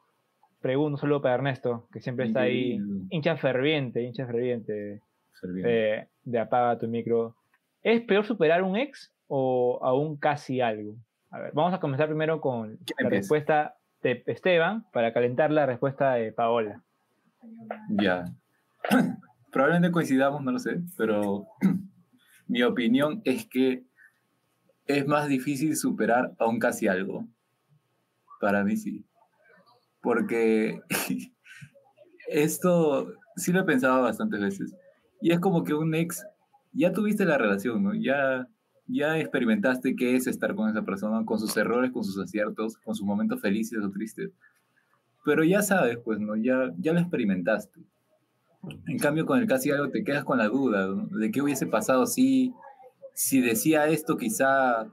Pregunto, 0.62 0.96
un 0.96 0.98
saludo 1.00 1.22
para 1.24 1.36
Ernesto, 1.36 1.88
que 1.92 2.00
siempre 2.02 2.28
está 2.28 2.42
ahí. 2.42 2.80
Hincha 3.10 3.36
ferviente, 3.36 4.04
hincha 4.04 4.28
ferviente 4.28 5.02
Servir. 5.34 5.66
de, 5.66 6.08
de 6.24 6.40
apaga 6.40 6.78
tu 6.78 6.88
micro. 6.88 7.36
¿Es 7.82 8.02
peor 8.02 8.26
superar 8.26 8.62
un 8.62 8.78
ex 8.78 9.12
o 9.34 9.80
aún 9.82 10.18
casi 10.18 10.60
algo? 10.60 10.98
A 11.30 11.40
ver, 11.40 11.52
vamos 11.54 11.74
a 11.74 11.80
comenzar 11.80 12.08
primero 12.08 12.42
con 12.42 12.76
¿Quién 12.86 12.98
la 13.00 13.10
respuesta 13.10 13.78
de 14.04 14.24
Esteban 14.26 14.86
para 14.92 15.14
calentar 15.14 15.52
la 15.52 15.66
respuesta 15.66 16.16
de 16.16 16.34
Paola. 16.34 16.84
Ya. 17.90 18.26
Probablemente 19.54 19.92
coincidamos, 19.92 20.44
no 20.44 20.52
lo 20.52 20.60
sé, 20.60 20.82
pero 20.98 21.46
mi 22.48 22.62
opinión 22.64 23.22
es 23.24 23.48
que 23.48 23.86
es 24.86 25.08
más 25.08 25.30
difícil 25.30 25.78
superar 25.78 26.34
a 26.38 26.48
un 26.48 26.60
casi 26.60 26.90
algo. 26.90 27.26
Para 28.42 28.66
mí 28.66 28.76
sí. 28.76 29.06
Porque 30.02 30.82
esto 32.28 33.14
sí 33.38 33.54
lo 33.54 33.62
he 33.62 33.64
pensado 33.66 34.02
bastantes 34.02 34.42
veces. 34.42 34.76
Y 35.22 35.32
es 35.32 35.40
como 35.40 35.64
que 35.64 35.74
un 35.74 35.96
ex 35.96 36.26
ya 36.74 36.92
tuviste 36.92 37.24
la 37.24 37.38
relación, 37.38 37.82
¿no? 37.82 37.94
Ya, 37.94 38.46
ya 38.92 39.18
experimentaste 39.18 39.96
qué 39.96 40.16
es 40.16 40.28
estar 40.28 40.54
con 40.56 40.70
esa 40.70 40.84
persona, 40.84 41.24
con 41.26 41.40
sus 41.40 41.56
errores, 41.56 41.92
con 41.92 42.04
sus 42.04 42.18
aciertos, 42.20 42.78
con 42.78 42.96
sus 42.96 43.06
momentos 43.06 43.40
felices 43.40 43.80
o 43.84 43.90
tristes. 43.90 44.32
Pero 45.24 45.44
ya 45.44 45.62
sabes, 45.62 45.98
pues, 46.04 46.20
¿no? 46.20 46.36
Ya, 46.36 46.74
ya 46.78 46.94
lo 46.94 47.00
experimentaste. 47.00 47.80
En 48.88 49.00
cambio, 49.00 49.26
con 49.26 49.40
el 49.40 49.48
casi 49.48 49.72
algo 49.72 49.90
te 49.90 50.04
quedas 50.04 50.24
con 50.24 50.38
la 50.38 50.48
duda 50.48 50.88
¿no? 50.88 51.08
de 51.18 51.32
qué 51.32 51.42
hubiese 51.42 51.66
pasado 51.66 52.06
si, 52.06 52.54
si 53.14 53.42
decía 53.42 53.88
esto, 53.88 54.18
quizá 54.18 54.88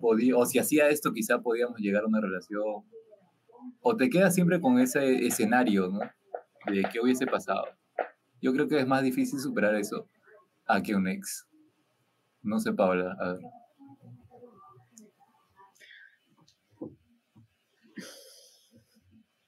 podía, 0.00 0.36
o 0.36 0.46
si 0.46 0.58
hacía 0.58 0.88
esto, 0.88 1.12
quizá 1.12 1.40
podíamos 1.40 1.78
llegar 1.80 2.04
a 2.04 2.06
una 2.06 2.20
relación. 2.20 2.84
O 3.80 3.96
te 3.96 4.08
quedas 4.08 4.34
siempre 4.34 4.60
con 4.60 4.78
ese 4.78 5.26
escenario, 5.26 5.88
¿no? 5.88 6.00
De 6.72 6.84
qué 6.92 7.00
hubiese 7.00 7.26
pasado. 7.26 7.64
Yo 8.40 8.52
creo 8.52 8.68
que 8.68 8.78
es 8.78 8.86
más 8.86 9.02
difícil 9.02 9.40
superar 9.40 9.74
eso 9.74 10.06
a 10.66 10.82
que 10.82 10.94
un 10.94 11.08
ex. 11.08 11.48
No 12.48 12.58
sé, 12.58 12.72
Paula. 12.72 13.14
A 13.20 13.32
ver. 13.34 13.42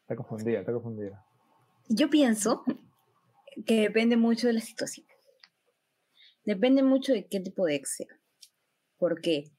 Está 0.03 0.17
confundida, 0.17 0.59
está 0.59 0.73
confundida. 0.73 1.25
Yo 1.89 2.11
pienso 2.11 2.63
que 3.65 3.81
depende 3.81 4.19
mucho 4.19 4.49
de 4.49 4.53
la 4.53 4.61
situación. 4.61 5.07
Depende 6.45 6.83
mucho 6.83 7.15
de 7.15 7.27
qué 7.27 7.41
tipo 7.41 7.65
de 7.65 7.77
ex 7.77 7.97
sea. 7.97 8.21
¿Por 8.99 9.23
qué? 9.23 9.51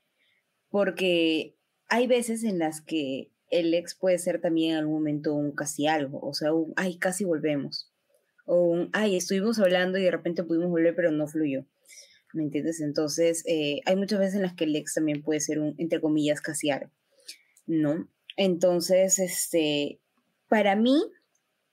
Porque 0.70 1.58
hay 1.88 2.06
veces 2.06 2.44
en 2.44 2.60
las 2.60 2.82
que 2.82 3.32
el 3.50 3.74
ex 3.74 3.96
puede 3.96 4.20
ser 4.20 4.40
también 4.40 4.74
en 4.74 4.78
algún 4.78 4.96
momento 4.96 5.34
un 5.34 5.52
casi 5.52 5.88
algo, 5.88 6.20
o 6.22 6.34
sea, 6.34 6.54
un, 6.54 6.74
ay, 6.76 7.00
casi 7.00 7.26
volvemos. 7.26 7.92
O 8.46 8.62
un, 8.66 8.90
ay, 8.94 9.16
estuvimos 9.16 9.58
hablando 9.60 9.98
y 9.98 10.04
de 10.04 10.12
repente 10.12 10.44
pudimos 10.44 10.70
volver, 10.70 10.96
pero 10.96 11.12
no 11.12 11.28
fluyó. 11.28 11.66
¿Me 12.34 12.44
entiendes? 12.44 12.80
Entonces, 12.82 13.44
eh, 13.46 13.82
hay 13.86 13.96
muchas 13.96 14.20
veces 14.20 14.36
en 14.36 14.44
las 14.44 14.54
que 14.54 14.64
el 14.64 14.76
ex 14.76 14.94
también 14.94 15.22
puede 15.22 15.40
ser 15.40 15.60
un, 15.60 15.76
entre 15.78 16.00
comillas, 16.00 16.42
casi 16.42 16.70
algo, 16.70 16.92
¿no? 17.66 18.08
Entonces, 18.38 19.20
este, 19.20 20.00
para 20.48 20.76
mí, 20.76 21.02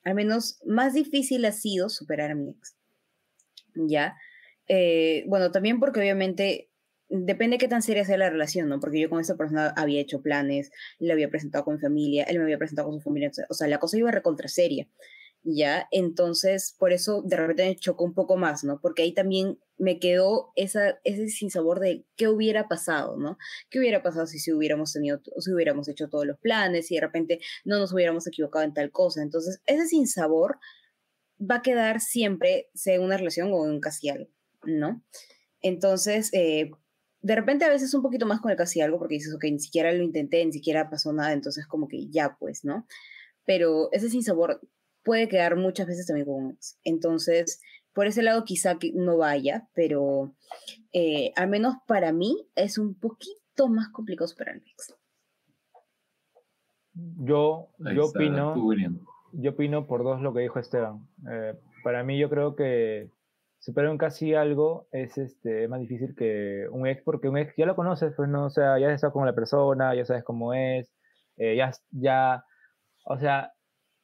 al 0.04 0.14
menos 0.14 0.58
más 0.64 0.94
difícil 0.94 1.44
ha 1.44 1.52
sido 1.52 1.88
superar 1.88 2.30
a 2.30 2.34
mi 2.34 2.50
ex. 2.50 2.76
¿Ya? 3.74 4.16
Eh, 4.66 5.24
bueno, 5.28 5.50
también 5.52 5.78
porque 5.80 6.00
obviamente 6.00 6.68
depende 7.08 7.54
de 7.54 7.58
qué 7.58 7.68
tan 7.68 7.82
seria 7.82 8.04
sea 8.04 8.18
la 8.18 8.30
relación, 8.30 8.68
¿no? 8.68 8.80
Porque 8.80 9.00
yo 9.00 9.08
con 9.08 9.20
esta 9.20 9.36
persona 9.36 9.68
había 9.76 10.00
hecho 10.00 10.20
planes, 10.20 10.70
le 10.98 11.12
había 11.12 11.30
presentado 11.30 11.64
con 11.64 11.74
mi 11.74 11.80
familia, 11.80 12.24
él 12.24 12.38
me 12.38 12.44
había 12.44 12.58
presentado 12.58 12.88
con 12.88 12.98
su 12.98 13.04
familia, 13.04 13.30
o 13.48 13.54
sea, 13.54 13.68
la 13.68 13.78
cosa 13.78 13.96
iba 13.96 14.10
recontra 14.10 14.48
seria. 14.48 14.88
¿Ya? 15.44 15.86
Entonces, 15.92 16.74
por 16.78 16.92
eso 16.92 17.22
de 17.22 17.36
repente 17.36 17.66
me 17.66 17.76
chocó 17.76 18.04
un 18.04 18.12
poco 18.12 18.36
más, 18.36 18.64
¿no? 18.64 18.80
Porque 18.80 19.02
ahí 19.02 19.12
también 19.12 19.58
me 19.78 19.98
quedó 19.98 20.52
esa, 20.56 20.98
ese 21.04 21.28
sinsabor 21.28 21.80
de 21.80 22.04
qué 22.16 22.28
hubiera 22.28 22.68
pasado, 22.68 23.16
¿no? 23.16 23.38
¿Qué 23.70 23.78
hubiera 23.78 24.02
pasado 24.02 24.26
si, 24.26 24.38
si 24.38 24.52
hubiéramos 24.52 24.92
tenido, 24.92 25.20
si 25.38 25.52
hubiéramos 25.52 25.88
hecho 25.88 26.08
todos 26.08 26.26
los 26.26 26.38
planes, 26.38 26.90
y 26.90 26.96
de 26.96 27.00
repente 27.00 27.40
no 27.64 27.78
nos 27.78 27.92
hubiéramos 27.92 28.26
equivocado 28.26 28.64
en 28.64 28.74
tal 28.74 28.90
cosa? 28.90 29.22
Entonces, 29.22 29.62
ese 29.66 29.86
sinsabor 29.86 30.58
va 31.40 31.56
a 31.56 31.62
quedar 31.62 32.00
siempre, 32.00 32.68
sea 32.74 32.96
en 32.96 33.02
una 33.02 33.16
relación 33.16 33.50
o 33.52 33.64
en 33.64 33.72
un 33.72 33.80
casi 33.80 34.08
algo, 34.08 34.30
¿no? 34.64 35.02
Entonces, 35.60 36.30
eh, 36.32 36.70
de 37.20 37.34
repente 37.34 37.64
a 37.64 37.70
veces 37.70 37.94
un 37.94 38.02
poquito 38.02 38.26
más 38.26 38.40
con 38.40 38.50
el 38.50 38.56
casi 38.56 38.80
algo, 38.80 38.98
porque 38.98 39.14
dices, 39.14 39.34
ok, 39.34 39.44
ni 39.44 39.60
siquiera 39.60 39.92
lo 39.92 40.02
intenté, 40.02 40.44
ni 40.44 40.52
siquiera 40.52 40.90
pasó 40.90 41.12
nada, 41.12 41.32
entonces 41.32 41.66
como 41.66 41.88
que 41.88 42.08
ya, 42.08 42.36
pues, 42.38 42.64
¿no? 42.64 42.86
Pero 43.44 43.88
ese 43.92 44.10
sinsabor 44.10 44.60
puede 45.02 45.28
quedar 45.28 45.56
muchas 45.56 45.86
veces 45.86 46.06
también 46.06 46.26
con 46.26 46.44
un 46.44 46.50
ex. 46.52 46.78
Entonces, 46.84 47.60
por 47.98 48.06
ese 48.06 48.22
lado 48.22 48.44
quizá 48.44 48.78
que 48.78 48.92
no 48.94 49.16
vaya, 49.16 49.66
pero 49.74 50.32
eh, 50.92 51.32
al 51.34 51.48
menos 51.48 51.74
para 51.88 52.12
mí 52.12 52.46
es 52.54 52.78
un 52.78 52.94
poquito 52.94 53.66
más 53.68 53.88
complicado 53.88 54.28
superar 54.28 54.54
el 54.54 54.62
ex. 54.62 54.94
Yo, 56.94 57.70
yo 57.92 58.06
opino, 58.06 58.54
yo 59.32 59.50
opino 59.50 59.88
por 59.88 60.04
dos 60.04 60.20
lo 60.20 60.32
que 60.32 60.42
dijo 60.42 60.60
Esteban. 60.60 61.08
Eh, 61.28 61.58
para 61.82 62.04
mí 62.04 62.20
yo 62.20 62.30
creo 62.30 62.54
que 62.54 63.10
superar 63.58 63.90
un 63.90 63.98
casi 63.98 64.32
algo 64.32 64.86
es 64.92 65.18
este, 65.18 65.66
más 65.66 65.80
difícil 65.80 66.14
que 66.14 66.68
un 66.70 66.86
ex, 66.86 67.02
porque 67.02 67.28
un 67.28 67.36
ex 67.36 67.52
ya 67.56 67.66
lo 67.66 67.74
conoces, 67.74 68.14
pues 68.16 68.28
no, 68.28 68.44
o 68.44 68.50
sea, 68.50 68.78
ya 68.78 68.96
sabes 68.96 69.12
cómo 69.12 69.26
la 69.26 69.34
persona, 69.34 69.96
ya 69.96 70.04
sabes 70.04 70.22
cómo 70.22 70.54
es, 70.54 70.88
eh, 71.36 71.56
ya, 71.56 71.72
ya, 71.90 72.44
o 73.06 73.18
sea, 73.18 73.54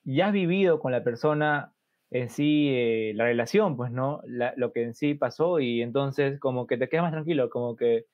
ya 0.02 0.26
has 0.26 0.32
vivido 0.32 0.80
con 0.80 0.90
la 0.90 1.04
persona 1.04 1.73
en 2.10 2.30
sí 2.30 2.68
eh, 2.70 3.12
la 3.14 3.24
relación, 3.24 3.76
pues, 3.76 3.90
¿no? 3.90 4.20
Lo 4.26 4.72
que 4.72 4.82
en 4.82 4.94
sí 4.94 5.14
pasó 5.14 5.60
y 5.60 5.82
entonces 5.82 6.38
como 6.40 6.66
que 6.66 6.76
te 6.78 6.88
quedas 6.88 7.04
más 7.04 7.12
tranquilo, 7.12 7.50
como 7.50 7.76
que 7.76 8.06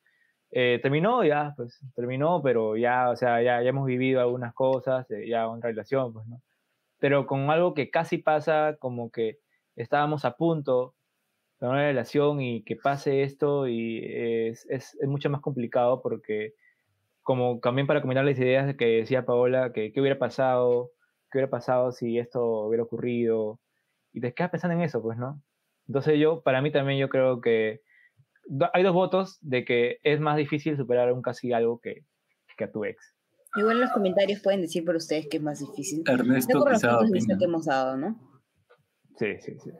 eh, 0.52 0.80
terminó 0.82 1.24
ya, 1.24 1.54
pues 1.56 1.80
terminó, 1.94 2.42
pero 2.42 2.76
ya, 2.76 3.10
o 3.10 3.16
sea, 3.16 3.42
ya, 3.42 3.62
ya 3.62 3.68
hemos 3.70 3.86
vivido 3.86 4.20
algunas 4.20 4.54
cosas, 4.54 5.10
eh, 5.10 5.28
ya 5.28 5.48
una 5.48 5.62
relación, 5.62 6.12
pues, 6.12 6.26
¿no? 6.26 6.42
Pero 6.98 7.26
con 7.26 7.50
algo 7.50 7.74
que 7.74 7.90
casi 7.90 8.18
pasa, 8.18 8.76
como 8.78 9.10
que 9.10 9.38
estábamos 9.76 10.24
a 10.24 10.36
punto 10.36 10.94
de 11.60 11.68
una 11.68 11.78
relación 11.88 12.40
y 12.40 12.62
que 12.64 12.76
pase 12.76 13.22
esto 13.22 13.68
y 13.68 14.00
es, 14.04 14.66
es, 14.70 14.96
mucho 15.02 15.30
más 15.30 15.40
complicado 15.42 16.00
porque 16.02 16.54
como 17.22 17.60
también 17.60 17.86
para 17.86 18.00
combinar 18.00 18.24
las 18.24 18.38
ideas 18.38 18.66
de 18.66 18.76
que 18.76 18.86
decía 18.86 19.26
Paola, 19.26 19.72
que 19.72 19.92
qué 19.92 20.00
hubiera 20.00 20.18
pasado, 20.18 20.92
qué 21.30 21.38
hubiera 21.38 21.50
pasado 21.50 21.92
si 21.92 22.18
esto 22.18 22.66
hubiera 22.66 22.84
ocurrido, 22.84 23.60
y 24.12 24.20
te 24.20 24.34
quedas 24.34 24.50
pensando 24.50 24.76
en 24.76 24.82
eso, 24.82 25.02
pues, 25.02 25.18
¿no? 25.18 25.42
Entonces 25.86 26.18
yo, 26.18 26.42
para 26.42 26.62
mí 26.62 26.70
también 26.70 26.98
yo 26.98 27.08
creo 27.08 27.40
que 27.40 27.80
hay 28.72 28.82
dos 28.82 28.94
votos 28.94 29.38
de 29.40 29.64
que 29.64 29.98
es 30.02 30.20
más 30.20 30.36
difícil 30.36 30.76
superar 30.76 31.08
a 31.08 31.14
un 31.14 31.22
casi 31.22 31.52
algo 31.52 31.80
que, 31.80 32.04
que 32.56 32.64
a 32.64 32.72
tu 32.72 32.84
ex. 32.84 33.14
Igual 33.56 33.76
en 33.76 33.80
los 33.82 33.92
comentarios 33.92 34.40
pueden 34.40 34.60
decir 34.60 34.84
por 34.84 34.94
ustedes 34.94 35.28
que 35.28 35.38
es 35.38 35.42
más 35.42 35.58
difícil. 35.58 36.04
Ernesto 36.06 36.60
opina. 36.60 37.38
que 37.38 37.44
hemos 37.44 37.66
dado, 37.66 37.96
¿no? 37.96 38.16
Sí, 39.16 39.36
sí, 39.40 39.58
sí. 39.58 39.70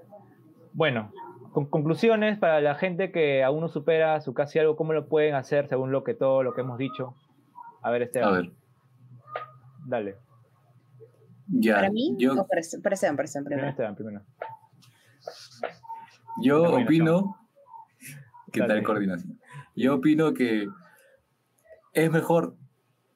Bueno, 0.72 1.12
con 1.52 1.66
conclusiones 1.66 2.38
para 2.38 2.60
la 2.60 2.74
gente 2.74 3.12
que 3.12 3.44
aún 3.44 3.60
no 3.60 3.68
supera 3.68 4.20
su 4.20 4.34
casi 4.34 4.58
algo, 4.58 4.76
¿cómo 4.76 4.92
lo 4.92 5.08
pueden 5.08 5.34
hacer 5.34 5.68
según 5.68 5.92
lo 5.92 6.04
que 6.04 6.14
todo 6.14 6.42
lo 6.42 6.52
que 6.52 6.62
hemos 6.62 6.78
dicho? 6.78 7.14
A 7.82 7.90
ver, 7.90 8.02
A 8.02 8.04
Esteban, 8.06 8.42
ver, 8.42 8.52
dale. 9.86 10.16
Ya. 11.50 11.74
para 11.76 11.90
mí, 11.90 12.14
yo, 12.18 12.32
o 12.32 12.46
para, 12.46 12.62
para 12.82 12.94
Esteban, 12.94 13.16
para 13.16 13.24
Esteban 13.26 13.44
Primero. 13.44 13.68
Esteban, 13.68 13.94
primero. 13.96 14.22
Yo 16.42 16.58
Coordinación. 16.64 16.84
opino. 17.08 17.36
¿Qué 18.52 18.60
Dale. 18.60 18.74
tal 18.74 18.82
coordinación? 18.82 19.40
Yo 19.76 19.94
opino 19.96 20.34
que 20.34 20.68
es 21.92 22.10
mejor 22.10 22.56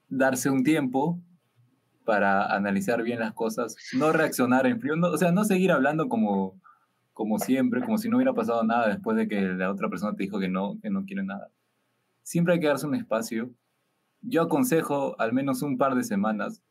darse 0.09 0.51
un 0.51 0.62
tiempo 0.62 1.18
para 2.05 2.55
analizar 2.55 3.03
bien 3.03 3.18
las 3.20 3.32
cosas, 3.32 3.76
no 3.95 4.12
reaccionar 4.12 4.66
en 4.66 4.78
frío, 4.80 4.95
no- 4.95 5.09
o 5.09 5.16
sea, 5.16 5.32
no 5.32 5.45
seguir 5.45 5.72
hablando 5.72 6.09
como, 6.09 6.61
como 7.14 7.39
siempre, 7.39 7.80
como 7.82 7.97
si 7.99 8.09
no 8.09 8.16
hubiera 8.16 8.35
pasado 8.35 8.62
nada 8.62 8.89
después 8.89 9.16
de 9.16 9.26
que 9.26 9.41
la 9.41 9.70
otra 9.70 9.89
persona 9.89 10.14
te 10.14 10.24
dijo 10.24 10.39
que 10.39 10.49
no, 10.49 10.78
que 10.82 10.91
no 10.91 11.05
quiere 11.05 11.22
nada. 11.24 11.49
Siempre 12.22 12.55
hay 12.55 12.61
que 12.61 12.66
darse 12.68 12.87
un 12.87 12.95
espacio. 12.95 13.51
Yo 14.20 14.43
aconsejo 14.43 15.18
al 15.18 15.32
menos 15.32 15.62
un 15.62 15.78
par 15.78 15.95
de 15.95 16.05
semanas, 16.05 16.62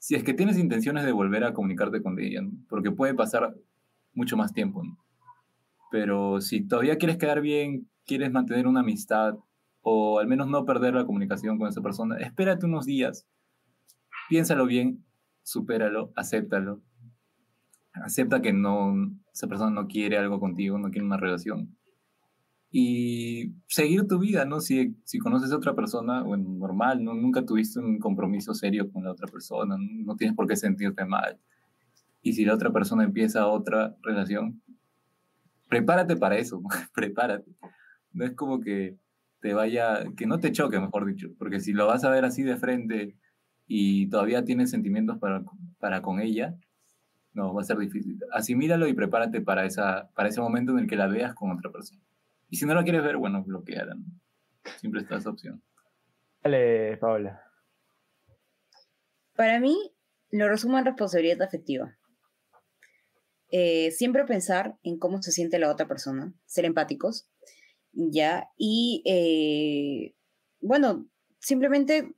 si 0.00 0.14
es 0.14 0.24
que 0.24 0.32
tienes 0.32 0.58
intenciones 0.58 1.04
de 1.04 1.12
volver 1.12 1.44
a 1.44 1.52
comunicarte 1.52 2.02
con 2.02 2.18
ella, 2.18 2.40
porque 2.68 2.90
puede 2.90 3.14
pasar 3.14 3.54
mucho 4.14 4.36
más 4.36 4.52
tiempo. 4.54 4.82
Pero 5.90 6.40
si 6.40 6.66
todavía 6.66 6.96
quieres 6.96 7.18
quedar 7.18 7.42
bien, 7.42 7.86
quieres 8.06 8.32
mantener 8.32 8.66
una 8.66 8.80
amistad 8.80 9.34
o 9.82 10.18
al 10.18 10.26
menos 10.26 10.48
no 10.48 10.64
perder 10.64 10.94
la 10.94 11.04
comunicación 11.04 11.58
con 11.58 11.68
esa 11.68 11.82
persona, 11.82 12.16
espérate 12.16 12.64
unos 12.64 12.86
días, 12.86 13.26
piénsalo 14.30 14.64
bien, 14.64 15.04
supéralo, 15.42 16.12
acéptalo. 16.16 16.80
Acepta 17.92 18.40
que 18.40 18.54
no, 18.54 18.94
esa 19.34 19.48
persona 19.48 19.70
no 19.70 19.86
quiere 19.86 20.16
algo 20.16 20.40
contigo, 20.40 20.78
no 20.78 20.90
quiere 20.90 21.04
una 21.04 21.18
relación. 21.18 21.76
Y 22.72 23.52
seguir 23.66 24.06
tu 24.06 24.18
vida, 24.20 24.44
¿no? 24.44 24.60
Si, 24.60 24.96
si 25.04 25.18
conoces 25.18 25.50
a 25.52 25.56
otra 25.56 25.74
persona, 25.74 26.22
bueno, 26.22 26.48
normal, 26.48 27.02
¿no? 27.02 27.14
Nunca 27.14 27.44
tuviste 27.44 27.80
un 27.80 27.98
compromiso 27.98 28.54
serio 28.54 28.90
con 28.92 29.04
la 29.04 29.12
otra 29.12 29.26
persona, 29.26 29.76
no, 29.76 30.04
no 30.04 30.16
tienes 30.16 30.36
por 30.36 30.46
qué 30.46 30.56
sentirte 30.56 31.04
mal. 31.04 31.38
Y 32.22 32.34
si 32.34 32.44
la 32.44 32.54
otra 32.54 32.70
persona 32.70 33.04
empieza 33.04 33.48
otra 33.48 33.96
relación, 34.02 34.62
prepárate 35.68 36.16
para 36.16 36.36
eso, 36.36 36.62
prepárate. 36.94 37.50
No 38.12 38.24
es 38.24 38.32
como 38.32 38.60
que 38.60 38.98
te 39.40 39.54
vaya, 39.54 40.04
que 40.16 40.26
no 40.26 40.38
te 40.38 40.52
choque, 40.52 40.78
mejor 40.78 41.06
dicho, 41.06 41.28
porque 41.38 41.60
si 41.60 41.72
lo 41.72 41.86
vas 41.86 42.04
a 42.04 42.10
ver 42.10 42.24
así 42.24 42.42
de 42.42 42.56
frente 42.56 43.16
y 43.66 44.08
todavía 44.08 44.44
tienes 44.44 44.70
sentimientos 44.70 45.18
para, 45.18 45.42
para 45.78 46.02
con 46.02 46.20
ella, 46.20 46.56
no, 47.32 47.54
va 47.54 47.62
a 47.62 47.64
ser 47.64 47.78
difícil. 47.78 48.18
Asimílalo 48.32 48.88
y 48.88 48.92
prepárate 48.94 49.40
para, 49.40 49.64
esa, 49.64 50.10
para 50.14 50.28
ese 50.28 50.40
momento 50.40 50.72
en 50.72 50.80
el 50.80 50.86
que 50.86 50.96
la 50.96 51.06
veas 51.06 51.34
con 51.34 51.50
otra 51.52 51.70
persona. 51.70 52.02
Y 52.50 52.56
si 52.56 52.66
no 52.66 52.74
la 52.74 52.82
quieres 52.82 53.02
ver, 53.02 53.16
bueno, 53.16 53.42
bloqueala. 53.44 53.94
¿no? 53.94 54.04
Siempre 54.78 55.00
está 55.02 55.16
esa 55.16 55.30
opción. 55.30 55.62
Dale, 56.42 56.96
Paola. 56.98 57.42
Para 59.36 59.60
mí, 59.60 59.94
lo 60.30 60.48
resumo 60.48 60.78
en 60.78 60.84
responsabilidad 60.84 61.42
afectiva. 61.42 61.96
Eh, 63.52 63.90
siempre 63.90 64.24
pensar 64.24 64.76
en 64.82 64.98
cómo 64.98 65.22
se 65.22 65.32
siente 65.32 65.58
la 65.58 65.70
otra 65.70 65.88
persona, 65.88 66.32
ser 66.46 66.64
empáticos 66.64 67.28
ya, 67.92 68.48
y 68.56 69.02
eh, 69.04 70.14
bueno, 70.60 71.08
simplemente 71.40 72.14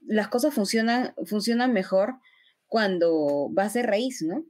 las 0.00 0.28
cosas 0.28 0.52
funcionan, 0.52 1.14
funcionan 1.26 1.72
mejor 1.72 2.14
cuando 2.66 3.48
vas 3.52 3.74
de 3.74 3.82
raíz, 3.82 4.22
¿no? 4.22 4.44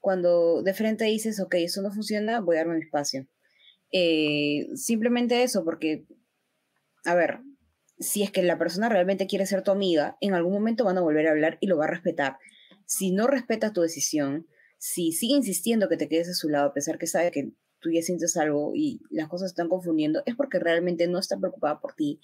Cuando 0.00 0.62
de 0.62 0.74
frente 0.74 1.06
dices, 1.06 1.40
ok, 1.40 1.54
eso 1.54 1.80
no 1.80 1.90
funciona, 1.90 2.40
voy 2.40 2.56
a 2.56 2.60
darme 2.60 2.74
mi 2.74 2.82
espacio. 2.82 3.26
Eh, 3.92 4.68
simplemente 4.74 5.42
eso, 5.42 5.64
porque, 5.64 6.06
a 7.04 7.14
ver, 7.14 7.40
si 7.98 8.22
es 8.22 8.30
que 8.30 8.42
la 8.42 8.58
persona 8.58 8.88
realmente 8.88 9.26
quiere 9.26 9.46
ser 9.46 9.62
tu 9.62 9.70
amiga, 9.70 10.16
en 10.20 10.34
algún 10.34 10.52
momento 10.52 10.84
van 10.84 10.98
a 10.98 11.02
volver 11.02 11.26
a 11.26 11.30
hablar 11.30 11.58
y 11.60 11.66
lo 11.66 11.76
va 11.76 11.84
a 11.84 11.90
respetar. 11.90 12.36
Si 12.84 13.10
no 13.10 13.26
respeta 13.26 13.72
tu 13.72 13.80
decisión, 13.82 14.46
si 14.78 15.12
sigue 15.12 15.34
insistiendo 15.34 15.88
que 15.88 15.96
te 15.96 16.08
quedes 16.08 16.28
a 16.28 16.34
su 16.34 16.48
lado, 16.48 16.68
a 16.68 16.74
pesar 16.74 16.98
que 16.98 17.06
sabe 17.06 17.30
que 17.30 17.52
tú 17.80 17.90
ya 17.90 18.02
sientes 18.02 18.36
algo 18.36 18.72
y 18.74 19.00
las 19.10 19.28
cosas 19.28 19.50
están 19.50 19.68
confundiendo, 19.68 20.22
es 20.26 20.36
porque 20.36 20.58
realmente 20.58 21.08
no 21.08 21.18
está 21.18 21.38
preocupada 21.38 21.80
por 21.80 21.94
ti, 21.94 22.20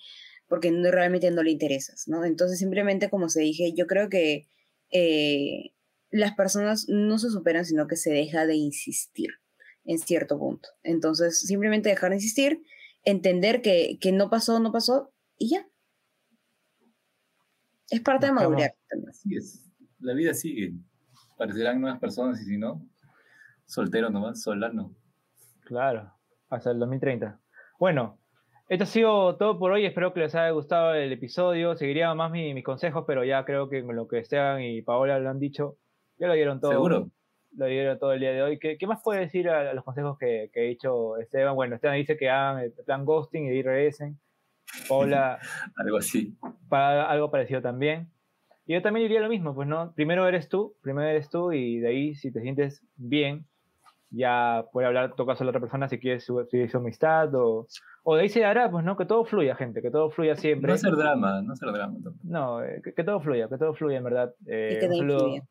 porque 0.49 0.71
no, 0.71 0.91
realmente 0.91 1.31
no 1.31 1.43
le 1.43 1.51
interesas, 1.51 2.05
¿no? 2.07 2.25
Entonces, 2.25 2.59
simplemente, 2.59 3.09
como 3.09 3.29
se 3.29 3.41
dije, 3.41 3.73
yo 3.75 3.87
creo 3.87 4.09
que 4.09 4.47
eh, 4.91 5.73
las 6.11 6.35
personas 6.35 6.87
no 6.89 7.19
se 7.19 7.31
superan, 7.31 7.65
sino 7.65 7.87
que 7.87 7.97
se 7.97 8.11
deja 8.11 8.47
de 8.47 8.57
insistir 8.57 9.42
en 9.85 9.99
cierto 9.99 10.39
punto. 10.39 10.69
Entonces, 10.83 11.41
simplemente 11.41 11.89
dejar 11.89 12.11
de 12.11 12.17
insistir, 12.17 12.63
entender 13.05 13.63
que, 13.63 13.99
que 14.01 14.13
no 14.13 14.31
pasó, 14.31 14.61
no 14.61 14.73
pasó, 14.73 15.13
y 15.39 15.51
ya. 15.51 15.67
Es 17.91 18.01
parte 18.01 18.27
de 18.27 18.33
Nos 18.33 18.43
madurar. 18.43 18.75
Así 19.09 19.37
es. 19.37 19.69
La 20.01 20.15
vida 20.15 20.35
sigue. 20.35 20.75
Parecerán 21.37 21.81
nuevas 21.81 22.01
personas 22.01 22.41
y 22.41 22.45
si 22.45 22.57
no, 22.59 22.87
soltero 23.67 24.11
nomás, 24.11 24.43
solano. 24.43 24.95
Claro, 25.65 26.13
hasta 26.49 26.71
el 26.71 26.79
2030. 26.79 27.41
Bueno, 27.79 28.19
esto 28.69 28.85
ha 28.85 28.87
sido 28.87 29.37
todo 29.37 29.59
por 29.59 29.73
hoy. 29.73 29.85
Espero 29.85 30.15
que 30.15 30.21
les 30.21 30.35
haya 30.35 30.51
gustado 30.51 30.95
el 30.95 31.13
episodio. 31.13 31.77
Seguiría 31.77 32.15
más 32.15 32.31
mi- 32.31 32.55
mis 32.55 32.65
consejos, 32.65 33.05
pero 33.07 33.25
ya 33.25 33.45
creo 33.45 33.69
que 33.69 33.85
con 33.85 33.97
lo 33.97 34.07
que 34.09 34.19
Esteban 34.21 34.63
y 34.63 34.83
Paola 34.83 35.19
lo 35.19 35.29
han 35.31 35.39
dicho, 35.39 35.77
ya 36.19 36.29
lo 36.29 36.35
dieron 36.35 36.61
todo. 36.61 36.71
¿Seguro? 36.73 37.11
Lo 37.57 37.67
dieron 37.67 37.99
todo 37.99 38.13
el 38.13 38.21
día 38.21 38.33
de 38.33 38.43
hoy. 38.43 38.59
¿Qué, 38.59 38.79
qué 38.79 38.87
más 38.87 39.01
puede 39.03 39.21
decir 39.21 39.49
a, 39.49 39.71
a 39.71 39.75
los 39.75 39.85
consejos 39.85 40.17
que, 40.19 40.51
que 40.53 40.61
ha 40.61 40.65
dicho 40.65 41.17
Esteban? 41.19 41.55
Bueno, 41.55 41.75
Esteban 41.75 41.97
dice 41.99 42.17
que 42.17 42.31
hagan 42.31 42.63
el 42.63 42.73
plan 42.87 43.05
ghosting 43.05 43.47
y 43.47 43.63
regresen. 43.63 44.19
Paola 44.89 45.39
Algo 45.77 45.99
así. 45.99 46.35
para 46.69 47.05
algo 47.11 47.31
parecido 47.31 47.61
también. 47.61 48.09
Y 48.65 48.75
yo 48.75 48.81
también 48.83 49.05
diría 49.05 49.21
lo 49.21 49.29
mismo, 49.29 49.55
pues 49.55 49.67
no, 49.69 49.93
primero 49.95 50.27
eres 50.27 50.49
tú, 50.49 50.77
primero 50.83 51.09
eres 51.09 51.29
tú 51.29 51.53
y 51.53 51.81
de 51.81 51.89
ahí 51.89 52.15
si 52.15 52.33
te 52.33 52.41
sientes 52.41 52.81
bien, 52.95 53.45
ya 54.09 54.65
puede 54.73 54.87
hablar, 54.87 55.15
tocas 55.17 55.41
a 55.41 55.45
la 55.45 55.51
otra 55.51 55.61
persona 55.61 55.89
si 55.89 55.99
quieres 55.99 56.25
su, 56.25 56.47
si 56.49 56.69
su 56.69 56.77
amistad 56.79 57.35
o, 57.35 57.67
o 58.05 58.15
de 58.15 58.23
ahí 58.23 58.29
se 58.29 58.41
dará, 58.41 58.71
pues 58.71 58.85
no, 58.85 58.97
que 58.97 59.05
todo 59.05 59.25
fluya, 59.25 59.57
gente, 59.57 59.83
que 59.83 59.91
todo 59.91 60.11
fluya 60.11 60.37
siempre. 60.37 60.69
No 60.69 60.75
hacer 60.75 60.95
drama, 60.95 61.43
no 61.43 61.53
hacer 61.55 61.73
drama. 61.73 61.95
tampoco. 62.03 62.19
No, 62.23 62.63
eh, 62.63 62.81
que, 62.85 62.95
que 62.95 63.05
todo 63.05 63.21
fluya, 63.21 63.49
que 63.49 63.59
todo 63.59 63.75
fluya 63.75 63.99
en 63.99 64.05
verdad. 64.05 64.33
Eh, 64.47 64.75
Y 64.77 64.81
que 64.81 64.89
te. 64.89 65.43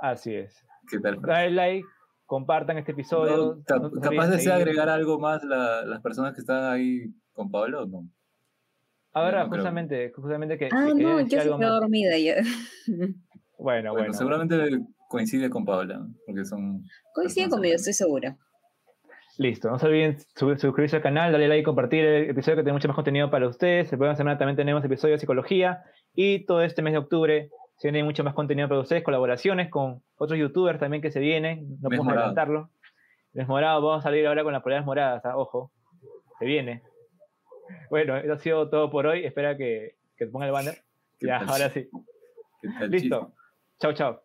Así 0.00 0.34
es. 0.34 0.66
¿Qué 0.90 0.98
tal? 1.00 1.20
Dale 1.20 1.50
like, 1.50 1.86
compartan 2.26 2.78
este 2.78 2.92
episodio. 2.92 3.62
No, 3.68 3.78
no 3.78 4.00
¿Capaz 4.00 4.28
desea 4.28 4.56
agregar 4.56 4.88
algo 4.88 5.18
más 5.18 5.42
la- 5.44 5.84
las 5.84 6.00
personas 6.00 6.34
que 6.34 6.40
están 6.40 6.64
ahí 6.72 7.06
con 7.32 7.50
Pablo 7.50 7.82
o 7.82 7.86
no? 7.86 8.08
Ahora, 9.12 9.44
no 9.44 9.50
creo. 9.50 9.60
justamente, 9.62 10.12
justamente 10.14 10.58
que, 10.58 10.66
Ah, 10.72 10.86
que 10.88 10.94
no, 11.02 11.24
quedó 11.28 11.58
más. 11.58 11.70
dormida 11.80 12.18
ya. 12.18 12.34
Bueno, 12.86 13.14
Bueno, 13.58 13.92
bueno. 13.94 14.12
seguramente 14.12 14.80
coincide 15.08 15.48
con 15.48 15.64
Paola, 15.64 15.98
¿no? 15.98 16.08
porque 16.26 16.44
son... 16.44 16.82
Coincide 17.14 17.48
conmigo, 17.48 17.76
estoy 17.76 17.92
segura. 17.92 18.36
Listo, 19.38 19.70
no 19.70 19.78
se 19.78 19.86
olviden 19.86 20.18
sub- 20.36 20.58
suscribirse 20.58 20.96
al 20.96 21.02
canal, 21.02 21.30
darle 21.32 21.48
like, 21.48 21.64
compartir 21.64 22.04
el 22.04 22.30
episodio 22.30 22.56
que 22.56 22.62
tiene 22.62 22.74
mucho 22.74 22.88
más 22.88 22.94
contenido 22.96 23.30
para 23.30 23.48
ustedes. 23.48 23.90
La 23.92 23.98
próxima 23.98 24.16
semana 24.16 24.38
también 24.38 24.56
tenemos 24.56 24.84
episodio 24.84 25.14
de 25.14 25.18
psicología 25.18 25.82
y 26.14 26.44
todo 26.46 26.62
este 26.62 26.82
mes 26.82 26.92
de 26.94 26.98
octubre 26.98 27.50
se 27.76 27.88
viene 27.90 28.04
mucho 28.04 28.24
más 28.24 28.34
contenido 28.34 28.68
para 28.68 28.80
ustedes, 28.80 29.02
colaboraciones 29.02 29.70
con 29.70 30.02
otros 30.16 30.38
youtubers 30.38 30.78
también 30.78 31.02
que 31.02 31.10
se 31.10 31.20
vienen, 31.20 31.78
no 31.80 31.88
podemos 31.88 32.08
adelantarlo. 32.08 32.70
Les 33.32 33.48
morado, 33.48 33.82
vamos 33.82 34.00
a 34.00 34.02
salir 34.08 34.26
ahora 34.26 34.44
con 34.44 34.52
las 34.52 34.62
poleras 34.62 34.84
moradas, 34.84 35.24
ah, 35.24 35.36
ojo, 35.36 35.72
se 36.38 36.44
viene. 36.44 36.82
Bueno, 37.90 38.16
eso 38.16 38.32
ha 38.32 38.38
sido 38.38 38.68
todo 38.68 38.90
por 38.90 39.06
hoy, 39.06 39.24
espera 39.24 39.56
que, 39.56 39.96
que 40.16 40.26
ponga 40.26 40.46
el 40.46 40.52
banner. 40.52 40.76
¿Qué 41.18 41.26
Ya, 41.26 41.38
ahora 41.38 41.70
sí. 41.70 41.88
¿Qué 42.62 42.68
tal, 42.68 42.90
Listo. 42.90 43.32
Chao, 43.80 43.92
chao. 43.92 44.22